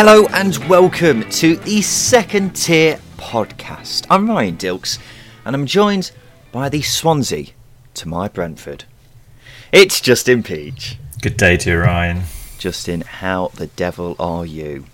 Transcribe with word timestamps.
Hello 0.00 0.26
and 0.26 0.56
welcome 0.68 1.28
to 1.28 1.56
the 1.56 1.82
Second 1.82 2.54
Tier 2.54 3.00
Podcast. 3.16 4.06
I'm 4.08 4.30
Ryan 4.30 4.56
Dilks 4.56 5.00
and 5.44 5.56
I'm 5.56 5.66
joined 5.66 6.12
by 6.52 6.68
the 6.68 6.82
Swansea 6.82 7.46
to 7.94 8.06
my 8.06 8.28
Brentford. 8.28 8.84
It's 9.72 10.00
Justin 10.00 10.44
Peach. 10.44 10.98
Good 11.20 11.36
day 11.36 11.56
to 11.56 11.70
you, 11.70 11.78
Ryan. 11.78 12.22
Justin, 12.58 13.00
how 13.00 13.48
the 13.56 13.66
devil 13.66 14.14
are 14.20 14.46
you? 14.46 14.84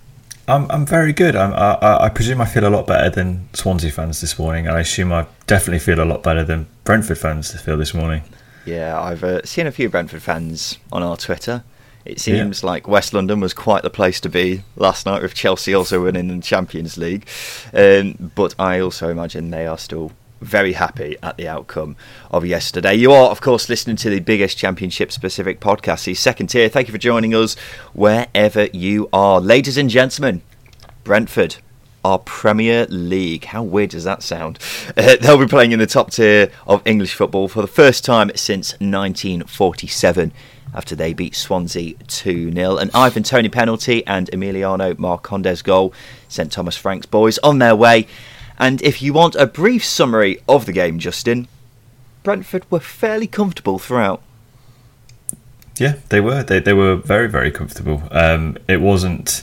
I'm 0.48 0.70
I'm 0.70 0.86
very 0.86 1.12
good. 1.12 1.36
I'm, 1.36 1.52
I 1.52 2.06
I 2.06 2.08
presume 2.08 2.40
I 2.40 2.46
feel 2.46 2.66
a 2.66 2.70
lot 2.70 2.86
better 2.86 3.10
than 3.10 3.50
Swansea 3.52 3.92
fans 3.92 4.22
this 4.22 4.38
morning, 4.38 4.66
and 4.66 4.74
I 4.74 4.80
assume 4.80 5.12
I 5.12 5.26
definitely 5.46 5.80
feel 5.80 6.02
a 6.02 6.08
lot 6.08 6.22
better 6.22 6.44
than 6.44 6.66
Brentford 6.84 7.18
fans 7.18 7.52
feel 7.60 7.76
this 7.76 7.92
morning. 7.92 8.22
Yeah, 8.64 8.98
I've 8.98 9.22
uh, 9.22 9.44
seen 9.44 9.66
a 9.66 9.70
few 9.70 9.90
Brentford 9.90 10.22
fans 10.22 10.78
on 10.90 11.02
our 11.02 11.18
Twitter. 11.18 11.62
It 12.04 12.20
seems 12.20 12.62
yeah. 12.62 12.66
like 12.66 12.86
West 12.86 13.14
London 13.14 13.40
was 13.40 13.54
quite 13.54 13.82
the 13.82 13.90
place 13.90 14.20
to 14.20 14.28
be 14.28 14.62
last 14.76 15.06
night 15.06 15.22
with 15.22 15.34
Chelsea 15.34 15.74
also 15.74 16.02
winning 16.02 16.28
the 16.28 16.42
Champions 16.42 16.98
League. 16.98 17.26
Um, 17.72 18.32
but 18.34 18.54
I 18.58 18.80
also 18.80 19.08
imagine 19.08 19.50
they 19.50 19.66
are 19.66 19.78
still 19.78 20.12
very 20.40 20.74
happy 20.74 21.16
at 21.22 21.38
the 21.38 21.48
outcome 21.48 21.96
of 22.30 22.44
yesterday. 22.44 22.94
You 22.94 23.12
are, 23.12 23.30
of 23.30 23.40
course, 23.40 23.68
listening 23.70 23.96
to 23.96 24.10
the 24.10 24.20
biggest 24.20 24.58
championship 24.58 25.10
specific 25.12 25.60
podcast, 25.60 26.04
the 26.04 26.14
second 26.14 26.48
tier. 26.48 26.68
Thank 26.68 26.88
you 26.88 26.92
for 26.92 26.98
joining 26.98 27.34
us 27.34 27.54
wherever 27.94 28.66
you 28.66 29.08
are. 29.12 29.40
Ladies 29.40 29.78
and 29.78 29.88
gentlemen, 29.88 30.42
Brentford 31.04 31.56
our 32.04 32.18
Premier 32.18 32.86
League. 32.90 33.46
How 33.46 33.62
weird 33.62 33.90
does 33.90 34.04
that 34.04 34.22
sound? 34.22 34.58
Uh, 34.96 35.16
they'll 35.16 35.38
be 35.38 35.46
playing 35.46 35.72
in 35.72 35.78
the 35.78 35.86
top 35.86 36.12
tier 36.12 36.50
of 36.66 36.86
English 36.86 37.14
football 37.14 37.48
for 37.48 37.62
the 37.62 37.66
first 37.66 38.04
time 38.04 38.30
since 38.36 38.72
1947 38.74 40.30
after 40.74 40.96
they 40.96 41.12
beat 41.12 41.34
Swansea 41.34 41.94
2 42.08 42.52
0. 42.52 42.76
An 42.76 42.90
Ivan 42.92 43.22
Toney 43.22 43.48
penalty 43.48 44.06
and 44.06 44.30
Emiliano 44.32 44.94
Marcondes 44.94 45.62
goal 45.62 45.94
sent 46.28 46.52
Thomas 46.52 46.76
Frank's 46.76 47.06
boys 47.06 47.38
on 47.38 47.58
their 47.58 47.76
way. 47.76 48.06
And 48.58 48.82
if 48.82 49.02
you 49.02 49.12
want 49.12 49.34
a 49.36 49.46
brief 49.46 49.84
summary 49.84 50.38
of 50.48 50.66
the 50.66 50.72
game, 50.72 50.98
Justin, 50.98 51.48
Brentford 52.22 52.70
were 52.70 52.80
fairly 52.80 53.26
comfortable 53.26 53.78
throughout. 53.78 54.22
Yeah, 55.78 55.96
they 56.08 56.20
were. 56.20 56.42
They, 56.42 56.60
they 56.60 56.72
were 56.72 56.96
very, 56.96 57.28
very 57.28 57.50
comfortable. 57.50 58.02
Um, 58.10 58.56
it 58.68 58.80
wasn't. 58.80 59.42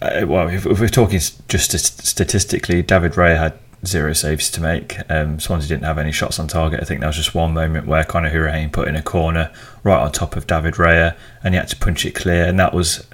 Uh, 0.00 0.24
well, 0.26 0.48
if, 0.48 0.66
if, 0.66 0.80
we're 0.80 0.88
talking 0.88 1.20
just 1.48 1.78
statistically, 1.78 2.82
David 2.82 3.12
Raya 3.12 3.38
had 3.38 3.58
zero 3.84 4.12
saves 4.12 4.50
to 4.50 4.60
make. 4.60 4.98
Um, 5.10 5.40
Swansea 5.40 5.68
didn't 5.68 5.84
have 5.84 5.98
any 5.98 6.12
shots 6.12 6.38
on 6.38 6.48
target. 6.48 6.80
I 6.80 6.84
think 6.84 7.00
there 7.00 7.08
was 7.08 7.16
just 7.16 7.34
one 7.34 7.52
moment 7.52 7.86
where 7.86 8.04
Conor 8.04 8.30
Hourihane 8.30 8.72
put 8.72 8.88
in 8.88 8.96
a 8.96 9.02
corner 9.02 9.50
right 9.82 10.00
on 10.00 10.12
top 10.12 10.36
of 10.36 10.46
David 10.46 10.74
Raya, 10.74 11.16
and 11.42 11.54
he 11.54 11.58
had 11.58 11.68
to 11.68 11.76
punch 11.76 12.06
it 12.06 12.14
clear, 12.14 12.44
and 12.44 12.58
that 12.58 12.72
was 12.72 13.06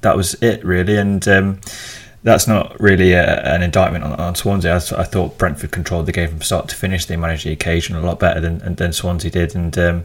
that 0.00 0.16
was 0.16 0.34
it 0.42 0.64
really. 0.64 0.96
And 0.96 1.26
um, 1.28 1.60
that's 2.22 2.48
not 2.48 2.78
really 2.80 3.12
a, 3.12 3.42
an 3.42 3.62
indictment 3.62 4.04
on, 4.04 4.14
on 4.14 4.34
Swansea. 4.34 4.72
I, 4.72 5.00
I, 5.00 5.04
thought 5.04 5.38
Brentford 5.38 5.70
controlled 5.70 6.06
the 6.06 6.12
game 6.12 6.28
from 6.28 6.42
start 6.42 6.68
to 6.68 6.76
finish. 6.76 7.06
They 7.06 7.16
managed 7.16 7.46
the 7.46 7.52
occasion 7.52 7.96
a 7.96 8.00
lot 8.00 8.18
better 8.18 8.40
than 8.40 8.74
than 8.74 8.92
Swansea 8.92 9.30
did, 9.30 9.54
and 9.54 9.76
um, 9.78 10.04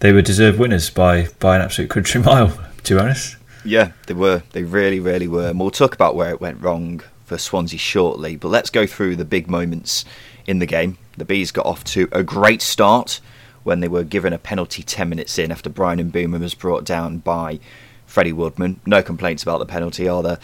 they 0.00 0.12
were 0.12 0.22
deserved 0.22 0.58
winners 0.58 0.90
by 0.90 1.28
by 1.40 1.56
an 1.56 1.62
absolute 1.62 1.90
country 1.90 2.20
mile. 2.22 2.56
To 2.84 2.94
be 2.94 3.00
honest. 3.00 3.36
Yeah, 3.64 3.92
they 4.06 4.14
were. 4.14 4.42
They 4.52 4.62
really, 4.62 5.00
really 5.00 5.28
were. 5.28 5.48
And 5.48 5.60
we'll 5.60 5.70
talk 5.70 5.92
about 5.94 6.14
where 6.14 6.30
it 6.30 6.40
went 6.40 6.62
wrong 6.62 7.02
for 7.28 7.38
Swansea 7.38 7.78
shortly, 7.78 8.36
but 8.36 8.48
let's 8.48 8.70
go 8.70 8.86
through 8.86 9.16
the 9.16 9.24
big 9.24 9.48
moments 9.48 10.04
in 10.46 10.58
the 10.58 10.66
game. 10.66 10.98
The 11.16 11.24
Bees 11.24 11.52
got 11.52 11.66
off 11.66 11.84
to 11.84 12.08
a 12.10 12.22
great 12.22 12.62
start 12.62 13.20
when 13.62 13.80
they 13.80 13.88
were 13.88 14.02
given 14.02 14.32
a 14.32 14.38
penalty 14.38 14.82
10 14.82 15.08
minutes 15.08 15.38
in 15.38 15.52
after 15.52 15.68
Bryan 15.68 16.10
Mbeumo 16.10 16.40
was 16.40 16.54
brought 16.54 16.84
down 16.84 17.18
by 17.18 17.60
Freddie 18.06 18.32
Woodman. 18.32 18.80
No 18.86 19.02
complaints 19.02 19.42
about 19.42 19.58
the 19.58 19.66
penalty, 19.66 20.08
are 20.08 20.22
there? 20.22 20.38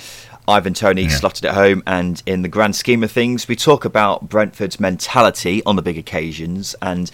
Ivan 0.47 0.75
Toney 0.75 1.05
yeah. 1.05 1.09
slotted 1.09 1.47
it 1.47 1.53
home, 1.53 1.83
and 1.87 2.23
in 2.27 2.43
the 2.43 2.49
grand 2.49 2.77
scheme 2.77 3.03
of 3.03 3.11
things, 3.11 3.49
we 3.49 3.57
talk 3.57 3.87
about 3.87 4.29
Brentford's 4.29 4.79
mentality 4.79 5.63
on 5.65 5.77
the 5.77 5.83
big 5.83 5.97
occasions, 5.97 6.77
and 6.83 7.11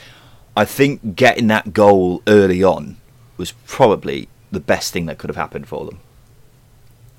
I 0.56 0.64
think 0.64 1.14
getting 1.14 1.46
that 1.46 1.72
goal 1.72 2.22
early 2.26 2.64
on 2.64 2.96
was 3.36 3.52
probably 3.66 4.28
the 4.50 4.58
best 4.58 4.92
thing 4.92 5.06
that 5.06 5.18
could 5.18 5.30
have 5.30 5.36
happened 5.36 5.68
for 5.68 5.84
them. 5.84 6.00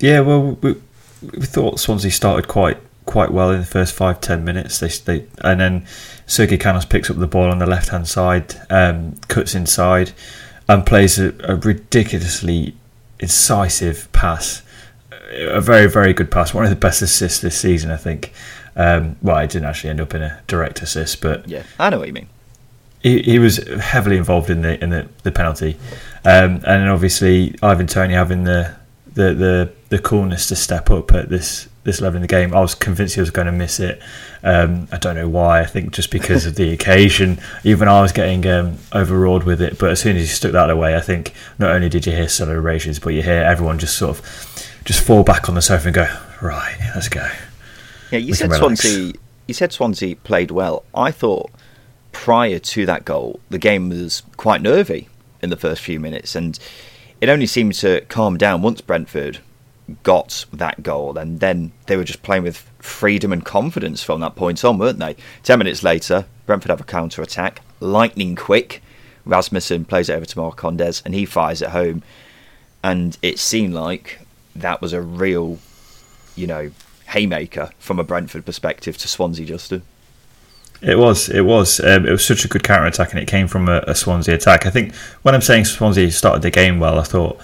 Yeah, 0.00 0.20
well, 0.20 0.58
we, 0.60 0.74
we 1.22 1.46
thought 1.46 1.80
Swansea 1.80 2.10
started 2.10 2.48
quite 2.48 2.78
quite 3.06 3.32
well 3.32 3.50
in 3.50 3.60
the 3.60 3.66
first 3.66 3.94
five 3.94 4.20
ten 4.20 4.44
minutes. 4.44 4.78
They, 4.78 4.88
they 4.88 5.26
and 5.42 5.60
then 5.60 5.86
Sergi 6.26 6.58
Canos 6.58 6.84
picks 6.84 7.10
up 7.10 7.18
the 7.18 7.26
ball 7.26 7.50
on 7.50 7.58
the 7.58 7.66
left 7.66 7.88
hand 7.88 8.08
side, 8.08 8.54
um, 8.70 9.16
cuts 9.28 9.54
inside, 9.54 10.12
and 10.68 10.86
plays 10.86 11.18
a, 11.18 11.34
a, 11.44 11.56
ridiculously 11.56 12.74
incisive 13.18 14.10
pass. 14.12 14.62
A 15.32 15.60
very 15.60 15.88
very 15.88 16.12
good 16.12 16.30
pass. 16.30 16.52
One 16.54 16.64
of 16.64 16.70
the 16.70 16.76
best 16.76 17.02
assists 17.02 17.40
this 17.40 17.58
season, 17.58 17.90
I 17.90 17.96
think. 17.96 18.32
Um, 18.74 19.16
well, 19.20 19.38
it 19.38 19.50
didn't 19.50 19.68
actually 19.68 19.90
end 19.90 20.00
up 20.00 20.14
in 20.14 20.22
a 20.22 20.40
direct 20.46 20.80
assist, 20.82 21.20
but 21.20 21.46
yeah, 21.48 21.64
I 21.78 21.90
know 21.90 21.98
what 21.98 22.08
you 22.08 22.14
mean. 22.14 22.28
He, 23.02 23.20
he 23.22 23.38
was 23.38 23.56
heavily 23.56 24.16
involved 24.16 24.48
in 24.48 24.62
the 24.62 24.82
in 24.82 24.90
the, 24.90 25.08
the 25.24 25.32
penalty, 25.32 25.76
um, 26.24 26.54
and 26.54 26.62
then 26.64 26.88
obviously 26.88 27.56
Ivan 27.62 27.86
Toney 27.86 28.14
having 28.14 28.44
the 28.44 28.76
the 29.14 29.34
the 29.34 29.72
the 29.92 29.98
coolness 29.98 30.46
to 30.46 30.56
step 30.56 30.90
up 30.90 31.12
at 31.12 31.28
this 31.28 31.68
this 31.84 32.00
level 32.00 32.16
in 32.16 32.22
the 32.22 32.28
game. 32.28 32.54
I 32.54 32.60
was 32.60 32.74
convinced 32.74 33.14
he 33.16 33.20
was 33.20 33.30
going 33.30 33.44
to 33.44 33.52
miss 33.52 33.78
it. 33.78 34.00
Um, 34.42 34.88
I 34.90 34.96
don't 34.96 35.16
know 35.16 35.28
why. 35.28 35.60
I 35.60 35.66
think 35.66 35.92
just 35.92 36.10
because 36.10 36.46
of 36.46 36.54
the 36.54 36.70
occasion. 36.78 37.38
Even 37.62 37.88
I 37.88 38.00
was 38.00 38.10
getting 38.10 38.46
um, 38.46 38.78
overawed 38.92 39.42
with 39.42 39.60
it. 39.60 39.78
But 39.78 39.90
as 39.90 40.00
soon 40.00 40.16
as 40.16 40.22
he 40.22 40.28
stuck 40.28 40.52
that 40.52 40.70
away, 40.70 40.96
I 40.96 41.00
think 41.00 41.34
not 41.58 41.72
only 41.72 41.90
did 41.90 42.06
you 42.06 42.12
hear 42.12 42.28
celebrations, 42.28 43.00
but 43.00 43.10
you 43.10 43.22
hear 43.22 43.42
everyone 43.42 43.78
just 43.78 43.98
sort 43.98 44.18
of 44.18 44.80
just 44.86 45.04
fall 45.04 45.24
back 45.24 45.50
on 45.50 45.56
the 45.56 45.62
sofa 45.62 45.88
and 45.88 45.94
go, 45.94 46.08
right, 46.40 46.78
let's 46.94 47.10
go. 47.10 47.28
Yeah, 48.10 48.18
you 48.20 48.28
we 48.28 48.32
said 48.32 48.52
Swansea. 48.52 49.12
You 49.46 49.54
said 49.54 49.72
Swansea 49.72 50.16
played 50.16 50.50
well. 50.52 50.84
I 50.94 51.10
thought 51.10 51.50
prior 52.12 52.58
to 52.58 52.86
that 52.86 53.04
goal, 53.04 53.40
the 53.50 53.58
game 53.58 53.90
was 53.90 54.22
quite 54.38 54.62
nervy 54.62 55.10
in 55.42 55.50
the 55.50 55.56
first 55.58 55.82
few 55.82 56.00
minutes, 56.00 56.34
and 56.34 56.58
it 57.20 57.28
only 57.28 57.46
seemed 57.46 57.74
to 57.74 58.00
calm 58.08 58.38
down 58.38 58.62
once 58.62 58.80
Brentford 58.80 59.40
got 60.02 60.46
that 60.52 60.82
goal, 60.82 61.16
and 61.18 61.40
then 61.40 61.72
they 61.86 61.96
were 61.96 62.04
just 62.04 62.22
playing 62.22 62.44
with 62.44 62.58
freedom 62.78 63.32
and 63.32 63.44
confidence 63.44 64.02
from 64.02 64.20
that 64.20 64.36
point 64.36 64.64
on, 64.64 64.78
weren't 64.78 64.98
they? 64.98 65.16
Ten 65.42 65.58
minutes 65.58 65.82
later, 65.82 66.26
Brentford 66.46 66.70
have 66.70 66.80
a 66.80 66.84
counter 66.84 67.22
attack, 67.22 67.60
lightning 67.80 68.36
quick. 68.36 68.82
Rasmussen 69.24 69.84
plays 69.84 70.08
it 70.08 70.14
over 70.14 70.26
to 70.26 70.36
Marcondes, 70.36 71.02
and 71.04 71.14
he 71.14 71.24
fires 71.24 71.62
it 71.62 71.70
home. 71.70 72.02
And 72.82 73.16
it 73.22 73.38
seemed 73.38 73.74
like 73.74 74.20
that 74.56 74.82
was 74.82 74.92
a 74.92 75.00
real, 75.00 75.58
you 76.34 76.46
know, 76.46 76.72
haymaker 77.06 77.70
from 77.78 77.98
a 77.98 78.04
Brentford 78.04 78.44
perspective 78.44 78.96
to 78.98 79.08
Swansea, 79.08 79.46
Justin. 79.46 79.82
It 80.80 80.98
was. 80.98 81.28
It 81.28 81.42
was. 81.42 81.78
Um, 81.78 82.06
it 82.06 82.10
was 82.10 82.24
such 82.24 82.44
a 82.44 82.48
good 82.48 82.64
counter 82.64 82.86
attack, 82.86 83.12
and 83.12 83.20
it 83.20 83.28
came 83.28 83.46
from 83.46 83.68
a, 83.68 83.84
a, 83.86 83.94
Swansea 83.94 84.34
attack. 84.34 84.66
I 84.66 84.70
think 84.70 84.94
when 85.22 85.32
I'm 85.32 85.40
saying 85.40 85.66
Swansea 85.66 86.10
started 86.10 86.42
the 86.42 86.50
game 86.50 86.80
well, 86.80 86.98
I 86.98 87.04
thought 87.04 87.40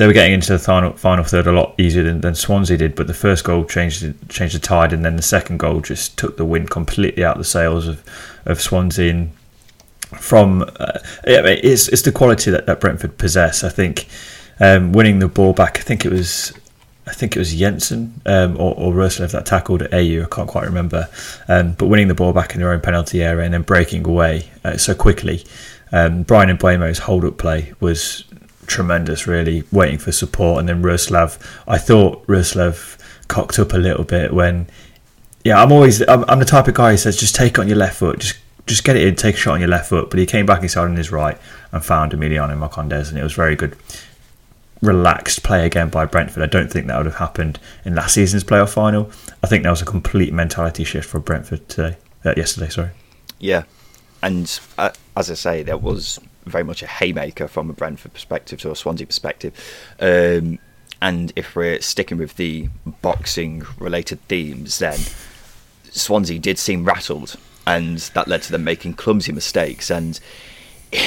they 0.00 0.06
were 0.06 0.14
getting 0.14 0.32
into 0.32 0.50
the 0.50 0.58
final, 0.58 0.94
final 0.94 1.22
third 1.24 1.46
a 1.46 1.52
lot 1.52 1.74
easier 1.76 2.02
than, 2.02 2.22
than 2.22 2.34
Swansea 2.34 2.78
did. 2.78 2.94
But 2.94 3.06
the 3.06 3.12
first 3.12 3.44
goal 3.44 3.66
changed 3.66 4.30
changed 4.30 4.54
the 4.54 4.58
tide, 4.58 4.94
and 4.94 5.04
then 5.04 5.16
the 5.16 5.22
second 5.22 5.58
goal 5.58 5.82
just 5.82 6.16
took 6.16 6.38
the 6.38 6.44
wind 6.46 6.70
completely 6.70 7.22
out 7.22 7.36
of 7.36 7.40
the 7.40 7.44
sails 7.44 7.86
of 7.86 8.02
of 8.46 8.62
Swansea. 8.62 9.10
And 9.10 9.30
from 10.00 10.62
uh, 10.62 11.00
it's 11.24 11.88
it's 11.88 12.00
the 12.00 12.12
quality 12.12 12.50
that, 12.50 12.64
that 12.64 12.80
Brentford 12.80 13.18
possess. 13.18 13.62
I 13.62 13.68
think 13.68 14.08
um, 14.58 14.92
winning 14.92 15.18
the 15.18 15.28
ball 15.28 15.52
back. 15.52 15.78
I 15.78 15.82
think 15.82 16.06
it 16.06 16.10
was 16.10 16.54
I 17.06 17.12
think 17.12 17.36
it 17.36 17.38
was 17.38 17.54
Jensen 17.54 18.22
um, 18.24 18.56
or, 18.58 18.74
or 18.76 18.94
that 18.94 19.44
tackled 19.44 19.82
at 19.82 19.90
Ayew. 19.90 20.24
I 20.24 20.34
can't 20.34 20.48
quite 20.48 20.64
remember. 20.64 21.10
Um, 21.46 21.74
but 21.74 21.88
winning 21.88 22.08
the 22.08 22.14
ball 22.14 22.32
back 22.32 22.54
in 22.54 22.60
their 22.62 22.72
own 22.72 22.80
penalty 22.80 23.22
area 23.22 23.44
and 23.44 23.52
then 23.52 23.62
breaking 23.62 24.06
away 24.06 24.48
uh, 24.64 24.78
so 24.78 24.94
quickly. 24.94 25.44
Um, 25.92 26.24
and 26.24 26.26
Mbeumo's 26.26 27.00
hold 27.00 27.24
up 27.26 27.36
play 27.36 27.74
was 27.80 28.24
tremendous, 28.70 29.26
really, 29.26 29.64
waiting 29.70 29.98
for 29.98 30.12
support. 30.12 30.60
And 30.60 30.68
then 30.68 30.82
Roerslev, 30.82 31.38
I 31.68 31.76
thought 31.76 32.26
Roerslev 32.26 32.98
cocked 33.28 33.58
up 33.58 33.72
a 33.72 33.78
little 33.78 34.04
bit 34.04 34.32
when, 34.32 34.68
yeah, 35.44 35.62
I'm 35.62 35.72
always, 35.72 36.00
I'm, 36.08 36.24
I'm 36.28 36.38
the 36.38 36.44
type 36.44 36.68
of 36.68 36.74
guy 36.74 36.92
who 36.92 36.96
says 36.96 37.18
just 37.18 37.34
take 37.34 37.52
it 37.52 37.58
on 37.58 37.68
your 37.68 37.76
left 37.76 37.96
foot, 37.98 38.20
just 38.20 38.38
just 38.66 38.84
get 38.84 38.94
it 38.94 39.02
in, 39.02 39.16
take 39.16 39.34
a 39.34 39.38
shot 39.38 39.54
on 39.54 39.60
your 39.60 39.68
left 39.68 39.88
foot. 39.88 40.10
But 40.10 40.20
he 40.20 40.26
came 40.26 40.46
back 40.46 40.62
inside 40.62 40.84
on 40.84 40.96
his 40.96 41.10
right 41.10 41.36
and 41.72 41.84
found 41.84 42.12
Emiliano 42.12 42.56
Marcondes, 42.56 43.08
and 43.08 43.18
it 43.18 43.22
was 43.22 43.32
very 43.32 43.56
good 43.56 43.76
relaxed 44.80 45.42
play 45.42 45.66
again 45.66 45.90
by 45.90 46.04
Brentford. 46.06 46.42
I 46.42 46.46
don't 46.46 46.70
think 46.70 46.86
that 46.86 46.96
would 46.96 47.06
have 47.06 47.16
happened 47.16 47.58
in 47.84 47.94
last 47.94 48.14
season's 48.14 48.44
playoff 48.44 48.70
final. 48.70 49.10
I 49.42 49.48
think 49.48 49.64
that 49.64 49.70
was 49.70 49.82
a 49.82 49.86
complete 49.86 50.32
mentality 50.32 50.84
shift 50.84 51.08
for 51.08 51.18
Brentford 51.18 51.68
today, 51.68 51.96
uh, 52.24 52.34
yesterday. 52.36 52.68
Sorry. 52.68 52.90
Yeah, 53.40 53.64
and 54.22 54.60
uh, 54.78 54.90
as 55.16 55.30
I 55.30 55.34
say, 55.34 55.62
there 55.62 55.78
was 55.78 56.20
very 56.44 56.64
much 56.64 56.82
a 56.82 56.86
haymaker 56.86 57.48
from 57.48 57.70
a 57.70 57.72
Brentford 57.72 58.12
perspective 58.12 58.60
to 58.60 58.70
a 58.70 58.76
Swansea 58.76 59.06
perspective. 59.06 59.54
Um, 59.98 60.58
and 61.02 61.32
if 61.36 61.56
we're 61.56 61.80
sticking 61.80 62.18
with 62.18 62.36
the 62.36 62.68
boxing 63.02 63.62
related 63.78 64.20
themes, 64.28 64.78
then 64.78 64.98
Swansea 65.90 66.38
did 66.38 66.58
seem 66.58 66.84
rattled, 66.84 67.36
and 67.66 67.98
that 68.14 68.28
led 68.28 68.42
to 68.42 68.52
them 68.52 68.64
making 68.64 68.94
clumsy 68.94 69.32
mistakes. 69.32 69.90
And 69.90 70.20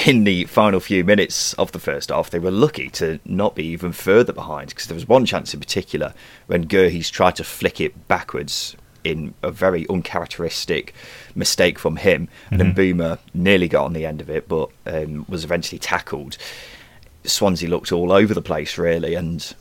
in 0.06 0.24
the 0.24 0.45
final 0.45 0.80
few 0.80 1.03
minutes 1.03 1.53
of 1.53 1.71
the 1.74 1.79
first 1.79 2.09
half, 2.09 2.29
they 2.29 2.39
were 2.39 2.51
lucky 2.51 2.89
to 2.91 3.19
not 3.25 3.56
be 3.56 3.65
even 3.65 3.91
further 3.91 4.33
behind 4.33 4.69
because 4.69 4.88
there 4.88 4.95
was 4.95 5.07
one 5.07 5.25
chance 5.25 5.53
in 5.53 5.59
particular 5.59 6.13
when 6.47 6.68
Guéhi's 6.68 7.09
tried 7.09 7.36
to 7.36 7.44
flick 7.44 7.79
it 7.79 8.07
backwards 8.07 8.75
in 9.03 9.33
a 9.44 9.51
very 9.51 9.88
uncharacteristic 9.89 10.94
mistake 11.35 11.77
from 11.79 11.97
him, 11.97 12.27
mm-hmm. 12.27 12.61
and 12.61 12.61
then 12.61 12.73
Mbeumo 12.75 13.19
nearly 13.33 13.67
got 13.67 13.85
on 13.85 13.94
the 13.94 14.05
end 14.05 14.21
of 14.21 14.29
it, 14.29 14.47
but 14.47 14.69
um, 14.85 15.25
was 15.27 15.44
eventually 15.44 15.79
tackled. 15.79 16.38
Swansea 17.23 17.69
looked 17.69 17.91
all 17.91 18.11
over 18.11 18.33
the 18.33 18.41
place, 18.41 18.77
really, 18.77 19.15
and 19.15 19.55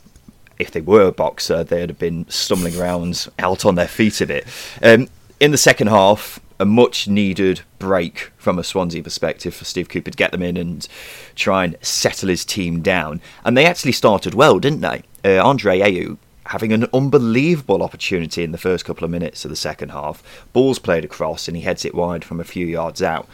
if 0.59 0.71
they 0.71 0.81
were 0.81 1.07
a 1.07 1.11
boxer, 1.11 1.63
they'd 1.63 1.89
have 1.89 1.99
been 1.99 2.25
stumbling 2.29 2.79
around 2.79 3.27
out 3.39 3.65
on 3.65 3.75
their 3.75 3.87
feet 3.87 4.21
a 4.21 4.27
bit. 4.27 4.45
Um, 4.81 5.09
in 5.39 5.51
the 5.51 5.57
second 5.57 5.87
half, 5.87 6.39
a 6.59 6.65
much 6.65 7.07
needed 7.07 7.61
break 7.79 8.31
from 8.37 8.57
a 8.59 8.63
Swansea 8.63 9.03
perspective 9.03 9.53
for 9.53 9.65
Steve 9.65 9.89
Cooper 9.89 10.11
to 10.11 10.17
get 10.17 10.31
them 10.31 10.41
in 10.41 10.55
and 10.55 10.87
try 11.35 11.65
and 11.65 11.75
settle 11.81 12.29
his 12.29 12.45
team 12.45 12.81
down. 12.81 13.19
And 13.43 13.57
they 13.57 13.65
actually 13.65 13.91
started 13.91 14.33
well, 14.33 14.59
didn't 14.59 14.81
they? 14.81 15.03
Uh, 15.25 15.43
Andre 15.43 15.79
Ayew 15.79 16.17
having 16.53 16.71
an 16.71 16.85
unbelievable 16.93 17.81
opportunity 17.81 18.43
in 18.43 18.51
the 18.51 18.59
first 18.59 18.85
couple 18.85 19.03
of 19.03 19.09
minutes 19.09 19.43
of 19.43 19.49
the 19.49 19.55
second 19.55 19.89
half. 19.89 20.45
Ball's 20.53 20.77
played 20.77 21.03
across 21.03 21.47
and 21.47 21.57
he 21.57 21.63
heads 21.63 21.83
it 21.83 21.95
wide 21.95 22.23
from 22.23 22.39
a 22.39 22.43
few 22.43 22.67
yards 22.67 23.01
out. 23.01 23.27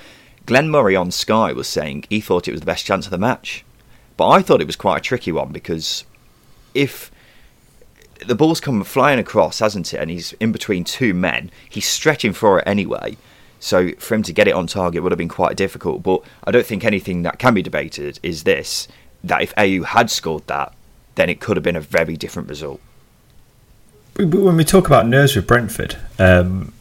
Glenn 0.45 0.69
Murray 0.69 0.95
on 0.95 1.11
Sky 1.11 1.51
was 1.51 1.67
saying 1.67 2.05
he 2.09 2.21
thought 2.21 2.47
it 2.47 2.53
was 2.53 2.61
the 2.61 2.65
best 2.65 2.85
chance 2.85 3.05
of 3.05 3.11
the 3.11 3.17
match. 3.17 3.65
But 4.15 4.29
I 4.29 4.41
thought 4.41 4.61
it 4.61 4.67
was 4.67 4.77
quite 4.77 4.99
a 4.99 5.01
tricky 5.01 5.33
one 5.33 5.51
because 5.51 6.05
if 6.73 7.11
the 8.25 8.35
ball's 8.35 8.61
come 8.61 8.81
flying 8.85 9.19
across, 9.19 9.59
hasn't 9.59 9.93
it? 9.93 9.97
And 9.97 10.09
he's 10.09 10.31
in 10.39 10.53
between 10.53 10.85
two 10.85 11.13
men. 11.13 11.51
He's 11.69 11.85
stretching 11.85 12.31
for 12.31 12.59
it 12.59 12.63
anyway. 12.65 13.17
So 13.59 13.91
for 13.99 14.15
him 14.15 14.23
to 14.23 14.31
get 14.31 14.47
it 14.47 14.53
on 14.53 14.65
target 14.65 15.03
would 15.03 15.11
have 15.11 15.19
been 15.19 15.27
quite 15.27 15.57
difficult. 15.57 16.03
But 16.03 16.21
I 16.45 16.51
don't 16.51 16.65
think 16.65 16.85
anything 16.85 17.23
that 17.23 17.37
can 17.37 17.53
be 17.53 17.61
debated 17.61 18.17
is 18.23 18.43
this: 18.43 18.87
that 19.25 19.41
if 19.41 19.53
Ayew 19.55 19.83
had 19.83 20.09
scored 20.09 20.47
that, 20.47 20.73
then 21.15 21.29
it 21.29 21.41
could 21.41 21.57
have 21.57 21.65
been 21.65 21.75
a 21.75 21.81
very 21.81 22.15
different 22.15 22.47
result. 22.47 22.79
When 24.19 24.57
we 24.57 24.63
talk 24.63 24.87
about 24.87 25.07
nerves 25.07 25.35
with 25.35 25.47
Brentford, 25.47 25.95
um, 26.17 26.73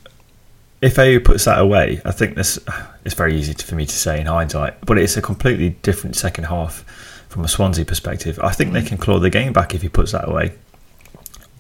if 0.81 0.97
Ayew 0.97 1.25
puts 1.25 1.45
that 1.45 1.59
away, 1.59 2.01
I 2.05 2.11
think 2.11 2.37
this 2.37 2.59
it's 3.05 3.15
very 3.15 3.37
easy 3.37 3.55
for 3.55 3.75
me 3.75 3.87
to 3.87 3.95
say 3.95 4.21
in 4.21 4.27
hindsight, 4.27 4.85
but 4.85 4.99
it's 4.99 5.17
a 5.17 5.23
completely 5.23 5.71
different 5.83 6.17
second 6.17 6.45
half 6.45 6.85
from 7.29 7.45
a 7.45 7.49
Swansea 7.49 7.85
perspective. 7.85 8.39
I 8.43 8.53
think 8.53 8.73
they 8.73 8.83
can 8.83 8.99
claw 8.99 9.19
the 9.19 9.31
game 9.31 9.53
back 9.53 9.75
if 9.75 9.83
he 9.83 9.89
puts 9.89 10.13
that 10.13 10.29
away 10.29 10.53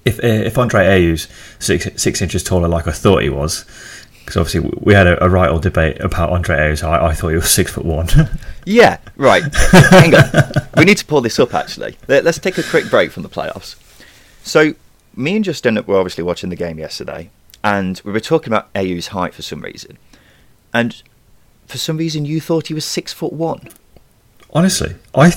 if 0.09 0.19
uh, 0.25 0.27
if 0.27 0.59
Andre 0.59 0.87
Ayew's 0.87 1.29
six 1.59 1.89
six 2.01 2.23
inches 2.23 2.43
taller, 2.43 2.69
like 2.69 2.87
I 2.87 2.93
thought 2.93 3.23
he 3.23 3.29
was, 3.29 3.65
because 4.21 4.37
obviously 4.37 4.71
we 4.81 4.95
had 4.95 5.07
a, 5.07 5.23
a 5.23 5.29
right 5.29 5.49
old 5.49 5.63
debate 5.63 6.01
about 6.01 6.31
Andre 6.31 6.57
Ayew's 6.57 6.81
height. 6.81 7.03
I 7.03 7.15
thought 7.15 7.29
he 7.29 7.37
was 7.37 7.51
six 7.51 7.73
foot 7.73 7.85
one. 7.85 8.09
yeah, 8.65 8.99
right. 9.17 9.43
Hang 9.91 10.15
on, 10.15 10.53
we 10.77 10.85
need 10.85 10.99
to 10.99 11.05
pull 11.05 11.21
this 11.21 11.39
up. 11.39 11.55
Actually, 11.55 11.97
Let, 12.09 12.27
us 12.27 12.39
take 12.39 12.59
a 12.59 12.63
quick 12.63 12.91
break 12.91 13.11
from 13.11 13.23
the 13.23 13.29
playoffs. 13.29 13.77
So, 14.43 14.75
me 15.17 15.37
and 15.37 15.45
Justin 15.45 15.75
were 15.87 15.99
obviously 15.99 16.25
watching 16.25 16.51
the 16.51 16.57
game 16.57 16.79
yesterday, 16.79 17.31
and 17.65 18.01
we 18.05 18.13
were 18.13 18.21
talking 18.21 18.53
about 18.53 18.69
Ayew's 18.75 19.09
height 19.09 19.35
for 19.35 19.43
some 19.43 19.61
reason, 19.61 19.99
and 20.73 21.03
for 21.67 21.79
some 21.79 21.97
reason 21.97 22.25
you 22.25 22.41
thought 22.41 22.69
he 22.69 22.75
was 22.75 22.85
six 22.85 23.13
foot 23.13 23.33
one. 23.33 23.69
Honestly, 24.53 24.95
I 25.15 25.35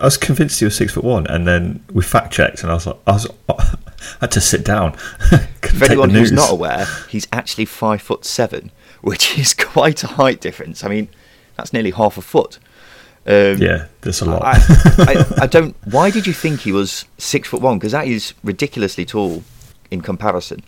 I 0.00 0.04
was 0.04 0.16
convinced 0.16 0.58
he 0.60 0.64
was 0.64 0.76
six 0.76 0.92
foot 0.94 1.04
one, 1.04 1.26
and 1.26 1.46
then 1.46 1.84
we 1.92 2.02
fact 2.02 2.32
checked, 2.32 2.62
and 2.62 2.70
I 2.70 2.74
was 2.74 2.86
like, 2.86 2.96
I 3.06 3.12
was 3.12 3.26
I 3.48 3.76
had 4.22 4.32
to 4.32 4.40
sit 4.40 4.64
down. 4.64 4.92
For 5.62 5.86
anyone 5.86 6.10
who's 6.10 6.30
not 6.30 6.52
aware, 6.52 6.86
he's 7.08 7.26
actually 7.32 7.64
five 7.64 8.00
foot 8.00 8.24
seven, 8.24 8.70
which 9.02 9.38
is 9.38 9.54
quite 9.54 10.04
a 10.04 10.08
height 10.08 10.40
difference. 10.40 10.84
I 10.84 10.88
mean, 10.88 11.08
that's 11.56 11.72
nearly 11.72 11.90
half 11.90 12.16
a 12.16 12.22
foot. 12.22 12.58
Um, 13.26 13.56
yeah, 13.58 13.86
there's 14.02 14.20
a 14.20 14.26
lot. 14.26 14.42
I, 14.44 14.56
I, 14.98 15.24
I, 15.42 15.46
don't. 15.46 15.74
Why 15.84 16.10
did 16.10 16.26
you 16.26 16.32
think 16.32 16.60
he 16.60 16.72
was 16.72 17.06
six 17.16 17.48
foot 17.48 17.62
one? 17.62 17.78
Because 17.78 17.92
that 17.92 18.06
is 18.06 18.34
ridiculously 18.42 19.06
tall 19.06 19.42
in 19.90 20.02
comparison. 20.02 20.62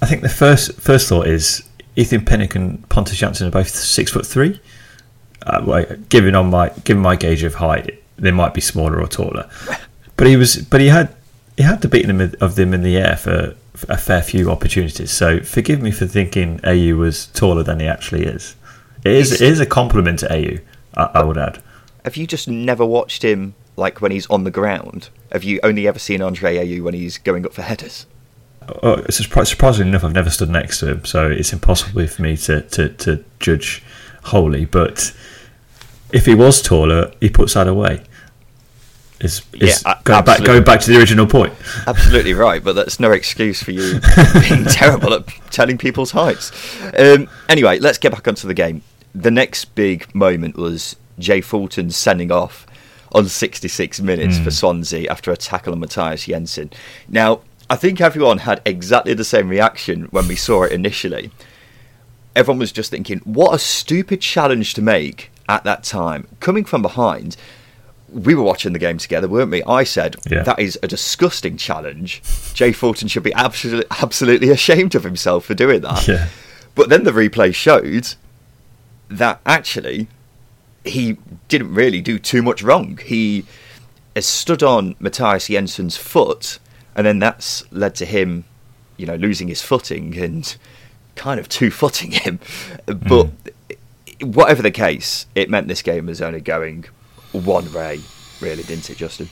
I 0.00 0.06
think 0.06 0.22
the 0.22 0.28
first 0.28 0.72
first 0.80 1.08
thought 1.08 1.26
is 1.26 1.68
Ethan 1.96 2.24
Pinnock 2.24 2.54
and 2.54 2.88
Pontus 2.88 3.20
Jansson 3.20 3.46
are 3.46 3.50
both 3.50 3.68
six 3.68 4.10
foot 4.10 4.26
three. 4.26 4.60
Uh, 5.42 5.62
well, 5.66 5.84
given 6.08 6.34
on 6.34 6.50
my 6.50 6.70
given 6.84 7.02
my 7.02 7.16
gauge 7.16 7.42
of 7.42 7.54
height, 7.54 8.02
they 8.16 8.30
might 8.30 8.54
be 8.54 8.60
smaller 8.60 9.00
or 9.00 9.06
taller. 9.06 9.48
But 10.14 10.26
he 10.26 10.36
was, 10.36 10.56
but 10.56 10.80
he 10.80 10.88
had 10.88 11.12
he 11.56 11.62
had 11.62 11.82
to 11.82 11.88
beat 11.88 12.06
them 12.06 12.20
of 12.20 12.54
them 12.54 12.74
in 12.74 12.82
the 12.82 12.96
air 12.96 13.16
for 13.16 13.56
a 13.88 13.96
fair 13.96 14.22
few 14.22 14.50
opportunities. 14.50 15.10
So 15.10 15.40
forgive 15.40 15.80
me 15.82 15.90
for 15.90 16.06
thinking 16.06 16.58
Ayew 16.60 16.96
was 16.98 17.26
taller 17.28 17.62
than 17.62 17.80
he 17.80 17.86
actually 17.86 18.24
is. 18.24 18.54
It 19.04 19.12
is, 19.12 19.32
it 19.32 19.40
is 19.40 19.58
a 19.58 19.66
compliment 19.66 20.20
to 20.20 20.28
Ayew, 20.28 20.60
I, 20.94 21.10
I 21.14 21.24
would 21.24 21.38
add. 21.38 21.62
Have 22.04 22.16
you 22.16 22.26
just 22.26 22.48
never 22.48 22.84
watched 22.84 23.22
him 23.22 23.54
like 23.76 24.00
when 24.00 24.12
he's 24.12 24.26
on 24.26 24.44
the 24.44 24.50
ground? 24.50 25.08
Have 25.30 25.44
you 25.44 25.60
only 25.62 25.86
ever 25.86 25.98
seen 25.98 26.20
Andre 26.20 26.56
Ayew 26.56 26.82
when 26.82 26.94
he's 26.94 27.18
going 27.18 27.46
up 27.46 27.52
for 27.52 27.62
headers? 27.62 28.06
Oh, 28.82 29.04
surprisingly 29.08 29.88
enough, 29.88 30.04
I've 30.04 30.12
never 30.12 30.30
stood 30.30 30.50
next 30.50 30.80
to 30.80 30.90
him, 30.90 31.04
so 31.04 31.28
it's 31.28 31.52
impossible 31.52 32.06
for 32.06 32.22
me 32.22 32.36
to, 32.38 32.62
to, 32.62 32.88
to 32.90 33.24
judge 33.40 33.82
wholly. 34.24 34.64
But 34.64 35.12
if 36.12 36.26
he 36.26 36.34
was 36.34 36.62
taller, 36.62 37.12
he 37.20 37.28
puts 37.28 37.54
that 37.54 37.66
away. 37.66 38.04
Is, 39.20 39.42
is 39.52 39.84
yeah, 39.86 40.00
going 40.02 40.24
back 40.24 40.42
going 40.42 40.64
back 40.64 40.80
to 40.80 40.90
the 40.90 40.98
original 40.98 41.28
point. 41.28 41.52
Absolutely 41.86 42.34
right, 42.34 42.62
but 42.62 42.74
that's 42.74 42.98
no 42.98 43.12
excuse 43.12 43.62
for 43.62 43.70
you 43.70 44.00
being 44.40 44.64
terrible 44.64 45.14
at 45.14 45.28
telling 45.52 45.78
people's 45.78 46.10
heights. 46.10 46.50
Um, 46.98 47.28
anyway, 47.48 47.78
let's 47.78 47.98
get 47.98 48.10
back 48.10 48.26
onto 48.26 48.48
the 48.48 48.54
game. 48.54 48.82
The 49.14 49.30
next 49.30 49.76
big 49.76 50.12
moment 50.12 50.56
was 50.56 50.96
Jay 51.18 51.40
Fulton 51.40 51.90
sending 51.90 52.30
off 52.30 52.66
on 53.12 53.26
66 53.26 54.00
minutes 54.00 54.38
mm. 54.38 54.44
for 54.44 54.50
Swansea 54.50 55.10
after 55.10 55.30
a 55.30 55.36
tackle 55.36 55.72
on 55.72 55.80
Mathias 55.80 56.26
Jensen. 56.26 56.70
Now, 57.08 57.42
I 57.68 57.76
think 57.76 58.00
everyone 58.00 58.38
had 58.38 58.62
exactly 58.64 59.14
the 59.14 59.24
same 59.24 59.48
reaction 59.48 60.04
when 60.10 60.28
we 60.28 60.36
saw 60.36 60.64
it 60.64 60.72
initially. 60.72 61.30
Everyone 62.34 62.58
was 62.58 62.72
just 62.72 62.90
thinking, 62.90 63.18
what 63.20 63.54
a 63.54 63.58
stupid 63.58 64.20
challenge 64.20 64.74
to 64.74 64.82
make 64.82 65.30
at 65.48 65.64
that 65.64 65.84
time, 65.84 66.28
coming 66.40 66.64
from 66.64 66.82
behind 66.82 67.36
we 68.12 68.34
were 68.34 68.42
watching 68.42 68.72
the 68.72 68.78
game 68.78 68.98
together, 68.98 69.26
weren't 69.28 69.50
we? 69.50 69.62
I 69.64 69.84
said 69.84 70.16
yeah. 70.30 70.42
that 70.42 70.58
is 70.58 70.78
a 70.82 70.88
disgusting 70.88 71.56
challenge. 71.56 72.22
Jay 72.52 72.72
Fulton 72.72 73.08
should 73.08 73.22
be 73.22 73.32
absolutely 73.34 73.86
absolutely 73.90 74.50
ashamed 74.50 74.94
of 74.94 75.04
himself 75.04 75.46
for 75.46 75.54
doing 75.54 75.80
that. 75.80 76.06
Yeah. 76.06 76.28
But 76.74 76.88
then 76.88 77.04
the 77.04 77.10
replay 77.10 77.54
showed 77.54 78.14
that 79.08 79.40
actually 79.44 80.08
he 80.84 81.16
didn't 81.48 81.74
really 81.74 82.00
do 82.00 82.18
too 82.18 82.42
much 82.42 82.62
wrong. 82.62 82.98
He 82.98 83.44
has 84.14 84.26
stood 84.26 84.62
on 84.62 84.96
Mathias 84.98 85.48
Jensen's 85.48 85.96
foot, 85.96 86.58
and 86.94 87.06
then 87.06 87.18
that's 87.18 87.70
led 87.72 87.94
to 87.96 88.04
him, 88.04 88.44
you 88.96 89.06
know, 89.06 89.16
losing 89.16 89.48
his 89.48 89.62
footing 89.62 90.16
and 90.18 90.56
kind 91.14 91.38
of 91.40 91.48
two 91.48 91.70
footing 91.70 92.12
him. 92.12 92.40
But 92.86 92.96
mm. 92.98 94.34
whatever 94.34 94.62
the 94.62 94.70
case, 94.70 95.26
it 95.34 95.50
meant 95.50 95.68
this 95.68 95.82
game 95.82 96.06
was 96.06 96.20
only 96.20 96.40
going 96.40 96.84
one 97.32 97.70
ray, 97.72 98.00
really, 98.40 98.62
didn't 98.62 98.90
it, 98.90 98.98
Justin? 98.98 99.28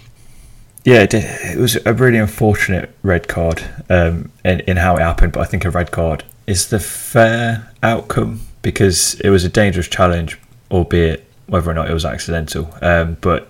Yeah, 0.85 1.02
it, 1.02 1.12
it 1.12 1.59
was 1.59 1.76
a 1.85 1.92
really 1.92 2.19
unfortunate 2.19 2.95
red 3.02 3.28
card 3.28 3.62
um, 3.90 4.33
in, 4.45 4.61
in 4.61 4.76
how 4.78 4.97
it 4.97 5.00
happened, 5.00 5.33
but 5.33 5.40
I 5.40 5.45
think 5.45 5.64
a 5.64 5.71
red 5.71 5.90
card 5.90 6.25
is 6.47 6.69
the 6.69 6.80
fair 6.80 7.71
outcome 7.83 8.40
because 8.62 9.14
it 9.21 9.28
was 9.28 9.45
a 9.45 9.50
dangerous 9.50 9.88
challenge, 9.88 10.38
albeit 10.71 11.30
whether 11.50 11.71
or 11.71 11.75
not 11.75 11.90
it 11.90 11.95
was 11.95 12.04
accidental. 12.04 12.73
Um, 12.80 13.16
but 13.21 13.49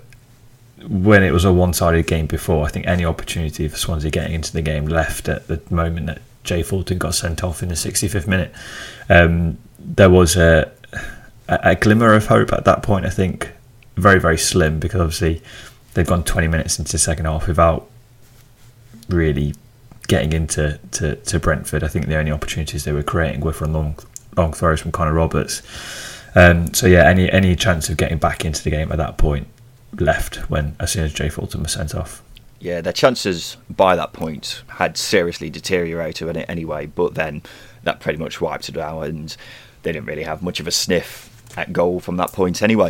when 0.89 1.23
it 1.23 1.33
was 1.33 1.45
a 1.45 1.53
one-sided 1.53 2.07
game 2.07 2.27
before, 2.27 2.65
I 2.65 2.71
think 2.71 2.87
any 2.87 3.05
opportunity 3.05 3.69
for 3.69 3.77
Swansea 3.77 4.11
getting 4.11 4.33
into 4.33 4.53
the 4.53 4.63
game 4.63 4.87
left 4.87 5.29
at 5.29 5.47
the 5.47 5.61
moment 5.71 6.07
that 6.07 6.23
Jay 6.43 6.63
Fulton 6.63 6.97
got 6.97 7.15
sent 7.15 7.45
off 7.45 7.63
in 7.63 7.69
the 7.69 7.75
65th 7.75 8.27
minute. 8.27 8.53
Um, 9.11 9.59
there 9.79 10.09
was 10.09 10.37
a, 10.37 10.73
a, 11.49 11.77
glimmer 11.77 12.15
of 12.15 12.27
hope 12.27 12.53
at 12.53 12.65
that 12.65 12.83
point. 12.83 13.05
I 13.05 13.11
think 13.11 13.51
very 13.97 14.19
very 14.19 14.39
slim 14.39 14.81
because 14.81 15.01
obviously 15.01 15.43
they've 15.93 16.07
gone 16.07 16.25
20 16.25 16.49
minutes 16.49 16.79
into 16.79 16.93
the 16.93 16.99
second 16.99 17.27
half 17.27 17.47
without 17.47 17.87
really 19.11 19.55
getting 20.09 20.33
into 20.33 20.81
to, 20.93 21.17
to 21.17 21.39
Brentford. 21.39 21.85
I 21.85 21.89
think 21.89 22.07
the 22.07 22.17
only 22.17 22.33
opportunities 22.33 22.85
they 22.85 22.93
were 22.93 23.03
creating 23.03 23.43
were 23.43 23.53
from 23.53 23.75
long 23.75 23.97
long 24.37 24.55
throws 24.55 24.81
from 24.81 24.93
Connor 24.93 25.13
Roberts. 25.13 25.61
Um, 26.35 26.73
so 26.75 26.87
yeah, 26.87 27.09
any 27.09 27.31
any 27.31 27.57
chance 27.57 27.89
of 27.89 27.97
getting 27.97 28.19
back 28.19 28.45
into 28.45 28.63
the 28.63 28.71
game 28.71 28.93
at 28.93 28.99
that 28.99 29.19
point 29.19 29.49
left 29.99 30.37
when 30.51 30.77
as 30.79 30.93
soon 30.93 31.05
as 31.05 31.13
Jay 31.13 31.29
Fulton 31.29 31.63
was 31.63 31.73
sent 31.73 31.95
off. 31.95 32.23
Yeah, 32.61 32.83
their 32.83 32.93
chances 32.93 33.57
by 33.71 33.97
that 33.97 34.13
point 34.13 34.63
had 34.69 34.97
seriously 34.97 35.49
deteriorated 35.49 36.37
anyway, 36.49 36.87
but 36.87 37.15
then 37.15 37.43
that 37.85 38.01
pretty 38.01 38.19
much 38.19 38.41
wiped 38.41 38.69
it 38.69 38.77
out, 38.77 39.03
and 39.03 39.35
they 39.83 39.93
didn't 39.93 40.07
really 40.07 40.25
have 40.25 40.43
much 40.43 40.61
of 40.61 40.67
a 40.67 40.71
sniff 40.71 41.29
at 41.57 41.73
goal 41.73 42.01
from 42.01 42.17
that 42.19 42.33
point 42.33 42.63
anyway. 42.63 42.89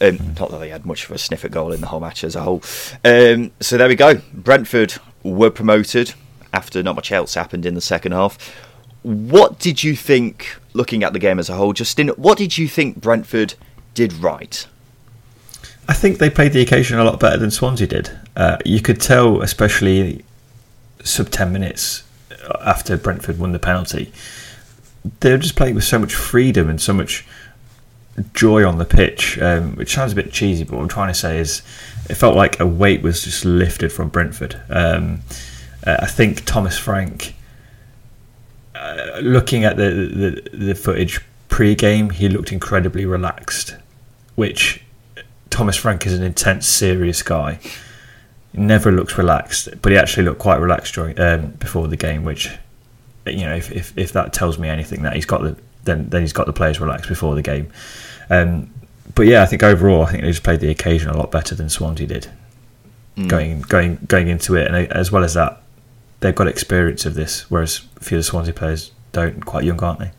Um, 0.00 0.18
mm. 0.18 0.40
Not 0.40 0.50
that 0.50 0.58
they 0.58 0.70
had 0.70 0.86
much 0.86 1.04
of 1.04 1.10
a 1.10 1.18
sniff 1.18 1.44
at 1.44 1.50
goal 1.50 1.72
in 1.72 1.80
the 1.80 1.86
whole 1.86 2.00
match 2.00 2.24
as 2.24 2.34
a 2.34 2.42
whole. 2.42 2.62
Um, 3.04 3.52
so 3.60 3.76
there 3.76 3.88
we 3.88 3.94
go. 3.94 4.20
Brentford 4.32 4.94
were 5.22 5.50
promoted 5.50 6.14
after 6.52 6.82
not 6.82 6.96
much 6.96 7.12
else 7.12 7.34
happened 7.34 7.66
in 7.66 7.74
the 7.74 7.80
second 7.80 8.12
half. 8.12 8.38
What 9.02 9.58
did 9.58 9.84
you 9.84 9.94
think, 9.96 10.56
looking 10.72 11.02
at 11.02 11.12
the 11.12 11.18
game 11.18 11.38
as 11.38 11.48
a 11.48 11.54
whole, 11.54 11.72
Justin? 11.72 12.08
What 12.08 12.38
did 12.38 12.58
you 12.58 12.68
think 12.68 13.00
Brentford 13.00 13.54
did 13.94 14.12
right? 14.14 14.66
I 15.88 15.92
think 15.92 16.18
they 16.18 16.30
played 16.30 16.52
the 16.52 16.60
occasion 16.60 16.98
a 16.98 17.04
lot 17.04 17.18
better 17.18 17.36
than 17.36 17.50
Swansea 17.50 17.86
did. 17.86 18.10
Uh, 18.36 18.58
you 18.64 18.80
could 18.80 19.00
tell, 19.00 19.42
especially 19.42 20.24
sub 21.02 21.30
10 21.30 21.52
minutes 21.52 22.04
after 22.60 22.96
Brentford 22.96 23.38
won 23.38 23.52
the 23.52 23.58
penalty, 23.58 24.12
they 25.20 25.32
were 25.32 25.38
just 25.38 25.56
playing 25.56 25.74
with 25.74 25.84
so 25.84 25.98
much 25.98 26.14
freedom 26.14 26.68
and 26.68 26.80
so 26.80 26.92
much 26.92 27.26
joy 28.34 28.66
on 28.66 28.78
the 28.78 28.84
pitch, 28.84 29.38
um, 29.38 29.74
which 29.76 29.94
sounds 29.94 30.12
a 30.12 30.16
bit 30.16 30.32
cheesy, 30.32 30.64
but 30.64 30.76
what 30.76 30.82
I'm 30.82 30.88
trying 30.88 31.08
to 31.08 31.14
say 31.14 31.38
is 31.38 31.62
it 32.08 32.14
felt 32.14 32.36
like 32.36 32.60
a 32.60 32.66
weight 32.66 33.02
was 33.02 33.24
just 33.24 33.44
lifted 33.44 33.92
from 33.92 34.08
Brentford. 34.08 34.60
Um, 34.68 35.20
uh, 35.86 35.98
I 36.00 36.06
think 36.06 36.44
Thomas 36.44 36.78
Frank, 36.78 37.34
uh, 38.80 39.20
looking 39.20 39.64
at 39.64 39.76
the, 39.76 40.42
the, 40.52 40.56
the 40.56 40.74
footage 40.74 41.20
pre-game, 41.48 42.10
he 42.10 42.28
looked 42.28 42.50
incredibly 42.50 43.04
relaxed, 43.04 43.76
which 44.36 44.82
Thomas 45.50 45.76
Frank 45.76 46.06
is 46.06 46.14
an 46.14 46.22
intense, 46.22 46.66
serious 46.66 47.22
guy. 47.22 47.58
He 48.52 48.60
never 48.60 48.90
looks 48.90 49.18
relaxed, 49.18 49.68
but 49.82 49.92
he 49.92 49.98
actually 49.98 50.24
looked 50.24 50.40
quite 50.40 50.56
relaxed 50.60 50.94
during 50.94 51.20
um, 51.20 51.50
before 51.52 51.88
the 51.88 51.96
game, 51.96 52.24
which 52.24 52.50
you 53.26 53.44
know 53.44 53.54
if, 53.54 53.70
if, 53.70 53.96
if 53.96 54.12
that 54.12 54.32
tells 54.32 54.58
me 54.58 54.68
anything 54.68 55.02
that 55.02 55.14
he's 55.14 55.26
got 55.26 55.42
the 55.42 55.56
then 55.84 56.08
then 56.08 56.22
he's 56.22 56.32
got 56.32 56.46
the 56.46 56.52
players 56.52 56.80
relaxed 56.80 57.08
before 57.08 57.34
the 57.34 57.42
game. 57.42 57.70
Um, 58.28 58.70
but 59.14 59.26
yeah, 59.26 59.42
I 59.42 59.46
think 59.46 59.62
overall, 59.62 60.04
I 60.04 60.10
think 60.10 60.22
they 60.22 60.30
just 60.30 60.42
played 60.42 60.60
the 60.60 60.70
occasion 60.70 61.10
a 61.10 61.16
lot 61.16 61.30
better 61.30 61.54
than 61.54 61.68
Swansea 61.68 62.06
did. 62.06 62.28
Mm. 63.16 63.28
Going 63.28 63.60
going 63.62 63.98
going 64.08 64.28
into 64.28 64.56
it, 64.56 64.66
and 64.66 64.90
as 64.92 65.12
well 65.12 65.24
as 65.24 65.34
that, 65.34 65.62
they've 66.20 66.34
got 66.34 66.48
experience 66.48 67.04
of 67.06 67.14
this, 67.14 67.50
whereas 67.50 67.82
a 67.96 68.04
few 68.04 68.18
of 68.18 68.20
the 68.20 68.24
Swansea 68.24 68.54
players 68.54 68.92
don't. 69.12 69.44
Quite 69.44 69.64
young, 69.64 69.82
aren't 69.82 69.98
they? 69.98 70.10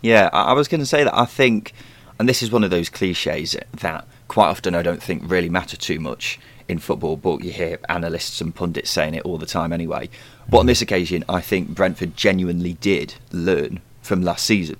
Yeah, 0.00 0.30
I 0.32 0.52
was 0.52 0.68
going 0.68 0.80
to 0.80 0.86
say 0.86 1.04
that. 1.04 1.16
I 1.16 1.26
think, 1.26 1.72
and 2.18 2.28
this 2.28 2.42
is 2.42 2.50
one 2.50 2.64
of 2.64 2.70
those 2.70 2.88
cliches 2.88 3.56
that 3.74 4.06
quite 4.28 4.48
often 4.48 4.74
I 4.74 4.82
don't 4.82 5.02
think 5.02 5.22
really 5.26 5.48
matter 5.48 5.76
too 5.76 6.00
much 6.00 6.40
in 6.68 6.78
football, 6.78 7.16
but 7.16 7.44
you 7.44 7.52
hear 7.52 7.78
analysts 7.88 8.40
and 8.40 8.54
pundits 8.54 8.90
saying 8.90 9.14
it 9.14 9.24
all 9.24 9.38
the 9.38 9.46
time 9.46 9.72
anyway. 9.72 10.08
But 10.48 10.58
on 10.58 10.64
mm. 10.64 10.68
this 10.68 10.82
occasion, 10.82 11.24
I 11.28 11.40
think 11.40 11.68
Brentford 11.68 12.16
genuinely 12.16 12.74
did 12.74 13.14
learn 13.30 13.80
from 14.00 14.22
last 14.22 14.44
season. 14.44 14.76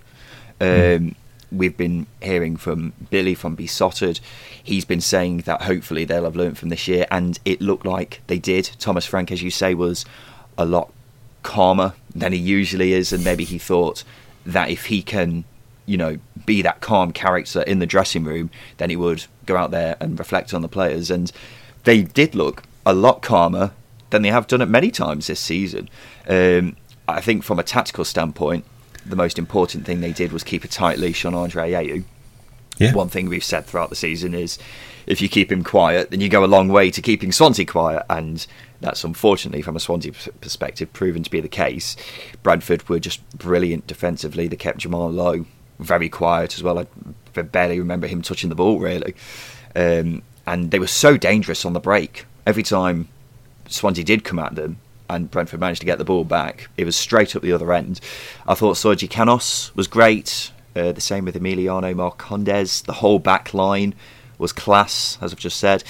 Mm. 0.61 0.97
Um, 0.97 1.14
we've 1.52 1.76
been 1.76 2.07
hearing 2.21 2.57
from 2.57 2.92
Billy 3.11 3.35
from 3.35 3.54
Beesotted. 3.54 4.21
He's 4.62 4.85
been 4.85 5.00
saying 5.00 5.38
that 5.38 5.62
hopefully 5.62 6.04
they'll 6.04 6.25
have 6.25 6.37
learned 6.37 6.59
from 6.59 6.71
this 6.71 6.88
year, 6.88 7.07
and 7.11 7.38
it 7.45 7.61
looked 7.61 7.87
like 7.87 8.23
they 8.26 8.38
did. 8.38 8.71
Thomas 8.78 9.07
Frank, 9.07 9.31
as 9.31 9.42
you 9.42 9.50
say, 9.50 9.75
was 9.75 10.04
a 10.59 10.64
lot 10.64 10.92
calmer 11.42 11.94
than 12.14 12.32
he 12.32 12.38
usually 12.38 12.92
is, 12.92 13.12
and 13.12 13.25
maybe 13.25 13.44
he 13.44 13.59
thought 13.59 14.04
that 14.44 14.71
if 14.71 14.87
he 14.87 15.02
can, 15.02 15.44
you 15.87 15.97
know, 15.97 16.18
be 16.47 16.62
that 16.62 16.80
calm 16.80 17.12
character 17.12 17.62
in 17.62 17.78
the 17.78 17.87
dressing 17.87 18.25
room, 18.25 18.50
then 18.76 18.90
he 18.90 18.97
would 18.97 19.25
go 19.47 19.56
out 19.56 19.71
there 19.71 19.97
and 20.00 20.18
reflect 20.18 20.52
on 20.54 20.62
the 20.62 20.68
players. 20.68 21.11
And 21.11 21.30
they 21.85 22.02
did 22.02 22.35
look 22.35 22.62
a 22.85 22.92
lot 22.92 23.23
calmer 23.23 23.73
than 24.11 24.23
they 24.23 24.30
have 24.30 24.47
done 24.47 24.61
it 24.61 24.68
many 24.68 24.90
times 24.90 25.26
this 25.26 25.40
season. 25.40 25.88
Um, 26.28 26.76
I 27.09 27.21
think 27.21 27.42
from 27.44 27.59
a 27.59 27.62
tactical 27.62 28.04
standpoint, 28.04 28.64
the 29.04 29.16
most 29.16 29.38
important 29.38 29.85
thing 29.85 30.00
they 30.00 30.12
did 30.12 30.32
was 30.32 30.44
keep 30.44 30.64
a 30.64 30.68
tight 30.68 30.99
leash 30.99 31.25
on 31.25 31.35
Andre 31.35 31.73
Ayew. 31.73 32.04
Yeah. 32.78 32.94
One 32.94 33.09
thing 33.09 33.28
we've 33.28 33.44
said 33.44 33.66
throughout 33.66 33.90
the 33.90 33.97
season 33.97 34.35
is 34.35 34.59
if 35.06 35.21
you 35.21 35.28
keep 35.28 35.50
him 35.50 35.62
quiet, 35.64 36.11
then 36.11 36.21
you 36.21 36.28
go 36.28 36.44
a 36.44 36.47
long 36.47 36.68
way 36.68 36.90
to 36.90 37.02
keeping 37.02 37.32
Swansea 37.32 37.66
quiet, 37.66 38.04
and 38.09 38.47
that's 38.83 39.05
unfortunately, 39.05 39.62
from 39.62 39.77
a 39.77 39.81
Swansea 39.81 40.12
perspective, 40.41 40.93
proven 40.93 41.23
to 41.23 41.31
be 41.31 41.41
the 41.41 41.49
case. 41.49 41.97
Brentford 42.43 42.89
were 42.89 42.99
just 42.99 43.27
brilliant 43.37 43.87
defensively. 43.87 44.49
They 44.49 44.57
kept 44.57 44.79
Jamal 44.79 45.11
Lowe 45.11 45.47
very 45.79 46.09
quiet 46.09 46.55
as 46.55 46.62
well. 46.62 46.79
I 46.79 47.43
barely 47.43 47.79
remember 47.79 48.07
him 48.07 48.23
touching 48.23 48.51
the 48.51 48.55
ball 48.55 48.79
really, 48.79 49.15
um, 49.75 50.23
and 50.47 50.71
they 50.71 50.79
were 50.79 50.87
so 50.87 51.17
dangerous 51.17 51.65
on 51.65 51.73
the 51.73 51.81
break. 51.81 52.27
Every 52.47 52.62
time 52.62 53.09
Swansea 53.69 54.05
did 54.05 54.25
come 54.25 54.39
at 54.39 54.55
them, 54.55 54.79
and 55.09 55.31
Brentford 55.31 55.61
managed 55.61 55.81
to 55.81 55.87
get 55.87 55.99
the 55.99 56.05
ball 56.05 56.25
back. 56.25 56.69
It 56.77 56.85
was 56.85 56.97
straight 56.97 57.37
up 57.37 57.43
the 57.43 57.53
other 57.53 57.73
end. 57.73 58.01
I 58.47 58.55
thought 58.55 58.77
Sergi 58.77 59.09
Canos 59.09 59.75
was 59.75 59.87
great. 59.87 60.51
Uh, 60.75 60.93
the 60.93 61.01
same 61.01 61.27
with 61.27 61.35
Emiliano 61.35 61.95
Marcondes. 61.95 62.85
The 62.85 62.95
whole 62.95 63.19
back 63.19 63.53
line 63.53 63.95
was 64.39 64.53
class, 64.53 65.19
as 65.21 65.33
I've 65.33 65.39
just 65.39 65.59
said. 65.59 65.85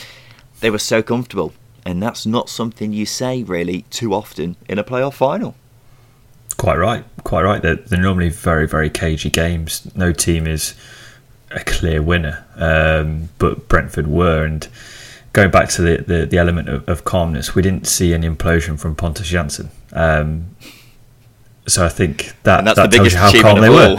They 0.61 0.71
were 0.71 0.79
so 0.79 1.03
comfortable, 1.03 1.53
and 1.85 2.03
that's 2.03 2.27
not 2.27 2.49
something 2.49 2.93
you 2.93 3.07
say 3.07 3.43
really 3.43 3.83
too 3.91 4.15
often 4.15 4.57
in 4.69 4.79
a 4.79 4.85
playoff 4.85 5.15
final. 5.15 5.55
Quite 6.57 6.77
right, 6.77 7.05
quite 7.25 7.43
right. 7.43 7.63
They're, 7.63 7.77
they're 7.77 8.01
normally 8.01 8.29
very, 8.29 8.69
very 8.69 8.91
cagey 8.91 9.31
games. 9.31 9.91
No 9.97 10.13
team 10.13 10.47
is 10.47 10.75
a 11.51 11.61
clear 11.61 12.03
winner, 12.03 12.45
um, 12.57 13.31
but 13.39 13.69
Brentford 13.69 14.07
were, 14.07 14.45
and 14.45 14.67
going 15.33 15.51
back 15.51 15.69
to 15.71 15.83
the, 15.83 16.05
the, 16.07 16.27
the 16.27 16.39
element 16.39 16.69
of, 16.69 16.89
of, 16.89 17.05
calmness, 17.05 17.55
we 17.55 17.63
didn't 17.63 17.87
see 17.87 18.13
an 18.13 18.23
implosion 18.23 18.79
from 18.79 18.95
Pontus 18.95 19.31
Jansson. 19.31 19.69
Um, 19.93 20.55
so 21.67 21.85
I 21.85 21.89
think 21.89 22.35
that, 22.43 22.65
that 22.65 22.91
tells 22.91 23.13
you 23.13 23.19
how 23.19 23.31
calm 23.41 23.61
they 23.61 23.69
were. 23.69 23.97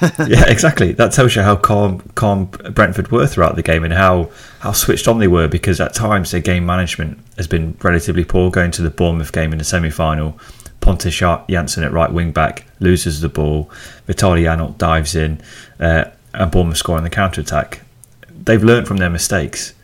yeah, 0.26 0.48
exactly. 0.48 0.92
That 0.92 1.12
tells 1.12 1.36
you 1.36 1.42
how 1.42 1.56
calm 1.56 2.00
calm 2.14 2.46
Brentford 2.46 3.10
were 3.10 3.26
throughout 3.26 3.56
the 3.56 3.62
game 3.62 3.84
and 3.84 3.92
how, 3.92 4.30
how 4.60 4.72
switched 4.72 5.08
on 5.08 5.18
they 5.18 5.28
were 5.28 5.48
because 5.48 5.80
at 5.80 5.92
times 5.92 6.30
their 6.30 6.40
game 6.40 6.64
management 6.64 7.18
has 7.36 7.46
been 7.46 7.76
relatively 7.82 8.24
poor. 8.24 8.50
Going 8.50 8.70
to 8.72 8.82
the 8.82 8.90
Bournemouth 8.90 9.32
game 9.32 9.52
in 9.52 9.58
the 9.58 9.64
semi 9.64 9.90
final, 9.90 10.38
Pontus 10.80 11.14
Jansson 11.14 11.84
at 11.84 11.92
right 11.92 12.10
wing 12.12 12.32
back 12.32 12.64
loses 12.80 13.20
the 13.20 13.28
ball. 13.28 13.70
Vitaly 14.06 14.44
Janelt 14.44 14.78
dives 14.78 15.14
in 15.14 15.42
uh, 15.80 16.04
and 16.32 16.50
Bournemouth 16.50 16.78
score 16.78 16.96
on 16.96 17.04
the 17.04 17.10
counter 17.10 17.42
attack. 17.42 17.82
They've 18.30 18.62
learned 18.62 18.88
from 18.88 18.96
their 18.96 19.10
mistakes 19.10 19.74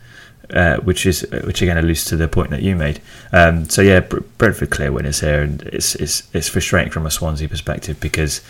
uh, 0.53 0.77
which 0.77 1.05
is 1.05 1.21
which 1.43 1.61
again 1.61 1.77
alludes 1.77 2.05
to 2.05 2.15
the 2.15 2.27
point 2.27 2.49
that 2.49 2.61
you 2.61 2.75
made. 2.75 3.01
Um, 3.31 3.69
so 3.69 3.81
yeah, 3.81 3.99
Brentford 3.99 4.69
clear 4.69 4.91
winners 4.91 5.21
here, 5.21 5.41
and 5.41 5.61
it's 5.63 5.95
it's 5.95 6.27
it's 6.33 6.47
frustrating 6.47 6.91
from 6.91 7.05
a 7.05 7.11
Swansea 7.11 7.47
perspective 7.47 7.99
because 7.99 8.41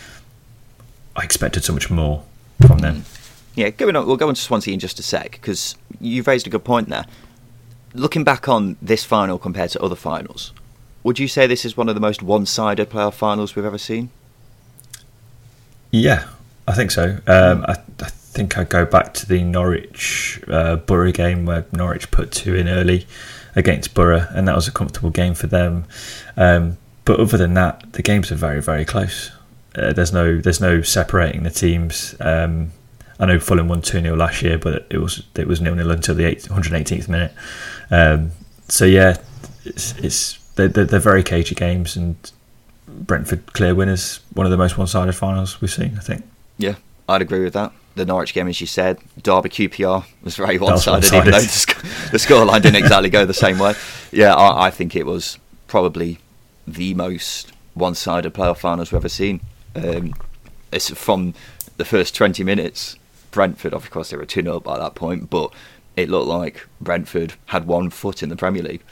I 1.16 1.24
expected 1.24 1.64
so 1.64 1.72
much 1.72 1.90
more 1.90 2.22
from 2.66 2.78
them. 2.78 3.04
Yeah, 3.54 3.70
going 3.70 3.96
on, 3.96 4.06
we'll 4.06 4.16
go 4.16 4.28
on 4.28 4.34
to 4.34 4.40
Swansea 4.40 4.72
in 4.72 4.80
just 4.80 4.98
a 4.98 5.02
sec 5.02 5.32
because 5.32 5.74
you've 6.00 6.26
raised 6.26 6.46
a 6.46 6.50
good 6.50 6.64
point 6.64 6.88
there. 6.88 7.04
Looking 7.92 8.22
back 8.22 8.48
on 8.48 8.76
this 8.80 9.04
final 9.04 9.38
compared 9.38 9.70
to 9.70 9.82
other 9.82 9.96
finals, 9.96 10.52
would 11.02 11.18
you 11.18 11.26
say 11.26 11.46
this 11.46 11.64
is 11.64 11.76
one 11.76 11.88
of 11.88 11.96
the 11.96 12.00
most 12.00 12.22
one-sided 12.22 12.88
playoff 12.88 13.14
finals 13.14 13.56
we've 13.56 13.64
ever 13.64 13.78
seen? 13.78 14.10
Yeah, 15.90 16.28
I 16.68 16.72
think 16.74 16.92
so. 16.92 17.18
Um, 17.26 17.64
I, 17.66 17.76
I 17.98 18.08
think 18.30 18.56
I 18.56 18.64
go 18.64 18.84
back 18.84 19.12
to 19.14 19.26
the 19.26 19.42
Norwich 19.42 20.40
uh, 20.48 20.76
Boro 20.76 21.10
game 21.12 21.46
where 21.46 21.66
Norwich 21.72 22.10
put 22.10 22.30
two 22.30 22.54
in 22.54 22.68
early 22.68 23.06
against 23.56 23.92
Boro, 23.94 24.26
and 24.30 24.46
that 24.46 24.54
was 24.54 24.68
a 24.68 24.72
comfortable 24.72 25.10
game 25.10 25.34
for 25.34 25.48
them. 25.48 25.84
Um, 26.36 26.78
but 27.04 27.18
other 27.18 27.36
than 27.36 27.54
that, 27.54 27.92
the 27.92 28.02
games 28.02 28.30
are 28.30 28.36
very 28.36 28.62
very 28.62 28.84
close. 28.84 29.32
Uh, 29.74 29.92
there's 29.92 30.12
no 30.12 30.38
there's 30.38 30.60
no 30.60 30.82
separating 30.82 31.42
the 31.42 31.50
teams. 31.50 32.14
Um, 32.20 32.72
I 33.18 33.26
know 33.26 33.38
Fulham 33.38 33.68
won 33.68 33.82
two 33.82 34.00
0 34.00 34.16
last 34.16 34.42
year, 34.42 34.58
but 34.58 34.86
it 34.90 34.98
was 34.98 35.24
it 35.34 35.46
was 35.46 35.60
nil 35.60 35.74
nil 35.74 35.90
until 35.90 36.14
the 36.14 36.24
118th 36.24 37.08
minute. 37.08 37.32
Um, 37.90 38.30
so 38.68 38.84
yeah, 38.84 39.16
it's, 39.64 39.92
it's 39.98 40.38
they're, 40.54 40.68
they're 40.68 41.00
very 41.00 41.22
cagey 41.22 41.54
games, 41.54 41.96
and 41.96 42.16
Brentford 42.86 43.52
clear 43.52 43.74
winners. 43.74 44.20
One 44.32 44.46
of 44.46 44.50
the 44.50 44.58
most 44.58 44.78
one 44.78 44.86
sided 44.86 45.12
finals 45.14 45.60
we've 45.60 45.70
seen, 45.70 45.96
I 45.96 46.00
think. 46.00 46.24
Yeah, 46.58 46.76
I'd 47.08 47.22
agree 47.22 47.42
with 47.42 47.54
that. 47.54 47.72
The 47.94 48.06
Norwich 48.06 48.34
game, 48.34 48.48
as 48.48 48.60
you 48.60 48.66
said, 48.66 48.98
Derby 49.22 49.48
QPR 49.48 50.04
was 50.22 50.36
very 50.36 50.58
one-sided, 50.58 51.12
even 51.12 51.32
though 51.32 51.40
the, 51.40 51.48
sc- 51.48 51.82
the 52.10 52.18
scoreline 52.18 52.62
didn't 52.62 52.76
exactly 52.76 53.10
go 53.10 53.24
the 53.24 53.34
same 53.34 53.58
way. 53.58 53.74
Yeah, 54.12 54.34
I, 54.34 54.66
I, 54.66 54.70
think 54.70 54.94
it 54.94 55.06
was 55.06 55.38
probably 55.66 56.18
the 56.66 56.94
most 56.94 57.52
one-sided 57.74 58.32
playoff 58.32 58.58
finals 58.58 58.92
we've 58.92 59.00
ever 59.00 59.08
seen. 59.08 59.40
Um, 59.74 60.14
it's 60.72 60.90
from 60.90 61.34
the 61.76 61.84
first 61.84 62.14
20 62.14 62.44
minutes. 62.44 62.96
Brentford, 63.30 63.74
of 63.74 63.90
course, 63.90 64.10
they 64.10 64.16
were 64.16 64.26
2 64.26 64.42
0 64.42 64.60
by 64.60 64.78
that 64.78 64.94
point, 64.94 65.30
but 65.30 65.52
it 65.96 66.08
looked 66.08 66.28
like 66.28 66.66
Brentford 66.80 67.34
had 67.46 67.66
one 67.66 67.90
foot 67.90 68.22
in 68.22 68.28
the 68.28 68.36
Premier 68.36 68.62
League. 68.62 68.82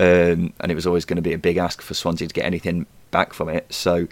Um, 0.00 0.52
and 0.60 0.70
it 0.70 0.74
was 0.74 0.86
always 0.86 1.04
going 1.04 1.16
to 1.16 1.22
be 1.22 1.32
a 1.32 1.38
big 1.38 1.56
ask 1.56 1.80
for 1.80 1.94
Swansea 1.94 2.26
to 2.26 2.34
get 2.34 2.44
anything 2.44 2.86
back 3.10 3.32
from 3.32 3.48
it. 3.48 3.72
So, 3.72 4.08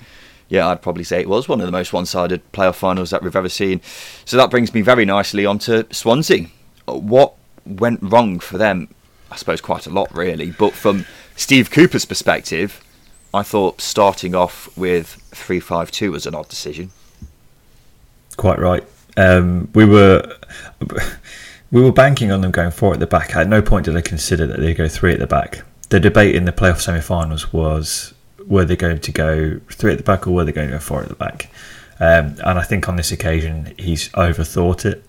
yeah, 0.53 0.69
I'd 0.69 0.83
probably 0.83 1.03
say 1.03 1.19
it 1.19 1.31
was 1.31 1.49
one 1.49 1.61
of 1.61 1.67
the 1.67 1.73
most 1.73 1.95
one 1.95 2.05
sided 2.05 2.43
playoff 2.53 2.75
finals 2.75 3.09
that 3.09 3.23
we've 3.23 3.35
ever 3.35 3.49
seen. 3.49 3.81
So 4.27 4.37
that 4.37 4.51
brings 4.51 4.75
me 4.75 4.83
very 4.83 5.07
nicely 5.07 5.47
onto 5.47 5.85
Swansea. 5.91 6.49
What 6.85 7.33
went 7.65 8.01
wrong 8.03 8.39
for 8.39 8.59
them? 8.59 8.89
I 9.31 9.37
suppose 9.37 9.63
quite 9.63 9.87
a 9.87 9.91
lot, 9.91 10.15
really. 10.15 10.51
But 10.51 10.75
from 10.75 11.07
Steve 11.37 11.71
Cooper's 11.71 12.05
perspective, 12.05 12.85
I 13.33 13.43
thought 13.43 13.81
starting 13.81 14.35
off 14.35 14.69
with 14.77 15.09
three-five-two 15.31 16.13
was 16.13 16.27
an 16.27 16.35
odd 16.35 16.51
decision. 16.51 16.91
Quite 18.37 18.59
right. 18.59 18.85
Um, 19.17 19.71
we 19.75 19.87
were. 19.87 20.37
We 21.71 21.81
were 21.81 21.93
banking 21.93 22.31
on 22.31 22.43
them 22.43 22.51
going 22.51 22.71
four 22.71 22.93
at 22.93 23.01
the 23.01 23.07
back. 23.07 23.35
At 23.35 23.49
no 23.49 23.63
point 23.63 23.87
did 23.87 23.97
I 23.97 24.03
consider 24.03 24.47
that 24.47 24.61
they'd 24.61 24.75
go 24.75 24.89
three 24.89 25.15
at 25.15 25.19
the 25.19 25.27
back. 25.27 25.63
The 25.89 25.99
debate 25.99 26.35
in 26.35 26.45
the 26.45 26.53
playoff 26.53 26.83
semi-finals 26.83 27.51
was 27.55 28.13
were 28.47 28.65
they 28.65 28.77
going 28.77 29.01
to 29.01 29.13
go 29.13 29.61
three 29.71 29.93
at 29.93 29.99
the 29.99 30.05
back 30.05 30.27
or 30.27 30.33
were 30.33 30.45
they 30.45 30.53
going 30.53 30.69
to 30.69 30.75
go 30.75 30.81
four 30.81 31.03
at 31.03 31.09
the 31.09 31.15
back? 31.15 31.51
Um, 32.01 32.37
and 32.45 32.59
I 32.59 32.63
think 32.63 32.89
on 32.89 32.97
this 32.97 33.13
occasion 33.13 33.75
he's 33.79 34.09
overthought 34.11 34.85
it. 34.85 35.05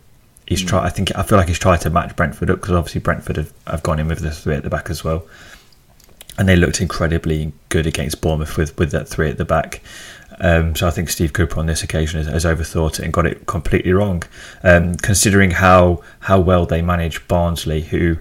He's 0.46 0.64
mm. 0.64 0.68
tried. 0.68 0.86
I 0.86 0.90
think 0.90 1.16
I 1.18 1.24
feel 1.24 1.38
like 1.38 1.48
he's 1.48 1.60
tried 1.60 1.82
to 1.82 1.90
match 1.90 2.16
Brentford 2.16 2.50
up 2.50 2.60
because 2.62 2.76
obviously 2.76 3.02
Brentford 3.02 3.38
have, 3.38 3.54
have 3.66 3.84
gone 3.84 4.00
in 4.00 4.08
with 4.08 4.20
the 4.20 4.32
three 4.32 4.56
at 4.56 4.64
the 4.64 4.70
back 4.70 4.90
as 4.90 5.04
well, 5.04 5.26
and 6.38 6.48
they 6.48 6.56
looked 6.56 6.82
incredibly 6.82 7.54
good 7.70 7.88
against 7.88 8.22
Bournemouth 8.22 8.58
with 8.58 8.78
with 8.78 8.92
that 8.92 9.08
three 9.08 9.30
at 9.30 9.38
the 9.38 9.46
back. 9.46 9.82
Um, 10.40 10.76
so 10.76 10.88
I 10.88 10.92
think 10.92 11.10
Steve 11.10 11.32
Cooper 11.32 11.60
on 11.60 11.68
this 11.68 11.84
occasion 11.84 12.24
has, 12.24 12.28
has 12.28 12.46
overthought 12.46 13.00
it 13.00 13.06
and 13.06 13.14
got 13.14 13.26
it 13.26 13.46
completely 13.46 13.94
wrong, 13.94 14.24
um, 14.64 14.96
considering 14.96 15.52
how 15.52 16.04
how 16.20 16.40
well 16.40 16.66
they 16.66 16.82
manage 16.82 17.28
Barnsley, 17.28 17.82
who 17.82 18.18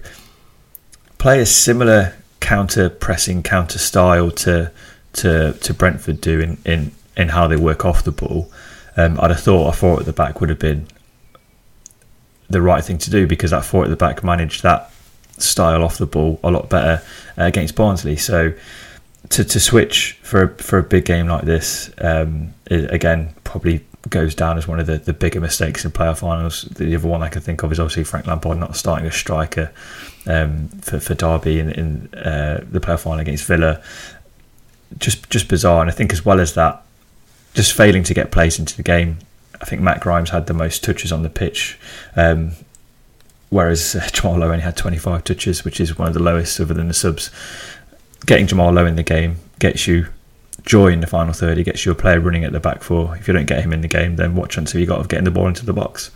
play 1.17 1.41
a 1.41 1.45
similar 1.45 2.15
counter 2.39 2.89
pressing, 2.89 3.43
counter 3.43 3.79
style 3.79 4.29
to 4.29 4.71
to 5.13 5.53
to 5.53 5.73
Brentford 5.73 6.21
do 6.21 6.39
in 6.39 6.57
in, 6.65 6.91
in 7.15 7.29
how 7.29 7.47
they 7.47 7.57
work 7.57 7.85
off 7.85 8.03
the 8.03 8.11
ball. 8.11 8.51
Um, 8.95 9.19
I'd 9.19 9.31
have 9.31 9.39
thought 9.39 9.73
a 9.73 9.77
four 9.77 9.99
at 9.99 10.05
the 10.05 10.13
back 10.13 10.39
would 10.39 10.49
have 10.49 10.59
been 10.59 10.87
the 12.49 12.61
right 12.61 12.83
thing 12.83 12.97
to 12.99 13.09
do 13.09 13.25
because 13.25 13.51
that 13.51 13.65
four 13.65 13.83
at 13.83 13.89
the 13.89 13.95
back 13.95 14.23
managed 14.23 14.61
that 14.63 14.91
style 15.37 15.83
off 15.83 15.97
the 15.97 16.05
ball 16.05 16.39
a 16.43 16.51
lot 16.51 16.69
better 16.69 17.01
uh, 17.37 17.43
against 17.43 17.75
Barnsley. 17.75 18.15
So 18.15 18.53
to, 19.29 19.43
to 19.43 19.59
switch 19.59 20.13
for 20.21 20.43
a, 20.43 20.49
for 20.49 20.77
a 20.77 20.83
big 20.83 21.05
game 21.05 21.27
like 21.27 21.45
this, 21.45 21.91
um, 21.99 22.53
it, 22.67 22.91
again, 22.93 23.33
probably 23.43 23.85
goes 24.09 24.35
down 24.35 24.57
as 24.57 24.67
one 24.67 24.79
of 24.79 24.85
the, 24.85 24.97
the 24.97 25.13
bigger 25.13 25.39
mistakes 25.39 25.85
in 25.85 25.91
playoff 25.91 26.19
finals. 26.19 26.63
The 26.63 26.93
other 26.95 27.07
one 27.07 27.23
I 27.23 27.29
can 27.29 27.41
think 27.41 27.63
of 27.63 27.71
is 27.71 27.79
obviously 27.79 28.03
Frank 28.03 28.27
Lampard 28.27 28.59
not 28.59 28.75
starting 28.75 29.07
a 29.07 29.11
striker 29.11 29.71
um, 30.27 30.67
for, 30.81 30.99
for 30.99 31.15
Derby 31.15 31.59
in, 31.59 31.71
in 31.71 32.13
uh, 32.13 32.63
the 32.69 32.79
playoff 32.79 33.01
final 33.01 33.19
against 33.19 33.45
Villa. 33.45 33.81
Just 34.99 35.29
just 35.29 35.47
bizarre, 35.47 35.81
and 35.81 35.89
I 35.89 35.93
think 35.93 36.13
as 36.13 36.23
well 36.23 36.39
as 36.39 36.53
that, 36.53 36.83
just 37.53 37.73
failing 37.73 38.03
to 38.03 38.13
get 38.13 38.31
plays 38.31 38.59
into 38.59 38.75
the 38.75 38.83
game. 38.83 39.19
I 39.61 39.65
think 39.65 39.81
Matt 39.81 40.01
Grimes 40.01 40.31
had 40.31 40.47
the 40.47 40.53
most 40.53 40.83
touches 40.83 41.11
on 41.11 41.23
the 41.23 41.29
pitch, 41.29 41.79
um, 42.15 42.51
whereas 43.49 43.95
uh, 43.95 44.07
Jamal 44.13 44.39
Lowe 44.39 44.51
only 44.51 44.59
had 44.59 44.75
25 44.75 45.23
touches, 45.23 45.63
which 45.63 45.79
is 45.79 45.97
one 45.97 46.07
of 46.07 46.13
the 46.13 46.21
lowest 46.21 46.59
other 46.59 46.73
than 46.73 46.89
the 46.89 46.93
subs 46.93 47.31
getting 48.25 48.47
Jamal 48.47 48.71
Lowe 48.71 48.85
in 48.85 48.95
the 48.95 49.03
game 49.03 49.37
gets 49.59 49.87
you 49.87 50.07
joy 50.65 50.87
in 50.87 51.01
the 51.01 51.07
final 51.07 51.33
third. 51.33 51.57
He 51.57 51.63
gets 51.63 51.85
you 51.85 51.91
a 51.91 51.95
player 51.95 52.19
running 52.19 52.43
at 52.43 52.51
the 52.51 52.59
back 52.59 52.83
four. 52.83 53.15
If 53.17 53.27
you 53.27 53.33
don't 53.33 53.45
get 53.45 53.63
him 53.63 53.73
in 53.73 53.81
the 53.81 53.87
game, 53.87 54.15
then 54.15 54.35
what 54.35 54.49
chance 54.49 54.71
have 54.71 54.79
you 54.79 54.87
got 54.87 54.99
of 54.99 55.09
getting 55.09 55.25
the 55.25 55.31
ball 55.31 55.47
into 55.47 55.65
the 55.65 55.73
box? 55.73 56.11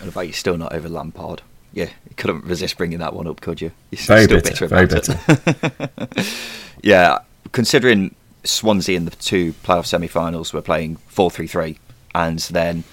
And 0.00 0.08
about 0.08 0.26
you 0.26 0.32
still 0.32 0.56
not 0.56 0.72
over 0.72 0.88
Lampard. 0.88 1.42
Yeah, 1.72 1.90
you 2.08 2.16
couldn't 2.16 2.44
resist 2.44 2.76
bringing 2.76 2.98
that 2.98 3.14
one 3.14 3.26
up, 3.28 3.40
could 3.40 3.60
you? 3.60 3.70
You're 3.90 4.02
very 4.02 4.24
still 4.24 4.40
bitter, 4.40 4.50
bitter 4.50 4.66
very 4.66 4.86
bitter. 4.86 6.24
yeah, 6.82 7.18
considering 7.52 8.14
Swansea 8.44 8.96
in 8.96 9.04
the 9.04 9.10
two 9.10 9.52
playoff 9.64 9.86
semi-finals 9.86 10.52
were 10.52 10.62
playing 10.62 10.96
4-3-3 11.10 11.78
and 12.14 12.38
then 12.38 12.84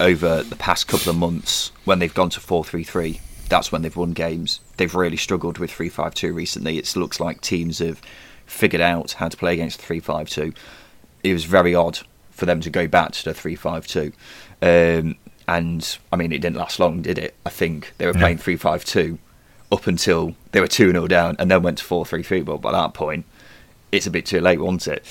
over 0.00 0.42
the 0.42 0.56
past 0.56 0.88
couple 0.88 1.10
of 1.10 1.16
months 1.16 1.72
when 1.84 1.98
they've 1.98 2.14
gone 2.14 2.30
to 2.30 2.40
4-3-3 2.40 3.20
that's 3.48 3.70
when 3.70 3.82
they've 3.82 3.96
won 3.96 4.12
games. 4.12 4.60
They've 4.76 4.94
really 4.94 5.16
struggled 5.16 5.58
with 5.58 5.70
3 5.70 5.88
5 5.88 6.14
2 6.14 6.32
recently. 6.32 6.78
It 6.78 6.96
looks 6.96 7.20
like 7.20 7.40
teams 7.40 7.78
have 7.78 8.00
figured 8.46 8.82
out 8.82 9.12
how 9.12 9.28
to 9.28 9.36
play 9.36 9.54
against 9.54 9.80
3 9.80 10.00
5 10.00 10.28
2. 10.28 10.52
It 11.22 11.32
was 11.32 11.44
very 11.44 11.74
odd 11.74 12.00
for 12.30 12.46
them 12.46 12.60
to 12.60 12.70
go 12.70 12.88
back 12.88 13.12
to 13.12 13.24
the 13.24 13.34
3 13.34 13.54
5 13.54 13.86
2. 13.86 14.12
Um, 14.62 15.16
and, 15.46 15.98
I 16.10 16.16
mean, 16.16 16.32
it 16.32 16.40
didn't 16.40 16.56
last 16.56 16.80
long, 16.80 17.02
did 17.02 17.18
it? 17.18 17.34
I 17.44 17.50
think 17.50 17.92
they 17.98 18.06
were 18.06 18.14
playing 18.14 18.38
3 18.38 18.56
5 18.56 18.84
2 18.84 19.18
up 19.70 19.86
until 19.86 20.34
they 20.52 20.60
were 20.60 20.66
2 20.66 20.90
0 20.90 21.06
down 21.06 21.36
and 21.38 21.50
then 21.50 21.62
went 21.62 21.78
to 21.78 21.84
4 21.84 22.06
3 22.06 22.22
3. 22.22 22.42
But 22.42 22.58
by 22.58 22.72
that 22.72 22.94
point, 22.94 23.26
it's 23.96 24.06
a 24.06 24.10
bit 24.10 24.26
too 24.26 24.40
late, 24.40 24.60
wasn't 24.60 24.88
it? 24.88 25.04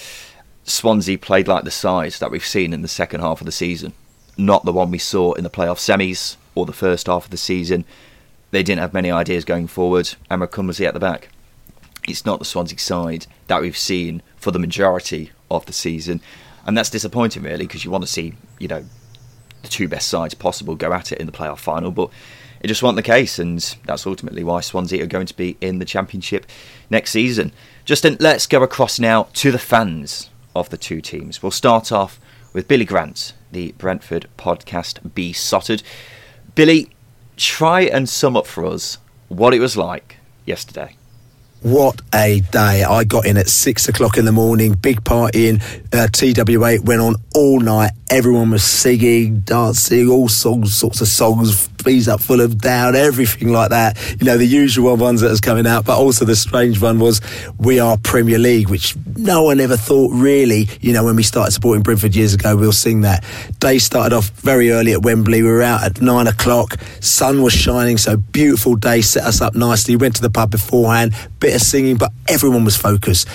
Swansea 0.63 1.17
played 1.17 1.47
like 1.47 1.63
the 1.63 1.71
sides 1.71 2.19
that 2.19 2.31
we've 2.31 2.45
seen 2.45 2.73
in 2.73 2.81
the 2.81 2.87
second 2.87 3.21
half 3.21 3.41
of 3.41 3.45
the 3.45 3.51
season, 3.51 3.93
not 4.37 4.65
the 4.65 4.71
one 4.71 4.91
we 4.91 4.97
saw 4.97 5.33
in 5.33 5.43
the 5.43 5.49
playoff 5.49 5.77
semis 5.77 6.37
or 6.55 6.65
the 6.65 6.73
first 6.73 7.07
half 7.07 7.25
of 7.25 7.31
the 7.31 7.37
season 7.37 7.85
they 8.53 8.61
didn't 8.61 8.81
have 8.81 8.93
many 8.93 9.09
ideas 9.09 9.45
going 9.45 9.65
forward. 9.65 10.13
Emma 10.29 10.47
Cumbersley 10.47 10.85
at 10.85 10.93
the 10.93 10.99
back. 10.99 11.29
It's 12.07 12.23
not 12.23 12.37
the 12.37 12.45
Swansea 12.45 12.77
side 12.77 13.25
that 13.47 13.61
we've 13.61 13.75
seen 13.75 14.21
for 14.35 14.51
the 14.51 14.59
majority 14.59 15.31
of 15.49 15.65
the 15.65 15.73
season, 15.73 16.21
and 16.67 16.77
that's 16.77 16.91
disappointing 16.91 17.41
really 17.41 17.65
because 17.65 17.83
you 17.83 17.89
want 17.89 18.03
to 18.03 18.09
see 18.09 18.35
you 18.59 18.67
know 18.67 18.85
the 19.63 19.69
two 19.69 19.87
best 19.87 20.07
sides 20.07 20.35
possible 20.35 20.75
go 20.75 20.93
at 20.93 21.11
it 21.11 21.17
in 21.17 21.25
the 21.25 21.31
playoff 21.31 21.57
final, 21.57 21.89
but 21.89 22.11
it 22.63 22.67
just 22.67 22.81
wasn't 22.81 22.95
the 22.95 23.03
case, 23.03 23.39
and 23.39 23.59
that's 23.85 24.07
ultimately 24.07 24.43
why 24.43 24.61
Swansea 24.61 25.03
are 25.03 25.07
going 25.07 25.25
to 25.25 25.35
be 25.35 25.57
in 25.59 25.79
the 25.79 25.85
Championship 25.85 26.45
next 26.89 27.11
season. 27.11 27.51
Justin, 27.83 28.15
let's 28.21 28.47
go 28.47 28.63
across 28.63 28.99
now 28.99 29.27
to 29.33 29.51
the 29.51 29.59
fans 29.59 30.29
of 30.55 30.69
the 30.69 30.77
two 30.77 31.01
teams. 31.01 31.43
We'll 31.43 31.51
start 31.51 31.91
off 31.91 32.21
with 32.53 32.69
Billy 32.69 32.85
Grant, 32.85 33.33
the 33.51 33.73
Brentford 33.73 34.27
podcast 34.37 35.13
Beesotted. 35.13 35.83
Billy, 36.55 36.89
try 37.35 37.81
and 37.81 38.07
sum 38.07 38.37
up 38.37 38.47
for 38.47 38.65
us 38.65 38.97
what 39.27 39.53
it 39.53 39.59
was 39.59 39.75
like 39.75 40.17
yesterday. 40.45 40.95
What 41.63 42.01
a 42.13 42.41
day. 42.51 42.83
I 42.83 43.05
got 43.05 43.25
in 43.25 43.37
at 43.37 43.47
six 43.47 43.87
o'clock 43.87 44.17
in 44.17 44.25
the 44.25 44.33
morning, 44.33 44.73
big 44.73 45.03
party 45.05 45.47
in 45.47 45.61
uh, 45.93 46.07
TW8, 46.11 46.81
went 46.81 46.99
on 46.99 47.15
all 47.35 47.61
night. 47.61 47.91
Everyone 48.09 48.51
was 48.51 48.65
singing, 48.65 49.39
dancing, 49.39 50.09
all 50.09 50.27
songs, 50.27 50.73
sorts 50.73 50.99
of 50.99 51.07
songs, 51.07 51.69
Freeze 51.83 52.07
Up 52.07 52.21
Full 52.21 52.39
of 52.39 52.59
Down, 52.59 52.95
everything 52.95 53.51
like 53.51 53.71
that. 53.71 53.97
You 54.17 54.25
know, 54.25 54.37
the 54.37 54.47
usual 54.47 54.95
ones 54.95 55.19
that 55.19 55.29
was 55.29 55.41
coming 55.41 55.67
out, 55.67 55.83
but 55.83 55.97
also 55.97 56.23
the 56.23 56.33
strange 56.33 56.81
one 56.81 56.97
was 56.97 57.19
We 57.59 57.81
Are 57.81 57.97
Premier 57.97 58.39
League, 58.39 58.69
which 58.69 58.95
no 59.17 59.43
one 59.43 59.59
ever 59.59 59.75
thought 59.75 60.13
really, 60.13 60.69
you 60.79 60.93
know, 60.93 61.03
when 61.03 61.17
we 61.17 61.23
started 61.23 61.51
supporting 61.51 61.83
Brentford 61.83 62.15
years 62.15 62.33
ago, 62.33 62.55
we'll 62.55 62.71
sing 62.71 63.01
that. 63.01 63.25
Day 63.59 63.79
started 63.79 64.15
off 64.15 64.29
very 64.29 64.71
early 64.71 64.93
at 64.93 65.01
Wembley. 65.01 65.43
We 65.43 65.49
were 65.49 65.61
out 65.61 65.83
at 65.83 66.01
nine 66.01 66.27
o'clock. 66.27 66.77
Sun 67.01 67.43
was 67.43 67.51
shining, 67.51 67.97
so 67.97 68.15
beautiful 68.15 68.77
day, 68.77 69.01
set 69.01 69.23
us 69.23 69.41
up 69.41 69.53
nicely. 69.53 69.97
Went 69.97 70.15
to 70.15 70.21
the 70.21 70.29
pub 70.29 70.51
beforehand, 70.51 71.13
bit 71.41 71.53
of 71.53 71.61
singing, 71.61 71.97
but 71.97 72.13
everyone 72.29 72.63
was 72.63 72.77
focused 72.77 73.27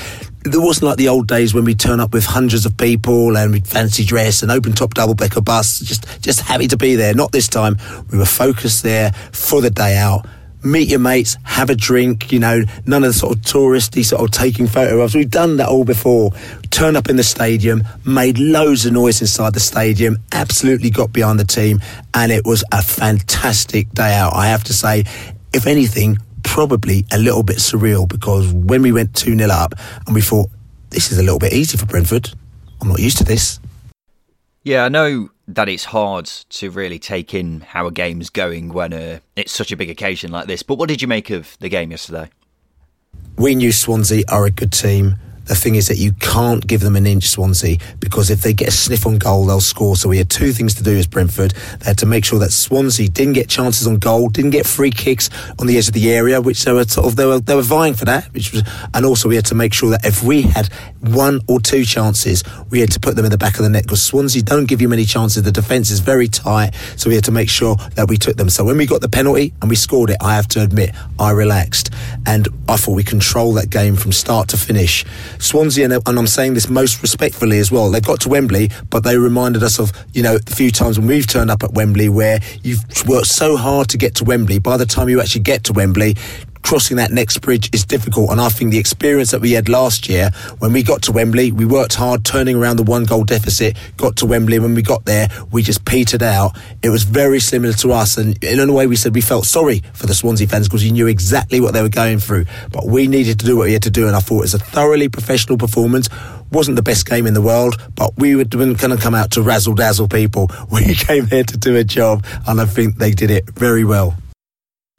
there 0.44 0.60
wasn't 0.60 0.84
like 0.84 0.96
the 0.96 1.08
old 1.08 1.26
days 1.26 1.52
when 1.52 1.64
we 1.64 1.74
turn 1.74 2.00
up 2.00 2.12
with 2.12 2.24
hundreds 2.24 2.64
of 2.64 2.76
people 2.76 3.36
and 3.36 3.52
we'd 3.52 3.66
fancy 3.66 4.04
dress 4.04 4.42
and 4.42 4.50
open 4.50 4.72
top 4.72 4.94
double 4.94 5.14
decker 5.14 5.40
bus, 5.40 5.80
just 5.80 6.22
just 6.22 6.40
happy 6.40 6.68
to 6.68 6.76
be 6.76 6.94
there. 6.94 7.14
Not 7.14 7.32
this 7.32 7.48
time. 7.48 7.76
We 8.10 8.18
were 8.18 8.26
focused 8.26 8.82
there 8.82 9.12
for 9.32 9.60
the 9.60 9.70
day 9.70 9.96
out. 9.96 10.26
Meet 10.64 10.88
your 10.88 10.98
mates, 10.98 11.36
have 11.44 11.70
a 11.70 11.76
drink, 11.76 12.32
you 12.32 12.40
know, 12.40 12.62
none 12.84 13.04
of 13.04 13.12
the 13.12 13.18
sort 13.18 13.36
of 13.36 13.42
touristy 13.42 14.04
sort 14.04 14.22
of 14.22 14.32
taking 14.32 14.66
photographs. 14.66 15.14
We've 15.14 15.30
done 15.30 15.56
that 15.58 15.68
all 15.68 15.84
before. 15.84 16.32
Turn 16.70 16.96
up 16.96 17.08
in 17.08 17.14
the 17.14 17.22
stadium, 17.22 17.84
made 18.04 18.38
loads 18.38 18.84
of 18.84 18.92
noise 18.92 19.20
inside 19.20 19.54
the 19.54 19.60
stadium, 19.60 20.18
absolutely 20.32 20.90
got 20.90 21.12
behind 21.12 21.38
the 21.38 21.44
team, 21.44 21.80
and 22.12 22.32
it 22.32 22.44
was 22.44 22.64
a 22.72 22.82
fantastic 22.82 23.88
day 23.92 24.14
out. 24.14 24.34
I 24.34 24.48
have 24.48 24.64
to 24.64 24.72
say, 24.72 25.04
if 25.52 25.68
anything, 25.68 26.18
probably 26.42 27.04
a 27.12 27.18
little 27.18 27.42
bit 27.42 27.56
surreal 27.56 28.08
because 28.08 28.52
when 28.52 28.82
we 28.82 28.92
went 28.92 29.14
2 29.14 29.36
0 29.36 29.50
up 29.50 29.74
and 30.06 30.14
we 30.14 30.20
thought, 30.20 30.50
this 30.90 31.12
is 31.12 31.18
a 31.18 31.22
little 31.22 31.38
bit 31.38 31.52
easy 31.52 31.76
for 31.76 31.86
Brentford, 31.86 32.30
I'm 32.80 32.88
not 32.88 33.00
used 33.00 33.18
to 33.18 33.24
this. 33.24 33.60
Yeah, 34.62 34.84
I 34.84 34.88
know 34.88 35.30
that 35.46 35.68
it's 35.68 35.84
hard 35.84 36.26
to 36.26 36.70
really 36.70 36.98
take 36.98 37.32
in 37.32 37.60
how 37.60 37.86
a 37.86 37.92
game's 37.92 38.28
going 38.28 38.68
when 38.68 38.92
uh, 38.92 39.20
it's 39.34 39.52
such 39.52 39.72
a 39.72 39.76
big 39.76 39.88
occasion 39.88 40.30
like 40.30 40.46
this, 40.46 40.62
but 40.62 40.76
what 40.76 40.88
did 40.88 41.00
you 41.00 41.08
make 41.08 41.30
of 41.30 41.56
the 41.60 41.68
game 41.68 41.90
yesterday? 41.90 42.28
We 43.36 43.54
knew 43.54 43.72
Swansea 43.72 44.24
are 44.28 44.44
a 44.44 44.50
good 44.50 44.72
team 44.72 45.16
the 45.48 45.54
thing 45.54 45.74
is 45.74 45.88
that 45.88 45.96
you 45.96 46.12
can't 46.12 46.66
give 46.66 46.80
them 46.80 46.94
an 46.94 47.06
inch, 47.06 47.28
Swansea, 47.28 47.78
because 48.00 48.30
if 48.30 48.42
they 48.42 48.52
get 48.52 48.68
a 48.68 48.70
sniff 48.70 49.06
on 49.06 49.18
goal, 49.18 49.46
they'll 49.46 49.60
score. 49.60 49.96
So 49.96 50.08
we 50.08 50.18
had 50.18 50.30
two 50.30 50.52
things 50.52 50.74
to 50.74 50.82
do 50.82 50.96
as 50.96 51.06
Brentford. 51.06 51.52
They 51.80 51.86
had 51.86 51.98
to 51.98 52.06
make 52.06 52.24
sure 52.24 52.38
that 52.38 52.52
Swansea 52.52 53.08
didn't 53.08 53.32
get 53.32 53.48
chances 53.48 53.86
on 53.86 53.96
goal, 53.96 54.28
didn't 54.28 54.50
get 54.50 54.66
free 54.66 54.90
kicks 54.90 55.30
on 55.58 55.66
the 55.66 55.78
edge 55.78 55.88
of 55.88 55.94
the 55.94 56.12
area, 56.12 56.40
which 56.40 56.64
they 56.64 56.72
were 56.72 56.84
sort 56.84 57.06
of 57.06 57.16
they 57.16 57.26
were 57.26 57.40
they 57.40 57.54
were 57.54 57.62
vying 57.62 57.94
for 57.94 58.04
that. 58.04 58.32
Which 58.34 58.52
was, 58.52 58.62
and 58.94 59.04
also 59.04 59.28
we 59.28 59.36
had 59.36 59.46
to 59.46 59.54
make 59.54 59.72
sure 59.72 59.90
that 59.90 60.04
if 60.04 60.22
we 60.22 60.42
had 60.42 60.72
one 61.00 61.40
or 61.48 61.60
two 61.60 61.84
chances, 61.84 62.44
we 62.70 62.80
had 62.80 62.92
to 62.92 63.00
put 63.00 63.16
them 63.16 63.24
in 63.24 63.30
the 63.30 63.38
back 63.38 63.58
of 63.58 63.62
the 63.64 63.70
net 63.70 63.84
because 63.84 64.02
Swansea 64.02 64.42
don't 64.42 64.66
give 64.66 64.80
you 64.80 64.88
many 64.88 65.04
chances. 65.04 65.42
The 65.42 65.52
defence 65.52 65.90
is 65.90 66.00
very 66.00 66.28
tight, 66.28 66.74
so 66.96 67.08
we 67.08 67.14
had 67.14 67.24
to 67.24 67.32
make 67.32 67.48
sure 67.48 67.76
that 67.94 68.08
we 68.08 68.16
took 68.16 68.36
them. 68.36 68.50
So 68.50 68.64
when 68.64 68.76
we 68.76 68.86
got 68.86 69.00
the 69.00 69.08
penalty 69.08 69.54
and 69.60 69.70
we 69.70 69.76
scored 69.76 70.10
it, 70.10 70.18
I 70.20 70.34
have 70.34 70.48
to 70.48 70.62
admit 70.62 70.94
I 71.18 71.30
relaxed 71.30 71.90
and 72.26 72.48
I 72.68 72.76
thought 72.76 72.94
we 72.94 73.04
controlled 73.04 73.56
that 73.56 73.70
game 73.70 73.96
from 73.96 74.12
start 74.12 74.48
to 74.48 74.56
finish. 74.56 75.04
Swansea, 75.40 75.84
and, 75.84 75.92
and 76.06 76.18
I'm 76.18 76.26
saying 76.26 76.54
this 76.54 76.68
most 76.68 77.02
respectfully 77.02 77.58
as 77.58 77.70
well, 77.70 77.90
they 77.90 78.00
got 78.00 78.20
to 78.22 78.28
Wembley, 78.28 78.70
but 78.90 79.04
they 79.04 79.16
reminded 79.16 79.62
us 79.62 79.78
of 79.78 79.92
you 80.12 80.22
know 80.22 80.36
a 80.36 80.54
few 80.54 80.70
times 80.70 80.98
when 80.98 81.08
we've 81.08 81.26
turned 81.26 81.50
up 81.50 81.62
at 81.62 81.72
Wembley 81.72 82.08
where 82.08 82.40
you've 82.62 82.84
worked 83.06 83.26
so 83.26 83.56
hard 83.56 83.88
to 83.90 83.98
get 83.98 84.14
to 84.16 84.24
Wembley. 84.24 84.58
By 84.58 84.76
the 84.76 84.86
time 84.86 85.08
you 85.08 85.20
actually 85.20 85.42
get 85.42 85.64
to 85.64 85.72
Wembley, 85.72 86.16
crossing 86.62 86.96
that 86.96 87.10
next 87.10 87.38
bridge 87.38 87.70
is 87.72 87.84
difficult. 87.84 88.30
And 88.30 88.40
I 88.40 88.48
think 88.48 88.70
the 88.70 88.78
experience 88.78 89.30
that 89.30 89.40
we 89.40 89.52
had 89.52 89.68
last 89.68 90.08
year 90.08 90.30
when 90.58 90.72
we 90.72 90.82
got 90.82 91.02
to 91.02 91.12
Wembley, 91.12 91.52
we 91.52 91.64
worked 91.64 91.94
hard 91.94 92.24
turning 92.24 92.56
around 92.56 92.76
the 92.76 92.82
one 92.82 93.04
goal 93.04 93.24
deficit, 93.24 93.76
got 93.96 94.16
to 94.16 94.26
Wembley. 94.26 94.58
When 94.58 94.74
we 94.74 94.82
got 94.82 95.04
there, 95.04 95.28
we 95.50 95.62
just 95.62 95.84
petered 95.84 96.22
out. 96.22 96.56
It 96.82 96.90
was 96.90 97.04
very 97.04 97.40
similar 97.40 97.72
to 97.74 97.92
us. 97.92 98.16
And 98.16 98.42
in 98.42 98.60
a 98.60 98.72
way, 98.72 98.86
we 98.86 98.96
said 98.96 99.14
we 99.14 99.20
felt 99.20 99.46
sorry 99.46 99.82
for 99.92 100.06
the 100.06 100.14
Swansea 100.14 100.46
fans 100.46 100.68
because 100.68 100.84
we 100.84 100.90
knew 100.90 101.06
exactly 101.06 101.60
what 101.60 101.74
they 101.74 101.82
were 101.82 101.88
going 101.88 102.18
through. 102.18 102.46
But 102.72 102.86
we 102.86 103.06
needed 103.06 103.40
to 103.40 103.46
do 103.46 103.56
what 103.56 103.66
we 103.66 103.72
had 103.72 103.82
to 103.84 103.90
do. 103.90 104.06
And 104.06 104.16
I 104.16 104.20
thought 104.20 104.38
it 104.38 104.42
was 104.42 104.54
a 104.54 104.58
thoroughly 104.58 105.08
professional 105.08 105.58
performance 105.58 106.08
wasn't 106.50 106.76
the 106.76 106.82
best 106.82 107.06
game 107.06 107.26
in 107.26 107.34
the 107.34 107.42
world, 107.42 107.76
but 107.94 108.16
we 108.16 108.34
were 108.34 108.44
going 108.44 108.74
to 108.74 108.96
come 108.96 109.14
out 109.14 109.30
to 109.32 109.42
razzle 109.42 109.74
dazzle 109.74 110.08
people. 110.08 110.50
We 110.70 110.94
came 110.94 111.26
here 111.26 111.44
to 111.44 111.56
do 111.56 111.76
a 111.76 111.84
job, 111.84 112.24
and 112.46 112.60
I 112.60 112.66
think 112.66 112.96
they 112.98 113.10
did 113.10 113.30
it 113.30 113.48
very 113.50 113.84
well. 113.84 114.16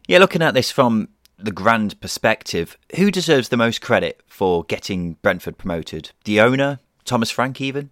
Yeah, 0.07 0.17
looking 0.17 0.41
at 0.41 0.53
this 0.53 0.71
from 0.71 1.07
the 1.39 1.51
grand 1.51 1.99
perspective, 2.01 2.77
who 2.95 3.11
deserves 3.11 3.49
the 3.49 3.57
most 3.57 3.81
credit 3.81 4.21
for 4.27 4.63
getting 4.65 5.13
Brentford 5.21 5.57
promoted? 5.57 6.11
The 6.25 6.41
owner, 6.41 6.79
Thomas 7.05 7.31
Frank, 7.31 7.61
even? 7.61 7.89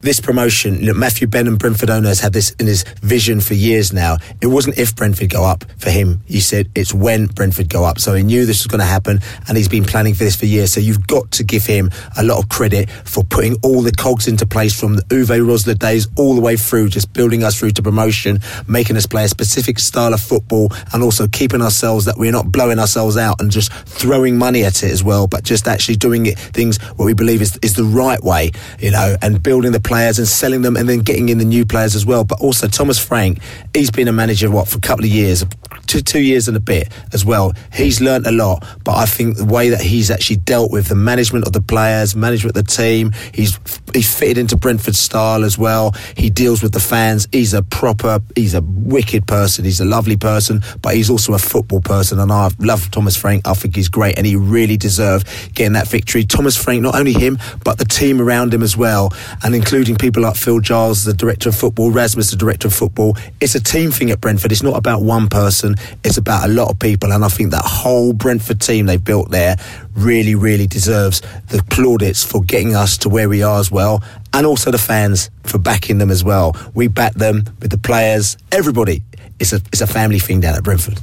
This 0.00 0.18
promotion, 0.18 0.80
you 0.80 0.86
know, 0.86 0.94
Matthew 0.94 1.26
Benham, 1.26 1.56
Brentford 1.56 1.90
owner, 1.90 2.08
has 2.08 2.20
had 2.20 2.32
this 2.32 2.52
in 2.52 2.66
his 2.66 2.84
vision 3.02 3.38
for 3.40 3.52
years 3.52 3.92
now. 3.92 4.16
It 4.40 4.46
wasn't 4.46 4.78
if 4.78 4.96
Brentford 4.96 5.28
go 5.28 5.44
up 5.44 5.64
for 5.76 5.90
him. 5.90 6.22
He 6.24 6.40
said 6.40 6.70
it's 6.74 6.94
when 6.94 7.26
Brentford 7.26 7.68
go 7.68 7.84
up. 7.84 7.98
So 7.98 8.14
he 8.14 8.22
knew 8.22 8.46
this 8.46 8.60
was 8.60 8.66
going 8.66 8.80
to 8.80 8.86
happen 8.86 9.20
and 9.46 9.58
he's 9.58 9.68
been 9.68 9.84
planning 9.84 10.14
for 10.14 10.24
this 10.24 10.36
for 10.36 10.46
years. 10.46 10.72
So 10.72 10.80
you've 10.80 11.06
got 11.06 11.30
to 11.32 11.44
give 11.44 11.66
him 11.66 11.90
a 12.16 12.22
lot 12.22 12.42
of 12.42 12.48
credit 12.48 12.88
for 12.90 13.24
putting 13.24 13.56
all 13.62 13.82
the 13.82 13.92
cogs 13.92 14.26
into 14.26 14.46
place 14.46 14.78
from 14.78 14.96
the 14.96 15.02
Uwe 15.02 15.44
Rosler 15.44 15.78
days 15.78 16.08
all 16.16 16.34
the 16.34 16.40
way 16.40 16.56
through, 16.56 16.88
just 16.88 17.12
building 17.12 17.44
us 17.44 17.58
through 17.58 17.72
to 17.72 17.82
promotion, 17.82 18.38
making 18.66 18.96
us 18.96 19.04
play 19.04 19.24
a 19.24 19.28
specific 19.28 19.78
style 19.78 20.14
of 20.14 20.20
football 20.20 20.72
and 20.94 21.02
also 21.02 21.28
keeping 21.28 21.60
ourselves 21.60 22.06
that 22.06 22.16
we're 22.16 22.32
not 22.32 22.50
blowing 22.50 22.78
ourselves 22.78 23.18
out 23.18 23.38
and 23.38 23.50
just 23.50 23.70
throwing 23.72 24.38
money 24.38 24.64
at 24.64 24.82
it 24.82 24.90
as 24.90 25.04
well, 25.04 25.26
but 25.26 25.44
just 25.44 25.68
actually 25.68 25.96
doing 25.96 26.24
it 26.24 26.38
things 26.38 26.78
what 26.96 27.04
we 27.04 27.12
believe 27.12 27.42
is, 27.42 27.58
is 27.60 27.74
the 27.74 27.84
right 27.84 28.22
way, 28.22 28.50
you 28.78 28.90
know, 28.90 29.14
and 29.20 29.42
building 29.42 29.72
the 29.72 29.89
players 29.90 30.20
and 30.20 30.28
selling 30.28 30.62
them 30.62 30.76
and 30.76 30.88
then 30.88 31.00
getting 31.00 31.30
in 31.30 31.38
the 31.38 31.44
new 31.44 31.66
players 31.66 31.96
as 31.96 32.06
well. 32.06 32.22
But 32.22 32.40
also 32.40 32.68
Thomas 32.68 32.96
Frank, 32.96 33.40
he's 33.74 33.90
been 33.90 34.06
a 34.06 34.12
manager 34.12 34.48
what 34.48 34.68
for 34.68 34.78
a 34.78 34.80
couple 34.80 35.04
of 35.04 35.10
years, 35.10 35.44
two 35.88 36.00
two 36.00 36.20
years 36.20 36.46
and 36.46 36.56
a 36.56 36.60
bit 36.60 36.88
as 37.12 37.24
well. 37.24 37.52
He's 37.72 38.00
learnt 38.00 38.24
a 38.24 38.30
lot, 38.30 38.64
but 38.84 38.94
I 38.94 39.06
think 39.06 39.36
the 39.36 39.44
way 39.44 39.70
that 39.70 39.80
he's 39.80 40.08
actually 40.08 40.36
dealt 40.36 40.70
with 40.70 40.86
the 40.86 40.94
management 40.94 41.44
of 41.44 41.52
the 41.52 41.60
players, 41.60 42.14
management 42.14 42.56
of 42.56 42.64
the 42.64 42.72
team, 42.72 43.10
he's 43.34 43.58
he's 43.92 44.16
fitted 44.16 44.38
into 44.38 44.56
Brentford's 44.56 45.00
style 45.00 45.44
as 45.44 45.58
well. 45.58 45.92
He 46.16 46.30
deals 46.30 46.62
with 46.62 46.70
the 46.72 46.78
fans. 46.78 47.26
He's 47.32 47.52
a 47.52 47.62
proper, 47.62 48.20
he's 48.36 48.54
a 48.54 48.60
wicked 48.60 49.26
person. 49.26 49.64
He's 49.64 49.80
a 49.80 49.84
lovely 49.84 50.16
person, 50.16 50.62
but 50.82 50.94
he's 50.94 51.10
also 51.10 51.34
a 51.34 51.38
football 51.38 51.80
person. 51.80 52.20
And 52.20 52.30
I 52.30 52.48
love 52.60 52.92
Thomas 52.92 53.16
Frank. 53.16 53.48
I 53.48 53.54
think 53.54 53.74
he's 53.74 53.88
great, 53.88 54.16
and 54.16 54.24
he 54.24 54.36
really 54.36 54.76
deserved 54.76 55.26
getting 55.54 55.72
that 55.72 55.88
victory. 55.88 56.22
Thomas 56.22 56.56
Frank, 56.56 56.80
not 56.82 56.94
only 56.94 57.12
him, 57.12 57.38
but 57.64 57.78
the 57.78 57.84
team 57.84 58.20
around 58.20 58.54
him 58.54 58.62
as 58.62 58.76
well, 58.76 59.12
and 59.42 59.52
including 59.52 59.79
people 59.84 60.22
like 60.22 60.36
Phil 60.36 60.60
Giles, 60.60 61.04
the 61.04 61.12
director 61.12 61.48
of 61.48 61.56
football, 61.56 61.90
Rasmus, 61.90 62.30
the 62.30 62.36
director 62.36 62.68
of 62.68 62.74
football. 62.74 63.16
It's 63.40 63.54
a 63.54 63.60
team 63.60 63.90
thing 63.90 64.10
at 64.10 64.20
Brentford. 64.20 64.52
It's 64.52 64.62
not 64.62 64.76
about 64.76 65.02
one 65.02 65.28
person. 65.28 65.76
It's 66.04 66.16
about 66.16 66.48
a 66.48 66.52
lot 66.52 66.70
of 66.70 66.78
people, 66.78 67.12
and 67.12 67.24
I 67.24 67.28
think 67.28 67.50
that 67.50 67.64
whole 67.64 68.12
Brentford 68.12 68.60
team 68.60 68.86
they've 68.86 69.02
built 69.02 69.30
there 69.30 69.56
really, 69.94 70.34
really 70.34 70.66
deserves 70.66 71.20
the 71.48 71.62
plaudits 71.70 72.24
for 72.24 72.42
getting 72.42 72.74
us 72.74 72.98
to 72.98 73.08
where 73.08 73.28
we 73.28 73.42
are 73.42 73.58
as 73.58 73.70
well, 73.70 74.02
and 74.32 74.46
also 74.46 74.70
the 74.70 74.78
fans 74.78 75.30
for 75.44 75.58
backing 75.58 75.98
them 75.98 76.10
as 76.10 76.22
well. 76.22 76.54
We 76.74 76.88
back 76.88 77.14
them 77.14 77.44
with 77.60 77.70
the 77.70 77.78
players, 77.78 78.36
everybody. 78.52 79.02
It's 79.38 79.52
a 79.52 79.56
it's 79.72 79.80
a 79.80 79.86
family 79.86 80.18
thing 80.18 80.40
down 80.40 80.54
at 80.54 80.62
Brentford. 80.62 81.00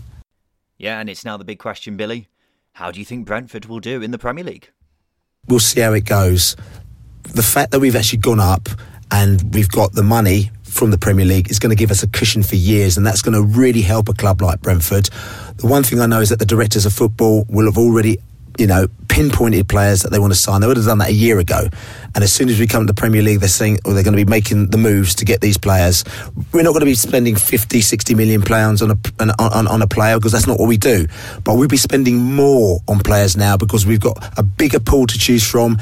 Yeah, 0.77 0.99
and 0.99 1.09
it's 1.09 1.25
now 1.25 1.37
the 1.37 1.45
big 1.45 1.59
question, 1.59 1.97
Billy. 1.97 2.27
How 2.73 2.91
do 2.91 2.99
you 2.99 3.05
think 3.05 3.25
Brentford 3.25 3.65
will 3.65 3.79
do 3.79 4.03
in 4.03 4.11
the 4.11 4.19
Premier 4.19 4.43
League? 4.43 4.69
We'll 5.47 5.59
see 5.59 5.79
how 5.79 5.93
it 5.93 6.05
goes. 6.05 6.55
The 7.33 7.43
fact 7.43 7.71
that 7.71 7.79
we've 7.79 7.95
actually 7.95 8.19
gone 8.19 8.39
up 8.39 8.69
and 9.11 9.53
we've 9.53 9.69
got 9.69 9.93
the 9.93 10.03
money 10.03 10.51
from 10.63 10.91
the 10.91 10.97
Premier 10.97 11.25
League 11.25 11.49
is 11.49 11.59
going 11.59 11.69
to 11.69 11.75
give 11.75 11.91
us 11.91 12.03
a 12.03 12.07
cushion 12.07 12.43
for 12.43 12.55
years, 12.55 12.97
and 12.97 13.05
that's 13.05 13.21
going 13.21 13.33
to 13.33 13.41
really 13.41 13.81
help 13.81 14.09
a 14.09 14.13
club 14.13 14.41
like 14.41 14.61
Brentford. 14.61 15.09
The 15.57 15.67
one 15.67 15.83
thing 15.83 15.99
I 15.99 16.05
know 16.05 16.21
is 16.21 16.29
that 16.29 16.39
the 16.39 16.45
directors 16.45 16.85
of 16.85 16.93
football 16.93 17.45
will 17.49 17.65
have 17.65 17.77
already 17.77 18.19
you 18.57 18.65
know, 18.65 18.87
pinpointed 19.07 19.69
players 19.69 20.01
that 20.01 20.09
they 20.09 20.19
want 20.19 20.33
to 20.33 20.39
sign. 20.39 20.61
They 20.61 20.67
would 20.67 20.77
have 20.77 20.85
done 20.85 20.97
that 20.97 21.09
a 21.09 21.13
year 21.13 21.39
ago. 21.39 21.67
And 22.15 22.23
as 22.23 22.33
soon 22.33 22.49
as 22.49 22.59
we 22.59 22.65
come 22.65 22.87
to 22.87 22.91
the 22.91 22.99
Premier 22.99 23.21
League, 23.21 23.39
they're 23.39 23.49
saying, 23.49 23.79
or 23.85 23.93
they're 23.93 24.03
going 24.03 24.17
to 24.17 24.25
be 24.25 24.29
making 24.29 24.71
the 24.71 24.77
moves 24.77 25.15
to 25.15 25.25
get 25.25 25.41
these 25.41 25.57
players. 25.57 26.03
We're 26.51 26.63
not 26.63 26.71
going 26.71 26.81
to 26.81 26.85
be 26.85 26.95
spending 26.95 27.35
50, 27.35 27.81
60 27.81 28.15
million 28.15 28.41
pounds 28.41 28.81
on 28.81 28.91
a, 28.91 28.97
on, 29.39 29.67
on 29.67 29.81
a 29.81 29.87
player 29.87 30.17
because 30.17 30.31
that's 30.31 30.47
not 30.47 30.59
what 30.59 30.67
we 30.67 30.77
do. 30.77 31.07
But 31.43 31.55
we'll 31.55 31.67
be 31.67 31.77
spending 31.77 32.17
more 32.17 32.79
on 32.87 32.99
players 32.99 33.37
now 33.37 33.57
because 33.57 33.85
we've 33.85 33.99
got 33.99 34.37
a 34.39 34.43
bigger 34.43 34.79
pool 34.79 35.05
to 35.05 35.17
choose 35.17 35.47
from 35.47 35.77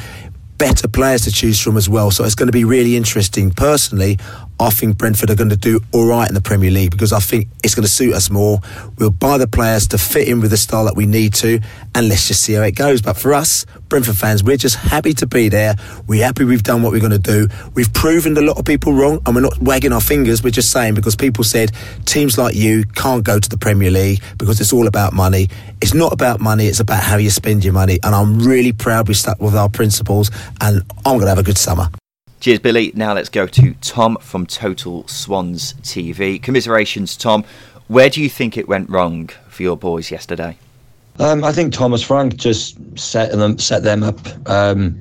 better 0.58 0.88
players 0.88 1.24
to 1.24 1.32
choose 1.32 1.60
from 1.60 1.78
as 1.78 1.90
well. 1.90 2.12
So 2.12 2.24
it's 2.24 2.36
going 2.36 2.48
to 2.48 2.54
be 2.54 2.64
really 2.64 2.96
interesting. 2.96 3.52
Personally, 3.52 4.18
I 4.60 4.70
think 4.70 4.98
Brentford 4.98 5.30
are 5.30 5.36
going 5.36 5.50
to 5.50 5.58
do 5.58 5.82
all 5.92 6.08
right 6.08 6.28
in 6.28 6.34
the 6.34 6.42
Premier 6.42 6.72
League 6.72 6.92
because 6.92 7.12
I 7.12 7.20
think 7.20 7.50
it's 7.64 7.76
going 7.76 7.84
to 7.84 7.92
suit 7.92 8.14
us 8.14 8.30
more. 8.30 8.60
We'll 8.98 9.12
buy 9.12 9.38
the 9.38 9.48
players 9.48 9.88
to 9.88 9.98
fit 9.98 10.30
in 10.30 10.40
with 10.40 10.52
the 10.52 10.58
style 10.58 10.86
that 10.86 10.96
we 10.96 11.06
need 11.06 11.34
to, 11.36 11.60
and 11.94 12.08
let's 12.08 12.28
just 12.28 12.42
see 12.42 12.54
how 12.54 12.62
it 12.62 12.76
goes. 12.76 13.02
But 13.02 13.18
for 13.18 13.34
us, 13.34 13.66
Brentford 13.90 14.18
fans, 14.18 14.44
we're 14.44 14.58
just 14.58 14.78
happy 14.78 15.14
to 15.16 15.28
be 15.28 15.50
there. 15.50 15.76
We're 16.08 16.24
happy 16.24 16.46
we've 16.46 16.64
done 16.64 16.84
what 16.84 16.94
we're 16.94 17.02
going 17.02 17.12
to 17.12 17.20
do. 17.20 17.50
We've 17.74 17.92
proven 17.94 18.38
a 18.38 18.42
lot 18.42 18.58
of 18.58 18.66
people 18.66 18.94
wrong, 18.94 19.22
and 19.26 19.36
we're 19.36 19.42
not 19.42 19.58
wagging 19.60 19.92
our 19.92 20.02
fingers. 20.02 20.42
We're 20.42 20.52
just 20.52 20.72
saying 20.72 20.94
because 20.94 21.16
people 21.18 21.44
said 21.44 21.72
teams 22.06 22.38
like 22.38 22.56
you 22.56 22.86
can't 22.96 23.24
go 23.26 23.40
to 23.40 23.50
the 23.50 23.58
Premier 23.58 23.92
League 23.92 24.22
because 24.38 24.62
it's 24.62 24.72
all 24.72 24.88
about 24.88 25.12
money. 25.12 25.50
It's 25.82 25.94
not 25.94 26.14
about 26.14 26.40
money, 26.40 26.68
it's 26.68 26.80
about 26.80 27.04
how 27.04 27.18
you 27.18 27.30
spend 27.30 27.66
your 27.66 27.74
money. 27.74 28.00
And 28.04 28.16
I'm 28.16 28.40
really 28.40 28.72
proud 28.72 29.10
we 29.10 29.16
stuck 29.16 29.42
with 29.42 29.56
our 29.56 29.70
principles, 29.70 30.32
and 30.62 30.82
I'm 31.06 31.18
going 31.18 31.22
to 31.22 31.30
have 31.30 31.40
a 31.40 31.44
good 31.44 31.58
summer. 31.58 31.90
Cheers, 32.46 32.60
Billy. 32.60 32.92
Now 32.94 33.16
let's 33.16 33.30
go 33.30 33.48
to 33.48 33.74
Tom 33.82 34.20
from 34.22 34.46
Total 34.46 35.08
Swans 35.08 35.74
TV. 35.82 36.40
Commiserations, 36.40 37.18
Tom. 37.18 37.44
Where 37.88 38.08
do 38.08 38.22
you 38.22 38.30
think 38.30 38.56
it 38.56 38.68
went 38.68 38.88
wrong 38.88 39.32
for 39.48 39.64
your 39.64 39.76
boys 39.76 40.12
yesterday? 40.12 40.56
Um, 41.18 41.44
I 41.44 41.52
think 41.52 41.74
Thomas 41.74 42.04
Frank 42.04 42.36
just 42.36 42.78
set 42.96 43.32
them 43.32 43.58
set 43.58 43.82
them 43.82 44.04
up 44.04 44.20
um, 44.48 44.96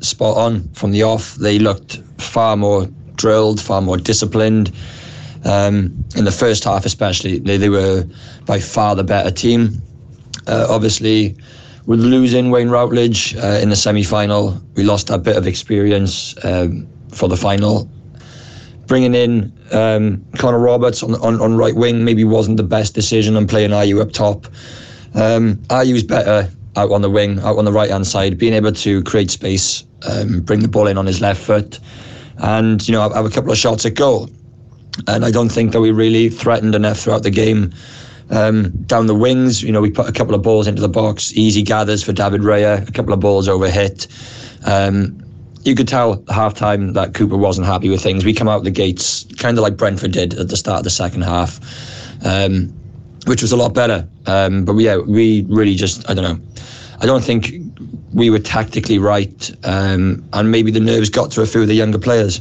spot 0.00 0.36
on 0.38 0.68
from 0.70 0.90
the 0.90 1.04
off. 1.04 1.36
They 1.36 1.60
looked 1.60 2.02
far 2.20 2.56
more 2.56 2.88
drilled, 3.14 3.60
far 3.60 3.80
more 3.80 3.96
disciplined. 3.96 4.72
Um, 5.44 6.04
in 6.16 6.24
the 6.24 6.32
first 6.32 6.64
half, 6.64 6.84
especially, 6.84 7.38
they, 7.38 7.58
they 7.58 7.68
were 7.68 8.08
by 8.44 8.58
far 8.58 8.96
the 8.96 9.04
better 9.04 9.30
team. 9.30 9.80
Uh, 10.48 10.66
obviously, 10.68 11.36
with 11.88 12.00
losing 12.00 12.50
Wayne 12.50 12.68
Routledge 12.68 13.34
uh, 13.36 13.58
in 13.62 13.70
the 13.70 13.76
semi-final, 13.76 14.60
we 14.74 14.82
lost 14.82 15.08
a 15.08 15.16
bit 15.16 15.38
of 15.38 15.46
experience 15.46 16.34
um, 16.44 16.86
for 17.10 17.30
the 17.30 17.36
final. 17.36 17.90
Bringing 18.86 19.14
in 19.14 19.50
um, 19.72 20.22
Connor 20.36 20.58
Roberts 20.58 21.02
on, 21.02 21.14
on, 21.14 21.40
on 21.40 21.56
right 21.56 21.74
wing 21.74 22.04
maybe 22.04 22.24
wasn't 22.24 22.58
the 22.58 22.62
best 22.62 22.94
decision, 22.94 23.38
and 23.38 23.48
playing 23.48 23.70
Ayew 23.70 24.02
up 24.02 24.12
top. 24.12 24.46
Um, 25.14 25.56
Ayew's 25.68 26.02
better 26.02 26.50
out 26.76 26.92
on 26.92 27.00
the 27.00 27.08
wing, 27.08 27.38
out 27.40 27.56
on 27.56 27.64
the 27.64 27.72
right 27.72 27.90
hand 27.90 28.06
side, 28.06 28.36
being 28.36 28.52
able 28.52 28.72
to 28.72 29.02
create 29.04 29.30
space, 29.30 29.82
um, 30.06 30.40
bring 30.42 30.60
the 30.60 30.68
ball 30.68 30.88
in 30.88 30.98
on 30.98 31.06
his 31.06 31.22
left 31.22 31.42
foot, 31.42 31.80
and 32.36 32.86
you 32.86 32.92
know 32.92 33.00
have, 33.00 33.14
have 33.14 33.24
a 33.24 33.30
couple 33.30 33.50
of 33.50 33.56
shots 33.56 33.86
at 33.86 33.94
goal. 33.94 34.28
And 35.06 35.24
I 35.24 35.30
don't 35.30 35.48
think 35.48 35.72
that 35.72 35.80
we 35.80 35.90
really 35.90 36.28
threatened 36.28 36.74
enough 36.74 36.98
throughout 37.00 37.22
the 37.22 37.30
game. 37.30 37.72
Um, 38.30 38.70
down 38.84 39.06
the 39.06 39.14
wings, 39.14 39.62
you 39.62 39.72
know, 39.72 39.80
we 39.80 39.90
put 39.90 40.08
a 40.08 40.12
couple 40.12 40.34
of 40.34 40.42
balls 40.42 40.66
into 40.66 40.82
the 40.82 40.88
box, 40.88 41.32
easy 41.32 41.62
gathers 41.62 42.02
for 42.02 42.12
David 42.12 42.42
Raya, 42.42 42.86
a 42.86 42.92
couple 42.92 43.12
of 43.12 43.20
balls 43.20 43.48
over 43.48 43.70
hit. 43.70 44.06
Um, 44.66 45.22
you 45.64 45.74
could 45.74 45.88
tell 45.88 46.22
half 46.28 46.54
time 46.54 46.92
that 46.92 47.14
Cooper 47.14 47.36
wasn't 47.36 47.66
happy 47.66 47.88
with 47.88 48.02
things. 48.02 48.24
We 48.24 48.34
come 48.34 48.48
out 48.48 48.64
the 48.64 48.70
gates 48.70 49.24
kind 49.38 49.58
of 49.58 49.62
like 49.62 49.76
Brentford 49.76 50.12
did 50.12 50.34
at 50.34 50.48
the 50.48 50.56
start 50.56 50.78
of 50.78 50.84
the 50.84 50.90
second 50.90 51.22
half, 51.22 51.58
um, 52.24 52.68
which 53.26 53.42
was 53.42 53.52
a 53.52 53.56
lot 53.56 53.74
better. 53.74 54.06
Um, 54.26 54.64
but 54.64 54.74
yeah, 54.76 54.98
we 54.98 55.44
really 55.48 55.74
just, 55.74 56.08
I 56.08 56.14
don't 56.14 56.24
know. 56.24 56.44
I 57.00 57.06
don't 57.06 57.22
think 57.22 57.52
we 58.12 58.30
were 58.30 58.38
tactically 58.38 58.98
right, 58.98 59.50
um, 59.64 60.24
and 60.32 60.50
maybe 60.50 60.70
the 60.70 60.80
nerves 60.80 61.10
got 61.10 61.30
to 61.32 61.42
a 61.42 61.46
few 61.46 61.62
of 61.62 61.68
the 61.68 61.74
younger 61.74 61.98
players. 61.98 62.40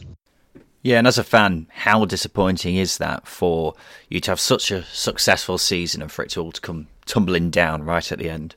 Yeah, 0.87 0.99
and 0.99 1.07
as 1.07 1.17
a 1.17 1.23
fan, 1.25 1.67
how 1.69 2.05
disappointing 2.05 2.77
is 2.77 2.97
that 2.97 3.27
for 3.27 3.73
you 4.07 4.21
to 4.21 4.31
have 4.31 4.39
such 4.39 4.71
a 4.71 4.83
successful 4.83 5.57
season 5.57 6.01
and 6.01 6.09
for 6.09 6.23
it 6.23 6.37
all 6.37 6.53
to 6.53 6.61
come 6.61 6.87
tumbling 7.05 7.49
down 7.49 7.83
right 7.83 8.09
at 8.09 8.19
the 8.19 8.29
end? 8.29 8.55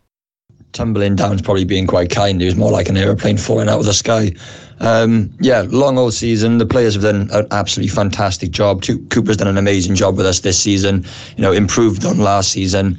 Tumbling 0.70 1.16
down 1.16 1.34
is 1.34 1.42
probably 1.42 1.64
being 1.64 1.88
quite 1.88 2.10
kind. 2.10 2.40
It 2.40 2.44
was 2.44 2.54
more 2.54 2.70
like 2.70 2.88
an 2.88 2.96
aeroplane 2.96 3.36
falling 3.36 3.68
out 3.68 3.80
of 3.80 3.84
the 3.84 3.92
sky. 3.92 4.30
Um, 4.78 5.34
yeah, 5.40 5.64
long 5.70 5.98
old 5.98 6.14
season. 6.14 6.58
The 6.58 6.66
players 6.66 6.94
have 6.94 7.02
done 7.02 7.28
an 7.32 7.48
absolutely 7.50 7.92
fantastic 7.92 8.52
job. 8.52 8.84
Cooper's 8.84 9.38
done 9.38 9.48
an 9.48 9.58
amazing 9.58 9.96
job 9.96 10.16
with 10.16 10.26
us 10.26 10.38
this 10.38 10.62
season. 10.62 11.04
You 11.36 11.42
know, 11.42 11.50
improved 11.50 12.04
on 12.04 12.18
last 12.18 12.52
season. 12.52 12.96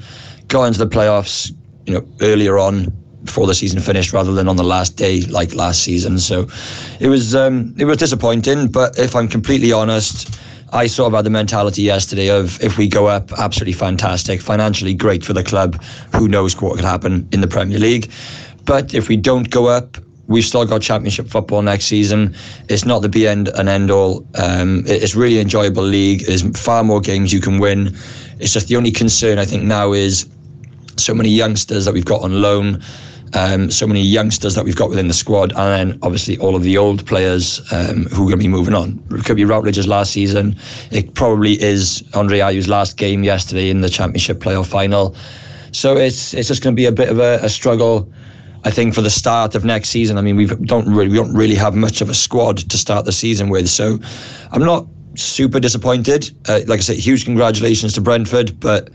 Got 0.49 0.65
into 0.65 0.79
the 0.79 0.87
playoffs. 0.87 1.53
You 1.85 1.93
know, 1.93 2.07
earlier 2.19 2.59
on 2.59 2.91
before 3.23 3.47
the 3.47 3.55
season 3.55 3.79
finished 3.79 4.13
rather 4.13 4.31
than 4.31 4.47
on 4.47 4.55
the 4.55 4.63
last 4.63 4.97
day 4.97 5.21
like 5.21 5.53
last 5.53 5.83
season. 5.83 6.19
So 6.19 6.47
it 6.99 7.07
was 7.07 7.35
um, 7.35 7.73
it 7.77 7.85
was 7.85 7.97
disappointing. 7.97 8.67
But 8.67 8.97
if 8.97 9.15
I'm 9.15 9.27
completely 9.27 9.71
honest, 9.71 10.39
I 10.73 10.87
sort 10.87 11.07
of 11.07 11.13
had 11.17 11.25
the 11.25 11.29
mentality 11.29 11.81
yesterday 11.81 12.29
of 12.29 12.61
if 12.63 12.77
we 12.77 12.87
go 12.87 13.07
up, 13.07 13.31
absolutely 13.33 13.73
fantastic, 13.73 14.41
financially 14.41 14.93
great 14.93 15.25
for 15.25 15.33
the 15.33 15.43
club. 15.43 15.81
Who 16.15 16.27
knows 16.27 16.59
what 16.61 16.75
could 16.75 16.85
happen 16.85 17.27
in 17.31 17.41
the 17.41 17.47
Premier 17.47 17.79
League? 17.79 18.11
But 18.65 18.93
if 18.93 19.09
we 19.09 19.17
don't 19.17 19.49
go 19.49 19.67
up, 19.67 19.97
we've 20.27 20.45
still 20.45 20.65
got 20.65 20.81
championship 20.81 21.27
football 21.27 21.61
next 21.61 21.85
season. 21.85 22.35
It's 22.69 22.85
not 22.85 23.01
the 23.01 23.09
be 23.09 23.27
end 23.27 23.49
and 23.49 23.67
end 23.67 23.91
all. 23.91 24.25
Um, 24.35 24.83
it's 24.87 25.13
really 25.13 25.39
enjoyable 25.39 25.83
league. 25.83 26.25
There's 26.25 26.43
far 26.57 26.83
more 26.83 27.01
games 27.01 27.33
you 27.33 27.41
can 27.41 27.59
win. 27.59 27.97
It's 28.39 28.53
just 28.53 28.69
the 28.69 28.77
only 28.77 28.91
concern 28.91 29.39
I 29.39 29.45
think 29.45 29.63
now 29.63 29.91
is 29.91 30.27
so 30.95 31.13
many 31.13 31.29
youngsters 31.29 31.85
that 31.85 31.93
we've 31.93 32.05
got 32.05 32.21
on 32.21 32.41
loan. 32.41 32.81
Um, 33.33 33.71
so 33.71 33.87
many 33.87 34.01
youngsters 34.01 34.55
that 34.55 34.65
we've 34.65 34.75
got 34.75 34.89
within 34.89 35.07
the 35.07 35.13
squad, 35.13 35.51
and 35.51 35.91
then 35.91 35.99
obviously 36.01 36.37
all 36.39 36.55
of 36.55 36.63
the 36.63 36.77
old 36.77 37.05
players 37.05 37.61
um, 37.71 38.03
who 38.05 38.23
are 38.23 38.31
going 38.31 38.31
to 38.31 38.37
be 38.37 38.47
moving 38.47 38.73
on. 38.73 39.01
It 39.11 39.23
could 39.23 39.37
be 39.37 39.45
Routledge's 39.45 39.87
last 39.87 40.11
season. 40.11 40.55
It 40.91 41.13
probably 41.13 41.61
is 41.61 42.03
Andre 42.13 42.41
Ayew's 42.41 42.67
last 42.67 42.97
game 42.97 43.23
yesterday 43.23 43.69
in 43.69 43.81
the 43.81 43.89
Championship 43.89 44.39
playoff 44.39 44.67
final. 44.67 45.15
So 45.71 45.95
it's 45.95 46.33
it's 46.33 46.49
just 46.49 46.61
going 46.61 46.75
to 46.75 46.79
be 46.79 46.85
a 46.85 46.91
bit 46.91 47.09
of 47.09 47.19
a, 47.19 47.39
a 47.41 47.49
struggle 47.49 48.11
I 48.63 48.69
think 48.69 48.93
for 48.93 49.01
the 49.01 49.09
start 49.09 49.55
of 49.55 49.65
next 49.65 49.89
season, 49.89 50.17
I 50.17 50.21
mean, 50.21 50.35
we 50.35 50.45
don't 50.45 50.87
really 50.87 51.09
we 51.09 51.17
don't 51.17 51.33
really 51.33 51.55
have 51.55 51.75
much 51.75 52.01
of 52.01 52.09
a 52.09 52.13
squad 52.13 52.57
to 52.57 52.77
start 52.77 53.05
the 53.05 53.11
season 53.11 53.49
with. 53.49 53.69
So 53.69 53.97
I'm 54.51 54.63
not 54.63 54.85
super 55.15 55.59
disappointed. 55.59 56.31
Uh, 56.47 56.61
like 56.67 56.79
I 56.79 56.81
said, 56.81 56.97
huge 56.97 57.25
congratulations 57.25 57.93
to 57.93 58.01
Brentford, 58.01 58.59
but 58.59 58.89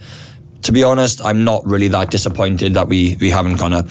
to 0.62 0.72
be 0.72 0.84
honest, 0.84 1.20
I'm 1.24 1.44
not 1.44 1.66
really 1.66 1.88
that 1.88 2.10
disappointed 2.10 2.74
that 2.74 2.88
we 2.88 3.16
we 3.20 3.28
haven't 3.28 3.56
gone 3.56 3.72
up. 3.72 3.88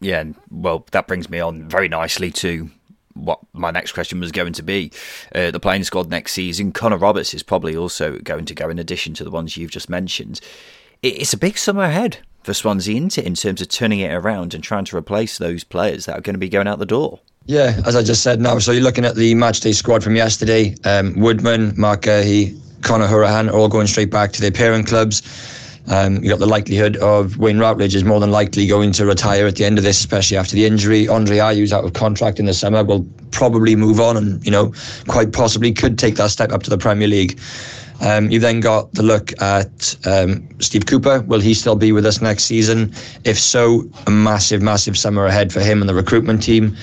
Yeah, 0.00 0.24
well, 0.50 0.86
that 0.92 1.06
brings 1.06 1.28
me 1.28 1.40
on 1.40 1.68
very 1.68 1.88
nicely 1.88 2.30
to 2.32 2.70
what 3.14 3.40
my 3.52 3.70
next 3.70 3.92
question 3.92 4.20
was 4.20 4.32
going 4.32 4.52
to 4.54 4.62
be. 4.62 4.92
Uh, 5.34 5.50
the 5.50 5.60
playing 5.60 5.84
squad 5.84 6.08
next 6.08 6.32
season, 6.32 6.72
Connor 6.72 6.96
Roberts 6.96 7.34
is 7.34 7.42
probably 7.42 7.76
also 7.76 8.18
going 8.18 8.46
to 8.46 8.54
go 8.54 8.68
in 8.68 8.78
addition 8.78 9.14
to 9.14 9.24
the 9.24 9.30
ones 9.30 9.56
you've 9.56 9.70
just 9.70 9.90
mentioned. 9.90 10.40
It's 11.02 11.32
a 11.32 11.38
big 11.38 11.58
summer 11.58 11.82
ahead 11.82 12.18
for 12.42 12.54
Swansea 12.54 12.96
in 12.96 13.34
terms 13.34 13.60
of 13.60 13.68
turning 13.68 14.00
it 14.00 14.12
around 14.12 14.54
and 14.54 14.62
trying 14.62 14.84
to 14.86 14.96
replace 14.96 15.38
those 15.38 15.64
players 15.64 16.06
that 16.06 16.18
are 16.18 16.20
going 16.22 16.34
to 16.34 16.38
be 16.38 16.48
going 16.48 16.66
out 16.66 16.78
the 16.78 16.86
door. 16.86 17.20
Yeah, 17.46 17.80
as 17.86 17.96
I 17.96 18.02
just 18.02 18.22
said 18.22 18.40
now, 18.40 18.58
so 18.58 18.70
you're 18.72 18.82
looking 18.82 19.04
at 19.04 19.16
the 19.16 19.34
matchday 19.34 19.74
squad 19.74 20.04
from 20.04 20.14
yesterday. 20.14 20.76
Um, 20.84 21.18
Woodman, 21.18 21.74
Marc 21.76 22.02
Guéhi, 22.02 22.58
Conor 22.82 23.08
Hourihane 23.08 23.50
are 23.50 23.56
all 23.56 23.68
going 23.68 23.86
straight 23.86 24.10
back 24.10 24.32
to 24.32 24.40
their 24.40 24.50
parent 24.50 24.86
clubs. 24.86 25.22
Um, 25.88 26.22
you 26.22 26.28
got 26.28 26.38
the 26.38 26.46
likelihood 26.46 26.96
of 26.98 27.38
Wayne 27.38 27.58
Routledge 27.58 27.94
is 27.94 28.04
more 28.04 28.20
than 28.20 28.30
likely 28.30 28.66
going 28.66 28.92
to 28.92 29.06
retire 29.06 29.46
at 29.46 29.56
the 29.56 29.64
end 29.64 29.78
of 29.78 29.84
this, 29.84 29.98
especially 29.98 30.36
after 30.36 30.54
the 30.54 30.66
injury. 30.66 31.08
Andre 31.08 31.38
Ayew's 31.38 31.72
out 31.72 31.84
of 31.84 31.94
contract 31.94 32.38
in 32.38 32.46
the 32.46 32.54
summer, 32.54 32.84
will 32.84 33.04
probably 33.30 33.74
move 33.74 33.98
on 33.98 34.16
and, 34.16 34.44
you 34.44 34.50
know, 34.50 34.72
quite 35.08 35.32
possibly 35.32 35.72
could 35.72 35.98
take 35.98 36.16
that 36.16 36.30
step 36.30 36.52
up 36.52 36.62
to 36.64 36.70
the 36.70 36.78
Premier 36.78 37.08
League. 37.08 37.40
Um, 38.02 38.30
you've 38.30 38.42
then 38.42 38.60
got 38.60 38.92
the 38.92 39.02
look 39.02 39.32
at 39.42 39.96
um, 40.06 40.48
Steve 40.60 40.86
Cooper. 40.86 41.20
Will 41.22 41.40
he 41.40 41.52
still 41.54 41.76
be 41.76 41.92
with 41.92 42.06
us 42.06 42.20
next 42.22 42.44
season? 42.44 42.94
If 43.24 43.38
so, 43.38 43.84
a 44.06 44.10
massive, 44.10 44.62
massive 44.62 44.96
summer 44.96 45.26
ahead 45.26 45.52
for 45.52 45.60
him 45.60 45.82
and 45.82 45.88
the 45.88 45.94
recruitment 45.94 46.42
team. 46.42 46.76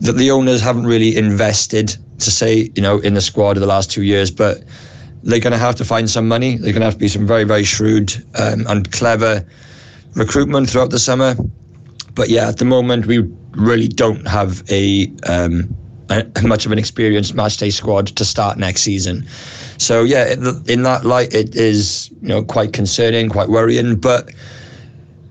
That 0.00 0.12
the 0.12 0.30
owners 0.30 0.60
haven't 0.60 0.86
really 0.86 1.16
invested 1.16 1.96
to 2.20 2.30
say, 2.30 2.70
you 2.74 2.82
know, 2.82 2.98
in 2.98 3.14
the 3.14 3.20
squad 3.20 3.56
of 3.56 3.60
the 3.60 3.66
last 3.66 3.90
two 3.90 4.02
years, 4.02 4.30
but 4.30 4.62
they're 5.22 5.40
going 5.40 5.52
to 5.52 5.58
have 5.58 5.76
to 5.76 5.84
find 5.84 6.08
some 6.08 6.28
money. 6.28 6.56
They're 6.56 6.72
going 6.72 6.80
to 6.80 6.86
have 6.86 6.94
to 6.94 7.00
be 7.00 7.08
some 7.08 7.26
very, 7.26 7.44
very 7.44 7.64
shrewd 7.64 8.14
um, 8.38 8.66
and 8.66 8.90
clever 8.92 9.46
recruitment 10.14 10.70
throughout 10.70 10.90
the 10.90 10.98
summer. 10.98 11.36
But 12.14 12.28
yeah, 12.28 12.48
at 12.48 12.58
the 12.58 12.64
moment, 12.64 13.06
we 13.06 13.18
really 13.52 13.88
don't 13.88 14.26
have 14.26 14.62
a, 14.70 15.10
um, 15.28 15.74
a 16.10 16.24
much 16.42 16.66
of 16.66 16.72
an 16.72 16.78
experienced 16.78 17.34
matchday 17.34 17.72
squad 17.72 18.08
to 18.08 18.24
start 18.24 18.58
next 18.58 18.82
season. 18.82 19.26
So 19.78 20.02
yeah, 20.02 20.32
in 20.66 20.82
that 20.82 21.04
light, 21.04 21.32
it 21.32 21.54
is 21.54 22.10
you 22.20 22.28
know 22.28 22.42
quite 22.42 22.72
concerning, 22.72 23.28
quite 23.28 23.48
worrying. 23.48 23.96
But 23.96 24.30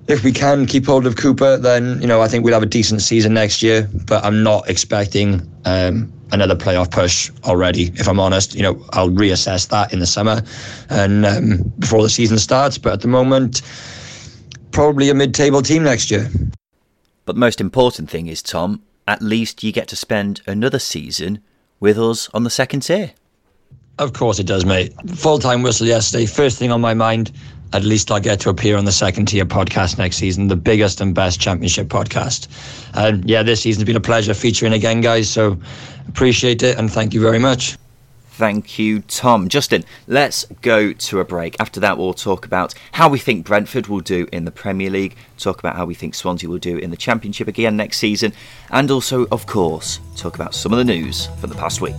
if 0.07 0.23
we 0.23 0.31
can 0.31 0.65
keep 0.65 0.85
hold 0.85 1.05
of 1.05 1.17
Cooper, 1.17 1.57
then 1.57 1.99
you 2.01 2.07
know 2.07 2.21
I 2.21 2.27
think 2.29 2.45
we'll 2.45 2.53
have 2.53 2.63
a 2.63 2.67
decent 2.67 3.01
season 3.01 3.33
next 3.33 3.61
year. 3.61 3.89
But 4.05 4.23
I'm 4.23 4.43
not 4.43 4.69
expecting 4.69 5.41
um, 5.65 6.11
another 6.31 6.55
playoff 6.55 6.91
push 6.91 7.31
already. 7.43 7.91
If 7.95 8.07
I'm 8.07 8.19
honest, 8.19 8.55
you 8.55 8.63
know 8.63 8.83
I'll 8.91 9.09
reassess 9.09 9.69
that 9.69 9.93
in 9.93 9.99
the 9.99 10.05
summer 10.05 10.41
and 10.89 11.25
um, 11.25 11.73
before 11.79 12.03
the 12.03 12.09
season 12.09 12.37
starts. 12.37 12.77
But 12.77 12.93
at 12.93 13.01
the 13.01 13.07
moment, 13.07 13.61
probably 14.71 15.09
a 15.09 15.13
mid-table 15.13 15.61
team 15.61 15.83
next 15.83 16.11
year. 16.11 16.29
But 17.25 17.33
the 17.33 17.39
most 17.39 17.59
important 17.59 18.09
thing 18.09 18.27
is, 18.27 18.41
Tom, 18.41 18.83
at 19.05 19.21
least 19.21 19.63
you 19.63 19.71
get 19.71 19.87
to 19.89 19.95
spend 19.95 20.41
another 20.47 20.79
season 20.79 21.39
with 21.79 21.97
us 21.97 22.29
on 22.33 22.43
the 22.43 22.49
second 22.49 22.81
tier. 22.81 23.13
Of 23.99 24.13
course 24.13 24.37
it 24.39 24.45
does, 24.45 24.65
mate. 24.65 24.93
Full 25.15 25.39
time 25.39 25.63
whistle 25.63 25.87
yesterday. 25.87 26.25
First 26.25 26.59
thing 26.59 26.71
on 26.71 26.81
my 26.81 26.93
mind. 26.93 27.31
At 27.73 27.83
least 27.83 28.11
I'll 28.11 28.19
get 28.19 28.39
to 28.41 28.49
appear 28.49 28.77
on 28.77 28.85
the 28.85 28.91
second 28.91 29.27
tier 29.27 29.45
podcast 29.45 29.97
next 29.97 30.17
season, 30.17 30.47
the 30.47 30.55
biggest 30.55 31.01
and 31.01 31.13
best 31.13 31.39
championship 31.39 31.87
podcast. 31.87 32.47
And 32.93 33.27
yeah, 33.29 33.43
this 33.43 33.61
season's 33.61 33.83
been 33.83 33.95
a 33.95 34.01
pleasure 34.01 34.33
featuring 34.33 34.73
again, 34.73 35.01
guys. 35.01 35.29
So 35.29 35.57
appreciate 36.07 36.63
it 36.63 36.77
and 36.77 36.91
thank 36.91 37.13
you 37.13 37.21
very 37.21 37.39
much. 37.39 37.77
Thank 38.37 38.77
you, 38.77 38.99
Tom. 38.99 39.49
Justin, 39.49 39.83
let's 40.05 40.45
go 40.61 40.93
to 40.93 41.19
a 41.19 41.25
break. 41.25 41.55
After 41.59 41.79
that, 41.79 41.97
we'll 41.97 42.13
talk 42.13 42.45
about 42.45 42.75
how 42.91 43.09
we 43.09 43.17
think 43.17 43.47
Brentford 43.47 43.87
will 43.87 43.99
do 43.99 44.27
in 44.31 44.45
the 44.45 44.51
Premier 44.51 44.91
League, 44.91 45.15
talk 45.39 45.57
about 45.57 45.75
how 45.75 45.87
we 45.87 45.95
think 45.95 46.13
Swansea 46.13 46.47
will 46.47 46.59
do 46.59 46.77
in 46.77 46.91
the 46.91 46.97
Championship 46.97 47.47
again 47.47 47.75
next 47.75 47.97
season, 47.97 48.33
and 48.69 48.91
also, 48.91 49.25
of 49.31 49.47
course, 49.47 49.99
talk 50.15 50.35
about 50.35 50.53
some 50.53 50.71
of 50.71 50.77
the 50.77 50.85
news 50.85 51.29
for 51.41 51.47
the 51.47 51.55
past 51.55 51.81
week. 51.81 51.95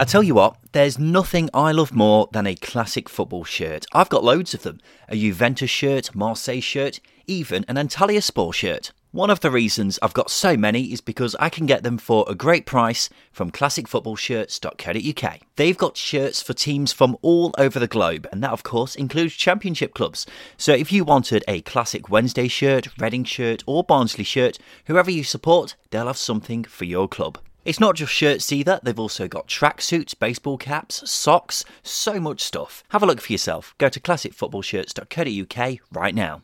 I 0.00 0.04
tell 0.04 0.22
you 0.22 0.34
what, 0.34 0.56
there's 0.72 0.98
nothing 0.98 1.50
I 1.52 1.72
love 1.72 1.92
more 1.92 2.30
than 2.32 2.46
a 2.46 2.54
classic 2.54 3.06
football 3.06 3.44
shirt. 3.44 3.84
I've 3.92 4.08
got 4.08 4.24
loads 4.24 4.54
of 4.54 4.62
them 4.62 4.80
a 5.10 5.14
Juventus 5.14 5.68
shirt, 5.68 6.14
Marseille 6.14 6.62
shirt, 6.62 7.00
even 7.26 7.66
an 7.68 7.76
Antalyaspor 7.76 8.54
shirt. 8.54 8.92
One 9.10 9.28
of 9.28 9.40
the 9.40 9.50
reasons 9.50 9.98
I've 10.00 10.14
got 10.14 10.30
so 10.30 10.56
many 10.56 10.84
is 10.84 11.02
because 11.02 11.36
I 11.38 11.50
can 11.50 11.66
get 11.66 11.82
them 11.82 11.98
for 11.98 12.24
a 12.26 12.34
great 12.34 12.64
price 12.64 13.10
from 13.30 13.50
classicfootballshirts.co.uk. 13.50 15.40
They've 15.56 15.76
got 15.76 15.98
shirts 15.98 16.40
for 16.40 16.54
teams 16.54 16.94
from 16.94 17.18
all 17.20 17.54
over 17.58 17.78
the 17.78 17.86
globe, 17.86 18.26
and 18.32 18.42
that, 18.42 18.52
of 18.52 18.62
course, 18.62 18.94
includes 18.94 19.34
championship 19.34 19.92
clubs. 19.92 20.24
So 20.56 20.72
if 20.72 20.90
you 20.90 21.04
wanted 21.04 21.44
a 21.46 21.60
classic 21.60 22.08
Wednesday 22.08 22.48
shirt, 22.48 22.88
Reading 22.98 23.24
shirt, 23.24 23.62
or 23.66 23.84
Barnsley 23.84 24.24
shirt, 24.24 24.56
whoever 24.86 25.10
you 25.10 25.24
support, 25.24 25.76
they'll 25.90 26.06
have 26.06 26.16
something 26.16 26.64
for 26.64 26.86
your 26.86 27.06
club. 27.06 27.38
It's 27.62 27.78
not 27.78 27.94
just 27.94 28.10
shirts 28.10 28.52
either, 28.52 28.80
they've 28.82 28.98
also 28.98 29.28
got 29.28 29.46
tracksuits, 29.46 30.18
baseball 30.18 30.56
caps, 30.56 31.08
socks, 31.10 31.62
so 31.82 32.18
much 32.18 32.40
stuff. 32.40 32.82
Have 32.88 33.02
a 33.02 33.06
look 33.06 33.20
for 33.20 33.32
yourself. 33.32 33.74
Go 33.76 33.90
to 33.90 34.00
classicfootballshirts.co.uk 34.00 35.78
right 35.92 36.14
now. 36.14 36.40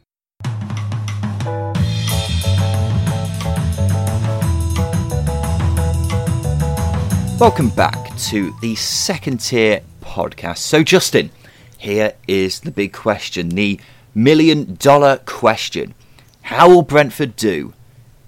Welcome 7.40 7.70
back 7.70 8.14
to 8.18 8.54
the 8.60 8.74
second 8.74 9.38
tier 9.38 9.80
podcast. 10.02 10.58
So, 10.58 10.82
Justin, 10.82 11.30
here 11.78 12.12
is 12.28 12.60
the 12.60 12.70
big 12.70 12.92
question 12.92 13.48
the 13.50 13.80
million 14.14 14.74
dollar 14.74 15.16
question. 15.24 15.94
How 16.42 16.68
will 16.68 16.82
Brentford 16.82 17.36
do 17.36 17.72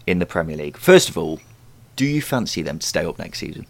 in 0.07 0.21
the 0.21 0.27
Premier 0.27 0.57
League? 0.57 0.79
First 0.79 1.11
of 1.11 1.19
all, 1.19 1.39
do 1.99 2.07
you 2.07 2.23
fancy 2.23 2.63
them 2.63 2.79
to 2.79 2.87
stay 2.87 3.05
up 3.05 3.19
next 3.19 3.41
season? 3.41 3.67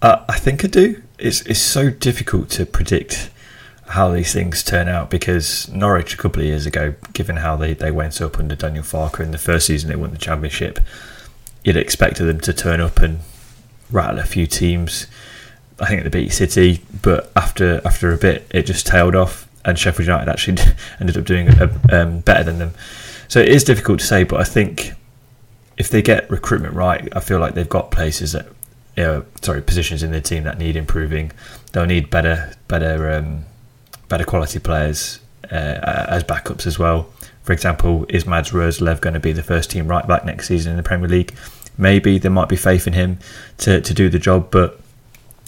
Uh, 0.00 0.24
I 0.28 0.38
think 0.38 0.64
I 0.64 0.68
do. 0.68 1.02
It's 1.18 1.42
it's 1.42 1.60
so 1.60 1.90
difficult 1.90 2.50
to 2.50 2.64
predict 2.64 3.30
how 3.88 4.12
these 4.12 4.32
things 4.32 4.62
turn 4.62 4.86
out 4.86 5.10
because 5.10 5.68
Norwich 5.70 6.14
a 6.14 6.16
couple 6.16 6.40
of 6.40 6.46
years 6.46 6.66
ago, 6.66 6.94
given 7.14 7.36
how 7.36 7.56
they, 7.56 7.74
they 7.74 7.90
went 7.90 8.20
up 8.20 8.38
under 8.38 8.54
Daniel 8.54 8.84
Farke 8.84 9.18
in 9.18 9.32
the 9.32 9.38
first 9.38 9.66
season 9.66 9.90
they 9.90 9.96
won 9.96 10.12
the 10.12 10.18
championship, 10.18 10.78
you'd 11.64 11.76
expected 11.76 12.24
them 12.24 12.40
to 12.42 12.52
turn 12.52 12.80
up 12.80 12.98
and 12.98 13.20
rattle 13.90 14.20
a 14.20 14.24
few 14.24 14.46
teams. 14.46 15.08
I 15.80 15.86
think 15.86 16.04
they 16.04 16.10
beat 16.10 16.32
City, 16.32 16.84
but 17.02 17.32
after 17.34 17.80
after 17.84 18.12
a 18.12 18.18
bit, 18.18 18.46
it 18.52 18.66
just 18.66 18.86
tailed 18.86 19.16
off, 19.16 19.48
and 19.64 19.76
Sheffield 19.76 20.06
United 20.06 20.30
actually 20.30 20.58
ended 21.00 21.16
up 21.16 21.24
doing 21.24 21.48
um, 21.90 22.20
better 22.20 22.44
than 22.44 22.58
them. 22.58 22.72
So 23.26 23.40
it 23.40 23.48
is 23.48 23.64
difficult 23.64 23.98
to 23.98 24.06
say, 24.06 24.22
but 24.22 24.40
I 24.40 24.44
think 24.44 24.92
if 25.78 25.88
they 25.88 26.02
get 26.02 26.28
recruitment 26.30 26.74
right, 26.74 27.08
I 27.16 27.20
feel 27.20 27.38
like 27.38 27.54
they've 27.54 27.68
got 27.68 27.90
places 27.90 28.32
that, 28.32 28.46
know, 28.96 29.24
sorry, 29.40 29.62
positions 29.62 30.02
in 30.02 30.10
their 30.10 30.20
team 30.20 30.42
that 30.44 30.58
need 30.58 30.74
improving. 30.76 31.30
They'll 31.72 31.86
need 31.86 32.10
better, 32.10 32.52
better, 32.66 33.12
um, 33.12 33.44
better 34.08 34.24
quality 34.24 34.58
players 34.58 35.20
uh, 35.44 36.06
as 36.08 36.24
backups 36.24 36.66
as 36.66 36.78
well. 36.78 37.08
For 37.44 37.52
example, 37.52 38.04
is 38.08 38.26
Mads 38.26 38.50
Roerslev 38.50 39.00
going 39.00 39.14
to 39.14 39.20
be 39.20 39.32
the 39.32 39.42
first 39.42 39.70
team 39.70 39.86
right 39.86 40.06
back 40.06 40.24
next 40.24 40.48
season 40.48 40.72
in 40.72 40.76
the 40.76 40.82
Premier 40.82 41.08
League? 41.08 41.34
Maybe 41.78 42.18
there 42.18 42.30
might 42.30 42.48
be 42.48 42.56
faith 42.56 42.88
in 42.88 42.92
him 42.92 43.20
to, 43.58 43.80
to 43.80 43.94
do 43.94 44.08
the 44.08 44.18
job, 44.18 44.50
but 44.50 44.80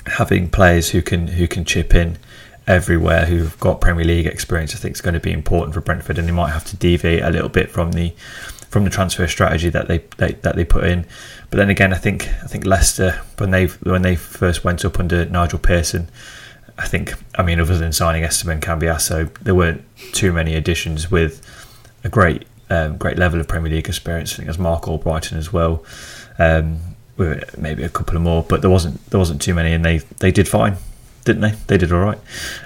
having 0.07 0.49
players 0.49 0.91
who 0.91 1.03
can 1.03 1.27
who 1.27 1.47
can 1.47 1.65
chip 1.65 1.95
in 1.95 2.19
everywhere 2.67 3.27
who've 3.27 3.59
got 3.59 3.81
Premier 3.81 4.05
League 4.05 4.27
experience, 4.27 4.75
I 4.75 4.79
think 4.79 4.95
is 4.95 5.01
going 5.01 5.15
to 5.15 5.21
be 5.21 5.33
important 5.33 5.75
for 5.75 5.81
Brentford, 5.81 6.19
and 6.19 6.29
they 6.29 6.33
might 6.33 6.53
have 6.53 6.65
to 6.67 6.77
deviate 6.77 7.23
a 7.23 7.31
little 7.31 7.49
bit 7.49 7.71
from 7.71 7.93
the 7.93 8.15
from 8.71 8.85
the 8.85 8.91
transfer 8.91 9.27
strategy 9.27 9.69
that 9.69 9.89
they, 9.89 9.99
they 10.17 10.33
that 10.33 10.57
they 10.57 10.65
put 10.65 10.85
in. 10.85 11.05
But 11.51 11.59
then 11.59 11.69
again, 11.69 11.93
I 11.93 11.99
think 11.99 12.29
I 12.43 12.47
think 12.47 12.65
Leicester 12.65 13.21
when 13.39 13.51
they 13.51 13.67
when 13.67 14.03
they 14.03 14.17
first 14.17 14.65
went 14.65 14.85
up 14.85 14.99
under 14.99 15.27
Nigel 15.27 15.59
Pearson, 15.59 16.09
I 16.79 16.87
think 16.87 17.15
I 17.37 17.43
mean 17.43 17.61
other 17.61 17.77
than 17.77 17.93
signing 17.93 18.25
Esteban 18.25 18.61
Cambiasso, 18.61 19.33
there 19.39 19.55
weren't 19.55 19.85
too 20.13 20.33
many 20.33 20.55
additions 20.55 21.11
with 21.11 21.45
a 22.05 22.09
great 22.09 22.47
um, 22.71 22.97
great 22.97 23.19
level 23.19 23.41
of 23.41 23.49
Premier 23.49 23.71
League 23.73 23.89
experience. 23.89 24.33
I 24.33 24.37
think 24.37 24.47
there's 24.47 24.59
Marc 24.59 24.85
Albrighton 24.85 25.37
as 25.37 25.53
well. 25.53 25.85
Um, 26.39 26.79
maybe 27.59 27.83
a 27.83 27.89
couple 27.89 28.17
of 28.17 28.23
more, 28.23 28.43
but 28.45 28.63
there 28.63 28.71
wasn't 28.71 29.05
there 29.11 29.19
wasn't 29.19 29.43
too 29.43 29.55
many, 29.55 29.73
and 29.73 29.85
they, 29.85 29.99
they 29.99 30.31
did 30.31 30.49
fine, 30.49 30.77
didn't 31.25 31.43
they? 31.43 31.53
They 31.67 31.77
did 31.77 31.93
all 31.93 32.01
right. 32.01 32.19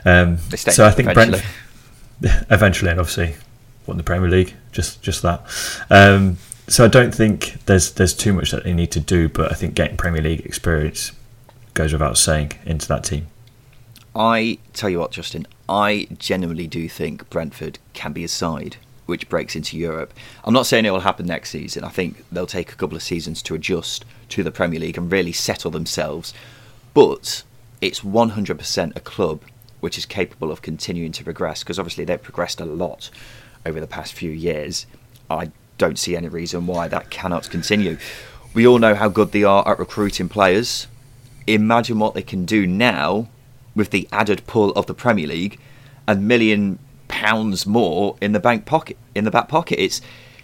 Um, 0.05 0.39
so 0.39 0.87
I 0.87 0.91
think 0.91 1.11
eventually. 1.11 1.43
Brent 2.21 2.47
eventually, 2.51 2.91
and 2.91 3.01
obviously 3.01 3.35
won 3.87 3.97
the 3.97 4.03
Premier 4.03 4.31
League, 4.31 4.55
just 4.73 5.03
just 5.03 5.23
that. 5.23 5.43
Um, 5.91 6.39
so 6.69 6.85
I 6.85 6.89
don't 6.89 7.15
think 7.15 7.65
there's 7.67 7.93
there's 7.93 8.15
too 8.15 8.33
much 8.33 8.51
that 8.51 8.65
they 8.65 8.73
need 8.73 8.91
to 8.93 9.01
do, 9.01 9.29
but 9.29 9.51
I 9.51 9.55
think 9.55 9.75
getting 9.75 9.97
Premier 9.97 10.23
League 10.23 10.41
experience 10.41 11.13
goes 11.75 11.93
without 11.93 12.17
saying 12.17 12.53
into 12.65 12.89
that 12.89 13.05
team. 13.05 13.27
I 14.17 14.59
tell 14.73 14.89
you 14.89 15.01
what, 15.01 15.11
Justin, 15.11 15.47
I 15.69 16.07
genuinely 16.19 16.69
do 16.69 16.89
think 16.89 17.29
Brentford 17.31 17.79
can 17.95 18.13
be 18.13 18.25
a 18.25 18.29
side 18.29 18.77
which 19.07 19.29
breaks 19.29 19.55
into 19.55 19.77
Europe. 19.77 20.15
I'm 20.45 20.55
not 20.55 20.67
saying 20.67 20.87
it 20.87 20.91
will 20.91 21.01
happen 21.01 21.27
next 21.27 21.51
season. 21.51 21.85
I 21.85 21.91
think 21.91 22.25
they'll 22.33 22.47
take 22.47 22.73
a 22.73 22.77
couple 22.77 22.97
of 22.97 23.03
seasons 23.03 23.43
to 23.43 23.55
adjust 23.55 24.05
to 24.31 24.43
the 24.43 24.51
Premier 24.51 24.81
League 24.81 24.97
and 24.97 25.13
really 25.13 25.33
settle 25.33 25.71
themselves. 25.71 26.33
But 26.95 27.43
it's 27.81 28.01
100% 28.01 28.97
a 28.97 29.01
club 29.01 29.43
which 29.81 29.99
is 29.99 30.07
capable 30.07 30.51
of 30.51 30.63
continuing 30.63 31.13
to 31.13 31.25
progress 31.25 31.63
because 31.63 31.79
obviously 31.79 32.05
they've 32.05 32.23
progressed 32.23 32.61
a 32.61 32.65
lot 32.65 33.11
over 33.67 33.81
the 33.81 33.87
past 33.87 34.13
few 34.13 34.31
years. 34.31 34.87
I 35.31 35.51
don't 35.79 35.99
see 35.99 36.17
any 36.17 36.29
reason 36.29 36.67
why 36.67 36.89
that 36.89 37.11
cannot 37.11 37.51
continue. 37.51 37.99
We 38.53 38.67
all 38.67 38.79
know 38.79 38.95
how 38.95 39.09
good 39.09 39.33
they 39.33 39.43
are 39.43 39.67
at 39.69 39.79
recruiting 39.79 40.29
players. 40.29 40.87
Imagine 41.47 41.99
what 41.99 42.15
they 42.15 42.23
can 42.23 42.45
do 42.45 42.67
now 42.67 43.29
with 43.75 43.91
the 43.91 44.09
added 44.13 44.47
pull 44.47 44.71
of 44.73 44.87
the 44.87 44.95
Premier 44.95 45.27
League 45.27 45.59
and 46.07 46.29
million 46.29 46.79
pounds 47.09 47.67
more 47.67 48.17
in 48.21 48.33
the 48.33 48.41
bank 48.41 48.65
pocket 48.65 48.97
in 49.15 49.25
the 49.25 49.31
back 49.31 49.49
pocket. 49.49 49.83
It's 49.83 50.01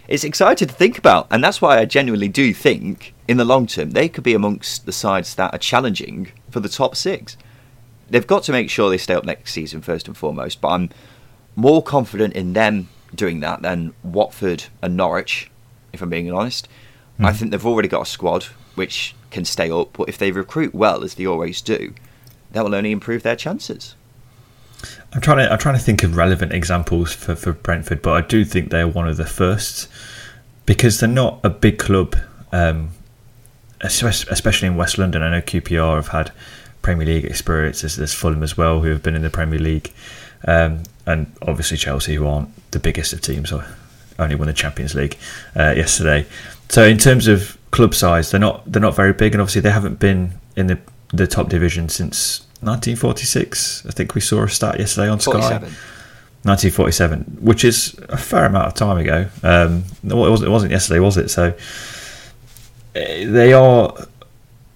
it's 0.09 0.25
exciting 0.25 0.67
to 0.67 0.75
think 0.75 0.99
about, 0.99 1.29
and 1.31 1.43
that's 1.43 1.63
why 1.63 1.79
I 1.79 1.85
genuinely 1.85 2.27
do 2.27 2.53
think 2.53 3.15
in 3.29 3.37
the 3.37 3.45
long 3.45 3.69
term 3.69 3.93
they 3.93 4.09
could 4.09 4.25
be 4.25 4.35
amongst 4.35 4.85
the 4.87 4.93
sides 4.93 5.37
that 5.37 5.55
are 5.55 5.59
challenging 5.59 6.33
for 6.51 6.59
the 6.59 6.69
top 6.69 6.97
six. 6.97 7.37
They've 8.09 8.27
got 8.27 8.43
to 8.45 8.53
make 8.53 8.71
sure 8.71 8.91
they 8.91 8.99
stay 8.99 9.15
up 9.15 9.25
next 9.25 9.53
season 9.53 9.83
first 9.83 10.09
and 10.09 10.17
foremost, 10.17 10.61
but 10.61 10.69
I'm 10.69 10.91
more 11.55 11.81
confident 11.81 12.35
in 12.35 12.55
them 12.55 12.89
doing 13.15 13.41
that 13.41 13.63
than 13.63 13.95
Watford 14.03 14.65
and 14.83 14.97
Norwich, 14.97 15.51
if 15.93 16.03
I'm 16.03 16.11
being 16.11 16.33
honest. 16.33 16.69
Mm. 17.19 17.27
I 17.27 17.33
think 17.33 17.51
they've 17.51 17.67
already 17.67 17.89
got 17.89 18.03
a 18.03 18.07
squad 18.07 18.45
which 18.75 19.15
can 19.31 19.45
stay 19.45 19.71
up, 19.71 19.93
but 19.93 20.09
if 20.09 20.19
they 20.19 20.33
recruit 20.33 20.75
well, 20.75 21.05
as 21.05 21.15
they 21.15 21.27
always 21.27 21.61
do, 21.61 21.95
that 22.53 22.65
will 22.65 22.75
only 22.75 22.93
improve 22.93 23.23
their 23.23 23.37
chances. 23.37 23.95
I'm 25.13 25.21
trying 25.21 25.39
to 25.39 25.53
I'm 25.53 25.59
trying 25.59 25.77
to 25.77 25.83
think 25.83 26.03
of 26.03 26.17
relevant 26.17 26.53
examples 26.53 27.13
for, 27.13 27.35
for 27.35 27.53
Brentford, 27.53 28.01
but 28.01 28.13
I 28.13 28.27
do 28.27 28.45
think 28.45 28.71
they're 28.71 28.89
one 28.89 29.09
of 29.09 29.17
the 29.17 29.27
first 29.27 29.89
because 30.67 31.01
they're 31.01 31.09
not 31.09 31.41
a 31.43 31.51
big 31.51 31.79
club, 31.79 32.17
um, 32.53 32.91
especially 33.83 34.69
in 34.69 34.77
West 34.77 34.99
London. 34.99 35.23
I 35.23 35.31
know 35.31 35.41
QPR 35.41 35.97
have 35.97 36.09
had 36.09 36.33
Premier 36.83 37.07
League 37.07 37.25
experience. 37.25 37.83
There's, 37.83 37.97
there's 37.97 38.15
Fulham 38.15 38.43
as 38.43 38.57
well, 38.57 38.81
who 38.81 38.91
have 38.91 39.03
been 39.03 39.15
in 39.15 39.23
the 39.23 39.31
Premier 39.31 39.59
League, 39.59 39.93
um, 40.47 40.83
and 41.07 41.33
obviously 41.43 41.77
Chelsea, 41.77 42.15
who 42.15 42.27
aren't 42.27 42.49
the 42.71 42.79
biggest 42.79 43.13
of 43.13 43.21
teams, 43.21 43.53
only 44.19 44.35
won 44.35 44.47
the 44.47 44.55
Champions 44.55 44.95
League 44.95 45.17
uh, 45.57 45.75
yesterday. 45.77 46.27
So 46.69 46.85
in 46.85 46.99
terms 46.99 47.27
of 47.27 47.59
club 47.71 47.95
size, 47.95 48.31
they're 48.31 48.41
not 48.41 48.71
they're 48.71 48.83
not 48.83 48.95
very 48.95 49.13
big, 49.13 49.35
and 49.35 49.41
obviously 49.41 49.63
they 49.63 49.71
haven't 49.71 49.99
been 49.99 50.33
in 50.57 50.67
the 50.69 50.79
the 51.13 51.27
top 51.27 51.49
division 51.49 51.89
since 51.89 52.41
1946. 52.61 53.87
I 53.87 53.91
think 53.91 54.15
we 54.15 54.21
saw 54.21 54.45
a 54.45 54.49
stat 54.49 54.79
yesterday 54.79 55.09
on 55.09 55.21
Sky. 55.21 55.61
1947, 56.43 57.39
which 57.43 57.65
is 57.65 57.99
a 58.09 58.17
fair 58.17 58.47
amount 58.47 58.67
of 58.67 58.73
time 58.73 58.97
ago. 58.97 59.27
Um, 59.43 59.85
it, 60.03 60.15
wasn't, 60.15 60.49
it 60.49 60.51
wasn't 60.51 60.73
yesterday, 60.73 60.99
was 60.99 61.19
it? 61.19 61.29
So 61.29 61.53
eh, 62.95 63.27
they 63.27 63.53
are 63.53 63.95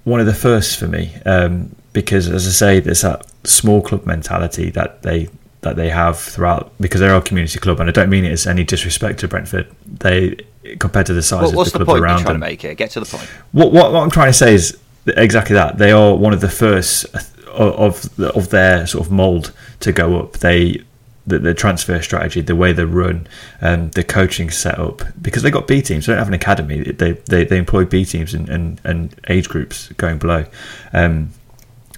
one 0.05 0.21
of 0.21 0.27
the 0.27 0.35
first 0.35 0.79
for 0.79 0.87
me 0.87 1.15
um, 1.25 1.75
because, 1.95 2.29
as 2.29 2.47
I 2.47 2.51
say, 2.51 2.81
there's 2.81 3.01
that 3.01 3.25
small 3.45 3.81
club 3.81 4.05
mentality 4.05 4.69
that 4.71 5.03
they 5.03 5.31
that 5.65 5.77
they 5.77 5.89
have 5.89 6.19
throughout 6.19 6.73
because 6.79 7.01
they're 7.01 7.15
a 7.15 7.21
community 7.21 7.59
club, 7.59 7.81
and 7.81 7.89
I 7.89 7.93
don't 7.93 8.11
mean 8.11 8.25
it 8.25 8.33
as 8.33 8.47
any 8.47 8.65
disrespect 8.65 9.21
to 9.21 9.29
Brentford. 9.29 9.67
They 9.85 10.37
compared 10.79 11.07
to 11.07 11.15
the 11.15 11.23
size 11.23 11.53
well, 11.53 11.63
of 11.63 11.73
the, 11.73 11.79
the 11.81 11.85
clubs 11.85 12.01
around 12.01 12.25
them. 12.25 12.41
Make 12.41 12.65
it? 12.65 12.77
Get 12.77 12.91
to 12.93 13.01
the 13.01 13.07
point. 13.07 13.29
What, 13.53 13.73
what, 13.73 13.93
what 13.93 14.03
I'm 14.03 14.11
trying 14.11 14.29
to 14.29 14.35
say 14.35 14.55
is 14.55 14.79
exactly 15.07 15.55
that. 15.55 15.79
They 15.79 15.93
are 15.93 16.15
one 16.15 16.33
of 16.33 16.41
the 16.41 16.49
first 16.49 17.07
of 17.49 18.19
of 18.21 18.49
their 18.51 18.87
sort 18.87 19.07
of 19.07 19.13
mold 19.13 19.53
to 19.81 19.93
go 19.93 20.21
up. 20.21 20.35
They 20.35 20.85
the, 21.27 21.39
the 21.39 21.55
transfer 21.55 22.03
strategy, 22.03 22.43
the 22.43 22.55
way 22.55 22.73
they 22.73 22.85
run, 22.85 23.27
um, 23.63 23.91
the 23.91 24.05
coaching 24.05 24.51
setup, 24.51 25.03
because 25.23 25.43
they 25.43 25.51
got 25.51 25.67
B 25.67 25.81
teams. 25.81 26.07
They 26.07 26.13
don't 26.13 26.19
have 26.19 26.29
an 26.29 26.35
academy. 26.35 26.83
They 26.83 27.13
they, 27.13 27.45
they 27.45 27.59
employ 27.59 27.85
B 27.85 28.05
teams 28.05 28.35
and, 28.35 28.49
and, 28.49 28.81
and 28.85 29.15
age 29.29 29.49
groups 29.49 29.89
going 29.93 30.19
below. 30.19 30.45
Um, 30.93 31.31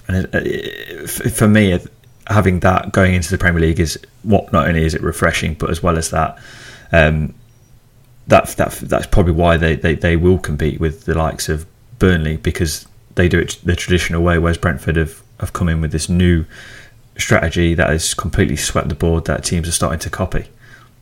and 0.08 0.24
it, 0.24 0.34
it, 0.34 1.08
for 1.08 1.48
me, 1.48 1.76
having 2.26 2.60
that 2.60 2.92
going 2.92 3.14
into 3.14 3.30
the 3.30 3.38
Premier 3.38 3.60
League 3.60 3.80
is 3.80 3.98
what 4.22 4.52
not 4.52 4.68
only 4.68 4.84
is 4.84 4.94
it 4.94 5.02
refreshing, 5.02 5.54
but 5.54 5.70
as 5.70 5.82
well 5.82 5.96
as 5.96 6.10
that. 6.10 6.38
Um, 6.92 7.34
that, 8.28 8.48
that 8.56 8.72
that's 8.72 9.06
probably 9.06 9.32
why 9.32 9.56
they, 9.56 9.76
they, 9.76 9.94
they 9.94 10.16
will 10.16 10.38
compete 10.38 10.80
with 10.80 11.04
the 11.04 11.14
likes 11.14 11.48
of 11.48 11.64
Burnley 11.98 12.36
because 12.36 12.86
they 13.14 13.28
do 13.28 13.38
it 13.38 13.58
the 13.62 13.76
traditional 13.76 14.22
way, 14.22 14.38
whereas 14.38 14.58
Brentford 14.58 14.96
have 14.96 15.22
have 15.40 15.52
come 15.52 15.68
in 15.68 15.80
with 15.80 15.92
this 15.92 16.08
new 16.08 16.44
strategy 17.18 17.74
that 17.74 17.90
has 17.90 18.14
completely 18.14 18.56
swept 18.56 18.88
the 18.88 18.94
board 18.94 19.26
that 19.26 19.44
teams 19.44 19.68
are 19.68 19.72
starting 19.72 19.98
to 19.98 20.10
copy. 20.10 20.46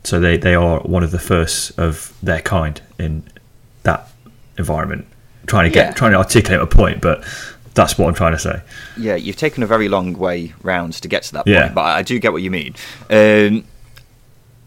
So 0.04 0.20
they, 0.20 0.36
they 0.36 0.54
are 0.54 0.80
one 0.80 1.02
of 1.02 1.12
the 1.12 1.18
first 1.18 1.78
of 1.78 2.16
their 2.22 2.40
kind 2.40 2.80
in 2.98 3.24
that 3.84 4.08
environment. 4.58 5.06
trying 5.46 5.64
to 5.64 5.70
get 5.70 5.86
yeah. 5.86 5.92
trying 5.92 6.12
to 6.12 6.18
articulate 6.18 6.60
a 6.60 6.66
point, 6.66 7.00
but 7.00 7.24
that's 7.74 7.98
what 7.98 8.08
I'm 8.08 8.14
trying 8.14 8.32
to 8.32 8.38
say. 8.38 8.62
Yeah, 8.96 9.16
you've 9.16 9.36
taken 9.36 9.62
a 9.62 9.66
very 9.66 9.88
long 9.88 10.14
way 10.14 10.54
round 10.62 10.94
to 10.94 11.08
get 11.08 11.24
to 11.24 11.32
that 11.34 11.44
point, 11.44 11.54
yeah. 11.54 11.72
but 11.72 11.82
I 11.82 12.02
do 12.02 12.18
get 12.18 12.32
what 12.32 12.42
you 12.42 12.50
mean. 12.50 12.74
Um, 13.10 13.64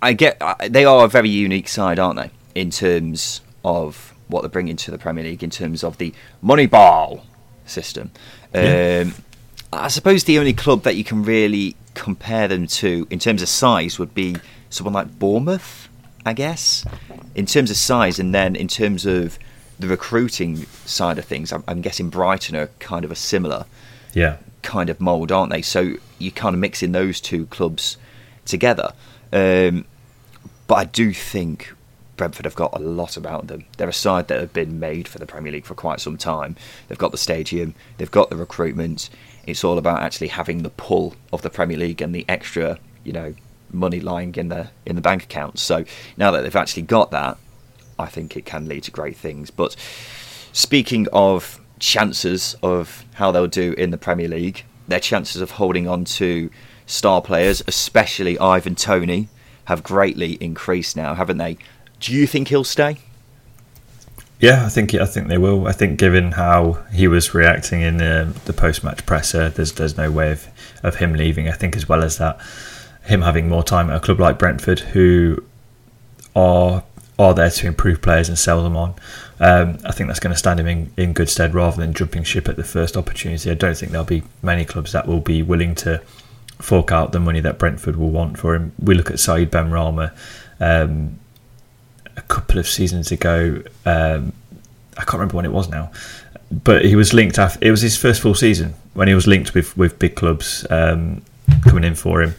I 0.02 0.14
get 0.14 0.42
they 0.70 0.86
are 0.86 1.06
a 1.06 1.08
very 1.08 1.30
unique 1.30 1.70
side, 1.70 2.00
aren't 2.00 2.20
they, 2.20 2.32
in 2.54 2.70
terms 2.70 3.42
of 3.64 4.14
what 4.28 4.42
they're 4.42 4.50
bringing 4.50 4.76
to 4.76 4.92
the 4.92 4.98
Premier 4.98 5.24
League, 5.24 5.44
in 5.44 5.50
terms 5.50 5.84
of 5.84 5.98
the 5.98 6.14
money 6.42 6.66
ball 6.66 7.26
system. 7.66 8.12
Yeah. 8.54 9.04
Um, 9.06 9.14
I 9.72 9.88
suppose 9.90 10.24
the 10.24 10.40
only 10.40 10.54
club 10.54 10.84
that 10.84 10.96
you 10.96 11.04
can 11.04 11.24
really 11.24 11.76
compare 11.94 12.48
them 12.48 12.68
to 12.68 13.08
in 13.10 13.20
terms 13.20 13.42
of 13.42 13.50
size 13.50 14.00
would 14.00 14.14
be 14.14 14.38
someone 14.70 14.94
like 14.94 15.20
Bournemouth, 15.20 15.90
I 16.26 16.34
guess, 16.34 16.86
in 17.36 17.46
terms 17.46 17.72
of 17.72 17.78
size, 17.78 18.20
and 18.20 18.34
then 18.34 18.56
in 18.56 18.68
terms 18.68 19.06
of 19.06 19.40
the 19.80 19.88
recruiting 19.88 20.66
side 20.86 21.18
of 21.18 21.26
things, 21.26 21.52
I'm, 21.52 21.64
I'm 21.68 21.82
guessing 21.82 22.10
Brighton 22.10 22.56
are 22.56 22.68
kind 22.80 23.06
of 23.06 23.12
a 23.12 23.16
similar, 23.16 23.66
yeah, 24.14 24.38
kind 24.64 24.90
of 24.90 25.00
mould, 25.00 25.32
aren't 25.32 25.52
they? 25.52 25.62
So 25.62 25.94
you 26.20 26.32
kind 26.32 26.54
of 26.54 26.60
mixing 26.60 26.92
those 26.92 27.22
two 27.22 27.46
clubs 27.48 27.98
together. 28.46 28.94
Um, 29.32 29.86
but 30.68 30.76
I 30.76 30.86
do 30.86 31.14
think 31.14 31.74
Brentford 32.18 32.46
have 32.46 32.56
got 32.56 32.74
a 32.74 32.80
lot 32.80 33.16
about 33.16 33.48
them. 33.48 33.66
They're 33.78 33.88
a 33.88 33.94
side 33.94 34.28
that 34.28 34.40
have 34.40 34.54
been 34.54 34.80
made 34.80 35.08
for 35.08 35.20
the 35.20 35.26
Premier 35.26 35.52
League 35.52 35.66
for 35.66 35.76
quite 35.76 36.02
some 36.02 36.18
time. 36.18 36.56
They've 36.88 36.98
got 36.98 37.12
the 37.12 37.18
stadium, 37.18 37.76
they've 37.98 38.12
got 38.12 38.30
the 38.30 38.36
recruitment. 38.36 39.10
It's 39.46 39.64
all 39.64 39.78
about 39.78 40.02
actually 40.02 40.28
having 40.28 40.64
the 40.64 40.70
pull 40.72 41.16
of 41.32 41.42
the 41.42 41.50
Premier 41.50 41.78
League 41.78 42.02
and 42.02 42.14
the 42.14 42.26
extra, 42.28 42.80
you 43.04 43.14
know, 43.14 43.34
money 43.72 44.00
lying 44.00 44.34
in 44.36 44.50
the 44.50 44.70
in 44.86 44.96
the 44.96 45.02
bank 45.02 45.24
accounts. 45.24 45.62
So 45.62 45.86
now 46.18 46.32
that 46.32 46.42
they've 46.42 46.56
actually 46.56 46.84
got 46.84 47.12
that, 47.12 47.38
I 48.00 48.08
think 48.08 48.38
it 48.38 48.46
can 48.46 48.68
lead 48.68 48.84
to 48.84 48.92
great 48.92 49.18
things. 49.18 49.52
But 49.52 49.76
speaking 50.54 51.08
of 51.14 51.60
chances 51.80 52.56
of 52.64 53.06
how 53.16 53.32
they'll 53.32 53.48
do 53.48 53.74
in 53.74 53.92
the 53.92 53.98
Premier 53.98 54.28
League, 54.28 54.66
their 54.88 55.00
chances 55.00 55.42
of 55.42 55.52
holding 55.52 55.88
on 55.88 56.06
to 56.06 56.50
star 56.86 57.22
players, 57.22 57.62
especially 57.68 58.40
Ivan 58.40 58.76
Toney, 58.76 59.30
have 59.66 59.84
greatly 59.84 60.34
increased 60.42 60.96
now, 60.96 61.14
haven't 61.14 61.38
they? 61.38 61.58
Do 62.00 62.14
you 62.14 62.26
think 62.26 62.48
he'll 62.48 62.64
stay? 62.64 62.98
Yeah, 64.40 64.66
I 64.66 64.70
think 64.70 64.94
I 64.94 65.06
think 65.06 65.28
they 65.28 65.38
will. 65.40 65.68
I 65.68 65.72
think 65.72 65.98
given 65.98 66.34
how 66.34 66.84
he 66.94 67.08
was 67.08 67.34
reacting 67.34 67.82
in 67.82 68.00
uh, 68.00 68.32
the, 68.34 68.40
the 68.46 68.54
post 68.54 68.84
match 68.84 69.06
presser, 69.06 69.50
there's 69.50 69.74
there's 69.74 69.98
no 69.98 70.12
way 70.12 70.32
of, 70.32 70.48
of 70.84 70.96
him 70.96 71.14
leaving. 71.14 71.50
I 71.50 71.54
think 71.54 71.76
as 71.76 71.90
well 71.90 72.04
as 72.04 72.20
that, 72.20 72.40
him 73.04 73.24
having 73.24 73.50
more 73.50 73.64
time 73.64 73.90
at 73.90 73.98
a 73.98 74.00
club 74.00 74.20
like 74.20 74.38
Brentford, 74.38 74.80
who 74.80 75.44
are 76.36 76.84
are 77.20 77.34
there 77.34 77.50
to 77.50 77.68
improve 77.68 78.02
players 78.02 78.30
and 78.30 78.38
sell 78.38 78.64
them 78.64 78.78
on. 78.78 78.94
Um, 79.40 79.78
I 79.86 79.92
think 79.92 80.08
that's 80.08 80.20
going 80.20 80.34
to 80.34 80.38
stand 80.38 80.60
him 80.60 80.68
in, 80.68 80.92
in 80.98 81.14
good 81.14 81.30
stead 81.30 81.54
rather 81.54 81.78
than 81.78 81.94
jumping 81.94 82.24
ship 82.24 82.48
at 82.48 82.56
the 82.56 82.64
first 82.64 82.98
opportunity. 82.98 83.50
I 83.50 83.56
don't 83.56 83.76
think 83.76 83.92
there'll 83.92 84.06
be 84.06 84.24
many 84.42 84.66
clubs 84.66 84.92
that 84.92 85.08
will 85.08 85.20
be 85.20 85.42
willing 85.42 85.76
to 85.76 86.02
fork 86.60 86.92
out 86.92 87.12
the 87.12 87.20
money 87.20 87.40
that 87.40 87.60
Brentford 87.60 87.96
will 87.96 88.10
want 88.10 88.38
for 88.38 88.56
him. 88.56 88.74
We 88.80 88.96
look 88.96 89.12
at 89.12 89.20
Said 89.20 89.52
Benrahma 89.52 90.16
um, 90.60 91.20
a 92.16 92.22
couple 92.24 92.60
of 92.60 92.68
seasons 92.68 93.12
ago. 93.12 93.62
Um, 93.86 94.34
I 94.98 95.02
can't 95.02 95.14
remember 95.14 95.36
when 95.36 95.46
it 95.46 95.52
was 95.52 95.70
now, 95.70 95.92
but 96.52 96.86
he 96.86 96.96
was 96.96 97.14
linked. 97.14 97.38
After, 97.38 97.60
it 97.66 97.72
was 97.72 97.82
his 97.82 97.96
first 97.96 98.22
full 98.22 98.34
season 98.34 98.74
when 98.96 99.08
he 99.08 99.14
was 99.14 99.28
linked 99.28 99.54
with 99.54 99.78
with 99.78 100.00
big 100.00 100.16
clubs 100.16 100.66
um, 100.72 101.22
coming 101.64 101.84
in 101.84 101.94
for 101.94 102.22
him. 102.22 102.34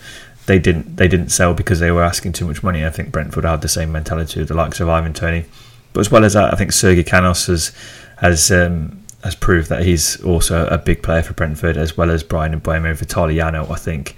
They 0.49 0.59
didn't 0.59 0.97
they 0.97 1.09
didn't 1.09 1.29
sell 1.29 1.53
because 1.53 1.79
they 1.79 1.91
were 1.91 2.03
asking 2.03 2.33
too 2.33 2.47
much 2.47 2.63
money. 2.63 2.83
I 2.85 2.89
think 2.89 3.13
Brentford 3.13 3.45
had 3.45 3.61
the 3.61 3.69
same 3.69 3.93
mentality 3.93 4.41
with 4.41 4.49
the 4.49 4.55
likes 4.55 4.81
of 4.81 4.89
Ivan 4.89 5.13
Toney, 5.13 5.45
but 5.93 6.01
as 6.01 6.11
well 6.11 6.25
as 6.25 6.33
that, 6.33 6.55
I 6.55 6.57
think 6.57 6.73
Sergi 6.73 7.05
Canos 7.05 7.47
has 7.49 7.73
has 8.17 8.51
um, 8.51 9.05
has 9.23 9.35
proved 9.35 9.69
that 9.69 9.85
he's 9.85 10.19
also 10.23 10.67
a 10.69 10.79
big 10.79 11.03
player 11.03 11.23
for 11.23 11.35
Brentford, 11.35 11.77
as 11.77 11.99
well 11.99 12.11
as 12.11 12.23
Bryan 12.23 12.59
Mbeumo 12.59 12.89
and 12.89 12.99
Vitaly 12.99 13.37
Janelt. 13.37 13.71
I 13.71 13.77
think 13.77 14.17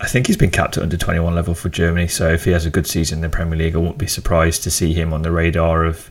I 0.00 0.06
think 0.06 0.28
he's 0.28 0.36
been 0.36 0.52
capped 0.52 0.76
at 0.76 0.84
under 0.84 0.96
21 0.96 1.34
level 1.34 1.54
for 1.54 1.70
Germany. 1.70 2.06
So 2.06 2.30
if 2.30 2.44
he 2.44 2.52
has 2.52 2.64
a 2.64 2.70
good 2.70 2.86
season 2.86 3.18
in 3.18 3.22
the 3.22 3.28
Premier 3.28 3.58
League, 3.58 3.74
I 3.74 3.78
won't 3.78 3.98
be 3.98 4.06
surprised 4.06 4.62
to 4.62 4.70
see 4.70 4.92
him 4.92 5.12
on 5.12 5.22
the 5.22 5.32
radar 5.32 5.84
of 5.84 6.08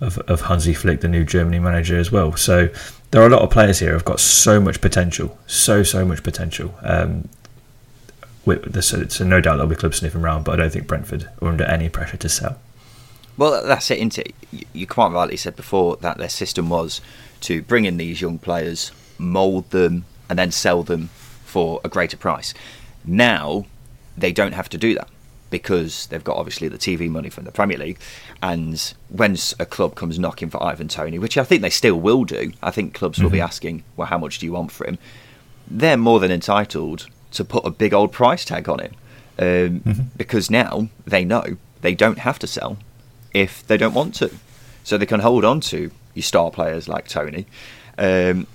of, 0.00 0.18
of 0.20 0.40
Hansi 0.40 0.72
Flick, 0.72 1.02
the 1.02 1.08
new 1.08 1.24
Germany 1.24 1.58
manager, 1.58 1.98
as 1.98 2.10
well. 2.10 2.34
So 2.34 2.70
there 3.10 3.22
are 3.22 3.26
a 3.26 3.30
lot 3.30 3.42
of 3.42 3.50
players 3.50 3.78
here 3.78 3.92
who've 3.92 4.04
got 4.04 4.20
so 4.20 4.58
much 4.58 4.80
potential, 4.80 5.36
so 5.46 5.82
so 5.82 6.04
much 6.06 6.22
potential. 6.22 6.74
Um, 6.82 7.28
so, 8.80 9.06
so 9.08 9.24
no 9.24 9.40
doubt 9.40 9.56
there'll 9.56 9.66
be 9.66 9.76
clubs 9.76 9.98
sniffing 9.98 10.22
around, 10.22 10.44
but 10.44 10.52
I 10.52 10.56
don't 10.56 10.72
think 10.72 10.86
Brentford 10.86 11.28
are 11.40 11.48
under 11.48 11.64
any 11.64 11.88
pressure 11.88 12.16
to 12.18 12.28
sell. 12.28 12.58
Well, 13.36 13.66
that's 13.66 13.90
it, 13.90 13.98
isn't 13.98 14.18
it? 14.18 14.34
You 14.72 14.86
quite 14.86 15.12
rightly 15.12 15.36
said 15.36 15.56
before 15.56 15.96
that 15.96 16.18
their 16.18 16.28
system 16.28 16.68
was 16.68 17.00
to 17.42 17.62
bring 17.62 17.84
in 17.84 17.96
these 17.96 18.20
young 18.20 18.38
players, 18.38 18.92
mould 19.18 19.70
them, 19.70 20.04
and 20.28 20.38
then 20.38 20.50
sell 20.50 20.82
them 20.82 21.08
for 21.44 21.80
a 21.84 21.88
greater 21.88 22.16
price. 22.16 22.54
Now 23.04 23.66
they 24.16 24.32
don't 24.32 24.52
have 24.52 24.68
to 24.70 24.78
do 24.78 24.94
that 24.94 25.08
because 25.50 26.06
they've 26.06 26.24
got 26.24 26.36
obviously 26.36 26.68
the 26.68 26.78
TV 26.78 27.08
money 27.08 27.30
from 27.30 27.44
the 27.44 27.52
Premier 27.52 27.78
League. 27.78 27.98
And 28.42 28.92
when 29.08 29.36
a 29.60 29.66
club 29.66 29.94
comes 29.94 30.18
knocking 30.18 30.50
for 30.50 30.62
Ivan 30.62 30.88
Toney, 30.88 31.18
which 31.18 31.38
I 31.38 31.44
think 31.44 31.62
they 31.62 31.70
still 31.70 32.00
will 32.00 32.24
do, 32.24 32.52
I 32.62 32.70
think 32.70 32.94
clubs 32.94 33.18
mm-hmm. 33.18 33.24
will 33.24 33.30
be 33.30 33.38
mm-hmm. 33.38 33.46
asking, 33.46 33.84
well, 33.96 34.08
how 34.08 34.18
much 34.18 34.38
do 34.38 34.46
you 34.46 34.52
want 34.52 34.72
for 34.72 34.86
him? 34.86 34.98
They're 35.68 35.96
more 35.96 36.18
than 36.18 36.32
entitled 36.32 37.08
to 37.34 37.44
put 37.44 37.64
a 37.64 37.70
big 37.70 37.92
old 37.94 38.12
price 38.12 38.44
tag 38.44 38.68
on 38.68 38.80
it 38.80 38.92
um, 39.38 39.80
mm-hmm. 39.80 40.02
because 40.16 40.50
now 40.50 40.88
they 41.06 41.24
know 41.24 41.56
they 41.82 41.94
don't 41.94 42.18
have 42.18 42.38
to 42.40 42.46
sell 42.46 42.78
if 43.32 43.66
they 43.66 43.76
don't 43.76 43.94
want 43.94 44.14
to. 44.16 44.30
So 44.84 44.98
they 44.98 45.06
can 45.06 45.20
hold 45.20 45.44
on 45.44 45.60
to 45.62 45.90
your 46.14 46.22
star 46.22 46.50
players 46.50 46.88
like 46.88 47.08
Toney. 47.08 47.46
Um, 47.98 48.46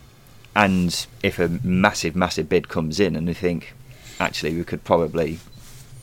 and 0.56 1.08
if 1.24 1.40
a 1.40 1.48
massive, 1.64 2.16
massive 2.16 2.50
bid 2.50 2.70
comes 2.70 3.00
in 3.00 3.16
and 3.16 3.28
they 3.28 3.34
think, 3.34 3.74
actually, 4.20 4.56
we 4.56 4.64
could 4.64 4.84
probably 4.84 5.40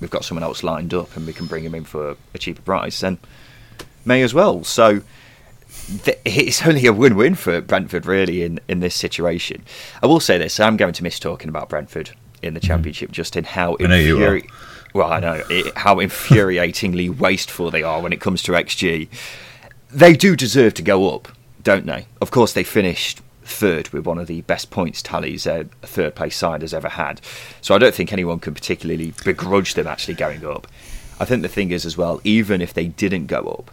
we've 0.00 0.10
got 0.10 0.24
someone 0.24 0.42
else 0.42 0.62
lined 0.62 0.92
up 0.92 1.16
and 1.16 1.26
we 1.26 1.32
can 1.32 1.46
bring 1.46 1.64
him 1.64 1.74
in 1.74 1.84
for 1.84 2.16
a 2.34 2.38
cheaper 2.38 2.62
price, 2.62 3.00
then 3.00 3.18
may 4.04 4.22
as 4.22 4.34
well. 4.34 4.62
So 4.64 5.00
th- 6.04 6.18
it's 6.24 6.66
only 6.66 6.86
a 6.86 6.92
win-win 6.92 7.34
for 7.34 7.60
Brentford 7.60 8.06
really 8.06 8.42
in, 8.42 8.60
in 8.68 8.80
this 8.80 8.94
situation. 8.94 9.64
I 10.02 10.06
will 10.06 10.20
say 10.20 10.38
this: 10.38 10.60
I'm 10.60 10.76
going 10.76 10.92
to 10.94 11.02
miss 11.02 11.18
talking 11.18 11.48
about 11.48 11.68
Brentford 11.68 12.10
in 12.42 12.54
the. 12.54 12.60
Championship, 12.60 13.12
just 13.12 13.36
in 13.36 13.44
how 13.44 13.76
infuri- 13.76 14.50
well 14.92 15.12
I 15.12 15.20
know 15.20 15.42
it, 15.48 15.76
how 15.76 15.96
infuriatingly 15.96 17.16
wasteful 17.18 17.70
they 17.70 17.82
are 17.82 18.00
when 18.00 18.12
it 18.12 18.20
comes 18.20 18.42
to 18.44 18.52
XG. 18.52 19.08
They 19.90 20.14
do 20.14 20.34
deserve 20.34 20.74
to 20.74 20.82
go 20.82 21.14
up, 21.14 21.28
don't 21.62 21.86
they? 21.86 22.06
Of 22.20 22.30
course, 22.30 22.52
they 22.52 22.64
finished 22.64 23.20
third 23.44 23.88
with 23.90 24.04
one 24.04 24.18
of 24.18 24.26
the 24.26 24.42
best 24.42 24.70
points 24.70 25.00
tallies 25.00 25.46
a 25.46 25.64
third 25.82 26.14
place 26.14 26.36
side 26.36 26.62
has 26.62 26.74
ever 26.74 26.88
had. 26.88 27.20
So 27.60 27.74
I 27.74 27.78
don't 27.78 27.94
think 27.94 28.12
anyone 28.12 28.40
can 28.40 28.54
particularly 28.54 29.14
begrudge 29.24 29.74
them 29.74 29.86
actually 29.86 30.14
going 30.14 30.44
up. 30.44 30.66
I 31.18 31.24
think 31.24 31.42
the 31.42 31.48
thing 31.48 31.70
is 31.70 31.86
as 31.86 31.96
well, 31.96 32.20
even 32.24 32.60
if 32.60 32.74
they 32.74 32.86
didn't 32.86 33.26
go 33.26 33.42
up, 33.42 33.70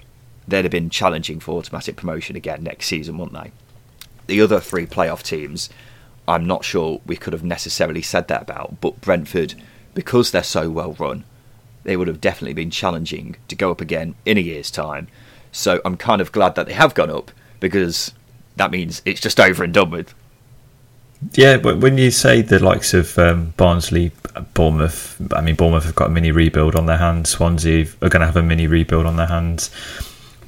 they'd 0.48 0.64
have 0.66 0.72
been 0.72 0.90
challenging 0.90 1.40
for 1.40 1.58
automatic 1.58 1.96
promotion 1.96 2.36
again 2.36 2.64
next 2.64 2.86
season, 2.88 3.18
wouldn't 3.18 3.42
they? 3.44 3.52
The 4.28 4.42
other 4.42 4.60
three 4.60 4.86
playoff 4.86 5.24
teams, 5.24 5.70
I'm 6.28 6.46
not 6.46 6.64
sure 6.64 7.02
we 7.06 7.18
could 7.18 7.34
have 7.34 7.44
necessarily 7.44 8.02
said 8.02 8.28
that 8.30 8.44
about, 8.44 8.80
but 8.82 9.02
Brentford, 9.02 9.56
because 9.94 10.32
they're 10.32 10.44
so 10.44 10.70
well 10.70 10.94
run, 10.94 11.26
they 11.84 11.98
would 11.98 12.08
have 12.08 12.22
definitely 12.22 12.54
been 12.54 12.72
challenging 12.72 13.36
to 13.48 13.56
go 13.56 13.72
up 13.72 13.82
again 13.82 14.16
in 14.26 14.38
a 14.38 14.42
year's 14.42 14.72
time. 14.72 15.08
So 15.52 15.82
I'm 15.84 15.98
kind 15.98 16.22
of 16.22 16.32
glad 16.32 16.56
that 16.56 16.66
they 16.66 16.74
have 16.74 16.94
gone 16.94 17.10
up 17.10 17.32
because 17.60 18.14
that 18.56 18.72
means 18.72 19.02
it's 19.06 19.22
just 19.22 19.40
over 19.40 19.64
and 19.64 19.74
done 19.74 19.92
with. 19.92 20.14
Yeah, 21.34 21.58
but 21.58 21.78
when 21.80 21.98
you 21.98 22.12
say 22.12 22.42
the 22.42 22.60
likes 22.60 22.94
of 22.94 23.18
um, 23.18 23.54
Barnsley, 23.56 24.12
Bournemouth, 24.54 25.22
I 25.34 25.42
mean, 25.42 25.56
Bournemouth 25.56 25.86
have 25.86 25.96
got 25.96 26.10
a 26.10 26.12
mini 26.12 26.32
rebuild 26.32 26.76
on 26.76 26.86
their 26.86 26.98
hands. 26.98 27.30
Swansea 27.30 27.88
are 28.02 28.10
going 28.10 28.22
to 28.22 28.26
have 28.26 28.36
a 28.36 28.44
mini 28.44 28.68
rebuild 28.68 29.06
on 29.06 29.16
their 29.16 29.28
hands. 29.28 29.70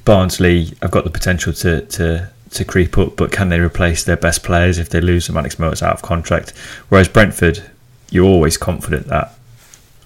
Barnsley 0.04 0.76
have 0.82 0.90
got 0.90 1.04
the 1.04 1.10
potential 1.10 1.52
to, 1.54 1.80
to, 1.86 2.30
to 2.50 2.64
creep 2.64 2.96
up, 2.98 3.16
but 3.16 3.32
can 3.32 3.48
they 3.48 3.60
replace 3.60 4.04
their 4.04 4.16
best 4.16 4.42
players 4.42 4.78
if 4.78 4.90
they 4.90 5.00
lose 5.00 5.26
them? 5.26 5.36
Alex 5.36 5.56
Mowatt's 5.56 5.82
out 5.82 5.94
of 5.94 6.02
contract? 6.02 6.50
Whereas 6.88 7.08
Brentford, 7.08 7.62
you're 8.10 8.26
always 8.26 8.56
confident 8.56 9.06
that 9.08 9.34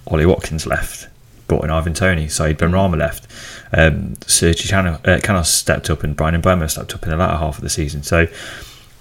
Ollie 0.07 0.26
Watkins 0.26 0.66
left, 0.66 1.09
brought 1.47 1.64
in 1.64 1.70
Ivan 1.70 1.95
Toney, 1.95 2.26
Ben 2.26 2.55
Benrahma 2.57 2.99
left 2.99 3.26
um, 3.72 4.14
Sergi 4.26 4.68
Canos 4.68 5.01
uh, 5.05 5.43
stepped 5.43 5.91
up 5.91 6.03
and 6.03 6.16
Bryan 6.16 6.41
Mbeumo 6.41 6.68
stepped 6.70 6.95
up 6.95 7.03
in 7.05 7.11
the 7.11 7.16
latter 7.16 7.36
half 7.36 7.57
of 7.57 7.62
the 7.62 7.70
season. 7.70 8.03
So 8.03 8.26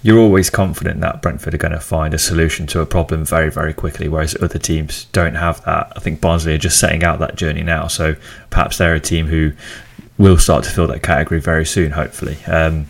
you're 0.02 0.20
always 0.20 0.50
confident 0.50 1.02
that 1.02 1.22
Brentford 1.22 1.54
are 1.54 1.58
going 1.58 1.74
to 1.74 1.80
find 1.80 2.14
a 2.14 2.18
solution 2.20 2.68
to 2.68 2.80
a 2.80 2.86
problem 2.86 3.26
very, 3.26 3.52
very 3.52 3.74
quickly, 3.74 4.08
whereas 4.08 4.36
other 4.42 4.60
teams 4.60 5.06
don't 5.06 5.36
have 5.36 5.64
that. 5.66 5.92
I 5.96 6.00
think 6.00 6.22
Barnsley 6.22 6.54
are 6.54 6.60
just 6.60 6.80
setting 6.80 7.04
out 7.04 7.20
that 7.20 7.36
journey 7.36 7.64
now, 7.64 7.88
so 7.88 8.16
perhaps 8.50 8.78
they're 8.78 8.96
a 8.96 9.00
team 9.00 9.28
who 9.28 9.52
will 10.18 10.38
start 10.38 10.64
to 10.66 10.70
fill 10.70 10.88
that 10.88 11.04
category 11.04 11.42
very 11.42 11.66
soon, 11.66 11.92
hopefully. 11.92 12.38
Um, 12.46 12.88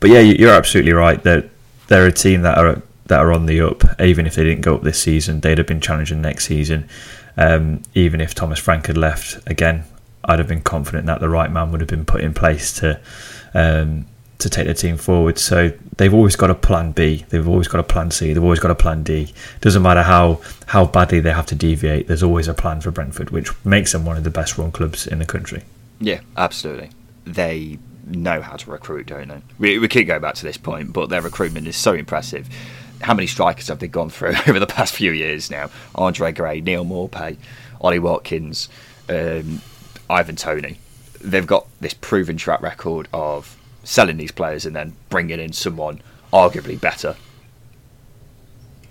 but 0.00 0.10
yeah, 0.10 0.20
you're 0.20 0.52
absolutely 0.52 0.92
right. 0.92 1.22
They're, 1.22 1.48
they're 1.88 2.06
a 2.06 2.12
team 2.12 2.42
that 2.42 2.58
are 2.58 2.82
that 3.06 3.20
are 3.20 3.32
on 3.32 3.46
the 3.46 3.60
up. 3.60 4.00
Even 4.00 4.26
if 4.26 4.34
they 4.34 4.44
didn't 4.44 4.62
go 4.62 4.74
up 4.74 4.82
this 4.82 5.00
season, 5.00 5.40
they'd 5.40 5.58
have 5.58 5.66
been 5.66 5.80
challenging 5.80 6.20
next 6.20 6.46
season. 6.46 6.88
Um, 7.36 7.82
even 7.94 8.20
if 8.20 8.34
Thomas 8.34 8.58
Frank 8.58 8.86
had 8.86 8.96
left, 8.96 9.38
again, 9.46 9.84
I'd 10.24 10.38
have 10.38 10.48
been 10.48 10.62
confident 10.62 11.06
that 11.06 11.20
the 11.20 11.28
right 11.28 11.50
man 11.50 11.70
would 11.70 11.80
have 11.80 11.88
been 11.88 12.04
put 12.04 12.22
in 12.22 12.34
place 12.34 12.72
to 12.80 13.00
um, 13.54 14.06
to 14.38 14.50
take 14.50 14.66
the 14.66 14.74
team 14.74 14.96
forward. 14.96 15.38
So 15.38 15.72
they've 15.96 16.12
always 16.12 16.36
got 16.36 16.50
a 16.50 16.54
plan 16.54 16.92
B. 16.92 17.24
They've 17.28 17.48
always 17.48 17.68
got 17.68 17.80
a 17.80 17.84
plan 17.84 18.10
C. 18.10 18.32
They've 18.32 18.42
always 18.42 18.60
got 18.60 18.70
a 18.70 18.74
plan 18.74 19.02
D. 19.02 19.32
Doesn't 19.60 19.82
matter 19.82 20.02
how 20.02 20.40
how 20.66 20.86
badly 20.86 21.20
they 21.20 21.30
have 21.30 21.46
to 21.46 21.54
deviate. 21.54 22.08
There's 22.08 22.22
always 22.22 22.48
a 22.48 22.54
plan 22.54 22.80
for 22.80 22.90
Brentford, 22.90 23.30
which 23.30 23.50
makes 23.64 23.92
them 23.92 24.04
one 24.04 24.16
of 24.16 24.24
the 24.24 24.30
best 24.30 24.58
run 24.58 24.72
clubs 24.72 25.06
in 25.06 25.20
the 25.20 25.26
country. 25.26 25.62
Yeah, 26.00 26.20
absolutely. 26.36 26.90
They 27.24 27.78
know 28.06 28.40
how 28.40 28.56
to 28.56 28.70
recruit, 28.70 29.06
don't 29.06 29.28
they? 29.28 29.42
We, 29.58 29.78
we 29.78 29.88
keep 29.88 30.06
going 30.06 30.22
back 30.22 30.36
to 30.36 30.44
this 30.44 30.56
point, 30.56 30.92
but 30.92 31.08
their 31.08 31.22
recruitment 31.22 31.66
is 31.66 31.76
so 31.76 31.92
impressive. 31.92 32.48
How 33.02 33.12
many 33.12 33.26
strikers 33.26 33.68
have 33.68 33.80
they 33.80 33.88
gone 33.88 34.10
through 34.10 34.34
over 34.48 34.58
the 34.58 34.66
past 34.66 34.94
few 34.94 35.12
years 35.12 35.50
now? 35.50 35.70
Andre 35.94 36.32
Gray, 36.32 36.60
Neal 36.60 36.84
Maupay, 36.84 37.36
Ollie 37.80 37.98
Watkins. 37.98 38.68
Um, 39.08 39.60
Ivan 40.08 40.36
Toney. 40.36 40.78
They've 41.20 41.46
got 41.46 41.66
this 41.80 41.94
proven 41.94 42.36
track 42.36 42.62
record 42.62 43.08
of 43.12 43.56
selling 43.84 44.16
these 44.16 44.32
players 44.32 44.66
and 44.66 44.74
then 44.74 44.94
bringing 45.08 45.40
in 45.40 45.52
someone 45.52 46.00
arguably 46.32 46.80
better. 46.80 47.16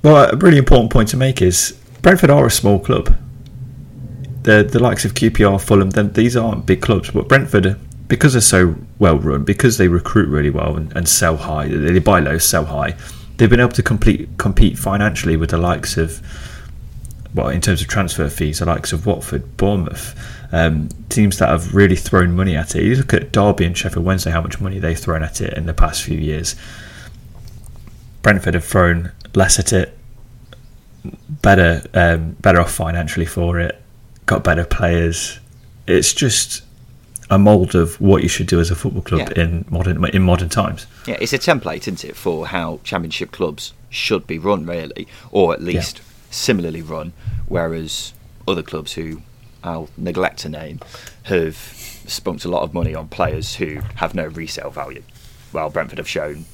Well, 0.04 0.30
a 0.32 0.36
really 0.36 0.58
important 0.58 0.92
point 0.92 1.10
to 1.10 1.18
make 1.18 1.42
is 1.42 1.80
Brentford 2.02 2.30
are 2.30 2.46
a 2.46 2.52
small 2.52 2.80
club. 2.80 3.16
The 4.44 4.64
the 4.64 4.80
likes 4.80 5.06
of 5.06 5.16
QPR, 5.16 5.60
Fulham, 5.60 5.90
then 5.92 6.14
these 6.14 6.38
aren't 6.38 6.66
big 6.66 6.82
clubs, 6.82 7.10
but 7.10 7.28
Brentford, 7.28 7.80
because 8.08 8.34
they're 8.34 8.42
so 8.42 8.76
well 9.00 9.18
run, 9.18 9.44
because 9.44 9.78
they 9.78 9.88
recruit 9.88 10.30
really 10.30 10.50
well 10.50 10.78
and, 10.78 10.96
and 10.96 11.08
sell 11.08 11.38
high, 11.38 11.68
they 11.68 12.00
buy 12.00 12.20
low, 12.20 12.38
sell 12.38 12.66
high. 12.66 12.96
They've 13.38 13.50
been 13.50 13.60
able 13.60 13.72
to 13.72 13.84
complete, 13.84 14.30
compete 14.38 14.78
financially 14.78 15.36
with 15.36 15.50
the 15.50 15.58
likes 15.58 15.98
of 15.98 16.22
well, 17.36 17.50
in 17.50 17.60
terms 17.60 17.82
of 17.82 17.90
transfer 17.90 18.30
fees, 18.30 18.60
the 18.60 18.66
likes 18.66 18.94
of 18.94 19.06
Watford, 19.06 19.58
Bournemouth, 19.58 20.18
um, 20.54 20.88
teams 21.10 21.38
that 21.40 21.50
have 21.50 21.76
really 21.76 21.98
thrown 21.98 22.34
money 22.34 22.56
at 22.56 22.76
it. 22.76 22.84
You 22.84 22.96
look 22.96 23.14
at 23.14 23.34
Derby 23.34 23.66
and 23.66 23.78
Sheffield 23.78 24.06
Wednesday, 24.06 24.32
how 24.32 24.42
much 24.42 24.62
money 24.62 24.80
they've 24.80 24.98
thrown 24.98 25.22
at 25.22 25.42
it 25.42 25.54
in 25.54 25.66
the 25.66 25.74
past 25.74 26.02
few 26.02 26.18
years. 26.18 26.56
Brentford 28.22 28.54
have 28.54 28.64
thrown 28.64 29.12
less 29.34 29.60
at 29.60 29.74
it, 29.74 29.98
better, 31.30 31.84
um, 31.94 32.38
better 32.40 32.62
off 32.62 32.72
financially 32.72 33.26
for 33.26 33.60
it, 33.60 33.82
got 34.26 34.46
better 34.46 34.64
players. 34.64 35.40
It's 35.88 36.14
just 36.14 36.64
a 37.30 37.40
mould 37.40 37.74
of 37.76 38.00
what 38.00 38.22
you 38.24 38.30
should 38.30 38.48
do 38.48 38.60
as 38.60 38.70
a 38.70 38.76
football 38.76 39.02
club 39.02 39.32
Yeah. 39.36 39.44
in 39.44 39.66
modern 39.70 40.04
in 40.06 40.22
modern 40.22 40.50
times. 40.50 40.86
Yeah, 41.08 41.18
it's 41.20 41.34
a 41.34 41.40
template, 41.40 41.80
isn't 41.82 42.04
it, 42.06 42.16
for 42.16 42.48
how 42.48 42.80
Championship 42.84 43.32
clubs 43.32 43.74
should 43.90 44.28
be 44.28 44.38
run, 44.38 44.66
really, 44.66 45.08
or 45.32 45.54
at 45.54 45.62
least 45.62 46.02
similarly 46.30 46.82
run. 46.82 47.14
Whereas 47.48 48.14
other 48.48 48.62
clubs 48.64 48.94
who 48.94 49.22
I'll 49.64 49.90
neglect 49.98 50.40
to 50.40 50.50
name 50.50 50.80
have 51.24 51.56
spunked 52.08 52.46
a 52.46 52.50
lot 52.50 52.62
of 52.62 52.74
money 52.74 52.94
on 52.94 53.08
players 53.08 53.56
who 53.56 53.80
have 53.96 54.14
no 54.14 54.26
resale 54.28 54.70
value. 54.70 55.02
Well, 55.52 55.70
Brentford 55.70 55.98
have 55.98 56.10
shown 56.10 56.46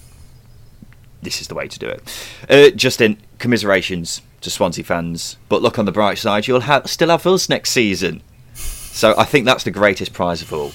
this 1.22 1.41
is 1.41 1.47
the 1.47 1.55
way 1.55 1.67
to 1.67 1.78
do 1.80 1.88
it. 1.88 2.32
Uh, 2.49 2.69
Justin, 2.76 3.17
commiserations 3.38 4.22
to 4.41 4.49
Swansea 4.49 4.84
fans, 4.84 5.38
but 5.49 5.61
look 5.61 5.78
on 5.78 5.86
the 5.86 5.91
bright 5.91 6.17
side, 6.17 6.47
you'll 6.47 6.61
ha- 6.61 6.84
still 6.86 7.09
have 7.09 7.28
us 7.28 7.47
next 7.49 7.72
season. 7.72 8.22
So 8.92 9.16
I 9.18 9.24
think 9.24 9.46
that's 9.46 9.64
the 9.64 9.72
greatest 9.72 10.14
prize 10.14 10.42
of 10.42 10.54
all. 10.54 10.72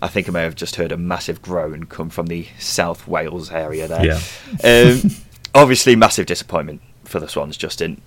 I 0.00 0.08
think 0.08 0.28
I 0.28 0.32
may 0.32 0.42
have 0.42 0.54
just 0.54 0.76
heard 0.76 0.92
a 0.92 0.96
massive 0.96 1.42
groan 1.42 1.86
come 1.86 2.08
from 2.08 2.26
the 2.26 2.46
South 2.58 3.08
Wales 3.08 3.50
area 3.50 3.88
there. 3.88 4.04
Yeah. 4.04 4.20
Um, 4.62 5.10
obviously, 5.54 5.96
massive 5.96 6.26
disappointment 6.26 6.80
for 7.04 7.18
the 7.18 7.28
Swans, 7.28 7.56
Justin. 7.56 8.00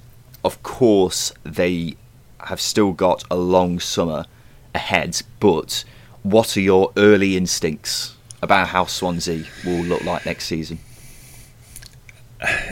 Of 0.44 0.64
course, 0.64 1.34
they 1.44 1.96
have 2.40 2.62
still 2.62 2.94
got 2.94 3.24
a 3.30 3.36
long 3.36 3.80
summer 3.80 4.26
ahead, 4.74 5.22
but 5.40 5.84
what 6.24 6.56
are 6.56 6.62
your 6.62 6.94
early 6.96 7.36
instincts 7.36 8.16
about 8.42 8.70
how 8.70 8.86
Swansea 8.86 9.44
will 9.66 9.84
look 9.84 10.04
like 10.04 10.26
next 10.26 10.46
season? 10.46 10.80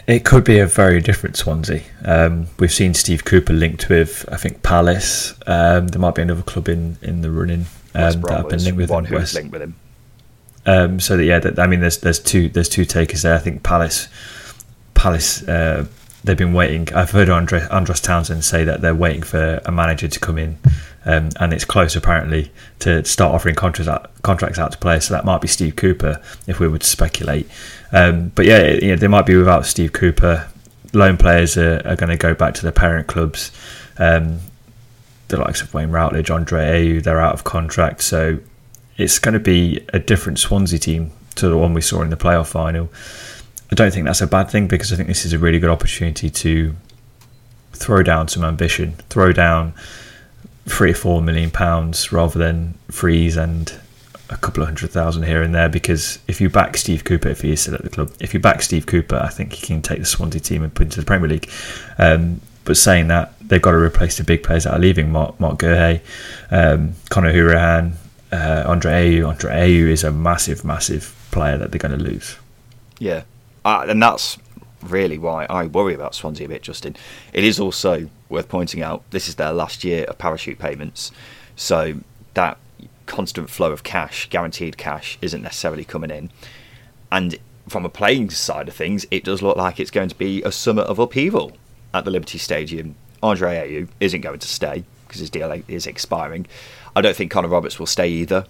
It 0.08 0.26
could 0.26 0.44
be 0.44 0.60
a 0.60 0.66
very 0.66 1.00
different 1.00 1.38
Swansea. 1.38 1.84
Um, 2.04 2.48
we've 2.58 2.72
seen 2.74 2.94
Steve 2.96 3.24
Cooper 3.24 3.54
linked 3.54 3.88
with, 3.88 4.26
I 4.32 4.38
think, 4.38 4.64
Palace. 4.64 5.36
Um, 5.46 5.90
there 5.90 6.02
might 6.02 6.16
be 6.16 6.24
another 6.24 6.42
club 6.42 6.68
in, 6.68 6.98
in 7.04 7.22
the 7.22 7.30
running 7.30 7.68
um, 7.94 8.22
that 8.22 8.32
have 8.32 8.50
been 8.50 8.64
linked 8.64 8.78
with 8.78 8.90
one 8.90 9.06
him. 9.06 9.16
West- 9.16 9.36
linked 9.36 9.52
with 9.52 9.62
him. 9.62 9.76
Um, 10.66 11.00
so 11.00 11.18
that, 11.18 11.24
yeah, 11.24 11.40
that, 11.40 11.60
I 11.60 11.68
mean, 11.68 11.80
there's 11.82 12.00
there's 12.00 12.20
two 12.20 12.50
there's 12.50 12.70
two 12.70 12.86
takers 12.86 13.22
there. 13.22 13.36
I 13.36 13.40
think 13.40 13.64
Palace, 13.64 14.08
Palace, 14.94 15.48
uh, 15.48 15.86
they've 16.24 16.38
been 16.38 16.54
waiting. 16.54 16.92
I've 16.94 17.12
heard 17.12 17.30
Andre, 17.30 17.62
Andros 17.72 18.02
Townsend 18.02 18.44
say 18.44 18.64
that 18.64 18.82
they're 18.82 18.96
waiting 18.96 19.24
for 19.24 19.62
a 19.66 19.72
manager 19.72 20.08
to 20.08 20.20
come 20.20 20.38
in, 20.38 20.58
um, 21.06 21.30
and 21.40 21.54
it's 21.54 21.66
close 21.66 21.96
apparently 21.96 22.52
to 22.80 23.04
start 23.06 23.34
offering 23.34 23.56
contracts 23.56 23.88
out, 23.88 24.12
contracts 24.22 24.60
out 24.60 24.72
to 24.72 24.78
players. 24.78 25.06
So 25.08 25.14
that 25.14 25.26
might 25.26 25.42
be 25.42 25.48
Steve 25.48 25.76
Cooper 25.76 26.22
if 26.48 26.60
we 26.60 26.68
were 26.68 26.78
to 26.78 26.86
speculate. 26.86 27.50
Um, 27.92 28.30
but 28.36 28.46
yeah, 28.46 28.74
you 28.74 28.90
know, 28.90 28.96
they 28.96 29.08
might 29.08 29.26
be 29.26 29.36
without 29.36 29.66
Steve 29.66 29.94
Cooper. 29.94 30.48
Loan 30.94 31.18
players 31.18 31.58
are, 31.58 31.82
are 31.86 31.96
going 31.96 32.10
to 32.10 32.18
go 32.18 32.34
back 32.34 32.54
to 32.56 32.64
their 32.64 32.72
parent 32.72 33.08
clubs. 33.08 33.52
Um, 33.98 34.40
the 35.30 35.38
likes 35.38 35.62
of 35.62 35.74
Wayne 35.74 35.92
Routledge, 35.92 36.30
Andre 36.30 36.62
Ayew, 36.62 37.04
they're 37.04 37.22
out 37.22 37.34
of 37.34 37.44
contract. 37.44 38.02
So 38.02 38.40
it's 38.98 39.20
going 39.20 39.34
to 39.34 39.40
be 39.40 39.86
a 39.94 40.00
different 40.00 40.40
Swansea 40.40 40.80
team 40.80 41.12
to 41.36 41.48
the 41.48 41.58
one 41.58 41.74
we 41.74 41.82
saw 41.82 42.02
in 42.02 42.10
the 42.10 42.18
playoff 42.18 42.48
final. 42.48 42.90
I 43.72 43.76
don't 43.76 43.94
think 43.94 44.06
that's 44.06 44.22
a 44.22 44.28
bad 44.28 44.50
thing 44.50 44.68
because 44.68 44.92
I 44.92 44.96
think 44.96 45.08
this 45.08 45.26
is 45.26 45.34
a 45.34 45.40
really 45.40 45.60
good 45.60 45.70
opportunity 45.70 46.30
to 46.30 46.76
throw 47.74 48.04
down 48.04 48.28
some 48.28 48.44
ambition, 48.44 48.94
throw 49.10 49.32
down 49.32 49.74
three 50.68 50.92
or 50.92 50.96
four 50.96 51.22
million 51.22 51.52
pounds 51.52 52.12
rather 52.12 52.38
than 52.38 52.76
freeze 52.90 53.38
and 53.38 53.80
a 54.30 54.38
couple 54.38 54.62
of 54.62 54.70
hundred 54.70 54.92
thousand 54.92 55.24
here 55.24 55.42
and 55.42 55.54
there. 55.54 55.70
Because 55.70 56.20
if 56.28 56.40
you 56.40 56.50
back 56.50 56.78
Steve 56.78 57.04
Cooper, 57.04 57.30
if 57.30 57.42
he 57.42 57.52
is 57.52 57.62
still 57.62 57.76
at 57.76 57.84
the 57.84 57.90
club, 57.90 58.12
if 58.20 58.34
you 58.34 58.40
back 58.40 58.62
Steve 58.62 58.86
Cooper, 58.86 59.16
I 59.16 59.30
think 59.30 59.54
he 59.54 59.66
can 59.66 59.82
take 59.82 60.00
the 60.00 60.06
Swansea 60.06 60.42
team 60.42 60.64
and 60.64 60.74
put 60.74 60.86
into 60.86 61.00
the 61.00 61.06
Premier 61.06 61.30
League. 61.30 61.50
Um, 61.98 62.42
but 62.66 62.78
saying 62.78 63.08
that, 63.08 63.34
they've 63.42 63.62
got 63.62 63.72
to 63.72 63.78
replace 63.78 64.18
the 64.18 64.24
big 64.24 64.44
players 64.44 64.66
that 64.66 64.74
are 64.74 64.80
leaving. 64.80 65.12
Mark, 65.12 65.40
Mark 65.40 65.58
Guéhi, 65.58 66.02
um, 66.52 66.94
Conor 67.10 67.34
Hourihane, 67.34 67.94
uh, 68.32 68.64
Andre 68.68 68.92
Ayew. 68.92 69.28
Andre 69.28 69.52
Ayew 69.52 69.88
is 69.88 70.04
a 70.04 70.12
massive, 70.12 70.64
massive 70.64 71.16
player 71.32 71.58
that 71.58 71.72
they're 71.72 71.80
going 71.80 71.98
to 71.98 72.04
lose. 72.04 72.38
Yeah, 73.00 73.24
uh, 73.66 73.86
and 73.88 74.04
that's 74.04 74.38
really 74.84 75.18
why 75.18 75.46
I 75.46 75.66
worry 75.66 75.94
about 75.94 76.16
Swansea 76.16 76.46
a 76.46 76.50
bit, 76.50 76.62
Justin. 76.62 76.96
It 77.34 77.44
is 77.44 77.60
also 77.60 78.10
worth 78.30 78.48
pointing 78.48 78.82
out 78.82 79.10
this 79.12 79.28
is 79.28 79.36
their 79.36 79.52
last 79.52 79.84
year 79.84 80.06
of 80.06 80.18
parachute 80.18 80.60
payments, 80.60 81.12
so 81.56 82.00
that 82.34 82.58
constant 83.06 83.50
flow 83.50 83.72
of 83.72 83.84
cash, 83.84 84.30
guaranteed 84.30 84.78
cash, 84.78 85.18
isn't 85.22 85.42
necessarily 85.42 85.84
coming 85.84 86.12
in. 86.12 86.32
And 87.12 87.38
from 87.68 87.86
a 87.86 87.90
playing 87.90 88.30
side 88.30 88.68
of 88.68 88.76
things, 88.76 89.06
it 89.12 89.24
does 89.24 89.42
look 89.42 89.58
like 89.58 89.80
it's 89.80 89.92
going 89.92 90.10
to 90.10 90.18
be 90.18 90.44
a 90.44 90.52
summer 90.52 90.84
of 90.84 91.00
upheaval 91.00 91.54
at 91.94 92.06
the 92.06 92.12
Liberty 92.12 92.38
Stadium. 92.38 92.96
Andre 93.22 93.56
Ayew 93.56 93.88
isn't 94.00 94.22
going 94.22 94.40
to 94.40 94.48
stay 94.48 94.84
because 95.08 95.20
his 95.20 95.30
deal 95.30 95.52
is 95.68 95.88
expiring. 95.88 96.46
I 96.96 97.02
don't 97.02 97.16
think 97.16 97.32
Connor 97.32 97.48
Roberts 97.48 97.80
will 97.80 97.88
stay 97.88 98.10
either. 98.10 98.46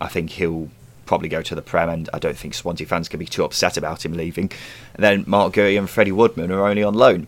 I 0.00 0.08
think 0.08 0.30
he'll 0.30 0.70
probably 1.06 1.28
go 1.28 1.42
to 1.42 1.54
the 1.54 1.62
Prem, 1.62 1.88
and 1.88 2.10
I 2.12 2.18
don't 2.18 2.36
think 2.36 2.54
Swansea 2.54 2.86
fans 2.86 3.08
can 3.08 3.18
be 3.18 3.26
too 3.26 3.44
upset 3.44 3.76
about 3.76 4.04
him 4.04 4.12
leaving. 4.12 4.50
And 4.94 5.04
then 5.04 5.24
Mark 5.26 5.54
Guéhi 5.54 5.78
and 5.78 5.88
Freddie 5.88 6.12
Woodman 6.12 6.50
are 6.50 6.66
only 6.66 6.82
on 6.82 6.94
loan. 6.94 7.26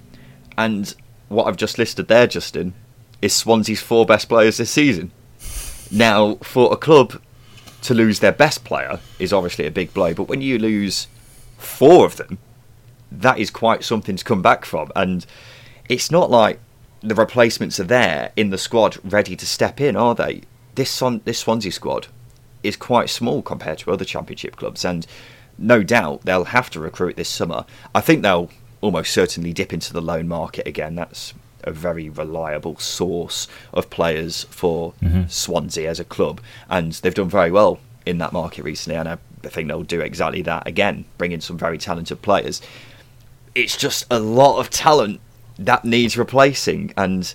And 0.56 0.94
what 1.28 1.46
I've 1.46 1.56
just 1.56 1.78
listed 1.78 2.08
there, 2.08 2.26
Justin, 2.26 2.74
is 3.22 3.34
Swansea's 3.34 3.80
four 3.80 4.06
best 4.06 4.28
players 4.28 4.56
this 4.56 4.70
season. 4.70 5.12
Now, 5.90 6.36
for 6.36 6.72
a 6.72 6.76
club 6.76 7.20
to 7.82 7.94
lose 7.94 8.20
their 8.20 8.32
best 8.32 8.64
player 8.64 8.98
is 9.18 9.32
obviously 9.32 9.66
a 9.66 9.70
big 9.70 9.94
blow, 9.94 10.14
but 10.14 10.28
when 10.28 10.40
you 10.40 10.58
lose 10.58 11.06
four 11.56 12.04
of 12.04 12.16
them, 12.16 12.38
that 13.12 13.38
is 13.38 13.50
quite 13.50 13.84
something 13.84 14.16
to 14.16 14.24
come 14.24 14.42
back 14.42 14.64
from. 14.64 14.90
And 14.96 15.24
it's 15.88 16.10
not 16.10 16.30
like 16.30 16.58
the 17.00 17.14
replacements 17.14 17.78
are 17.78 17.84
there 17.84 18.32
in 18.36 18.50
the 18.50 18.58
squad 18.58 18.98
ready 19.04 19.36
to 19.36 19.46
step 19.46 19.80
in, 19.80 19.96
are 19.96 20.14
they? 20.14 20.42
This 20.74 20.90
Swan- 20.90 21.22
this 21.24 21.38
Swansea 21.38 21.72
squad 21.72 22.08
is 22.66 22.76
quite 22.76 23.10
small 23.10 23.42
compared 23.42 23.78
to 23.78 23.92
other 23.92 24.04
Championship 24.04 24.56
clubs, 24.56 24.84
and 24.84 25.06
no 25.58 25.82
doubt 25.82 26.22
they'll 26.22 26.44
have 26.44 26.70
to 26.70 26.80
recruit 26.80 27.16
this 27.16 27.28
summer. 27.28 27.64
I 27.94 28.00
think 28.00 28.22
they'll 28.22 28.50
almost 28.80 29.12
certainly 29.12 29.52
dip 29.52 29.72
into 29.72 29.92
the 29.92 30.02
loan 30.02 30.28
market 30.28 30.66
again. 30.66 30.94
That's 30.94 31.34
a 31.64 31.72
very 31.72 32.08
reliable 32.08 32.78
source 32.78 33.48
of 33.72 33.90
players 33.90 34.44
for 34.44 34.92
mm-hmm. 35.02 35.26
Swansea 35.28 35.88
as 35.88 35.98
a 35.98 36.04
club, 36.04 36.40
and 36.68 36.92
they've 36.92 37.14
done 37.14 37.28
very 37.28 37.50
well 37.50 37.80
in 38.04 38.18
that 38.18 38.32
market 38.32 38.64
recently. 38.64 38.96
And 38.96 39.08
I 39.08 39.18
think 39.42 39.68
they'll 39.68 39.82
do 39.82 40.00
exactly 40.00 40.42
that 40.42 40.66
again, 40.66 41.04
bring 41.18 41.32
in 41.32 41.40
some 41.40 41.58
very 41.58 41.78
talented 41.78 42.22
players. 42.22 42.62
It's 43.54 43.76
just 43.76 44.04
a 44.10 44.20
lot 44.20 44.60
of 44.60 44.70
talent 44.70 45.20
that 45.58 45.84
needs 45.84 46.18
replacing, 46.18 46.92
and 46.96 47.34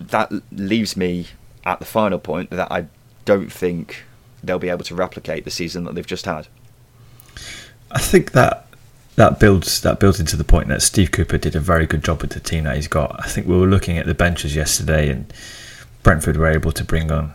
that 0.00 0.32
leaves 0.50 0.96
me 0.96 1.28
at 1.64 1.78
the 1.78 1.84
final 1.84 2.18
point 2.18 2.50
that 2.50 2.72
I 2.72 2.86
don't 3.24 3.52
think 3.52 4.04
they'll 4.42 4.58
be 4.58 4.68
able 4.68 4.84
to 4.84 4.94
replicate 4.94 5.44
the 5.44 5.50
season 5.50 5.84
that 5.84 5.94
they've 5.94 6.06
just 6.06 6.24
had. 6.26 6.46
I 7.90 7.98
think 8.00 8.32
that 8.32 8.66
that 9.16 9.38
builds 9.40 9.80
that 9.82 9.98
builds 10.00 10.20
into 10.20 10.36
the 10.36 10.44
point 10.44 10.68
that 10.68 10.82
Steve 10.82 11.10
Cooper 11.10 11.38
did 11.38 11.54
a 11.56 11.60
very 11.60 11.86
good 11.86 12.02
job 12.04 12.22
with 12.22 12.30
the 12.32 12.40
team 12.40 12.64
that 12.64 12.76
he's 12.76 12.88
got. 12.88 13.16
I 13.18 13.28
think 13.28 13.46
we 13.46 13.56
were 13.58 13.66
looking 13.66 13.98
at 13.98 14.06
the 14.06 14.14
benches 14.14 14.54
yesterday, 14.54 15.08
and 15.10 15.32
Brentford 16.02 16.36
were 16.36 16.46
able 16.46 16.72
to 16.72 16.84
bring 16.84 17.10
on 17.10 17.32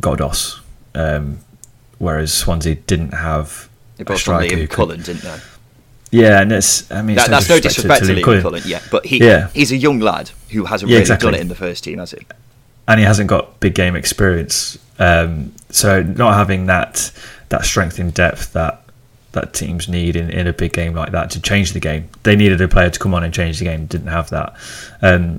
Godos, 0.00 0.60
um, 0.94 1.38
whereas 1.98 2.32
Swansea 2.32 2.74
didn't 2.74 3.12
have 3.14 3.68
They 3.96 4.02
a 4.02 4.04
brought 4.06 4.14
on 4.14 4.18
striker 4.20 4.56
who 4.56 4.66
Liam 4.66 4.70
Cullen, 4.70 5.02
didn't 5.02 5.22
they? 5.22 5.38
Yeah, 6.12 6.40
and 6.40 6.50
it's 6.50 6.90
I 6.90 7.02
mean 7.02 7.14
That, 7.16 7.22
it's 7.28 7.30
that's 7.30 7.48
no 7.48 7.60
disrespect 7.60 8.06
to, 8.06 8.12
Liam 8.14 8.22
Liam 8.24 8.42
Cullen, 8.42 8.62
yeah, 8.64 8.80
but 8.90 9.06
he 9.06 9.18
Yeah. 9.18 9.48
he's 9.54 9.70
a 9.70 9.76
young 9.76 10.00
lad 10.00 10.30
who 10.50 10.64
hasn't 10.64 10.88
Yeah, 10.90 10.94
really 10.94 11.02
exactly. 11.02 11.26
done 11.30 11.34
it 11.34 11.40
in 11.42 11.48
the 11.48 11.54
first 11.54 11.84
team, 11.84 11.98
has 11.98 12.10
he? 12.12 12.18
And 12.90 12.98
he 12.98 13.06
hasn't 13.06 13.28
got 13.28 13.60
big 13.60 13.74
game 13.74 13.94
experience. 13.94 14.76
Um, 14.98 15.54
so 15.70 16.02
not 16.02 16.34
having 16.34 16.66
that 16.66 17.12
that 17.48 17.64
strength 17.64 18.00
in 18.00 18.10
depth 18.10 18.52
that 18.52 18.82
that 19.32 19.54
teams 19.54 19.88
need 19.88 20.16
in, 20.16 20.28
in 20.28 20.48
a 20.48 20.52
big 20.52 20.72
game 20.72 20.92
like 20.92 21.12
that 21.12 21.30
to 21.30 21.40
change 21.40 21.72
the 21.72 21.78
game. 21.78 22.08
They 22.24 22.34
needed 22.34 22.60
a 22.60 22.66
player 22.66 22.90
to 22.90 22.98
come 22.98 23.14
on 23.14 23.22
and 23.22 23.32
change 23.32 23.60
the 23.60 23.64
game. 23.64 23.86
Didn't 23.86 24.08
have 24.08 24.28
that. 24.30 24.56
Um, 25.02 25.38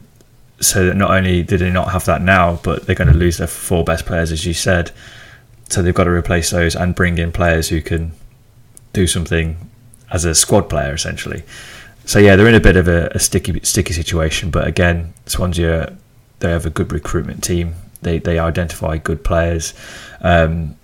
so 0.62 0.86
that 0.86 0.96
not 0.96 1.12
only 1.12 1.44
did 1.44 1.60
they 1.60 1.70
not 1.70 1.92
have 1.92 2.06
that 2.06 2.22
now, 2.22 2.62
but 2.64 2.86
they're 2.86 2.96
going 2.96 3.12
to 3.12 3.18
lose 3.18 3.38
their 3.38 3.48
four 3.48 3.84
best 3.84 4.06
players, 4.06 4.32
as 4.32 4.46
you 4.46 4.54
said. 4.54 4.92
So 5.68 5.82
they've 5.82 5.94
got 5.94 6.06
to 6.06 6.12
replace 6.12 6.52
those 6.52 6.74
and 6.74 6.96
bring 6.96 7.18
in 7.18 7.34
players 7.34 7.68
who 7.68 7.82
can 7.82 8.14
do 8.94 9.08
something 9.08 9.58
as 10.10 10.24
a 10.24 10.34
squad 10.34 10.70
player, 10.70 10.94
essentially. 10.94 11.44
So 12.06 12.20
yeah, 12.20 12.38
they're 12.38 12.48
in 12.48 12.56
a 12.56 12.62
bit 12.62 12.78
of 12.78 12.88
a, 12.88 13.10
a 13.14 13.20
sticky 13.20 13.60
sticky 13.64 13.94
situation. 13.94 14.52
But 14.52 14.68
again, 14.68 15.14
Swansea 15.26 15.98
they 16.42 16.52
have 16.52 16.66
a 16.66 16.70
good 16.70 16.92
recruitment 16.92 17.44
team. 17.44 17.76
They 18.02 18.20
they 18.20 18.40
identify 18.40 18.98
good 18.98 19.24
players. 19.24 19.74
Um, 20.22 20.76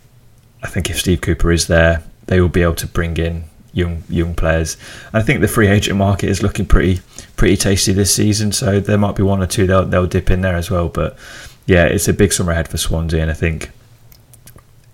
I 0.63 0.67
think 0.67 0.89
if 0.89 0.99
Steve 0.99 1.21
Cooper 1.21 1.51
is 1.51 1.67
there, 1.67 2.03
they 2.27 2.41
will 2.41 2.49
be 2.49 2.61
able 2.61 2.75
to 2.75 2.87
bring 2.87 3.17
in 3.17 3.43
young 3.73 4.03
young 4.09 4.33
players. 4.33 4.77
I 5.13 5.21
think 5.21 5.41
the 5.41 5.47
free 5.47 5.67
agent 5.67 5.97
market 5.97 6.29
is 6.29 6.41
looking 6.41 6.65
pretty 6.65 7.01
pretty 7.35 7.57
tasty 7.57 7.93
this 7.93 8.13
season. 8.13 8.51
So 8.51 8.79
there 8.79 8.97
might 8.97 9.15
be 9.15 9.23
one 9.23 9.41
or 9.41 9.47
two 9.47 9.67
they'll 9.67 9.85
they'll 9.85 10.07
dip 10.07 10.29
in 10.29 10.41
there 10.41 10.55
as 10.55 10.71
well. 10.71 10.89
But 10.89 11.17
yeah, 11.65 11.85
it's 11.85 12.07
a 12.07 12.13
big 12.13 12.33
summer 12.33 12.51
ahead 12.51 12.67
for 12.67 12.77
Swansea, 12.77 13.21
and 13.21 13.31
I 13.31 13.35
think 13.35 13.71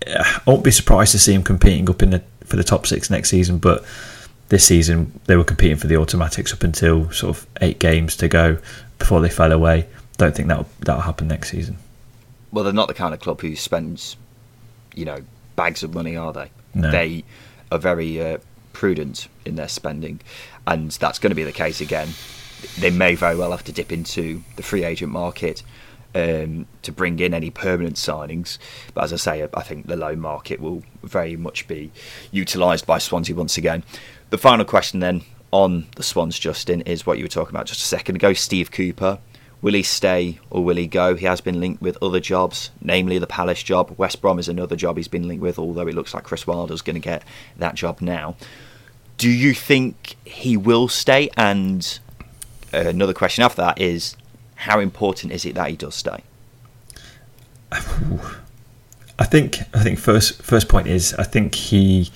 I 0.06 0.40
won't 0.46 0.64
be 0.64 0.70
surprised 0.70 1.12
to 1.12 1.18
see 1.18 1.32
them 1.32 1.42
competing 1.42 1.88
up 1.88 2.02
in 2.02 2.10
the 2.10 2.22
for 2.44 2.56
the 2.56 2.64
top 2.64 2.86
six 2.86 3.10
next 3.10 3.30
season. 3.30 3.58
But 3.58 3.84
this 4.48 4.64
season 4.64 5.18
they 5.24 5.36
were 5.36 5.44
competing 5.44 5.76
for 5.76 5.86
the 5.86 5.96
automatics 5.96 6.52
up 6.52 6.62
until 6.62 7.10
sort 7.10 7.36
of 7.36 7.46
eight 7.60 7.78
games 7.78 8.16
to 8.18 8.28
go 8.28 8.58
before 8.98 9.20
they 9.20 9.30
fell 9.30 9.52
away. 9.52 9.86
Don't 10.16 10.34
think 10.34 10.48
that 10.48 10.66
that'll 10.80 11.02
happen 11.02 11.28
next 11.28 11.50
season. 11.50 11.78
Well, 12.52 12.64
they're 12.64 12.72
not 12.72 12.88
the 12.88 12.94
kind 12.94 13.12
of 13.12 13.20
club 13.20 13.40
who 13.40 13.56
spends, 13.56 14.16
you 14.94 15.04
know, 15.04 15.18
bags 15.56 15.82
of 15.82 15.92
money, 15.92 16.16
are 16.16 16.32
they? 16.32 16.50
No. 16.74 16.90
They 16.90 17.24
are 17.72 17.78
very 17.78 18.22
uh, 18.22 18.38
prudent 18.72 19.28
in 19.44 19.56
their 19.56 19.68
spending, 19.68 20.20
and 20.66 20.90
that's 20.92 21.18
going 21.18 21.30
to 21.30 21.36
be 21.36 21.44
the 21.44 21.52
case 21.52 21.80
again. 21.80 22.10
They 22.78 22.90
may 22.90 23.14
very 23.14 23.36
well 23.36 23.50
have 23.50 23.64
to 23.64 23.72
dip 23.72 23.92
into 23.92 24.42
the 24.56 24.62
free 24.62 24.84
agent 24.84 25.12
market 25.12 25.62
um, 26.14 26.66
to 26.82 26.92
bring 26.92 27.18
in 27.18 27.34
any 27.34 27.50
permanent 27.50 27.96
signings. 27.96 28.58
But 28.94 29.04
as 29.04 29.12
I 29.12 29.16
say, 29.16 29.48
I 29.52 29.62
think 29.62 29.86
the 29.86 29.96
loan 29.96 30.20
market 30.20 30.60
will 30.60 30.82
very 31.02 31.36
much 31.36 31.66
be 31.66 31.90
utilised 32.30 32.86
by 32.86 32.98
Swansea 32.98 33.34
once 33.34 33.58
again. 33.58 33.82
The 34.30 34.38
final 34.38 34.64
question 34.64 35.00
then 35.00 35.22
on 35.50 35.86
the 35.96 36.02
Swans, 36.02 36.38
Justin, 36.38 36.82
is 36.82 37.04
what 37.06 37.18
you 37.18 37.24
were 37.24 37.28
talking 37.28 37.54
about 37.54 37.66
just 37.66 37.82
a 37.82 37.86
second 37.86 38.16
ago. 38.16 38.32
Steve 38.32 38.70
Cooper. 38.70 39.18
Will 39.64 39.72
he 39.72 39.82
stay 39.82 40.40
or 40.50 40.62
will 40.62 40.76
he 40.76 40.86
go? 40.86 41.14
He 41.14 41.24
has 41.24 41.40
been 41.40 41.58
linked 41.58 41.80
with 41.80 41.96
other 42.02 42.20
jobs, 42.20 42.70
namely 42.82 43.18
the 43.18 43.26
Palace 43.26 43.62
job. 43.62 43.94
West 43.96 44.20
Brom 44.20 44.38
is 44.38 44.46
another 44.46 44.76
job 44.76 44.98
he's 44.98 45.08
been 45.08 45.26
linked 45.26 45.40
with, 45.40 45.58
although 45.58 45.86
it 45.86 45.94
looks 45.94 46.12
like 46.12 46.22
Chris 46.22 46.46
Wilder's 46.46 46.82
going 46.82 46.96
to 46.96 47.00
get 47.00 47.22
that 47.56 47.74
job 47.74 48.02
now. 48.02 48.36
Do 49.16 49.30
you 49.30 49.54
think 49.54 50.16
he 50.26 50.58
will 50.58 50.86
stay? 50.88 51.30
And 51.34 51.98
another 52.74 53.14
question 53.14 53.42
after 53.42 53.62
that 53.62 53.80
is 53.80 54.18
how 54.56 54.80
important 54.80 55.32
is 55.32 55.46
it 55.46 55.54
that 55.54 55.70
he 55.70 55.76
does 55.76 55.94
stay? 55.94 56.22
I 57.72 59.24
think 59.24 59.60
I 59.72 59.82
think 59.82 59.98
first 59.98 60.42
first 60.42 60.68
point 60.68 60.88
is 60.88 61.14
I 61.14 61.22
think 61.22 61.54
he 61.54 62.10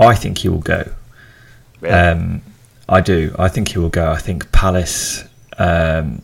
I 0.00 0.16
think 0.16 0.38
he 0.38 0.48
will 0.48 0.58
go. 0.58 0.90
Really? 1.80 1.94
Um, 1.94 2.42
I 2.88 3.02
do. 3.02 3.36
I 3.38 3.46
think 3.46 3.68
he 3.68 3.78
will 3.78 3.88
go. 3.88 4.10
I 4.10 4.18
think 4.18 4.50
Palace. 4.50 5.22
Um, 5.58 6.22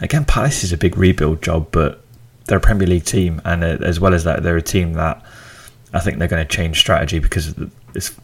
again, 0.00 0.24
Palace 0.24 0.64
is 0.64 0.72
a 0.72 0.76
big 0.76 0.96
rebuild 0.96 1.42
job, 1.42 1.68
but 1.70 2.02
they're 2.46 2.58
a 2.58 2.60
Premier 2.60 2.88
League 2.88 3.04
team, 3.04 3.40
and 3.44 3.62
uh, 3.62 3.78
as 3.80 4.00
well 4.00 4.14
as 4.14 4.24
that, 4.24 4.42
they're 4.42 4.56
a 4.56 4.62
team 4.62 4.94
that 4.94 5.22
I 5.92 6.00
think 6.00 6.18
they're 6.18 6.28
going 6.28 6.46
to 6.46 6.56
change 6.56 6.78
strategy 6.78 7.18
because 7.18 7.54
it's 7.94 8.14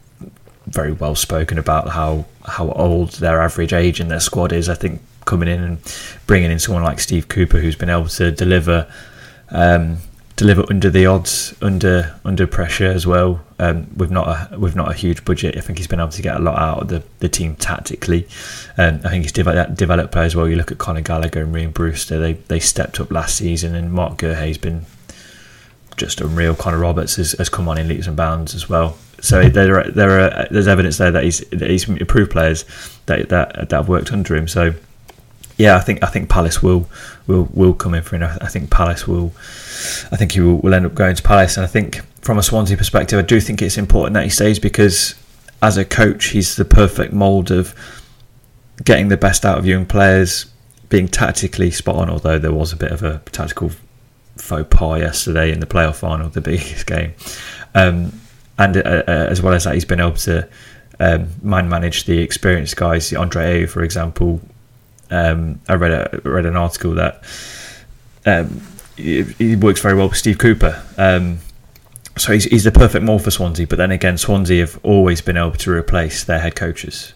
very 0.67 0.93
well 0.93 1.15
spoken 1.15 1.59
about 1.59 1.89
how 1.89 2.25
how 2.45 2.71
old 2.71 3.13
their 3.15 3.41
average 3.41 3.73
age 3.73 4.01
in 4.01 4.09
their 4.09 4.21
squad 4.21 4.53
is. 4.53 4.69
I 4.69 4.75
think 4.75 5.01
coming 5.25 5.49
in 5.49 5.63
and 5.63 5.97
bringing 6.27 6.51
in 6.51 6.59
someone 6.59 6.83
like 6.83 7.01
Steve 7.01 7.29
Cooper, 7.29 7.59
who's 7.59 7.77
been 7.77 7.91
able 7.91 8.09
to 8.09 8.31
deliver 8.31 8.91
um, 9.51 9.99
deliver 10.37 10.65
under 10.69 10.91
the 10.91 11.07
odds, 11.07 11.55
under 11.63 12.15
under 12.25 12.47
pressure 12.47 12.87
as 12.87 13.07
well. 13.07 13.43
Um, 13.59 13.87
with 13.97 14.11
not 14.11 14.29
a 14.29 14.59
with 14.59 14.77
not 14.77 14.91
a 14.91 14.95
huge 14.95 15.25
budget, 15.25 15.57
I 15.57 15.61
think 15.61 15.79
he's 15.79 15.87
been 15.87 15.99
able 15.99 16.11
to 16.11 16.23
get 16.23 16.37
a 16.37 16.39
lot 16.39 16.59
out 16.59 16.83
of 16.83 16.89
the, 16.89 17.03
the 17.21 17.29
team 17.29 17.57
tactically. 17.57 18.29
Um, 18.77 19.01
I 19.05 19.09
think 19.09 19.25
he's 19.25 19.33
developed 19.33 19.75
developed 19.75 20.13
players 20.13 20.37
well. 20.37 20.49
You 20.49 20.57
look 20.57 20.71
at 20.71 20.79
Conor 20.79 21.01
Gallagher 21.01 21.43
and 21.43 21.55
Rhian 21.55 21.73
Brewster; 21.73 22.21
they 22.21 22.35
they 22.35 22.61
stepped 22.61 23.01
up 23.01 23.11
last 23.11 23.37
season, 23.37 23.75
and 23.75 23.93
Mark 23.93 24.19
Guéhi's 24.19 24.59
been 24.59 24.85
just 25.97 26.21
unreal. 26.21 26.55
Connor 26.55 26.79
Roberts 26.79 27.17
has, 27.17 27.33
has 27.33 27.49
come 27.49 27.69
on 27.69 27.79
in 27.79 27.89
leaps 27.89 28.07
and 28.07 28.17
bounds 28.17 28.55
as 28.55 28.69
well. 28.69 28.99
So 29.21 29.49
there 29.49 29.81
are, 29.81 29.91
there 29.91 30.21
are 30.21 30.49
there's 30.51 30.69
evidence 30.69 30.99
there 30.99 31.11
that 31.11 31.25
he's 31.25 31.41
that 31.49 31.71
he's 31.71 31.89
improved 31.89 32.31
players 32.31 32.67
that 33.07 33.31
that 33.31 33.71
that 33.71 33.73
have 33.73 33.89
worked 33.89 34.13
under 34.13 34.37
him. 34.37 34.47
So 34.47 34.75
yeah, 35.57 35.77
I 35.77 35.81
think 35.81 36.03
I 36.03 36.07
think 36.07 36.29
Palace 36.29 36.63
will 36.63 36.89
will 37.27 37.49
will 37.53 37.73
come 37.73 37.95
in 37.95 38.03
for 38.03 38.17
him. 38.17 38.23
I 38.23 38.49
think 38.49 38.71
Palace 38.71 39.09
will. 39.09 39.33
I 40.13 40.17
think 40.17 40.33
he 40.33 40.41
will, 40.41 40.57
will 40.57 40.75
end 40.75 40.87
up 40.87 40.95
going 40.95 41.17
to 41.17 41.23
Palace, 41.23 41.57
and 41.57 41.65
I 41.65 41.67
think 41.67 42.03
from 42.21 42.39
a 42.39 42.43
Swansea 42.43 42.77
perspective, 42.77 43.19
I 43.19 43.23
do 43.23 43.41
think 43.41 43.63
it's 43.63 43.79
important 43.79 44.15
that 44.15 44.25
he 44.25 44.31
stays 44.31 44.59
because 44.59 45.15
as 45.63 45.79
a 45.79 45.85
coach, 45.85 46.27
he's 46.27 46.57
the 46.57 46.65
perfect 46.65 47.13
mould 47.13 47.51
of 47.51 47.75
getting 48.85 49.09
the 49.09 49.17
best 49.17 49.47
out 49.47 49.59
of 49.59 49.67
young 49.67 49.87
players, 49.87 50.47
being 50.91 51.09
tactically 51.09 51.71
spot 51.71 51.97
on. 51.97 52.11
Although 52.11 52.39
there 52.39 52.53
was 52.53 52.73
a 52.73 52.77
bit 52.77 52.93
of 52.93 53.03
a 53.03 53.23
tactical 53.33 53.71
faux 54.37 54.67
pas 54.69 55.01
yesterday 55.01 55.53
in 55.53 55.61
the 55.61 55.67
playoff 55.67 55.97
final, 55.97 56.29
the 56.29 56.43
biggest 56.43 56.87
game, 56.95 57.15
um, 57.75 58.13
and 58.59 58.77
uh, 58.77 58.81
uh, 59.09 59.27
as 59.31 59.41
well 59.41 59.55
as 59.55 59.65
that, 59.65 59.73
he's 59.73 59.87
been 59.87 60.01
able 60.01 60.13
to 60.13 60.47
um, 61.01 61.29
man 61.43 61.71
manage 61.71 62.05
the 62.05 62.19
experienced 62.19 62.77
guys. 62.77 63.11
Andre 63.15 63.63
Ayew, 63.63 63.71
for 63.71 63.83
example, 63.83 64.43
um, 65.11 65.61
I 65.69 65.75
read 65.75 65.93
a 65.93 66.21
read 66.29 66.47
an 66.47 66.57
article 66.57 66.95
that 66.95 67.23
um, 68.25 68.61
works 69.61 69.81
very 69.81 69.95
well 69.95 70.09
with 70.09 70.19
Steve 70.19 70.39
Cooper. 70.39 70.83
Um, 70.97 71.39
so 72.17 72.33
he's, 72.33 72.45
he's 72.45 72.65
the 72.65 72.73
perfect 72.73 73.05
mold 73.05 73.23
for 73.23 73.31
Swansea. 73.31 73.67
But 73.67 73.77
then 73.77 73.91
again, 73.91 74.17
Swansea 74.17 74.61
have 74.61 74.81
always 74.83 75.21
been 75.21 75.37
able 75.37 75.53
to 75.53 75.71
replace 75.71 76.25
their 76.25 76.41
head 76.41 76.57
coaches 76.57 77.13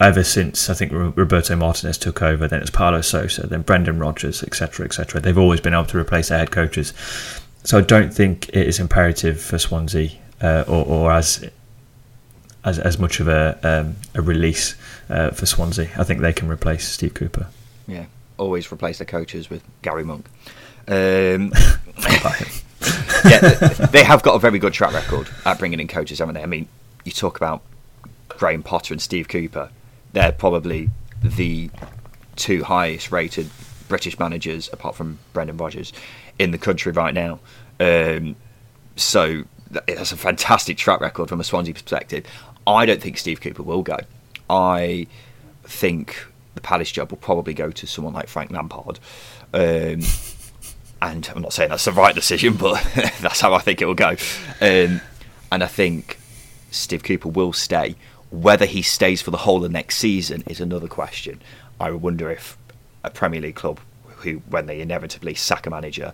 ever 0.00 0.24
since 0.24 0.70
I 0.70 0.74
think 0.74 0.92
Roberto 0.92 1.54
Martinez 1.56 1.98
took 1.98 2.22
over. 2.22 2.48
Then 2.48 2.60
it's 2.60 2.70
Paulo 2.70 3.02
Sousa, 3.02 3.46
then 3.46 3.62
Brendan 3.62 3.98
Rodgers, 3.98 4.42
etc., 4.42 4.86
etc. 4.86 5.20
They've 5.20 5.36
always 5.36 5.60
been 5.60 5.74
able 5.74 5.86
to 5.86 5.98
replace 5.98 6.28
their 6.28 6.38
head 6.38 6.50
coaches. 6.50 6.94
So 7.64 7.78
I 7.78 7.82
don't 7.82 8.12
think 8.12 8.48
it 8.48 8.66
is 8.66 8.78
imperative 8.78 9.40
for 9.40 9.58
Swansea 9.58 10.10
uh, 10.40 10.64
or, 10.66 10.86
or 10.86 11.12
as 11.12 11.48
as 12.64 12.78
as 12.78 12.98
much 12.98 13.20
of 13.20 13.28
a 13.28 13.58
um, 13.62 13.96
a 14.14 14.22
release 14.22 14.74
uh, 15.10 15.30
for 15.30 15.46
Swansea. 15.46 15.90
I 15.98 16.04
think 16.04 16.20
they 16.20 16.32
can 16.32 16.48
replace 16.48 16.88
Steve 16.88 17.14
Cooper. 17.14 17.48
Yeah, 17.86 18.06
always 18.38 18.72
replace 18.72 18.98
the 18.98 19.04
coaches 19.04 19.50
with 19.50 19.62
Gary 19.82 20.04
Monk. 20.04 20.26
Um, 20.88 21.52
yeah, 23.24 23.68
they 23.90 24.02
have 24.02 24.22
got 24.22 24.34
a 24.34 24.38
very 24.38 24.58
good 24.58 24.72
track 24.72 24.94
record 24.94 25.28
at 25.44 25.58
bringing 25.58 25.80
in 25.80 25.88
coaches, 25.88 26.20
haven't 26.20 26.36
they? 26.36 26.42
I 26.42 26.46
mean, 26.46 26.68
you 27.04 27.12
talk 27.12 27.36
about 27.36 27.62
Graham 28.28 28.62
Potter 28.62 28.94
and 28.94 29.02
Steve 29.02 29.28
Cooper. 29.28 29.70
They're 30.12 30.32
probably 30.32 30.90
the 31.22 31.70
two 32.36 32.64
highest 32.64 33.12
rated 33.12 33.50
British 33.88 34.18
managers, 34.18 34.70
apart 34.72 34.94
from 34.94 35.18
Brendan 35.32 35.56
Rodgers, 35.56 35.92
in 36.38 36.52
the 36.52 36.58
country 36.58 36.92
right 36.92 37.12
now. 37.12 37.40
Um, 37.78 38.36
so 38.96 39.44
that's 39.70 40.12
a 40.12 40.16
fantastic 40.16 40.76
track 40.76 41.00
record 41.00 41.28
from 41.28 41.40
a 41.40 41.44
Swansea 41.44 41.74
perspective. 41.74 42.24
I 42.66 42.86
don't 42.86 43.00
think 43.00 43.18
Steve 43.18 43.40
Cooper 43.40 43.62
will 43.62 43.82
go. 43.82 43.98
I 44.50 45.06
think 45.62 46.26
the 46.54 46.60
Palace 46.60 46.90
job 46.90 47.10
will 47.10 47.18
probably 47.18 47.54
go 47.54 47.70
to 47.70 47.86
someone 47.86 48.12
like 48.12 48.28
Frank 48.28 48.50
Lampard. 48.50 48.98
Um, 49.54 50.02
and 51.00 51.30
I'm 51.34 51.42
not 51.42 51.52
saying 51.52 51.70
that's 51.70 51.84
the 51.84 51.92
right 51.92 52.14
decision, 52.14 52.54
but 52.54 52.82
that's 53.20 53.40
how 53.40 53.54
I 53.54 53.60
think 53.60 53.80
it 53.80 53.86
will 53.86 53.94
go. 53.94 54.16
Um, 54.60 55.00
and 55.52 55.62
I 55.62 55.66
think 55.66 56.18
Steve 56.70 57.02
Cooper 57.04 57.28
will 57.28 57.52
stay. 57.52 57.94
Whether 58.30 58.66
he 58.66 58.82
stays 58.82 59.22
for 59.22 59.30
the 59.30 59.38
whole 59.38 59.64
of 59.64 59.70
next 59.70 59.96
season 59.96 60.42
is 60.46 60.60
another 60.60 60.88
question. 60.88 61.40
I 61.80 61.90
wonder 61.92 62.30
if 62.30 62.58
a 63.02 63.10
Premier 63.10 63.40
League 63.40 63.56
club, 63.56 63.80
who 64.06 64.42
when 64.50 64.66
they 64.66 64.80
inevitably 64.80 65.34
sack 65.34 65.66
a 65.66 65.70
manager, 65.70 66.12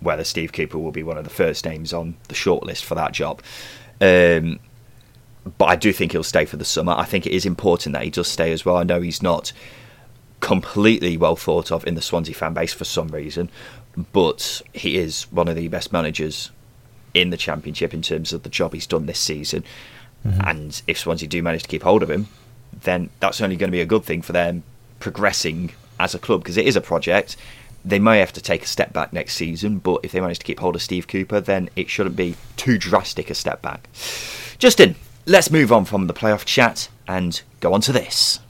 whether 0.00 0.24
Steve 0.24 0.52
Cooper 0.52 0.78
will 0.78 0.92
be 0.92 1.02
one 1.02 1.18
of 1.18 1.24
the 1.24 1.30
first 1.30 1.64
names 1.64 1.92
on 1.92 2.16
the 2.28 2.34
shortlist 2.34 2.82
for 2.82 2.94
that 2.94 3.12
job. 3.12 3.42
Um, 4.00 4.58
but 5.58 5.66
I 5.66 5.76
do 5.76 5.92
think 5.92 6.12
he'll 6.12 6.22
stay 6.22 6.44
for 6.44 6.56
the 6.56 6.64
summer. 6.64 6.92
I 6.92 7.04
think 7.04 7.26
it 7.26 7.32
is 7.32 7.46
important 7.46 7.94
that 7.94 8.04
he 8.04 8.10
does 8.10 8.28
stay 8.28 8.52
as 8.52 8.64
well. 8.64 8.76
I 8.76 8.84
know 8.84 9.00
he's 9.00 9.22
not 9.22 9.52
completely 10.40 11.16
well 11.16 11.36
thought 11.36 11.70
of 11.70 11.86
in 11.86 11.94
the 11.94 12.02
Swansea 12.02 12.34
fan 12.34 12.54
base 12.54 12.72
for 12.72 12.84
some 12.84 13.08
reason, 13.08 13.48
but 14.12 14.62
he 14.72 14.98
is 14.98 15.24
one 15.30 15.48
of 15.48 15.56
the 15.56 15.68
best 15.68 15.92
managers 15.92 16.50
in 17.14 17.30
the 17.30 17.36
Championship 17.36 17.92
in 17.92 18.02
terms 18.02 18.32
of 18.32 18.42
the 18.42 18.48
job 18.48 18.72
he's 18.72 18.86
done 18.86 19.06
this 19.06 19.18
season. 19.18 19.64
Mm-hmm. 20.26 20.40
And 20.48 20.82
if 20.86 20.98
Swansea 20.98 21.28
do 21.28 21.42
manage 21.42 21.64
to 21.64 21.68
keep 21.68 21.82
hold 21.82 22.02
of 22.02 22.10
him, 22.10 22.28
then 22.72 23.10
that's 23.20 23.40
only 23.40 23.56
going 23.56 23.68
to 23.68 23.76
be 23.76 23.80
a 23.80 23.86
good 23.86 24.04
thing 24.04 24.22
for 24.22 24.32
them 24.32 24.62
progressing 25.00 25.72
as 25.98 26.14
a 26.14 26.18
club 26.18 26.42
because 26.42 26.56
it 26.56 26.66
is 26.66 26.76
a 26.76 26.80
project. 26.80 27.36
They 27.84 27.98
may 27.98 28.20
have 28.20 28.32
to 28.34 28.40
take 28.40 28.62
a 28.62 28.66
step 28.66 28.92
back 28.92 29.12
next 29.12 29.34
season, 29.34 29.78
but 29.78 30.00
if 30.04 30.12
they 30.12 30.20
manage 30.20 30.38
to 30.38 30.44
keep 30.44 30.60
hold 30.60 30.76
of 30.76 30.82
Steve 30.82 31.08
Cooper, 31.08 31.40
then 31.40 31.68
it 31.74 31.90
shouldn't 31.90 32.16
be 32.16 32.36
too 32.56 32.78
drastic 32.78 33.28
a 33.28 33.34
step 33.34 33.60
back. 33.60 33.88
Justin, 34.58 34.94
let's 35.26 35.50
move 35.50 35.72
on 35.72 35.84
from 35.84 36.06
the 36.06 36.14
playoff 36.14 36.44
chat 36.44 36.88
and 37.06 37.42
go 37.60 37.72
on 37.74 37.80
to 37.82 37.92
this. 37.92 38.40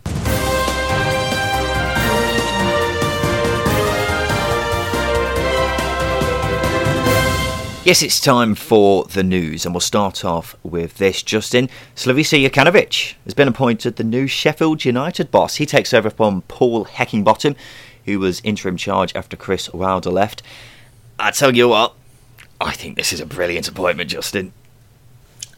Yes, 7.84 8.00
it's 8.00 8.20
time 8.20 8.54
for 8.54 9.06
the 9.06 9.24
news, 9.24 9.66
and 9.66 9.74
we'll 9.74 9.80
start 9.80 10.24
off 10.24 10.54
with 10.62 10.98
this. 10.98 11.20
Justin 11.20 11.68
Slavisa 11.96 12.40
Jokanovic 12.48 13.14
has 13.24 13.34
been 13.34 13.48
appointed 13.48 13.96
the 13.96 14.04
new 14.04 14.28
Sheffield 14.28 14.84
United 14.84 15.32
boss. 15.32 15.56
He 15.56 15.66
takes 15.66 15.92
over 15.92 16.08
from 16.08 16.42
Paul 16.42 16.84
Heckingbottom, 16.84 17.56
who 18.04 18.20
was 18.20 18.40
interim 18.44 18.76
charge 18.76 19.12
after 19.16 19.36
Chris 19.36 19.68
Wilder 19.72 20.10
left. 20.10 20.44
I 21.18 21.32
tell 21.32 21.56
you 21.56 21.70
what, 21.70 21.94
I 22.60 22.70
think 22.70 22.96
this 22.96 23.12
is 23.12 23.18
a 23.18 23.26
brilliant 23.26 23.66
appointment, 23.66 24.10
Justin. 24.10 24.52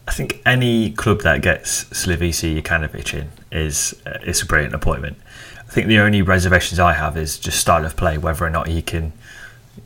I 0.07 0.11
think 0.11 0.41
any 0.45 0.91
club 0.91 1.21
that 1.21 1.41
gets 1.41 1.85
Slavisa 1.85 2.61
Jokanovic 2.61 3.13
in 3.13 3.29
is 3.51 3.99
uh, 4.05 4.19
it's 4.21 4.41
a 4.41 4.45
brilliant 4.45 4.75
appointment. 4.75 5.17
I 5.59 5.71
think 5.71 5.87
the 5.87 5.99
only 5.99 6.21
reservations 6.21 6.79
I 6.79 6.93
have 6.93 7.17
is 7.17 7.39
just 7.39 7.59
style 7.59 7.85
of 7.85 7.95
play, 7.95 8.17
whether 8.17 8.45
or 8.45 8.49
not 8.49 8.67
he 8.67 8.81
can 8.81 9.13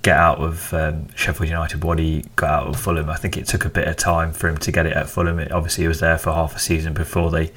get 0.02 0.18
out 0.18 0.40
of 0.40 0.74
um, 0.74 1.08
Sheffield 1.16 1.50
United 1.50 1.84
what 1.84 2.00
he 2.00 2.26
got 2.36 2.50
out 2.50 2.68
of 2.68 2.80
Fulham. 2.80 3.10
I 3.10 3.16
think 3.16 3.38
it 3.38 3.48
took 3.48 3.66
a 3.66 3.70
bit 3.70 3.88
of 3.88 3.96
time 3.96 4.34
for 4.34 4.48
him 4.48 4.58
to 4.58 4.72
get 4.72 4.86
it 4.86 4.94
at 4.94 5.10
Fulham. 5.10 5.40
It, 5.40 5.52
obviously, 5.52 5.86
he 5.86 5.88
was 5.88 6.00
there 6.00 6.18
for 6.18 6.34
half 6.34 6.56
a 6.56 6.60
season 6.60 6.94
before 6.94 7.32
they. 7.32 7.52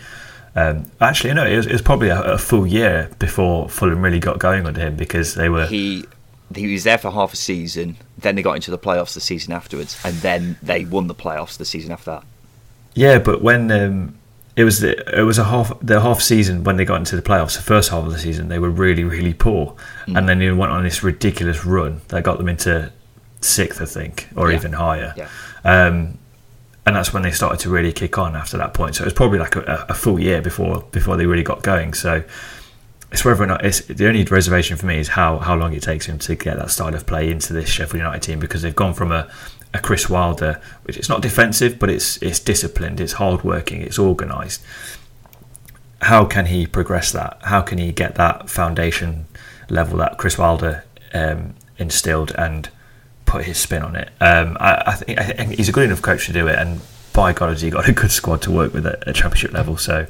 Um, 0.55 0.91
actually, 1.01 1.35
no, 1.35 1.47
it 1.47 1.57
was, 1.57 1.67
it 1.67 1.73
was 1.73 1.83
probably 1.83 2.09
a, 2.09 2.21
a, 2.23 2.39
full 2.39 2.67
year 2.67 3.11
before 3.19 3.71
Fulham 3.71 4.03
really 4.03 4.21
got 4.21 4.39
going 4.39 4.67
under 4.67 4.81
him 4.81 4.97
because 4.97 5.35
they 5.35 5.49
were. 5.49 5.67
He 5.67 6.05
he 6.55 6.71
was 6.71 6.85
there 6.85 6.99
for 6.99 7.11
half 7.11 7.33
a 7.33 7.37
season. 7.37 7.97
Then 8.19 8.37
they 8.37 8.43
got 8.43 8.55
into 8.55 8.71
the 8.71 8.79
playoffs 8.79 9.15
the 9.15 9.21
season 9.21 9.53
afterwards, 9.53 9.99
and 10.05 10.15
then 10.17 10.59
they 10.63 10.85
won 10.85 11.07
the 11.07 11.15
playoffs 11.15 11.57
the 11.57 11.65
season 11.65 11.91
after 11.91 12.13
that. 12.13 12.25
Yeah, 12.95 13.19
but 13.19 13.43
when 13.43 13.71
um, 13.71 14.19
it 14.57 14.65
was 14.65 14.81
the, 14.81 15.19
it 15.19 15.23
was 15.23 15.39
a 15.39 15.45
half 15.45 15.73
the 15.81 16.01
half 16.01 16.21
season 16.21 16.65
when 16.65 16.77
they 16.77 16.85
got 16.85 16.97
into 16.97 17.17
the 17.17 17.23
playoffs. 17.23 17.57
The 17.57 17.63
first 17.63 17.91
half 17.91 18.05
of 18.05 18.13
the 18.13 18.19
season, 18.19 18.49
they 18.49 18.59
were 18.59 18.71
really 18.71 19.05
really 19.05 19.35
poor, 19.35 19.75
mm. 20.07 20.17
and 20.17 20.29
then 20.29 20.39
they 20.39 20.51
went 20.53 20.73
on 20.73 20.83
this 20.85 21.03
ridiculous 21.03 21.65
run 21.65 22.03
that 22.09 22.23
got 22.23 22.39
them 22.39 22.49
into 22.49 22.93
sixth, 23.41 23.81
I 23.81 23.87
think, 23.87 24.29
or 24.37 24.51
yeah. 24.51 24.57
even 24.57 24.73
higher. 24.75 25.15
Yeah. 25.17 25.29
Um, 25.65 26.19
and 26.85 26.97
that's 26.97 27.13
when 27.13 27.23
they 27.23 27.31
started 27.31 27.61
to 27.61 27.71
really 27.71 27.93
kick 27.93 28.19
on 28.19 28.35
after 28.35 28.57
that 28.59 28.75
point. 28.75 28.97
So 28.97 29.05
it 29.05 29.07
was 29.07 29.15
probably 29.15 29.39
like 29.39 29.55
a, 29.57 29.87
a 29.89 29.95
full 29.95 30.19
year 30.19 30.43
before 30.43 30.85
before 30.91 31.17
they 31.17 31.27
really 31.27 31.45
got 31.45 31.63
going. 31.63 31.95
So 31.95 32.25
it's 33.13 33.25
whether 33.25 33.43
or 33.43 33.47
not 33.47 33.65
it's 33.65 33.81
the 33.83 34.07
only 34.09 34.25
reservation 34.25 34.77
for 34.77 34.87
me 34.87 34.99
is 34.99 35.09
how 35.09 35.39
how 35.39 35.55
long 35.55 35.73
it 35.73 35.83
takes 35.83 36.07
him 36.07 36.19
to 36.19 36.35
get 36.35 36.57
that 36.57 36.71
style 36.71 36.95
of 36.95 37.07
play 37.07 37.31
into 37.31 37.53
this 37.53 37.69
Sheffield 37.69 37.99
United 37.99 38.23
team 38.23 38.41
because 38.41 38.63
they've 38.63 38.75
gone 38.75 38.95
from 38.95 39.13
a 39.13 39.31
a 39.75 39.79
Chris 39.79 40.09
Wilder, 40.09 40.61
which 40.85 40.97
it's 40.97 41.09
not 41.09 41.23
defensive, 41.23 41.79
but 41.79 41.89
it's 41.91 42.17
it's 42.23 42.39
disciplined, 42.39 43.01
it's 43.01 43.15
hardworking, 43.15 43.81
it's 43.81 43.99
organised. 43.99 44.63
How 46.03 46.25
can 46.25 46.47
he 46.47 46.67
progress 46.67 47.13
that? 47.13 47.39
How 47.43 47.63
can 47.63 47.79
he 47.79 47.93
get 47.93 48.17
that 48.17 48.51
foundation 48.51 49.27
level 49.69 49.99
that 49.99 50.19
Chris 50.19 50.37
Wilder 50.37 50.85
um, 51.15 51.55
instilled 51.79 52.33
and 52.33 52.69
put 53.25 53.45
his 53.45 53.57
spin 53.57 53.83
on 53.83 53.97
it? 53.97 54.11
Um, 54.21 54.57
I, 54.59 54.83
I, 54.87 54.95
think, 54.95 55.21
I, 55.21 55.25
think, 55.25 55.53
he's 55.53 55.69
a 55.69 55.73
good 55.73 55.85
enough 55.85 56.03
coach 56.03 56.27
to 56.27 56.33
do 56.33 56.49
it, 56.49 56.59
and 56.59 56.81
by 57.13 57.33
God, 57.33 57.51
has 57.51 57.63
he 57.63 57.71
got 57.71 57.89
a 57.89 57.93
good 57.93 58.11
squad 58.11 58.43
to 58.43 58.51
work 58.51 58.75
with 58.75 58.87
at, 58.87 59.07
at 59.07 59.15
championship 59.15 59.53
level. 59.53 59.77
So 59.77 60.07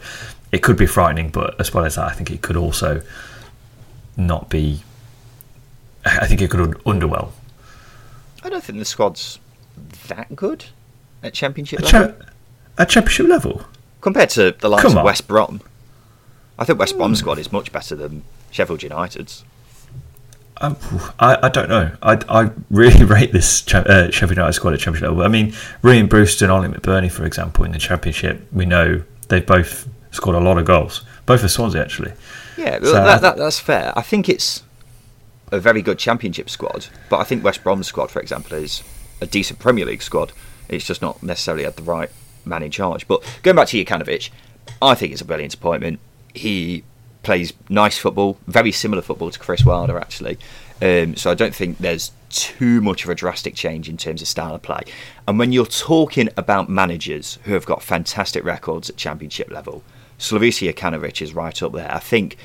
it 0.51 0.63
could 0.63 0.77
be 0.77 0.87
frightening, 0.87 1.29
but 1.29 1.61
as 1.61 1.73
well 1.75 1.85
as 1.85 1.97
that, 1.97 2.07
I 2.07 2.13
think 2.13 2.31
it 2.31 2.43
could 2.43 2.57
also 2.57 3.03
not 4.17 4.49
be. 4.49 4.83
I 6.05 6.27
think 6.27 6.41
it 6.41 6.51
could 6.51 6.61
underwhelm. 6.85 7.31
I 8.43 8.49
don't 8.49 8.65
think 8.65 8.79
the 8.81 8.85
squad's 8.85 9.39
that 10.09 10.35
good 10.37 10.67
at 11.23 11.35
championship 11.35 11.81
at 11.81 11.93
level. 11.93 12.13
Cha- 12.13 12.27
at 12.79 12.89
championship 12.89 13.29
level 13.29 13.65
compared 14.01 14.31
to 14.31 14.55
the 14.59 14.69
likes 14.69 14.85
of 14.85 15.03
West 15.03 15.27
Brom. 15.27 15.61
I 16.59 16.65
think 16.65 16.79
West 16.79 16.97
Brom's 16.97 17.19
mm. 17.19 17.21
squad 17.21 17.39
is 17.39 17.51
much 17.51 17.73
better 17.73 17.97
than 17.97 18.25
Sheffield 18.51 18.83
United's. 18.83 19.45
Um, 20.59 20.77
I, 21.19 21.39
I 21.45 21.49
don't 21.49 21.69
know. 21.69 21.91
I, 22.03 22.19
I 22.29 22.51
really 22.71 23.05
rate 23.17 23.33
this 23.33 23.63
cha- 23.63 23.79
uh, 23.79 24.11
Sheffield 24.11 24.37
United 24.37 24.53
squad 24.53 24.75
at 24.75 24.81
championship 24.81 25.09
level. 25.09 25.25
I 25.25 25.29
mean, 25.29 25.53
Rhian 25.83 26.09
Brewster 26.09 26.45
and 26.45 26.53
Oli 26.53 26.69
McBurnie, 26.69 27.11
for 27.11 27.25
example, 27.25 27.65
in 27.65 27.73
the 27.73 27.79
championship, 27.79 28.47
we 28.53 28.67
know 28.67 29.03
they've 29.29 29.47
both 29.47 29.89
scored 30.11 30.37
a 30.37 30.41
lot 30.41 30.59
of 30.59 30.67
goals. 30.67 31.03
Both 31.27 31.41
for 31.41 31.49
Swansea, 31.49 31.81
actually. 31.81 32.13
Yeah, 32.57 32.79
so 32.81 32.93
that, 32.93 33.23
that, 33.23 33.37
that's 33.39 33.59
fair. 33.59 33.93
I 33.97 34.03
think 34.03 34.29
it's 34.29 34.63
a 35.51 35.59
very 35.59 35.83
good 35.83 35.99
championship 35.99 36.51
squad, 36.51 36.87
but 37.09 37.19
I 37.19 37.25
think 37.25 37.43
West 37.43 37.65
Brom's 37.65 37.87
squad, 37.87 38.11
for 38.11 38.21
example, 38.21 38.57
is 38.57 38.83
a 39.23 39.27
decent 39.27 39.59
Premier 39.59 39.87
League 39.87 40.03
squad. 40.03 40.33
It's 40.69 40.85
just 40.85 41.03
not 41.03 41.23
necessarily 41.23 41.65
had 41.65 41.77
the 41.77 41.83
right 41.83 42.11
man 42.45 42.63
in 42.63 42.71
charge. 42.71 43.07
But 43.07 43.23
going 43.43 43.57
back 43.57 43.69
to 43.69 43.85
Jokanovic, 43.85 44.31
I 44.81 44.95
think 44.95 45.13
it's 45.13 45.21
a 45.21 45.25
brilliant 45.25 45.55
appointment. 45.55 46.01
He 46.35 46.85
plays 47.23 47.53
nice 47.69 47.99
football, 47.99 48.39
very 48.47 48.73
similar 48.73 49.03
football 49.03 49.31
to 49.31 49.39
Chris 49.39 49.65
Wilder, 49.65 49.99
actually. 49.99 50.39
Um, 50.81 51.15
so 51.15 51.31
I 51.31 51.35
don't 51.35 51.55
think 51.55 51.79
there's 51.79 52.11
too 52.31 52.81
much 52.81 53.05
of 53.05 53.11
a 53.11 53.15
drastic 53.15 53.55
change 53.55 53.89
in 53.89 53.97
terms 53.97 54.21
of 54.21 54.29
style 54.29 54.55
of 54.55 54.63
play. 54.63 54.81
And 55.29 55.39
when 55.39 55.53
you're 55.53 55.67
talking 55.67 56.29
about 56.37 56.69
managers 56.69 57.39
who 57.45 57.53
have 57.53 57.67
got 57.67 57.83
fantastic 57.83 58.45
records 58.45 58.91
at 58.91 58.97
championship 58.97 59.51
level, 59.51 59.85
Slavisa 60.19 60.73
Jokanovic 60.73 61.23
is 61.23 61.35
right 61.35 61.63
up 61.63 61.73
there. 61.73 61.93
I 61.93 62.01
think 62.01 62.37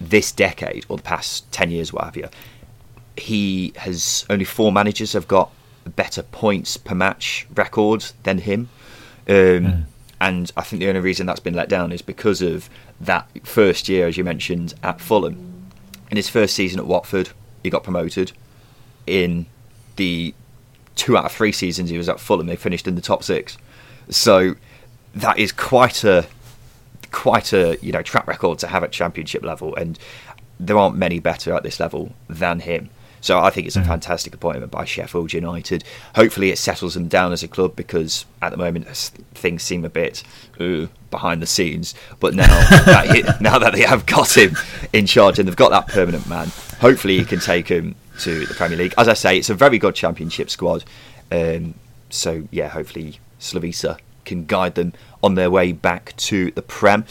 this 0.00 0.32
decade, 0.32 0.84
or 0.88 0.96
the 0.96 1.02
past 1.02 1.50
10 1.52 1.70
years, 1.70 1.92
what 1.92 2.04
have 2.04 2.16
you, 2.16 2.28
he 3.16 3.72
has 3.76 4.26
only 4.28 4.44
four 4.44 4.72
managers 4.72 5.12
have 5.12 5.28
got 5.28 5.50
better 5.90 6.22
points 6.22 6.76
per 6.76 6.94
match 6.94 7.46
record 7.54 8.04
than 8.22 8.38
him. 8.38 8.68
Um, 9.28 9.34
mm. 9.34 9.84
And 10.20 10.50
I 10.56 10.62
think 10.62 10.80
the 10.80 10.88
only 10.88 11.00
reason 11.00 11.26
that's 11.26 11.40
been 11.40 11.54
let 11.54 11.68
down 11.68 11.92
is 11.92 12.02
because 12.02 12.40
of 12.40 12.70
that 13.00 13.28
first 13.44 13.88
year, 13.88 14.06
as 14.06 14.16
you 14.16 14.24
mentioned, 14.24 14.74
at 14.82 15.00
Fulham. 15.00 15.70
In 16.10 16.16
his 16.16 16.28
first 16.28 16.54
season 16.54 16.78
at 16.80 16.86
Watford, 16.86 17.30
he 17.62 17.70
got 17.70 17.84
promoted. 17.84 18.32
In 19.06 19.46
the 19.96 20.34
two 20.94 21.16
out 21.16 21.26
of 21.26 21.32
three 21.32 21.52
seasons 21.52 21.90
he 21.90 21.98
was 21.98 22.08
at 22.08 22.18
Fulham, 22.18 22.46
they 22.46 22.56
finished 22.56 22.88
in 22.88 22.94
the 22.94 23.02
top 23.02 23.22
six. 23.22 23.58
So 24.08 24.54
that 25.14 25.38
is 25.38 25.52
quite 25.52 26.04
a 26.04 26.26
quite 27.10 27.52
a 27.52 27.78
you 27.80 27.92
know 27.92 28.02
track 28.02 28.26
record 28.26 28.58
to 28.60 28.66
have 28.66 28.82
at 28.84 28.92
championship 28.92 29.42
level, 29.42 29.74
and 29.76 29.98
there 30.58 30.78
aren't 30.78 30.96
many 30.96 31.18
better 31.18 31.52
at 31.52 31.62
this 31.62 31.78
level 31.78 32.14
than 32.28 32.60
him. 32.60 32.88
So 33.26 33.40
I 33.40 33.50
think 33.50 33.66
it's 33.66 33.74
a 33.74 33.80
mm. 33.80 33.86
fantastic 33.86 34.34
appointment 34.34 34.70
by 34.70 34.84
Sheffield 34.84 35.32
United. 35.32 35.82
Hopefully, 36.14 36.50
it 36.50 36.58
settles 36.58 36.94
them 36.94 37.08
down 37.08 37.32
as 37.32 37.42
a 37.42 37.48
club 37.48 37.74
because 37.74 38.24
at 38.40 38.52
the 38.52 38.56
moment 38.56 38.86
things 39.34 39.64
seem 39.64 39.84
a 39.84 39.88
bit 39.88 40.22
uh, 40.60 40.86
behind 41.10 41.42
the 41.42 41.46
scenes. 41.46 41.92
But 42.20 42.34
now, 42.34 42.46
that 42.86 43.12
he, 43.12 43.22
now 43.42 43.58
that 43.58 43.72
they 43.72 43.82
have 43.82 44.06
got 44.06 44.36
him 44.36 44.56
in 44.92 45.06
charge 45.06 45.40
and 45.40 45.48
they've 45.48 45.56
got 45.56 45.70
that 45.70 45.88
permanent 45.88 46.28
man, 46.28 46.52
hopefully 46.78 47.18
he 47.18 47.24
can 47.24 47.40
take 47.40 47.66
him 47.66 47.96
to 48.20 48.46
the 48.46 48.54
Premier 48.54 48.78
League. 48.78 48.94
As 48.96 49.08
I 49.08 49.14
say, 49.14 49.36
it's 49.36 49.50
a 49.50 49.54
very 49.54 49.78
good 49.78 49.96
Championship 49.96 50.48
squad. 50.48 50.84
Um, 51.32 51.74
so 52.10 52.46
yeah, 52.52 52.68
hopefully 52.68 53.18
Slavisa 53.40 53.98
can 54.26 54.44
guide 54.44 54.74
them 54.74 54.92
on 55.22 55.34
their 55.34 55.50
way 55.50 55.72
back 55.72 56.14
to 56.16 56.50
the 56.50 56.62
Prem. 56.62 57.04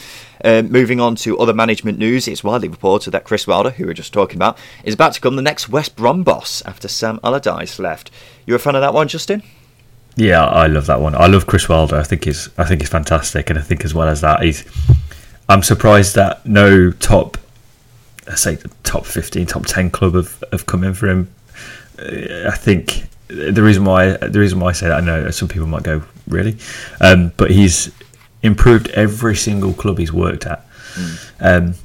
Um, 0.44 0.72
moving 0.72 1.00
on 1.00 1.16
to 1.18 1.40
other 1.40 1.54
management 1.54 1.98
news, 1.98 2.28
it's 2.28 2.44
widely 2.44 2.68
reported 2.68 3.12
that 3.12 3.24
Chris 3.24 3.48
Wilder, 3.48 3.72
who 3.72 3.86
we 3.86 3.92
are 3.92 3.96
just 3.96 4.14
talking 4.14 4.38
about, 4.38 4.58
is 4.84 4.94
about 4.94 5.14
to 5.14 5.22
become 5.22 5.36
the 5.36 5.42
next 5.42 5.70
West 5.70 5.96
Brom 5.96 6.24
boss 6.24 6.62
after 6.66 6.88
Sam 6.88 7.20
Allardyce 7.24 7.80
left. 7.80 8.12
You're 8.46 8.58
a 8.58 8.60
fan 8.60 8.76
of 8.76 8.82
that 8.82 8.94
one, 8.94 9.08
Justin? 9.08 9.42
Yeah, 10.16 10.46
I 10.46 10.68
love 10.68 10.86
that 10.86 11.02
one. 11.02 11.16
I 11.16 11.28
love 11.28 11.48
Chris 11.48 11.68
Wilder. 11.68 11.98
I 11.98 12.04
think 12.04 12.24
he's 12.26 12.50
I 12.58 12.64
think 12.66 12.82
he's 12.82 12.90
fantastic, 12.90 13.50
and 13.50 13.60
I 13.60 13.62
think 13.62 13.84
as 13.84 13.94
well 13.94 14.08
as 14.08 14.22
that, 14.22 14.44
he's. 14.44 14.64
I'm 15.50 15.62
surprised 15.62 16.16
that 16.16 16.46
no 16.46 16.92
top, 16.92 17.38
I 18.28 18.36
say 18.36 18.58
top 18.84 19.06
15, 19.06 19.46
top 19.46 19.66
10 19.68 19.92
club 19.92 20.16
have, 20.16 20.44
have 20.52 20.66
come 20.66 20.84
in 20.84 20.96
for 20.96 21.08
him. 21.08 21.32
Uh, 22.00 22.50
I 22.50 22.56
think 22.56 23.08
the 23.28 23.62
reason 23.62 23.86
why 23.86 24.18
the 24.18 24.40
reason 24.40 24.60
why 24.60 24.70
I 24.70 24.72
say 24.72 24.88
that 24.88 24.98
I 24.98 25.02
know 25.02 25.30
some 25.32 25.48
people 25.48 25.68
might 25.68 25.84
go 25.84 26.04
really, 26.28 26.58
um, 27.02 27.32
but 27.38 27.52
he's 27.52 27.92
improved 28.42 28.90
every 28.90 29.36
single 29.36 29.74
club 29.74 29.98
he's 29.98 30.14
worked 30.14 30.46
at. 30.46 30.66
Mm. 30.94 31.28
Um, 31.40 31.76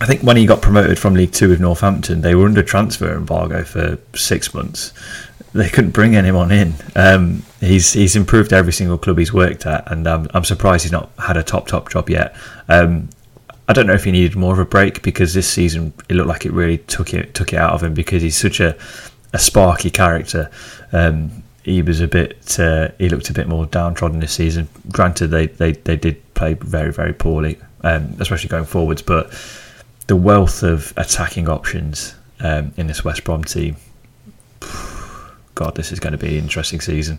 I 0.00 0.06
think 0.06 0.22
when 0.22 0.36
he 0.36 0.44
got 0.44 0.60
promoted 0.60 0.98
from 0.98 1.14
League 1.14 1.32
Two 1.32 1.48
with 1.48 1.60
Northampton, 1.60 2.20
they 2.20 2.34
were 2.34 2.46
under 2.46 2.62
transfer 2.62 3.14
embargo 3.14 3.64
for 3.64 3.98
six 4.14 4.52
months. 4.52 4.92
They 5.52 5.68
couldn't 5.68 5.92
bring 5.92 6.16
anyone 6.16 6.50
in. 6.50 6.74
Um, 6.96 7.42
he's 7.60 7.92
he's 7.92 8.16
improved 8.16 8.52
every 8.52 8.72
single 8.72 8.98
club 8.98 9.18
he's 9.18 9.32
worked 9.32 9.66
at, 9.66 9.90
and 9.90 10.06
um, 10.06 10.28
I'm 10.34 10.44
surprised 10.44 10.82
he's 10.82 10.92
not 10.92 11.10
had 11.18 11.36
a 11.36 11.42
top 11.42 11.68
top 11.68 11.90
job 11.90 12.10
yet. 12.10 12.36
Um, 12.68 13.08
I 13.68 13.72
don't 13.72 13.86
know 13.86 13.94
if 13.94 14.04
he 14.04 14.12
needed 14.12 14.36
more 14.36 14.52
of 14.52 14.58
a 14.58 14.64
break 14.64 15.02
because 15.02 15.32
this 15.32 15.48
season 15.48 15.94
it 16.08 16.14
looked 16.14 16.28
like 16.28 16.44
it 16.44 16.52
really 16.52 16.78
took 16.78 17.14
it 17.14 17.34
took 17.34 17.52
it 17.52 17.56
out 17.56 17.72
of 17.72 17.82
him 17.82 17.94
because 17.94 18.20
he's 18.20 18.36
such 18.36 18.60
a 18.60 18.76
a 19.32 19.38
sparky 19.38 19.90
character. 19.90 20.50
Um, 20.92 21.43
he 21.64 21.82
was 21.82 22.00
a 22.00 22.06
bit. 22.06 22.58
Uh, 22.58 22.90
he 22.98 23.08
looked 23.08 23.30
a 23.30 23.32
bit 23.32 23.48
more 23.48 23.66
downtrodden 23.66 24.20
this 24.20 24.32
season. 24.32 24.68
Granted, 24.92 25.28
they 25.28 25.46
they, 25.46 25.72
they 25.72 25.96
did 25.96 26.34
play 26.34 26.54
very 26.54 26.92
very 26.92 27.12
poorly, 27.12 27.58
um, 27.82 28.14
especially 28.20 28.48
going 28.48 28.66
forwards. 28.66 29.02
But 29.02 29.32
the 30.06 30.16
wealth 30.16 30.62
of 30.62 30.92
attacking 30.96 31.48
options 31.48 32.14
um, 32.40 32.72
in 32.76 32.86
this 32.86 33.04
West 33.04 33.24
Brom 33.24 33.42
team. 33.42 33.76
God, 35.54 35.76
this 35.76 35.92
is 35.92 36.00
going 36.00 36.12
to 36.12 36.18
be 36.18 36.36
an 36.36 36.44
interesting 36.44 36.80
season. 36.80 37.18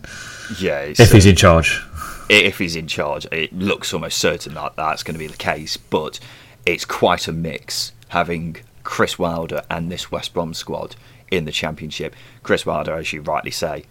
Yeah, 0.60 0.82
if 0.82 1.12
he's 1.12 1.26
in 1.26 1.36
charge. 1.36 1.82
If 2.30 2.58
he's 2.58 2.76
in 2.76 2.88
charge, 2.88 3.26
it 3.32 3.54
looks 3.54 3.94
almost 3.94 4.18
certain 4.18 4.56
that 4.56 4.76
that's 4.76 5.04
going 5.04 5.14
to 5.14 5.20
be 5.20 5.28
the 5.28 5.38
case. 5.38 5.78
But 5.78 6.20
it's 6.66 6.86
quite 6.86 7.28
a 7.28 7.32
mix 7.32 7.94
having 8.10 8.58
Chris 8.84 9.18
Wilder 9.18 9.62
and 9.70 9.92
this 9.92 10.12
West 10.12 10.34
Brom 10.34 10.54
squad 10.54 10.96
in 11.32 11.46
the 11.46 11.52
Championship. 11.52 12.16
Chris 12.44 12.66
Wilder, 12.66 12.94
as 12.96 13.14
you 13.14 13.22
rightly 13.22 13.52
say, 13.52 13.86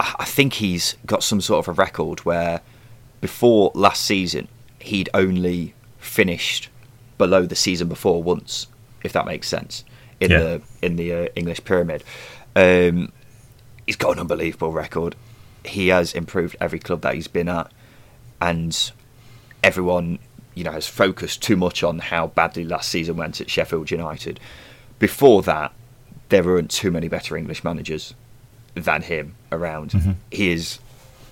I 0.00 0.24
think 0.24 0.54
he's 0.54 0.96
got 1.06 1.22
some 1.22 1.40
sort 1.40 1.66
of 1.66 1.68
a 1.68 1.72
record 1.72 2.20
where 2.20 2.60
before 3.20 3.72
last 3.74 4.04
season 4.04 4.46
he'd 4.78 5.08
only 5.12 5.74
finished 5.98 6.68
below 7.16 7.46
the 7.46 7.56
season 7.56 7.88
before 7.88 8.22
once, 8.22 8.68
if 9.02 9.12
that 9.12 9.26
makes 9.26 9.48
sense, 9.48 9.84
in 10.20 10.30
yeah. 10.30 10.38
the 10.38 10.62
in 10.82 10.96
the 10.96 11.12
uh, 11.12 11.28
English 11.34 11.64
pyramid. 11.64 12.04
Um, 12.54 13.12
he's 13.86 13.96
got 13.96 14.12
an 14.12 14.20
unbelievable 14.20 14.70
record. 14.70 15.16
He 15.64 15.88
has 15.88 16.14
improved 16.14 16.56
every 16.60 16.78
club 16.78 17.00
that 17.02 17.14
he's 17.14 17.28
been 17.28 17.48
at. 17.48 17.70
and 18.40 18.92
everyone, 19.62 20.18
you 20.54 20.64
know, 20.64 20.72
has 20.72 20.86
focused 20.86 21.42
too 21.42 21.56
much 21.56 21.82
on 21.82 21.98
how 21.98 22.28
badly 22.28 22.64
last 22.64 22.88
season 22.88 23.16
went 23.16 23.40
at 23.40 23.50
Sheffield 23.50 23.90
United. 23.90 24.38
Before 24.98 25.42
that, 25.42 25.72
there 26.28 26.44
weren't 26.44 26.70
too 26.70 26.90
many 26.90 27.08
better 27.08 27.36
English 27.36 27.64
managers 27.64 28.14
than 28.78 29.02
him 29.02 29.34
around. 29.50 29.90
Mm-hmm. 29.90 30.12
He 30.30 30.50
is 30.50 30.78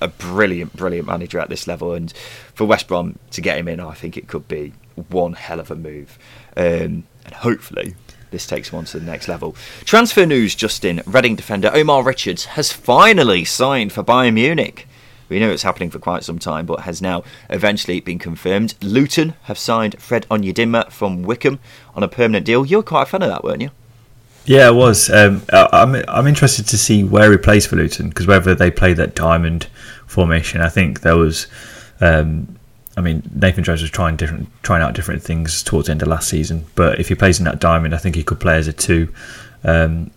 a 0.01 0.09
brilliant, 0.09 0.77
brilliant 0.77 1.07
manager 1.07 1.39
at 1.39 1.49
this 1.49 1.67
level, 1.67 1.93
and 1.93 2.13
for 2.55 2.67
West 2.67 2.89
Brom 2.89 3.19
to 3.31 3.41
get 3.41 3.59
him 3.59 3.69
in, 3.69 3.81
I 3.81 3.95
think 3.95 4.17
it 4.17 4.29
could 4.29 4.47
be 4.49 4.73
one 5.09 5.35
hell 5.35 5.61
of 5.61 5.71
a 5.71 5.77
move, 5.77 6.19
um, 6.57 7.05
and 7.25 7.35
hopefully. 7.35 7.95
This 8.33 8.47
takes 8.47 8.71
him 8.71 8.81
on 8.81 8.85
to 8.87 8.99
the 8.99 9.07
next 9.07 9.29
level. 9.29 9.55
Transfer 9.85 10.27
news, 10.27 10.57
Justin. 10.57 11.01
Reading 11.07 11.37
defender 11.37 11.71
Omar 11.73 12.03
Richards 12.03 12.45
has 12.45 12.73
finally 12.73 13.45
signed 13.45 13.93
for 13.93 14.03
Bayern 14.03 14.35
Munich. 14.35 14.89
We 15.29 15.39
know 15.39 15.51
it's 15.51 15.63
happening 15.63 15.91
for 15.91 15.99
quite 15.99 16.25
some 16.25 16.39
time, 16.39 16.67
but 16.67 16.81
has 16.81 17.01
now 17.01 17.23
eventually 17.49 18.01
been 18.01 18.19
confirmed. 18.19 18.75
Luton 18.83 19.35
have 19.45 19.59
signed 19.59 20.01
Fred 20.01 20.27
Onyedinma 20.29 20.91
from 20.91 21.23
Wycombe 21.23 21.61
on 21.95 22.03
a 22.03 22.09
permanent 22.09 22.47
deal. 22.47 22.67
You 22.67 22.79
were 22.79 22.83
quite 22.83 23.03
a 23.03 23.07
fan 23.07 23.23
of 23.23 23.29
that, 23.29 23.45
weren't 23.45 23.63
you? 23.63 23.71
Yeah, 24.47 24.69
it 24.69 24.75
was. 24.75 25.11
Um, 25.11 25.43
I'm 25.53 25.97
I'm 26.09 26.27
interested 26.27 26.67
to 26.69 26.79
see 26.79 27.03
where 27.03 27.31
he 27.33 27.37
plays 27.37 27.67
for 27.67 27.77
Luton 27.77 28.09
because 28.09 28.27
whether 28.29 28.55
they 28.55 28.71
play 28.71 28.95
that 28.95 29.15
diamond 29.15 29.65
formation, 30.07 30.61
I 30.61 30.69
think 30.69 31.01
there 31.01 31.17
was. 31.17 31.49
Um, 32.01 32.57
I 32.97 33.03
mean, 33.03 33.29
Nathan 33.35 33.63
Jones 33.63 33.83
was 33.83 33.91
trying 33.91 34.17
different, 34.17 34.49
trying 34.63 34.81
out 34.83 34.95
different 34.95 35.23
things 35.23 35.63
towards 35.63 35.87
the 35.87 35.93
end 35.93 36.01
of 36.01 36.09
last 36.09 36.29
season. 36.29 36.65
But 36.77 36.99
if 36.99 37.09
he 37.09 37.15
plays 37.15 37.39
in 37.39 37.45
that 37.45 37.61
diamond, 37.61 37.95
I 37.95 37.99
think 37.99 38.17
he 38.17 38.23
could 38.23 38.41
play 38.41 38.57
as 38.57 38.69
a 38.69 38.73
two, 38.73 39.13
um, 39.65 40.11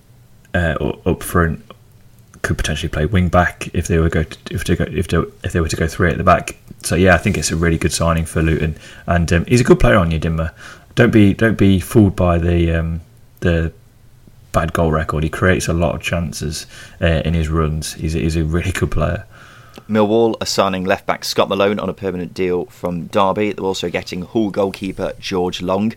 uh, 0.54 0.76
up 1.06 1.24
front. 1.24 1.66
Could 2.42 2.58
potentially 2.58 2.88
play 2.88 3.06
wing 3.06 3.28
back 3.28 3.68
if 3.74 3.88
they 3.88 3.98
were 3.98 4.08
go 4.08 4.24
to, 4.24 4.38
if 4.50 4.64
go, 4.64 4.86
if 4.86 5.08
they, 5.10 5.18
if 5.44 5.52
they 5.52 5.60
were 5.60 5.68
to 5.68 5.76
go 5.76 5.88
three 5.88 6.10
at 6.10 6.18
the 6.18 6.24
back. 6.24 6.58
So 6.84 6.96
yeah, 6.96 7.16
I 7.16 7.18
think 7.18 7.38
it's 7.38 7.52
a 7.52 7.58
really 7.58 7.78
good 7.78 7.92
signing 7.92 8.26
for 8.26 8.42
Luton, 8.42 8.78
and 9.08 9.34
um, 9.34 9.46
he's 9.46 9.60
a 9.60 9.66
good 9.66 9.80
player 9.80 9.96
Onyedinma. 9.96 10.54
Don't 10.96 11.12
be 11.12 11.34
don't 11.34 11.58
be 11.58 11.82
fooled 11.82 12.16
by 12.16 12.38
the 12.38 12.72
um, 12.72 13.02
the 13.42 13.74
bad 14.52 14.74
goal 14.74 14.92
record. 14.92 15.24
He 15.24 15.30
creates 15.30 15.68
a 15.68 15.74
lot 15.74 15.96
of 15.96 16.02
chances 16.02 16.66
uh, 17.02 17.22
in 17.26 17.34
his 17.34 17.50
runs. 17.50 17.94
He's, 17.94 18.14
he's 18.14 18.36
a 18.36 18.44
really 18.44 18.72
good 18.72 18.92
player. 18.92 19.26
Millwall 19.88 20.36
are 20.42 20.46
signing 20.46 20.84
left 20.84 21.06
back 21.06 21.24
Scott 21.24 21.50
Malone 21.50 21.80
on 21.80 21.90
a 21.90 21.94
permanent 21.94 22.34
deal 22.34 22.66
from 22.66 23.08
Derby. 23.08 23.54
They're 23.54 23.66
also 23.66 23.90
getting 23.90 24.22
Hull 24.22 24.52
goalkeeper 24.52 25.14
George 25.20 25.62
Long. 25.62 25.94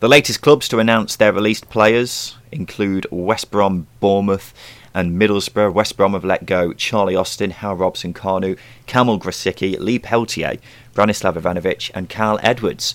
The 0.00 0.08
latest 0.08 0.40
clubs 0.40 0.68
to 0.68 0.78
announce 0.78 1.16
their 1.16 1.32
released 1.32 1.68
players 1.68 2.36
include 2.52 3.06
West 3.10 3.50
Brom, 3.50 3.86
Bournemouth, 4.00 4.54
and 4.94 5.20
Middlesbrough. 5.20 5.74
West 5.74 5.96
Brom 5.96 6.12
have 6.12 6.24
let 6.24 6.46
go 6.46 6.72
Charlie 6.72 7.16
Austin, 7.16 7.50
Hal 7.50 7.74
Robson-Kanu, 7.74 8.56
Kamil 8.86 9.18
Grosicki, 9.18 9.78
Lee 9.78 9.98
Peltier, 9.98 10.56
Branislav 10.94 11.34
Ivanovic, 11.34 11.90
and 11.94 12.08
Kyle 12.08 12.38
Edwards 12.42 12.94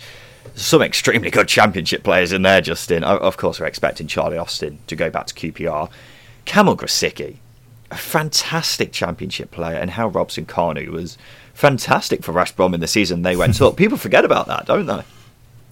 some 0.56 0.82
extremely 0.82 1.30
good 1.30 1.47
championship 1.47 2.04
players 2.04 2.32
in 2.32 2.41
there, 2.41 2.62
Justin. 2.62 3.04
Of 3.04 3.38
course, 3.38 3.60
we're 3.60 3.66
expecting 3.66 4.08
Charlie 4.08 4.38
Austin 4.38 4.80
to 4.88 4.95
go 4.95 5.10
back 5.10 5.28
to 5.28 5.34
QPR. 5.34 5.89
Kamil 6.45 6.78
Grosicki, 6.78 7.38
a 7.91 7.97
fantastic 7.97 8.91
championship 8.91 9.52
player, 9.52 9.78
and 9.78 9.91
Hal 9.91 10.10
Robson-Kanu 10.10 10.89
was 10.89 11.18
fantastic 11.54 12.24
for 12.24 12.32
West 12.32 12.56
Brom 12.56 12.74
in 12.74 12.80
the 12.80 12.88
season 12.88 13.22
they 13.22 13.36
went 13.36 13.62
up. 13.62 13.76
People 13.78 13.97
forget 13.97 14.26
about 14.26 14.47
that, 14.47 14.66
don't 14.66 14.86
they? 14.86 15.04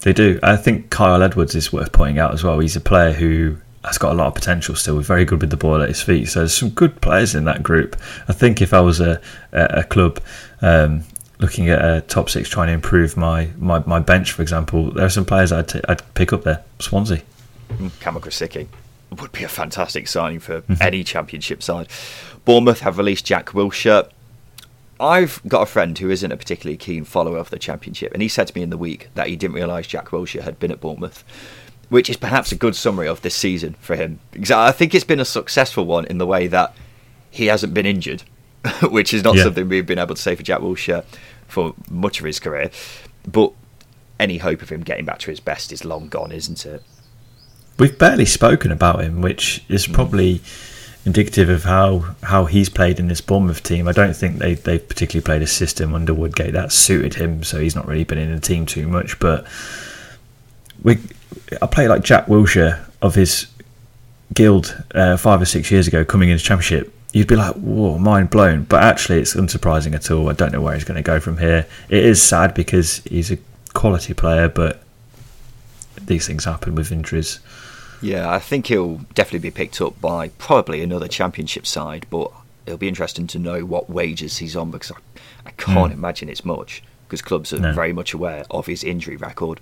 They 0.00 0.12
do. 0.12 0.38
I 0.42 0.56
think 0.56 0.90
Kyle 0.90 1.22
Edwards 1.22 1.54
is 1.54 1.72
worth 1.72 1.92
pointing 1.92 2.18
out 2.18 2.32
as 2.32 2.44
well. 2.44 2.58
He's 2.60 2.76
a 2.76 2.80
player 2.80 3.12
who 3.12 3.56
has 3.84 3.98
got 3.98 4.12
a 4.12 4.14
lot 4.14 4.28
of 4.28 4.34
potential 4.34 4.74
still. 4.74 5.00
Very 5.00 5.24
good 5.24 5.40
with 5.40 5.50
the 5.50 5.56
ball 5.56 5.82
at 5.82 5.88
his 5.88 6.02
feet. 6.02 6.28
So 6.28 6.40
there's 6.40 6.56
some 6.56 6.70
good 6.70 7.00
players 7.00 7.34
in 7.34 7.44
that 7.46 7.62
group. 7.62 7.96
I 8.28 8.32
think 8.32 8.62
if 8.62 8.72
I 8.72 8.80
was 8.80 9.00
a 9.00 9.20
a, 9.52 9.64
a 9.80 9.84
club 9.84 10.20
um, 10.62 11.04
looking 11.38 11.68
at 11.68 11.84
a 11.84 12.00
top 12.02 12.30
six, 12.30 12.48
trying 12.48 12.68
to 12.68 12.72
improve 12.72 13.16
my, 13.16 13.50
my, 13.58 13.78
my 13.86 14.00
bench, 14.00 14.32
for 14.32 14.42
example, 14.42 14.90
there 14.90 15.06
are 15.06 15.10
some 15.10 15.24
players 15.24 15.52
I'd, 15.52 15.68
t- 15.68 15.80
I'd 15.88 16.14
pick 16.14 16.32
up 16.32 16.42
there. 16.42 16.62
Swansea. 16.80 17.22
Mm, 17.70 18.00
Kamil 18.00 18.20
Grosicki 18.20 18.66
would 19.20 19.32
be 19.32 19.44
a 19.44 19.48
fantastic 19.48 20.08
signing 20.08 20.40
for 20.40 20.62
mm-hmm. 20.62 20.82
any 20.82 21.04
championship 21.04 21.62
side. 21.62 21.88
Bournemouth 22.44 22.80
have 22.80 22.98
released 22.98 23.24
Jack 23.24 23.48
Wilshere. 23.48 24.10
I've 25.00 25.40
got 25.46 25.62
a 25.62 25.66
friend 25.66 25.96
who 25.96 26.10
isn't 26.10 26.32
a 26.32 26.36
particularly 26.36 26.76
keen 26.76 27.04
follower 27.04 27.38
of 27.38 27.50
the 27.50 27.58
championship, 27.58 28.12
and 28.12 28.20
he 28.20 28.28
said 28.28 28.48
to 28.48 28.54
me 28.54 28.62
in 28.62 28.70
the 28.70 28.76
week 28.76 29.08
that 29.14 29.28
he 29.28 29.36
didn't 29.36 29.54
realise 29.54 29.86
Jack 29.86 30.08
Wilshere 30.08 30.42
had 30.42 30.58
been 30.58 30.72
at 30.72 30.80
Bournemouth, 30.80 31.22
which 31.88 32.10
is 32.10 32.16
perhaps 32.16 32.50
a 32.50 32.56
good 32.56 32.74
summary 32.74 33.06
of 33.06 33.22
this 33.22 33.34
season 33.34 33.74
for 33.80 33.94
him. 33.94 34.18
I 34.50 34.72
think 34.72 34.94
it's 34.94 35.04
been 35.04 35.20
a 35.20 35.24
successful 35.24 35.86
one 35.86 36.04
in 36.06 36.18
the 36.18 36.26
way 36.26 36.48
that 36.48 36.74
he 37.30 37.46
hasn't 37.46 37.74
been 37.74 37.86
injured, 37.86 38.24
which 38.90 39.14
is 39.14 39.24
not 39.24 39.36
yeah. 39.36 39.44
something 39.44 39.68
we've 39.68 39.86
been 39.86 39.98
able 39.98 40.14
to 40.14 40.20
say 40.20 40.34
for 40.34 40.42
Jack 40.42 40.60
Wilshere 40.60 41.04
for 41.46 41.74
much 41.90 42.18
of 42.18 42.26
his 42.26 42.40
career. 42.40 42.70
But 43.26 43.52
any 44.18 44.38
hope 44.38 44.62
of 44.62 44.70
him 44.70 44.82
getting 44.82 45.04
back 45.04 45.18
to 45.20 45.30
his 45.30 45.40
best 45.40 45.72
is 45.72 45.84
long 45.84 46.08
gone, 46.08 46.32
isn't 46.32 46.66
it? 46.66 46.82
We've 47.78 47.96
barely 47.96 48.24
spoken 48.24 48.72
about 48.72 49.00
him, 49.00 49.20
which 49.20 49.64
is 49.68 49.86
hmm. 49.86 49.92
probably 49.92 50.40
indicative 51.06 51.48
of 51.48 51.64
how, 51.64 52.16
how 52.22 52.44
he's 52.46 52.68
played 52.68 52.98
in 52.98 53.08
this 53.08 53.20
Bournemouth 53.20 53.62
team. 53.62 53.88
I 53.88 53.92
don't 53.92 54.14
think 54.14 54.38
they 54.38 54.54
they 54.54 54.78
particularly 54.78 55.24
played 55.24 55.42
a 55.42 55.46
system 55.46 55.94
under 55.94 56.12
Woodgate 56.12 56.52
that 56.52 56.72
suited 56.72 57.14
him, 57.14 57.44
so 57.44 57.60
he's 57.60 57.76
not 57.76 57.86
really 57.86 58.04
been 58.04 58.18
in 58.18 58.34
the 58.34 58.40
team 58.40 58.66
too 58.66 58.88
much. 58.88 59.18
But 59.20 59.46
we, 60.82 60.98
I 61.62 61.66
play 61.66 61.88
like 61.88 62.02
Jack 62.02 62.26
Wilshere 62.26 62.84
of 63.00 63.14
his 63.14 63.46
guild 64.34 64.82
uh, 64.94 65.16
five 65.16 65.40
or 65.40 65.46
six 65.46 65.70
years 65.70 65.86
ago, 65.86 66.04
coming 66.04 66.28
into 66.28 66.42
Championship 66.42 66.92
you'd 67.12 67.28
be 67.28 67.36
like, 67.36 67.54
whoa, 67.56 67.98
mind 67.98 68.30
blown. 68.30 68.64
But 68.64 68.82
actually, 68.82 69.20
it's 69.20 69.34
unsurprising 69.34 69.94
at 69.94 70.10
all. 70.10 70.28
I 70.28 70.32
don't 70.32 70.52
know 70.52 70.60
where 70.60 70.74
he's 70.74 70.84
going 70.84 70.96
to 70.96 71.02
go 71.02 71.20
from 71.20 71.38
here. 71.38 71.66
It 71.88 72.04
is 72.04 72.22
sad 72.22 72.54
because 72.54 72.98
he's 72.98 73.30
a 73.30 73.38
quality 73.74 74.14
player, 74.14 74.48
but 74.48 74.82
these 76.00 76.26
things 76.26 76.44
happen 76.44 76.74
with 76.74 76.92
injuries. 76.92 77.40
Yeah, 78.00 78.30
I 78.30 78.38
think 78.38 78.66
he'll 78.66 78.98
definitely 79.14 79.50
be 79.50 79.50
picked 79.50 79.80
up 79.80 80.00
by 80.00 80.28
probably 80.38 80.82
another 80.82 81.08
championship 81.08 81.66
side, 81.66 82.06
but 82.10 82.30
it'll 82.64 82.78
be 82.78 82.88
interesting 82.88 83.26
to 83.28 83.38
know 83.38 83.64
what 83.64 83.90
wages 83.90 84.38
he's 84.38 84.54
on 84.54 84.70
because 84.70 84.92
I, 84.92 84.96
I 85.46 85.50
can't 85.52 85.92
mm. 85.92 85.96
imagine 85.96 86.28
it's 86.28 86.44
much 86.44 86.82
because 87.08 87.22
clubs 87.22 87.54
are 87.54 87.58
no. 87.58 87.72
very 87.72 87.92
much 87.92 88.12
aware 88.12 88.44
of 88.50 88.66
his 88.66 88.84
injury 88.84 89.16
record. 89.16 89.60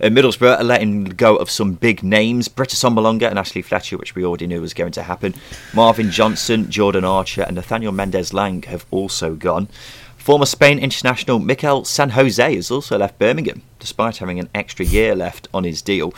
Uh, 0.00 0.06
Middlesbrough 0.06 0.58
are 0.58 0.64
letting 0.64 1.04
go 1.04 1.36
of 1.36 1.50
some 1.50 1.74
big 1.74 2.02
names 2.02 2.48
Britt 2.48 2.70
Assombalonga 2.70 3.28
and 3.28 3.38
Ashley 3.38 3.60
Fletcher, 3.60 3.98
which 3.98 4.14
we 4.14 4.24
already 4.24 4.46
knew 4.46 4.62
was 4.62 4.72
going 4.72 4.92
to 4.92 5.02
happen. 5.02 5.34
Marvin 5.74 6.10
Johnson, 6.10 6.70
Jordan 6.70 7.04
Archer, 7.04 7.42
and 7.42 7.56
Nathaniel 7.56 7.92
Mendez-Laing 7.92 8.62
have 8.62 8.86
also 8.90 9.34
gone. 9.34 9.68
Former 10.16 10.46
Spain 10.46 10.78
international 10.78 11.38
Mikel 11.38 11.84
San 11.84 12.10
Jose 12.10 12.54
has 12.54 12.70
also 12.70 12.98
left 12.98 13.18
Birmingham, 13.18 13.62
despite 13.78 14.16
having 14.16 14.40
an 14.40 14.48
extra 14.54 14.84
year 14.84 15.14
left 15.14 15.46
on 15.54 15.64
his 15.64 15.82
deal. 15.82 16.12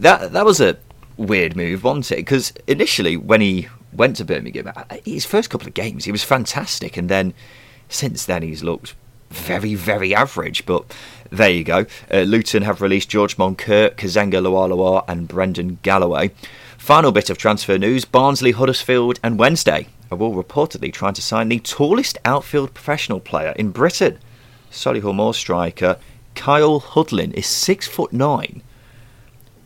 That 0.00 0.32
that 0.32 0.44
was 0.44 0.60
a 0.60 0.76
weird 1.16 1.56
move, 1.56 1.84
wasn't 1.84 2.12
it? 2.12 2.16
Because 2.16 2.52
initially, 2.66 3.16
when 3.16 3.40
he 3.40 3.68
went 3.92 4.16
to 4.16 4.24
Birmingham, 4.24 4.70
uh, 4.74 4.96
his 5.04 5.24
first 5.24 5.48
couple 5.48 5.66
of 5.66 5.74
games, 5.74 6.04
he 6.04 6.12
was 6.12 6.22
fantastic, 6.22 6.96
and 6.96 7.08
then 7.08 7.32
since 7.88 8.26
then 8.26 8.42
he's 8.42 8.62
looked 8.62 8.94
very, 9.30 9.74
very 9.74 10.14
average. 10.14 10.66
But 10.66 10.84
there 11.30 11.50
you 11.50 11.64
go. 11.64 11.86
Uh, 12.12 12.20
Luton 12.20 12.62
have 12.62 12.80
released 12.80 13.08
George 13.08 13.36
Moncur, 13.36 13.94
Kazenga 13.94 14.42
Lualua, 14.42 15.04
and 15.08 15.28
Brendan 15.28 15.78
Galloway. 15.82 16.30
Final 16.78 17.12
bit 17.12 17.30
of 17.30 17.38
transfer 17.38 17.76
news 17.76 18.04
Barnsley, 18.04 18.52
Huddersfield, 18.52 19.20
and 19.22 19.38
Wednesday 19.38 19.88
are 20.10 20.18
all 20.18 20.42
reportedly 20.42 20.92
trying 20.92 21.14
to 21.14 21.22
sign 21.22 21.48
the 21.48 21.58
tallest 21.60 22.16
outfield 22.24 22.72
professional 22.72 23.20
player 23.20 23.52
in 23.56 23.70
Britain. 23.70 24.18
Solihull 24.70 25.14
Moors 25.14 25.36
striker 25.36 25.98
Kyle 26.34 26.80
Hudlin 26.80 27.34
is 27.34 27.46
six 27.46 27.88
foot 27.88 28.12
nine. 28.12 28.62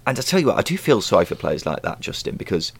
And 0.07 0.19
I 0.19 0.23
tell 0.23 0.41
you 0.41 0.47
what, 0.47 0.59
I 0.59 0.63
do 0.63 0.77
feel 0.77 1.01
sorry 1.01 1.27
for 1.27 1.35
players 1.35 1.67
like 1.67 1.83
that, 1.83 2.01
Justin, 2.01 2.37
because 2.37 2.73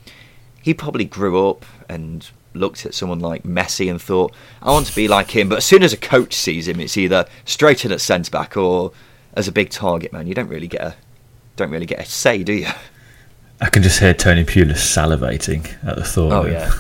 he 0.61 0.75
probably 0.75 1.05
grew 1.05 1.49
up 1.49 1.65
and 1.89 2.29
looked 2.55 2.87
at 2.87 2.95
someone 2.95 3.21
like 3.21 3.43
Messi 3.45 3.91
and 3.91 4.01
thought, 4.01 4.33
I 4.61 4.71
want 4.71 4.87
to 4.87 4.95
be 4.95 5.09
like 5.09 5.31
him. 5.31 5.49
But 5.49 5.59
as 5.59 5.65
soon 5.65 5.83
as 5.83 5.93
a 5.93 5.97
coach 5.97 6.35
sees 6.35 6.69
him, 6.69 6.81
it's 6.81 6.97
either 6.97 7.27
straight 7.45 7.85
in 7.85 7.93
at 7.93 8.01
centre 8.01 8.31
back 8.31 8.57
or 8.57 8.93
as 9.35 9.49
a 9.49 9.53
big 9.53 9.71
target 9.71 10.13
man. 10.13 10.27
You 10.27 10.35
don't 10.35 10.49
really 10.49 10.69
get 10.69 10.81
a 10.83 10.95
don't 11.57 11.71
really 11.71 11.87
get 11.87 12.01
a 12.01 12.05
say, 12.05 12.43
do 12.43 12.53
you? 12.53 12.69
I 13.61 13.69
can 13.69 13.83
just 13.83 14.01
hear 14.01 14.15
Tony 14.15 14.45
Pulis 14.45 14.77
salivating 14.77 15.73
at 15.87 15.97
the 15.97 16.05
thought. 16.05 16.33
Oh 16.33 16.47
yeah. 16.47 16.73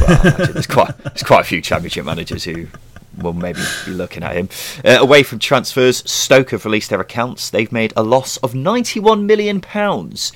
well, 0.00 0.36
there's 0.52 0.66
quite 0.66 0.96
there's 0.98 1.22
quite 1.22 1.40
a 1.40 1.44
few 1.44 1.60
championship 1.60 2.04
managers 2.04 2.44
who 2.44 2.68
will 3.16 3.32
maybe 3.32 3.60
be 3.84 3.92
looking 3.92 4.22
at 4.22 4.36
him. 4.36 4.48
Uh, 4.84 4.98
away 5.00 5.22
from 5.22 5.38
transfers, 5.38 6.08
Stoke 6.10 6.50
have 6.50 6.64
released 6.64 6.90
their 6.90 7.00
accounts. 7.00 7.50
They've 7.50 7.72
made 7.72 7.92
a 7.96 8.02
loss 8.02 8.36
of 8.38 8.54
91 8.54 9.26
million 9.26 9.60
pounds, 9.60 10.32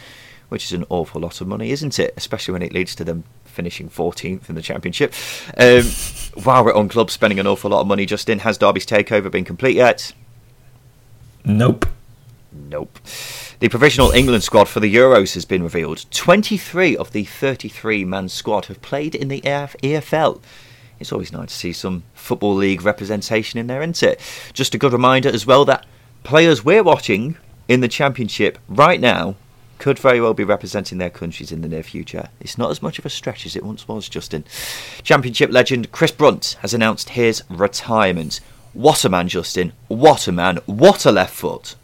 which 0.49 0.65
is 0.65 0.73
an 0.73 0.85
awful 0.89 1.21
lot 1.21 1.41
of 1.41 1.47
money, 1.47 1.71
isn't 1.71 1.99
it? 1.99 2.13
Especially 2.17 2.53
when 2.53 2.63
it 2.63 2.73
leads 2.73 2.97
to 2.97 3.05
them 3.05 3.23
finishing 3.53 3.89
14th 3.89 4.49
in 4.49 4.55
the 4.55 4.63
championship. 4.63 5.15
Um, 5.57 5.85
while 6.43 6.65
we're 6.65 6.75
on 6.75 6.89
club 6.89 7.11
spending 7.11 7.39
an 7.39 7.47
awful 7.47 7.71
lot 7.71 7.83
of 7.83 7.87
money, 7.87 8.07
Justin, 8.07 8.41
has 8.41 8.59
Derby's 8.59 8.87
takeover 8.87 9.31
been 9.31 9.45
complete 9.45 9.77
yet? 9.77 10.13
Nope. 11.45 11.87
Nope. 12.51 12.99
The 13.61 13.69
provisional 13.69 14.11
England 14.11 14.43
squad 14.43 14.69
for 14.69 14.81
the 14.81 14.93
Euros 14.93 15.35
has 15.35 15.45
been 15.45 15.63
revealed. 15.63 16.07
23 16.11 16.97
of 16.97 17.13
the 17.13 17.25
33 17.25 18.05
man 18.05 18.29
squad 18.29 18.67
have 18.67 18.83
played 18.83 19.15
in 19.15 19.29
the 19.29 19.41
EFL 19.43 20.41
it's 21.03 21.13
always 21.13 21.33
nice 21.33 21.49
to 21.49 21.55
see 21.55 21.73
some 21.73 22.05
Football 22.15 22.55
League 22.55 22.83
representation 22.83 23.59
in 23.59 23.67
there, 23.67 23.83
isn't 23.83 24.03
it? 24.03 24.21
Just 24.53 24.75
a 24.75 24.79
good 24.79 24.93
reminder 24.93 25.29
as 25.29 25.45
well 25.45 25.65
that 25.67 25.85
players 26.23 26.65
we're 26.65 26.85
watching 26.85 27.37
in 27.69 27.81
the 27.81 27.89
Championship 27.89 28.57
right 28.69 29.01
now 29.01 29.35
could 29.83 29.99
very 29.99 30.21
well 30.21 30.33
be 30.33 30.45
representing 30.45 30.99
their 30.99 31.11
countries 31.11 31.51
in 31.51 31.61
the 31.61 31.69
near 31.69 31.83
future. 31.83 32.29
It's 32.39 32.57
not 32.57 32.71
as 32.71 32.83
much 32.83 33.01
of 33.01 33.05
a 33.05 33.11
stretch 33.11 33.45
as 33.45 33.57
it 33.57 33.65
once 33.65 33.89
was, 33.89 34.09
Justin. 34.09 34.45
Championship 35.03 35.51
legend 35.51 35.91
Chris 35.91 36.13
Brunt 36.13 36.57
has 36.61 36.73
announced 36.73 37.09
his 37.11 37.43
retirement. 37.51 38.39
What 38.75 39.05
a 39.05 39.09
man, 39.09 39.27
Justin. 39.27 39.73
What 39.89 40.29
a 40.29 40.33
man. 40.33 40.59
What 40.67 41.05
a 41.05 41.11
left 41.11 41.35
foot. 41.35 41.75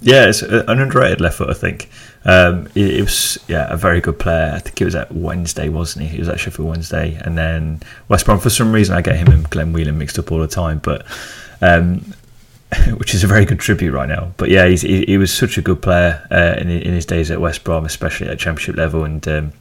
Yeah, 0.00 0.30
it's 0.30 0.40
an 0.40 0.64
underrated 0.66 1.20
left 1.20 1.36
foot, 1.36 1.50
I 1.50 1.52
think. 1.52 1.90
Um, 2.24 2.68
it, 2.74 3.00
it, 3.00 3.02
was 3.02 3.38
yeah 3.48 3.70
a 3.70 3.76
very 3.76 4.00
good 4.00 4.18
player. 4.18 4.52
I 4.54 4.58
think 4.58 4.80
it 4.80 4.86
was 4.86 4.94
at 4.94 5.12
Wednesday, 5.12 5.68
wasn't 5.68 6.06
he? 6.06 6.12
He 6.12 6.18
was 6.20 6.30
at 6.30 6.40
Sheffield 6.40 6.70
Wednesday, 6.70 7.20
and 7.22 7.36
then 7.36 7.82
West 8.08 8.24
Brom. 8.24 8.38
For 8.40 8.48
some 8.48 8.72
reason, 8.72 8.96
I 8.96 9.02
get 9.02 9.16
him 9.16 9.28
and 9.28 9.48
Glenn 9.50 9.74
Whelan 9.74 9.98
mixed 9.98 10.18
up 10.18 10.32
all 10.32 10.38
the 10.38 10.48
time, 10.48 10.78
but 10.78 11.04
um, 11.60 12.14
which 12.96 13.14
is 13.14 13.22
a 13.22 13.26
very 13.26 13.44
good 13.44 13.58
tribute 13.58 13.92
right 13.92 14.08
now. 14.08 14.32
But 14.36 14.48
yeah, 14.48 14.66
he, 14.66 15.04
he, 15.04 15.18
was 15.18 15.32
such 15.32 15.58
a 15.58 15.62
good 15.62 15.82
player 15.82 16.26
uh, 16.30 16.58
in, 16.58 16.70
in 16.70 16.94
his 16.94 17.04
days 17.04 17.30
at 17.30 17.40
West 17.40 17.64
Brom, 17.64 17.84
especially 17.84 18.28
at 18.28 18.38
Championship 18.38 18.76
level. 18.76 19.04
And 19.04 19.26
um, 19.28 19.52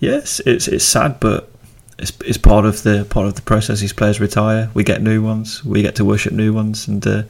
yes, 0.00 0.40
it's 0.40 0.66
it's 0.66 0.84
sad, 0.84 1.20
but 1.20 1.50
it's, 1.98 2.12
it's 2.24 2.38
part 2.38 2.64
of 2.64 2.82
the 2.82 3.04
part 3.04 3.26
of 3.26 3.34
the 3.34 3.42
process. 3.42 3.80
These 3.80 3.92
players 3.92 4.20
retire, 4.20 4.70
we 4.74 4.82
get 4.82 5.02
new 5.02 5.22
ones, 5.22 5.64
we 5.64 5.82
get 5.82 5.94
to 5.96 6.04
worship 6.04 6.32
new 6.32 6.52
ones, 6.52 6.88
and 6.88 7.06
uh, 7.06 7.22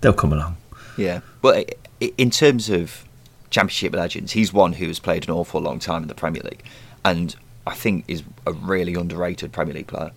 they'll 0.00 0.12
come 0.12 0.32
along. 0.32 0.56
Yeah. 0.96 1.20
Well, 1.40 1.64
in 2.00 2.30
terms 2.30 2.68
of 2.68 3.04
Championship 3.50 3.94
legends, 3.94 4.32
he's 4.32 4.52
one 4.52 4.74
who 4.74 4.86
has 4.88 4.98
played 4.98 5.24
an 5.26 5.34
awful 5.34 5.60
long 5.60 5.78
time 5.78 6.02
in 6.02 6.08
the 6.08 6.14
Premier 6.14 6.42
League, 6.42 6.62
and 7.04 7.34
I 7.66 7.74
think 7.74 8.04
is 8.08 8.22
a 8.46 8.52
really 8.52 8.94
underrated 8.94 9.52
Premier 9.52 9.74
League 9.74 9.86
player 9.86 10.12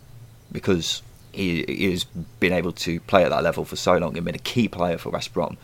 because 0.51 1.01
he, 1.31 1.63
he 1.67 1.91
has 1.91 2.03
been 2.39 2.53
able 2.53 2.71
to 2.73 2.99
play 3.01 3.23
at 3.23 3.29
that 3.29 3.43
level 3.43 3.65
for 3.65 3.75
so 3.75 3.97
long 3.97 4.15
and 4.17 4.25
been 4.25 4.35
a 4.35 4.39
key 4.39 4.67
player 4.67 4.97
for 4.97 5.09
West 5.09 5.33
Brom 5.33 5.57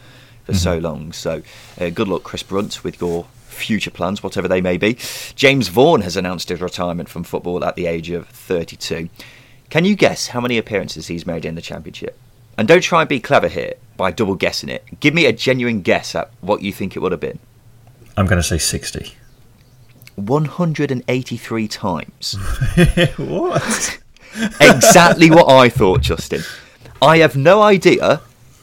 for 0.44 0.52
mm-hmm. 0.52 0.60
so 0.60 0.78
long. 0.78 1.14
So, 1.14 1.42
uh, 1.80 1.90
good 1.90 2.08
luck, 2.08 2.24
Chris 2.24 2.44
Brunt, 2.44 2.84
with 2.84 3.00
your 3.00 3.26
future 3.48 3.92
plans, 3.92 4.22
whatever 4.22 4.48
they 4.48 4.62
may 4.62 4.78
be. 4.78 4.98
James 5.36 5.68
Vaughan 5.68 6.02
has 6.02 6.18
announced 6.18 6.50
his 6.50 6.62
retirement 6.62 7.10
from 7.10 7.24
football 7.24 7.64
at 7.64 7.76
the 7.76 7.86
age 7.86 8.10
of 8.10 8.28
32. 8.28 9.10
Can 9.70 9.86
you 9.86 9.96
guess 9.96 10.28
how 10.28 10.42
many 10.42 10.58
appearances 10.58 11.08
he's 11.08 11.26
made 11.26 11.46
in 11.46 11.56
the 11.56 11.62
Championship? 11.62 12.18
And 12.58 12.68
don't 12.68 12.82
try 12.82 13.02
and 13.02 13.10
be 13.10 13.20
clever 13.20 13.48
here 13.48 13.74
by 13.98 14.12
double 14.12 14.36
guessing 14.36 14.70
it. 14.70 14.84
Give 15.00 15.14
me 15.14 15.26
a 15.26 15.34
genuine 15.34 15.82
guess 15.82 16.14
at 16.14 16.30
what 16.42 16.62
you 16.62 16.72
think 16.72 16.96
it 16.96 17.00
would 17.00 17.12
have 17.12 17.22
been. 17.22 17.40
I'm 18.16 18.28
going 18.28 18.38
to 18.38 18.44
say 18.44 18.60
60. 18.60 19.16
183 20.16 21.68
times. 21.68 22.34
what? 23.18 24.00
Exactly 24.60 25.30
what 25.30 25.50
I 25.50 25.70
thought, 25.70 26.02
Justin. 26.02 26.42
I 27.02 27.18
have 27.18 27.36
no 27.36 27.62
idea 27.62 28.22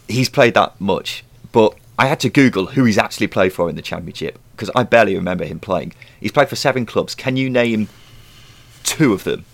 he's 0.09 0.29
played 0.29 0.55
that 0.55 0.81
much, 0.81 1.25
but 1.53 1.75
I 1.99 2.07
had 2.07 2.21
to 2.21 2.31
Google 2.31 2.66
who 2.66 2.85
he's 2.85 2.99
actually 2.99 3.27
played 3.27 3.53
for 3.53 3.68
in 3.68 3.77
the 3.77 3.83
Championship 3.83 4.39
because 4.53 4.71
I 4.75 4.83
barely 4.85 5.14
remember 5.14 5.45
him 5.45 5.61
playing. 5.61 5.93
He's 6.21 6.33
played 6.33 6.49
for 6.49 6.57
seven 6.57 6.87
clubs. 6.87 7.14
Can 7.14 7.37
you 7.37 7.51
name 7.51 7.89
two 8.83 9.12
of 9.12 9.25
them 9.25 9.45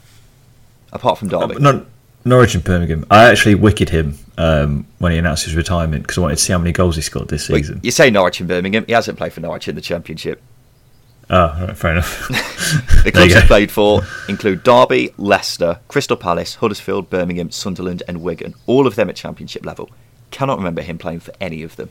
apart 0.93 1.19
from 1.19 1.29
Derby? 1.29 1.57
Uh, 1.57 1.59
no, 1.59 1.87
Norwich 2.25 2.55
and 2.55 2.65
Birmingham. 2.65 3.07
I 3.11 3.31
actually 3.31 3.55
wicked 3.55 3.89
him 3.91 4.19
um, 4.39 4.87
when 4.99 5.13
he 5.13 5.19
announced 5.19 5.45
his 5.45 5.55
retirement 5.55 6.03
because 6.03 6.19
I 6.19 6.23
wanted 6.23 6.37
to 6.37 6.43
see 6.43 6.53
how 6.53 6.59
many 6.59 6.73
goals 6.73 6.97
he 6.97 7.03
scored 7.03 7.29
this 7.29 7.47
season. 7.47 7.81
you 7.83 7.91
say 7.91 8.11
Norwich 8.11 8.41
and 8.41 8.49
Birmingham. 8.49 8.85
He 8.87 8.93
hasn't 8.93 9.19
played 9.19 9.33
for 9.33 9.41
Norwich 9.41 9.69
in 9.69 9.75
the 9.75 9.81
Championship. 9.81 10.43
Oh, 11.29 11.67
right, 11.67 11.77
fair 11.77 11.93
enough. 11.93 12.29
the 13.05 13.13
clubs 13.13 13.35
he 13.35 13.41
played 13.43 13.71
for 13.71 14.03
include 14.29 14.63
Derby, 14.63 15.13
Leicester, 15.17 15.81
Crystal 15.89 16.17
Palace, 16.17 16.57
Huddersfield, 16.57 17.11
Birmingham, 17.11 17.51
Sunderland, 17.51 18.03
and 18.07 18.23
Wigan. 18.23 18.55
All 18.67 18.87
of 18.87 18.95
them 18.95 19.09
at 19.09 19.17
Championship 19.17 19.67
level. 19.67 19.91
Cannot 20.31 20.59
remember 20.59 20.83
him 20.83 20.99
playing 20.99 21.21
for 21.21 21.33
any 21.41 21.63
of 21.63 21.77
them. 21.77 21.91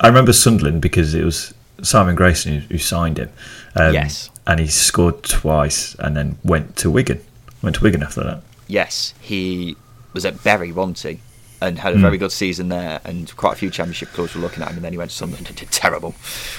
I 0.00 0.08
remember 0.08 0.32
Sunderland 0.32 0.82
because 0.82 1.14
it 1.14 1.24
was 1.24 1.54
Simon 1.82 2.16
Grayson 2.16 2.60
who, 2.60 2.66
who 2.68 2.78
signed 2.78 3.18
him. 3.18 3.30
Um, 3.76 3.94
yes. 3.94 4.30
And 4.46 4.58
he 4.58 4.66
scored 4.66 5.22
twice 5.22 5.94
and 5.96 6.16
then 6.16 6.38
went 6.42 6.76
to 6.78 6.90
Wigan. 6.90 7.20
Went 7.62 7.76
to 7.76 7.82
Wigan 7.82 8.02
after 8.02 8.24
that. 8.24 8.42
Yes, 8.66 9.14
he 9.20 9.76
was 10.12 10.24
at 10.24 10.42
Bury 10.42 10.72
wanting 10.72 11.20
and 11.62 11.78
had 11.78 11.94
a 11.94 11.98
very 11.98 12.16
hmm. 12.16 12.24
good 12.24 12.32
season 12.32 12.68
there, 12.68 13.00
and 13.04 13.34
quite 13.36 13.52
a 13.54 13.56
few 13.56 13.70
championship 13.70 14.10
clubs 14.10 14.34
were 14.34 14.40
looking 14.40 14.62
at 14.62 14.70
him, 14.70 14.76
and 14.76 14.84
then 14.84 14.92
he 14.92 14.98
went 14.98 15.10
to 15.10 15.16
Sunderland 15.16 15.48
and 15.48 15.56
did 15.56 15.70
terrible, 15.70 16.12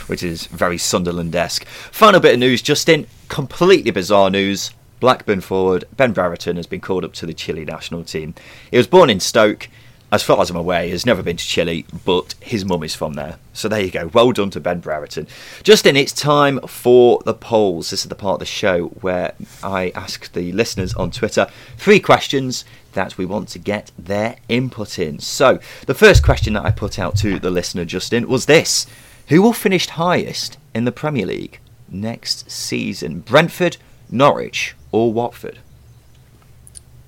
which 0.08 0.24
is 0.24 0.47
very 0.47 0.78
Sunderland-esque. 0.78 1.66
Final 1.66 2.20
bit 2.20 2.34
of 2.34 2.39
news, 2.39 2.62
Justin, 2.62 3.08
completely 3.28 3.91
bizarre 3.91 4.30
news. 4.30 4.72
Blackburn 4.99 5.41
forward 5.41 5.84
Ben 5.97 6.14
Brereton 6.14 6.56
has 6.56 6.66
been 6.66 6.80
called 6.80 7.04
up 7.04 7.12
to 7.14 7.26
the 7.26 7.34
Chile 7.34 7.66
national 7.66 8.06
team. 8.06 8.34
He 8.72 8.78
was 8.78 8.88
born 8.88 9.10
in 9.10 9.20
Stoke 9.20 9.68
as 10.14 10.22
far 10.22 10.39
as 10.39 10.51
I'm 10.51 10.56
aware, 10.56 10.84
he 10.84 10.91
has 10.91 11.08
never 11.08 11.24
been 11.24 11.38
to 11.38 11.43
Chile, 11.43 11.88
but 12.06 12.36
his 12.39 12.64
mum 12.64 12.84
is 12.84 12.93
from 12.93 13.14
there. 13.14 13.39
So 13.51 13.68
there 13.68 13.82
you 13.82 13.89
go. 13.89 14.12
Well 14.14 14.32
done 14.32 14.51
to 14.51 14.60
Ben 14.60 14.80
Brereton. 14.80 15.28
Justin, 15.64 15.97
it's 15.97 16.14
time 16.14 16.60
for 16.68 17.20
the 17.26 17.34
polls. 17.34 17.89
This 17.89 18.04
is 18.04 18.10
the 18.10 18.16
part 18.16 18.36
of 18.36 18.39
the 18.39 18.45
show 18.45 18.89
where 19.01 19.34
I 19.64 19.91
ask 19.95 20.32
the 20.34 20.51
listeners 20.51 20.93
on 20.93 21.10
Twitter 21.10 21.47
three 21.78 21.99
questions 21.99 22.64
that 22.94 23.18
we 23.18 23.26
want 23.26 23.50
to 23.50 23.60
get 23.60 23.91
their 23.98 24.38
input 24.50 25.00
in. 25.00 25.20
So 25.20 25.60
the 25.86 25.94
first 25.94 26.24
question 26.24 26.54
that 26.54 26.66
I 26.66 26.72
put 26.72 27.00
out 27.00 27.16
to 27.18 27.39
the 27.39 27.52
listener, 27.52 27.86
Justin, 27.86 28.28
was 28.28 28.46
this 28.46 28.88
Who 29.30 29.41
will 29.41 29.54
finish 29.54 29.88
highest 29.88 30.58
in 30.74 30.86
the 30.86 30.91
Premier 30.91 31.26
League 31.26 31.60
next 31.89 32.50
season? 32.50 33.20
Brentford, 33.22 33.78
Norwich, 34.10 34.76
or 34.91 35.12
Watford? 35.14 35.60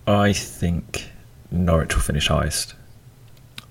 I 0.08 0.34
think 0.34 1.10
Norwich 1.52 1.96
will 1.96 2.02
finish 2.02 2.28
highest. 2.28 2.76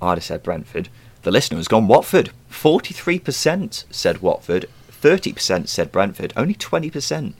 I'd 0.02 0.18
have 0.18 0.24
said 0.24 0.42
Brentford. 0.42 0.88
The 1.22 1.30
listener 1.30 1.56
has 1.58 1.68
gone 1.68 1.88
Watford. 1.88 2.30
43% 2.50 3.84
said 3.90 4.20
Watford, 4.20 4.66
30% 4.90 5.68
said 5.68 5.92
Brentford, 5.92 6.32
only 6.36 6.54
20% 6.54 7.34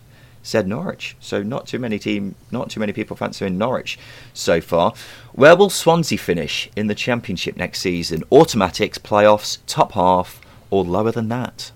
said 0.44 0.68
Norwich. 0.68 1.16
So 1.18 1.42
not 1.42 1.66
too 1.66 1.80
many 1.80 1.98
team, 1.98 2.36
not 2.52 2.70
too 2.70 2.78
many 2.78 2.92
people 2.92 3.16
fancying 3.16 3.58
Norwich 3.58 3.98
so 4.32 4.60
far. 4.60 4.94
Where 5.32 5.56
will 5.56 5.70
Swansea 5.70 6.18
finish 6.18 6.70
in 6.76 6.86
the 6.86 6.94
Championship 6.94 7.56
next 7.56 7.80
season? 7.80 8.22
Automatics, 8.30 8.98
playoffs, 8.98 9.58
top 9.66 9.92
half, 9.92 10.40
or 10.70 10.84
lower 10.84 11.10
than 11.10 11.28
that? 11.30 11.72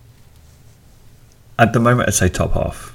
At 1.59 1.73
the 1.73 1.81
moment, 1.81 2.09
I'd 2.09 2.15
say 2.15 2.29
top 2.29 2.53
half. 2.53 2.95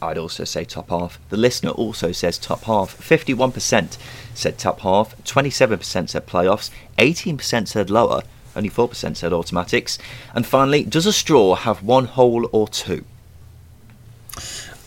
I'd 0.00 0.18
also 0.18 0.44
say 0.44 0.64
top 0.64 0.90
half. 0.90 1.18
The 1.30 1.36
listener 1.36 1.70
also 1.70 2.12
says 2.12 2.38
top 2.38 2.62
half. 2.64 2.96
51% 2.96 3.98
said 4.34 4.58
top 4.58 4.80
half, 4.80 5.16
27% 5.24 6.08
said 6.10 6.26
playoffs, 6.26 6.70
18% 6.98 7.66
said 7.66 7.90
lower, 7.90 8.22
only 8.54 8.70
4% 8.70 9.16
said 9.16 9.32
automatics. 9.32 9.98
And 10.34 10.46
finally, 10.46 10.84
does 10.84 11.06
a 11.06 11.12
straw 11.12 11.56
have 11.56 11.82
one 11.82 12.04
hole 12.04 12.48
or 12.52 12.68
two? 12.68 13.04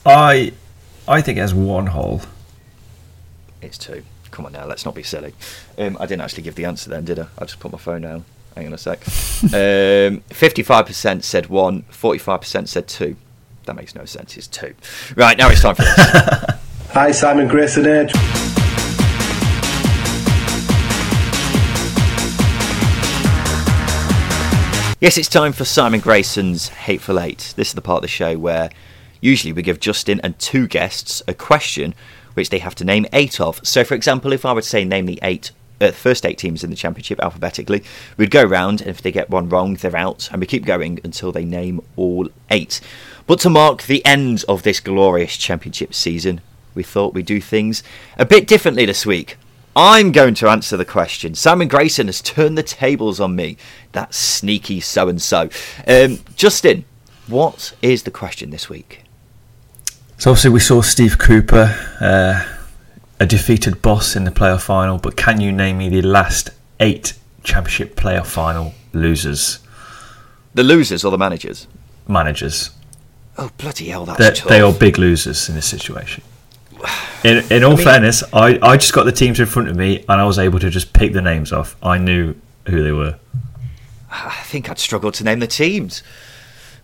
I 0.06 0.54
I 1.08 1.22
think 1.22 1.38
it 1.38 1.42
has 1.42 1.54
one 1.54 1.88
hole. 1.88 2.22
It's 3.62 3.78
two. 3.78 4.04
Come 4.32 4.46
on 4.46 4.54
now, 4.54 4.66
let's 4.66 4.86
not 4.86 4.96
be 4.96 5.04
silly. 5.04 5.34
Um, 5.78 5.98
I 6.00 6.06
didn't 6.06 6.22
actually 6.22 6.44
give 6.44 6.56
the 6.56 6.66
answer 6.66 6.90
then, 6.90 7.06
did 7.06 7.20
I? 7.20 7.28
I 7.38 7.46
just 7.46 7.60
put 7.60 7.72
my 7.72 7.78
phone 7.78 8.02
down. 8.02 8.24
Hang 8.56 8.68
on 8.68 8.74
a 8.74 8.78
sec. 8.78 9.00
um, 9.44 10.24
55% 10.30 11.24
said 11.24 11.48
one, 11.48 11.84
45% 11.92 12.68
said 12.68 12.88
two. 12.88 13.18
That 13.66 13.76
makes 13.76 13.94
no 13.94 14.06
sense. 14.06 14.38
It's 14.38 14.48
two. 14.48 14.74
Right, 15.16 15.38
now 15.38 15.50
it's 15.50 15.62
time 15.62 15.76
for 15.76 15.84
this. 15.84 15.96
Hi, 16.92 17.12
Simon 17.12 17.48
Grayson 17.48 17.86
Edge. 17.86 18.12
Yes, 25.02 25.18
it's 25.18 25.30
time 25.30 25.52
for 25.52 25.66
Simon 25.66 26.00
Grayson's 26.00 26.70
Hateful 26.70 27.20
Eight. 27.20 27.54
This 27.56 27.70
is 27.70 27.74
the 27.74 27.82
part 27.82 27.98
of 27.98 28.02
the 28.04 28.08
show 28.08 28.38
where 28.38 28.70
usually 29.22 29.54
we 29.54 29.62
give 29.62 29.80
Justin 29.80 30.20
and 30.22 30.38
two 30.38 30.68
guests 30.68 31.24
a 31.28 31.34
question 31.34 31.94
which 32.34 32.50
they 32.50 32.60
have 32.60 32.76
to 32.76 32.86
name 32.86 33.06
eight 33.14 33.40
of. 33.40 33.66
So, 33.66 33.84
for 33.84 33.94
example, 33.94 34.34
if 34.34 34.46
I 34.46 34.54
were 34.54 34.62
to 34.62 34.68
say 34.68 34.84
name 34.84 35.06
the 35.06 35.20
eight 35.24 35.52
uh, 35.80 35.92
first 35.92 36.26
eight 36.26 36.38
teams 36.38 36.64
in 36.64 36.70
the 36.70 36.76
championship 36.76 37.20
alphabetically, 37.22 37.84
we'd 38.16 38.32
go 38.32 38.44
round, 38.44 38.82
and 38.82 38.90
if 38.90 39.02
they 39.02 39.12
get 39.12 39.30
one 39.30 39.50
wrong, 39.50 39.74
they're 39.76 39.96
out, 39.96 40.30
and 40.32 40.40
we 40.40 40.46
keep 40.46 40.66
going 40.66 41.00
until 41.04 41.32
they 41.32 41.44
name 41.44 41.82
all 41.96 42.30
eight. 42.50 42.80
But 43.26 43.40
to 43.40 43.50
mark 43.50 43.84
the 43.84 44.06
end 44.06 44.46
of 44.48 44.64
this 44.64 44.80
glorious 44.80 45.38
championship 45.38 45.94
season, 45.94 46.42
we 46.76 46.84
thought 46.84 47.14
we'd 47.14 47.26
do 47.26 47.42
things 47.42 47.84
a 48.18 48.26
bit 48.26 48.48
differently 48.48 48.86
this 48.86 49.06
week. 49.06 49.38
I'm 49.76 50.12
going 50.12 50.36
to 50.36 50.50
answer 50.50 50.78
the 50.78 50.86
question. 50.86 51.34
Simon 51.34 51.68
Grayson 51.68 52.08
has 52.08 52.22
turned 52.22 52.58
the 52.58 52.64
tables 52.64 53.20
on 53.20 53.36
me. 53.36 53.58
That 53.94 54.14
sneaky 54.14 54.82
so 54.82 55.08
and 55.08 55.22
so. 55.22 55.50
Justin, 56.36 56.86
what 57.28 57.74
is 57.82 58.04
the 58.04 58.12
question 58.12 58.50
this 58.50 58.70
week? 58.70 59.04
So 60.22 60.30
obviously 60.30 60.52
we 60.52 60.60
saw 60.60 60.82
Steve 60.84 61.18
Cooper, 61.18 61.76
uh, 62.00 62.46
a 63.20 63.26
defeated 63.26 63.82
boss 63.82 64.16
in 64.16 64.24
the 64.24 64.30
playoff 64.30 64.62
final. 64.62 65.00
But 65.00 65.18
can 65.18 65.42
you 65.42 65.52
name 65.52 65.80
me 65.80 65.90
the 65.90 66.04
last 66.04 66.52
eight 66.80 67.14
championship 67.42 67.96
playoff 67.96 68.28
final 68.28 68.76
losers? 68.94 69.58
The 70.54 70.64
losers 70.64 71.04
or 71.04 71.10
the 71.10 71.18
managers? 71.18 71.66
Managers. 72.08 72.70
Oh 73.36 73.50
bloody 73.58 73.88
hell! 73.88 74.06
That's 74.06 74.42
They're, 74.42 74.50
they 74.50 74.62
are 74.62 74.72
big 74.72 75.00
losers 75.00 75.50
in 75.50 75.56
this 75.56 75.66
situation. 75.66 76.24
in, 77.24 77.44
in 77.52 77.64
all 77.64 77.72
I 77.72 77.76
mean, 77.78 77.84
fairness, 77.84 78.24
I, 78.32 78.60
I 78.62 78.78
just 78.78 78.94
got 78.94 79.06
the 79.06 79.12
teams 79.12 79.40
in 79.40 79.48
front 79.48 79.70
of 79.70 79.76
me 79.76 80.06
and 80.08 80.22
I 80.22 80.26
was 80.26 80.38
able 80.38 80.60
to 80.60 80.70
just 80.70 80.94
pick 80.94 81.14
the 81.14 81.24
names 81.24 81.52
off. 81.52 81.76
I 81.82 81.98
knew 81.98 82.36
who 82.68 82.84
they 82.84 82.92
were. 82.92 83.18
I 84.12 84.44
think 84.44 84.70
I'd 84.70 84.78
struggle 84.78 85.12
to 85.14 85.24
name 85.24 85.40
the 85.40 85.48
teams. 85.48 86.04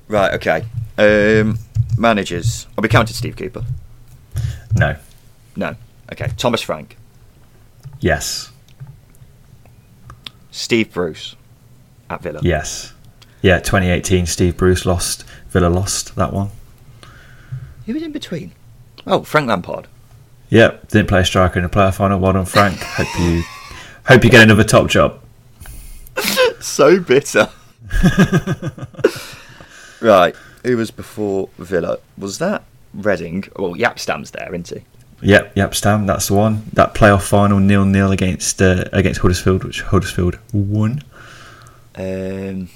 Right, 0.07 0.33
okay. 0.33 0.63
Um, 0.97 1.59
managers. 1.98 2.68
Are 2.78 2.82
we 2.82 2.89
counted 2.89 3.16
Steve 3.16 3.36
Cooper? 3.36 3.64
No. 4.76 4.95
No. 5.56 5.76
Okay. 6.12 6.30
Thomas 6.38 6.62
Frank. 6.62 6.98
Yes. 8.00 8.52
Steve 10.52 10.93
Bruce 10.93 11.36
at 12.10 12.22
Villa. 12.22 12.39
Yes. 12.43 12.93
Yeah, 13.41 13.60
2018, 13.60 14.26
Steve 14.26 14.58
Bruce 14.58 14.86
lost. 14.86 15.24
Villa 15.50 15.68
lost 15.68 16.16
that 16.16 16.34
one. 16.34 16.50
Who 17.86 17.93
was 17.93 18.04
in 18.04 18.12
between? 18.12 18.52
Oh, 19.06 19.24
Frank 19.24 19.48
Lampard. 19.48 19.88
Yep, 20.50 20.89
didn't 20.89 21.08
play 21.08 21.22
a 21.22 21.26
striker 21.26 21.60
in 21.60 21.64
the 21.64 21.70
player 21.70 21.91
final. 21.91 22.20
Well 22.20 22.34
done, 22.34 22.45
Frank. 22.45 22.78
hope 22.82 23.20
you 23.20 23.43
hope 24.06 24.24
you 24.24 24.30
get 24.30 24.43
another 24.43 24.64
top 24.64 24.89
job. 24.89 25.20
so 26.60 27.00
bitter. 27.00 27.50
right, 30.02 30.36
who 30.64 30.78
was 30.78 30.91
before 30.91 31.49
Villa? 31.58 31.99
Was 32.18 32.39
that 32.39 32.64
Reading? 32.93 33.43
Well, 33.55 33.74
Jaap 33.74 33.99
Stam's 33.99 34.32
there, 34.32 34.53
isn't 34.53 34.70
he? 34.70 34.84
Yep, 35.22 35.55
Jaap 35.55 35.74
Stam, 35.74 36.05
that's 36.05 36.28
the 36.28 36.36
one. 36.36 36.64
That 36.74 36.93
playoff 36.93 37.28
final 37.28 37.60
nil 37.60 37.86
nil 37.86 38.12
against 38.12 38.62
uh, 38.62 38.86
against 38.93 39.22
Huddersfield, 39.22 39.64
which 39.64 39.82
Huddersfield 39.82 40.38
won. 40.53 41.03
Um, 41.95 42.70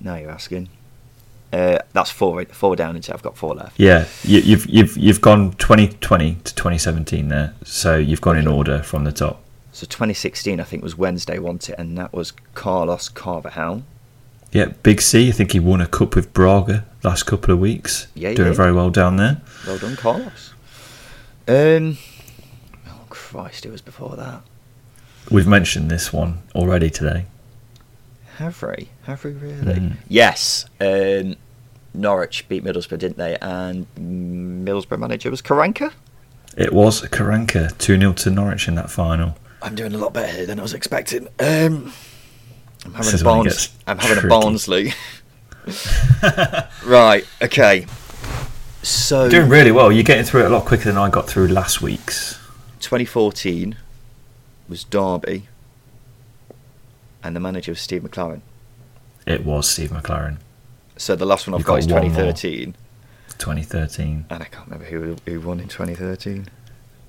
now 0.00 0.16
you're 0.16 0.30
asking. 0.30 0.68
Uh, 1.52 1.78
that's 1.92 2.10
four 2.10 2.44
four 2.46 2.76
down 2.76 2.96
into. 2.96 3.14
I've 3.14 3.22
got 3.22 3.36
four 3.36 3.54
left. 3.54 3.78
Yeah, 3.78 4.06
you, 4.22 4.40
you've 4.40 4.66
you've 4.66 4.96
you've 4.96 5.20
gone 5.20 5.52
2020 5.52 6.34
to 6.34 6.54
2017 6.54 7.28
there, 7.28 7.54
so 7.64 7.96
you've 7.96 8.20
gone 8.20 8.36
in 8.36 8.46
order 8.46 8.82
from 8.82 9.04
the 9.04 9.12
top. 9.12 9.42
So 9.72 9.86
2016, 9.86 10.58
I 10.58 10.64
think 10.64 10.82
was 10.82 10.96
Wednesday, 10.96 11.38
wasn't 11.38 11.70
it? 11.70 11.76
And 11.78 11.96
that 11.98 12.12
was 12.12 12.32
Carlos 12.54 13.08
Carvalhal. 13.10 13.82
Yeah, 14.52 14.66
Big 14.82 15.00
C. 15.00 15.28
I 15.28 15.32
think 15.32 15.52
he 15.52 15.60
won 15.60 15.80
a 15.80 15.86
cup 15.86 16.14
with 16.14 16.32
Braga 16.32 16.86
last 17.02 17.24
couple 17.24 17.52
of 17.52 17.60
weeks. 17.60 18.06
Yeah, 18.14 18.34
doing 18.34 18.54
very 18.54 18.72
well 18.72 18.90
down 18.90 19.16
there. 19.16 19.40
Well 19.66 19.78
done, 19.78 19.96
Carlos. 19.96 20.54
Um, 21.48 21.98
oh 22.88 23.04
Christ, 23.08 23.66
it 23.66 23.70
was 23.70 23.82
before 23.82 24.16
that. 24.16 24.42
We've 25.30 25.46
mentioned 25.46 25.90
this 25.90 26.12
one 26.12 26.42
already 26.54 26.90
today. 26.90 27.26
Have 28.36 28.62
we? 28.62 28.88
Have 29.04 29.24
we 29.24 29.32
really? 29.32 29.74
Mm. 29.74 29.96
Yes. 30.08 30.66
Um, 30.80 31.36
Norwich 31.94 32.48
beat 32.48 32.62
Middlesbrough, 32.64 32.98
didn't 32.98 33.16
they? 33.16 33.36
And 33.40 33.86
Middlesbrough 33.96 34.98
manager 34.98 35.30
was 35.30 35.42
Karanka? 35.42 35.92
It 36.56 36.72
was 36.72 37.02
Karanka, 37.02 37.76
2 37.78 37.98
0 37.98 38.12
to 38.12 38.30
Norwich 38.30 38.68
in 38.68 38.74
that 38.76 38.90
final. 38.90 39.36
I'm 39.62 39.74
doing 39.74 39.94
a 39.94 39.98
lot 39.98 40.12
better 40.12 40.46
than 40.46 40.58
I 40.58 40.62
was 40.62 40.74
expecting. 40.74 41.28
Um, 41.40 41.92
I'm 42.86 42.94
having 42.94 43.20
a 43.20 43.24
Barnes. 43.24 43.68
I'm 43.86 43.98
having 43.98 44.18
tricky. 44.18 44.26
a 44.26 44.30
Barnsley. 44.30 44.92
right. 46.84 47.24
Okay. 47.42 47.86
So 48.82 49.22
You're 49.22 49.30
doing 49.30 49.48
really 49.48 49.72
well. 49.72 49.90
You're 49.90 50.04
getting 50.04 50.24
through 50.24 50.42
it 50.42 50.46
a 50.46 50.50
lot 50.50 50.64
quicker 50.64 50.84
than 50.84 50.96
I 50.96 51.10
got 51.10 51.28
through 51.28 51.48
last 51.48 51.82
week's. 51.82 52.38
2014 52.80 53.76
was 54.68 54.84
Derby, 54.84 55.48
and 57.22 57.34
the 57.34 57.40
manager 57.40 57.72
was 57.72 57.80
Steve 57.80 58.02
McClaren. 58.02 58.42
It 59.26 59.44
was 59.44 59.68
Steve 59.68 59.90
McClaren. 59.90 60.36
So 60.96 61.16
the 61.16 61.26
last 61.26 61.48
one 61.48 61.58
I've 61.58 61.66
got, 61.66 61.72
got, 61.72 61.78
is 61.80 61.86
2013. 61.86 62.76
2013. 63.38 64.26
And 64.30 64.42
I 64.42 64.46
can't 64.46 64.66
remember 64.66 64.84
who 64.86 65.16
who 65.26 65.40
won 65.40 65.60
in 65.60 65.68
2013. 65.68 66.48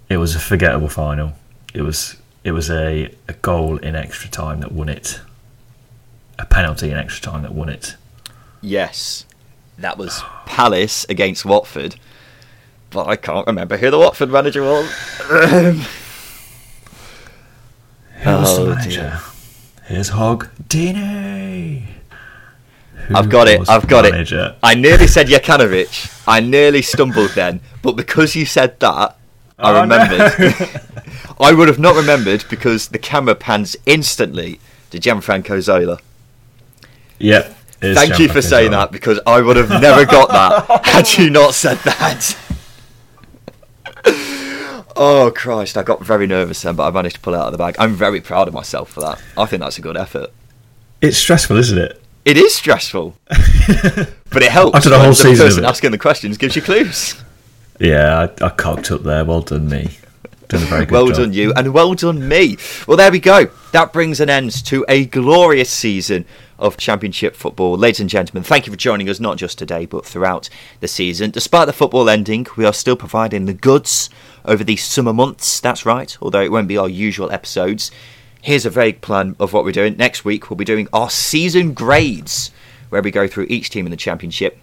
It 0.10 0.18
was 0.18 0.36
a 0.36 0.40
forgettable 0.40 0.90
final. 0.90 1.34
It 1.74 1.84
was 1.84 2.18
it 2.44 2.52
was 2.52 2.70
a, 2.72 3.14
a 3.28 3.34
goal 3.34 3.78
in 3.78 3.96
extra 3.96 4.30
time 4.30 4.62
that 4.62 4.72
won 4.72 4.90
it. 4.90 5.20
A 6.40 6.46
penalty 6.46 6.92
in 6.92 6.98
extra 6.98 7.32
time 7.32 7.42
that 7.44 7.54
won 7.54 7.70
it. 7.70 7.96
Yes, 8.62 9.26
that 9.78 9.98
was 9.98 10.24
Palace 10.46 11.06
against 11.10 11.46
Watford, 11.46 11.96
but 12.90 13.08
I 13.08 13.16
can't 13.16 13.48
remember 13.48 13.78
who 13.78 13.90
the 13.90 14.00
Watford 14.00 14.30
manager 14.30 14.62
was. 14.64 14.86
Um, 15.30 15.82
who 18.22 18.30
was 18.30 18.60
oh, 18.60 18.66
the 18.66 18.76
manager? 18.76 19.02
Dear. 19.02 19.22
Here's 19.86 20.10
Hog 20.10 20.50
Dini. 20.68 21.84
I've 23.16 23.30
got 23.30 23.48
it. 23.48 23.70
I've 23.70 23.88
got 23.88 24.04
manager? 24.04 24.54
it. 24.54 24.60
I 24.62 24.76
nearly 24.76 25.08
said 25.16 25.28
Jokanovic. 25.28 26.24
I 26.28 26.40
nearly 26.42 26.82
stumbled 26.82 27.32
then, 27.32 27.62
but 27.82 27.94
because 27.94 28.36
you 28.36 28.46
said 28.46 28.80
that, 28.82 29.18
I 29.58 29.78
oh, 29.78 29.82
remembered. 29.82 30.40
No. 30.40 30.54
I 31.40 31.54
would 31.54 31.68
have 31.68 31.80
not 31.80 31.96
remembered 31.96 32.46
because 32.50 32.90
the 32.90 33.00
camera 33.00 33.36
pans 33.36 33.78
instantly 33.86 34.60
to 34.92 35.00
Gianfranco 35.00 35.62
Zola. 35.62 36.00
Yep. 37.20 37.56
Thank 37.80 38.20
you 38.20 38.28
for 38.28 38.42
saying 38.42 38.72
that 38.72 38.92
because 38.92 39.20
I 39.28 39.42
would 39.42 39.56
have 39.56 39.70
never 39.70 40.06
got 40.06 40.30
that 40.30 40.86
had 40.86 41.18
you 41.18 41.30
not 41.30 41.54
said 41.54 41.78
that. 41.80 42.38
oh 44.96 45.32
Christ! 45.36 45.78
I 45.78 45.84
got 45.84 46.04
very 46.04 46.26
nervous 46.26 46.62
then, 46.64 46.76
but 46.76 46.88
I 46.88 46.92
managed 46.92 47.16
to 47.16 47.22
pull 47.22 47.36
it 47.36 47.38
out 47.38 47.48
of 47.48 47.52
the 47.52 47.58
bag. 47.58 47.76
I'm 47.78 47.94
very 47.94 48.20
proud 48.20 48.48
of 48.48 48.54
myself 48.54 48.92
for 48.92 49.02
that. 49.02 49.22
I 49.38 49.46
think 49.46 49.62
that's 49.62 49.78
a 49.78 49.82
good 49.82 49.96
effort. 49.96 50.32
It's 51.02 51.18
stressful, 51.18 51.58
isn't 51.58 51.78
it? 51.78 52.02
It 52.26 52.38
is 52.38 52.56
stressful, 52.56 53.16
but 53.28 54.44
it 54.44 54.52
helps. 54.52 54.78
After 54.78 54.90
the 54.90 55.00
whole 55.00 55.10
the 55.10 55.16
season, 55.16 55.46
person 55.46 55.66
asking 55.66 55.92
the 55.92 56.00
questions 56.00 56.38
gives 56.38 56.56
you 56.56 56.64
clues. 56.64 57.24
Yeah, 57.80 58.28
I, 58.42 58.46
I 58.46 58.50
cocked 58.50 58.92
up 58.92 59.04
there. 59.04 59.24
Well 59.24 59.42
done, 59.42 59.70
me. 59.70 59.98
Done 60.48 60.64
a 60.64 60.66
very 60.66 60.86
good 60.86 60.92
well 60.92 61.08
job. 61.08 61.18
done, 61.18 61.34
you, 61.34 61.54
and 61.54 61.74
well 61.74 61.94
done, 61.94 62.28
me. 62.28 62.58
Well, 62.88 62.98
there 62.98 63.12
we 63.12 63.20
go. 63.20 63.50
That 63.74 63.94
brings 63.94 64.20
an 64.20 64.30
end 64.30 64.52
to 64.66 64.86
a 64.88 65.06
glorious 65.06 65.70
season 65.70 66.26
of 66.60 66.78
Championship 66.78 67.36
football. 67.36 67.78
Ladies 67.78 68.00
and 68.00 68.10
gentlemen, 68.10 68.44
thank 68.44 68.66
you 68.66 68.72
for 68.72 68.78
joining 68.78 69.10
us, 69.10 69.20
not 69.20 69.38
just 69.38 69.58
today, 69.58 69.86
but 69.86 70.06
throughout 70.06 70.50
the 70.80 70.88
season. 70.88 71.32
Despite 71.32 71.68
the 71.68 71.74
football 71.74 72.10
ending, 72.10 72.48
we 72.56 72.66
are 72.66 72.74
still 72.74 72.96
providing 72.96 73.46
the 73.46 73.54
goods 73.54 74.10
over 74.46 74.64
these 74.64 74.84
summer 74.84 75.14
months. 75.14 75.60
That's 75.60 75.86
right, 75.86 76.18
although 76.22 76.42
it 76.42 76.52
won't 76.52 76.68
be 76.68 76.78
our 76.78 76.90
usual 76.90 77.32
episodes. 77.32 77.92
Here's 78.42 78.66
a 78.66 78.70
vague 78.70 79.02
plan 79.02 79.36
of 79.40 79.54
what 79.54 79.64
we're 79.64 79.72
doing. 79.72 79.98
Next 79.98 80.24
week, 80.24 80.50
we'll 80.50 80.58
be 80.58 80.66
doing 80.66 80.88
our 80.94 81.10
season 81.10 81.74
grades 81.74 82.52
where 82.90 83.02
we 83.02 83.12
go 83.12 83.28
through 83.28 83.48
each 83.50 83.70
team 83.70 83.86
in 83.86 83.92
the 83.92 83.98
championship, 83.98 84.58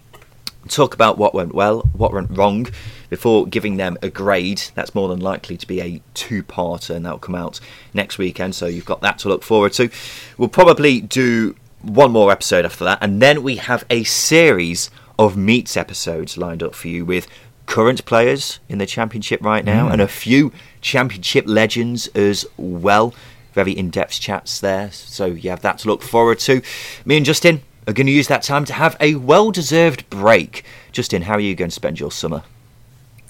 talk 0.67 0.95
about 0.95 1.17
what 1.17 1.35
went 1.35 1.53
well, 1.53 1.81
what 1.93 2.11
went 2.11 2.35
wrong, 2.35 2.67
before 3.09 3.45
giving 3.45 3.77
them 3.77 3.97
a 4.01 4.09
grade. 4.09 4.63
That's 4.73 4.95
more 4.95 5.09
than 5.09 5.19
likely 5.19 5.57
to 5.57 5.67
be 5.67 5.79
a 5.81 6.01
two 6.15 6.41
parter, 6.41 6.95
and 6.95 7.05
that'll 7.05 7.19
come 7.19 7.35
out 7.35 7.59
next 7.93 8.17
weekend, 8.17 8.55
so 8.55 8.65
you've 8.65 8.85
got 8.85 9.01
that 9.01 9.19
to 9.19 9.29
look 9.29 9.43
forward 9.43 9.73
to. 9.73 9.89
We'll 10.37 10.49
probably 10.49 11.01
do 11.01 11.55
one 11.85 12.11
more 12.11 12.31
episode 12.31 12.65
after 12.65 12.83
that, 12.83 12.99
and 13.01 13.21
then 13.21 13.43
we 13.43 13.57
have 13.57 13.85
a 13.89 14.03
series 14.03 14.89
of 15.17 15.37
meets 15.37 15.77
episodes 15.77 16.37
lined 16.37 16.61
up 16.61 16.75
for 16.75 16.87
you 16.87 17.05
with 17.05 17.27
current 17.65 18.05
players 18.05 18.59
in 18.69 18.77
the 18.77 18.85
championship 18.85 19.41
right 19.41 19.65
now 19.65 19.87
mm. 19.87 19.93
and 19.93 20.01
a 20.01 20.07
few 20.07 20.51
championship 20.81 21.45
legends 21.47 22.07
as 22.07 22.45
well. 22.57 23.13
Very 23.53 23.71
in 23.71 23.89
depth 23.89 24.19
chats 24.19 24.59
there, 24.59 24.91
so 24.91 25.25
you 25.25 25.49
have 25.49 25.61
that 25.61 25.77
to 25.79 25.87
look 25.87 26.01
forward 26.01 26.39
to. 26.39 26.61
Me 27.05 27.15
and 27.17 27.25
Justin 27.25 27.61
are 27.87 27.93
going 27.93 28.07
to 28.07 28.11
use 28.11 28.27
that 28.27 28.43
time 28.43 28.65
to 28.65 28.73
have 28.73 28.97
a 28.99 29.15
well 29.15 29.51
deserved 29.51 30.09
break. 30.09 30.65
Justin, 30.91 31.21
how 31.21 31.35
are 31.35 31.39
you 31.39 31.55
going 31.55 31.69
to 31.69 31.75
spend 31.75 31.99
your 31.99 32.11
summer? 32.11 32.43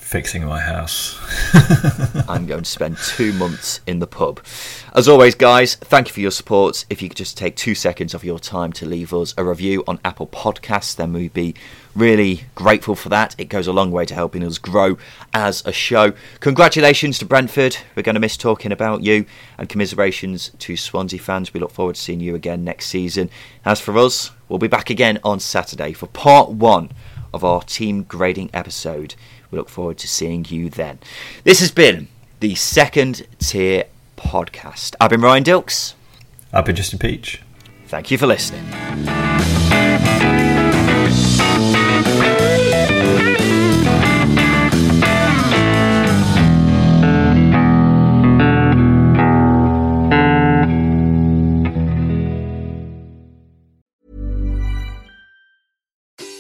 Fixing 0.06 0.46
my 0.46 0.60
house. 0.60 1.20
I'm 2.30 2.46
going 2.46 2.64
to 2.64 2.70
spend 2.70 2.96
two 3.00 3.34
months 3.34 3.82
in 3.88 3.98
the 3.98 4.06
pub. 4.06 4.40
As 4.94 5.08
always, 5.08 5.34
guys, 5.34 5.74
thank 5.74 6.08
you 6.08 6.14
for 6.14 6.20
your 6.20 6.30
support. 6.30 6.86
If 6.92 7.02
you 7.02 7.10
could 7.10 7.18
just 7.18 7.36
take 7.40 7.56
two 7.56 7.74
seconds 7.74 8.14
of 8.14 8.24
your 8.24 8.38
time 8.38 8.72
to 8.74 8.86
leave 8.86 9.16
us 9.16 9.34
a 9.36 9.44
review 9.44 9.84
on 9.88 10.00
Apple 10.06 10.28
Podcasts, 10.28 10.96
then 10.96 11.12
we'd 11.12 11.34
be 11.34 11.56
really 11.96 12.44
grateful 12.54 12.94
for 12.94 13.10
that. 13.10 13.34
It 13.40 13.46
goes 13.46 13.66
a 13.66 13.74
long 13.74 13.90
way 13.90 14.06
to 14.06 14.14
helping 14.14 14.44
us 14.44 14.60
grow 14.60 15.00
as 15.34 15.64
a 15.66 15.72
show. 15.72 16.14
Congratulations 16.40 17.18
to 17.18 17.26
Brentford. 17.26 17.76
We're 17.96 18.04
going 18.04 18.14
to 18.14 18.20
miss 18.22 18.38
talking 18.38 18.72
about 18.72 19.02
you, 19.02 19.26
and 19.58 19.68
commiserations 19.68 20.52
to 20.60 20.78
Swansea 20.78 21.20
fans. 21.20 21.52
We 21.52 21.60
look 21.60 21.72
forward 21.72 21.96
to 21.96 22.02
seeing 22.02 22.20
you 22.20 22.36
again 22.36 22.64
next 22.64 22.86
season. 22.86 23.32
As 23.66 23.82
for 23.82 23.98
us, 23.98 24.30
we'll 24.50 24.60
be 24.60 24.68
back 24.68 24.92
again 24.92 25.18
on 25.24 25.40
Saturday 25.40 25.94
for 25.94 26.06
part 26.06 26.52
one 26.52 26.92
of 27.34 27.44
our 27.44 27.64
team 27.64 28.04
grading 28.04 28.50
episode. 28.54 29.16
We 29.52 29.58
look 29.58 29.70
forward 29.70 29.98
to 30.00 30.08
seeing 30.08 30.46
you 30.50 30.70
then. 30.70 31.00
This 31.44 31.60
has 31.60 31.72
been 31.72 32.08
the 32.40 32.56
second 32.56 33.26
tier 33.40 33.86
podcast. 34.18 34.96
I've 35.00 35.10
been 35.10 35.22
Ryan 35.22 35.44
Dilks. 35.44 35.94
I've 36.54 36.66
been 36.66 36.76
Justin 36.76 37.00
Peach. 37.00 37.42
Thank 37.88 38.12
you 38.12 38.18
for 38.18 38.28
listening. 38.28 38.64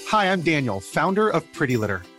Hi, 0.07 0.31
I'm 0.31 0.41
Daniel, 0.41 0.79
founder 0.79 1.29
of 1.29 1.51
Pretty 1.51 1.75
Litter. 1.75 2.01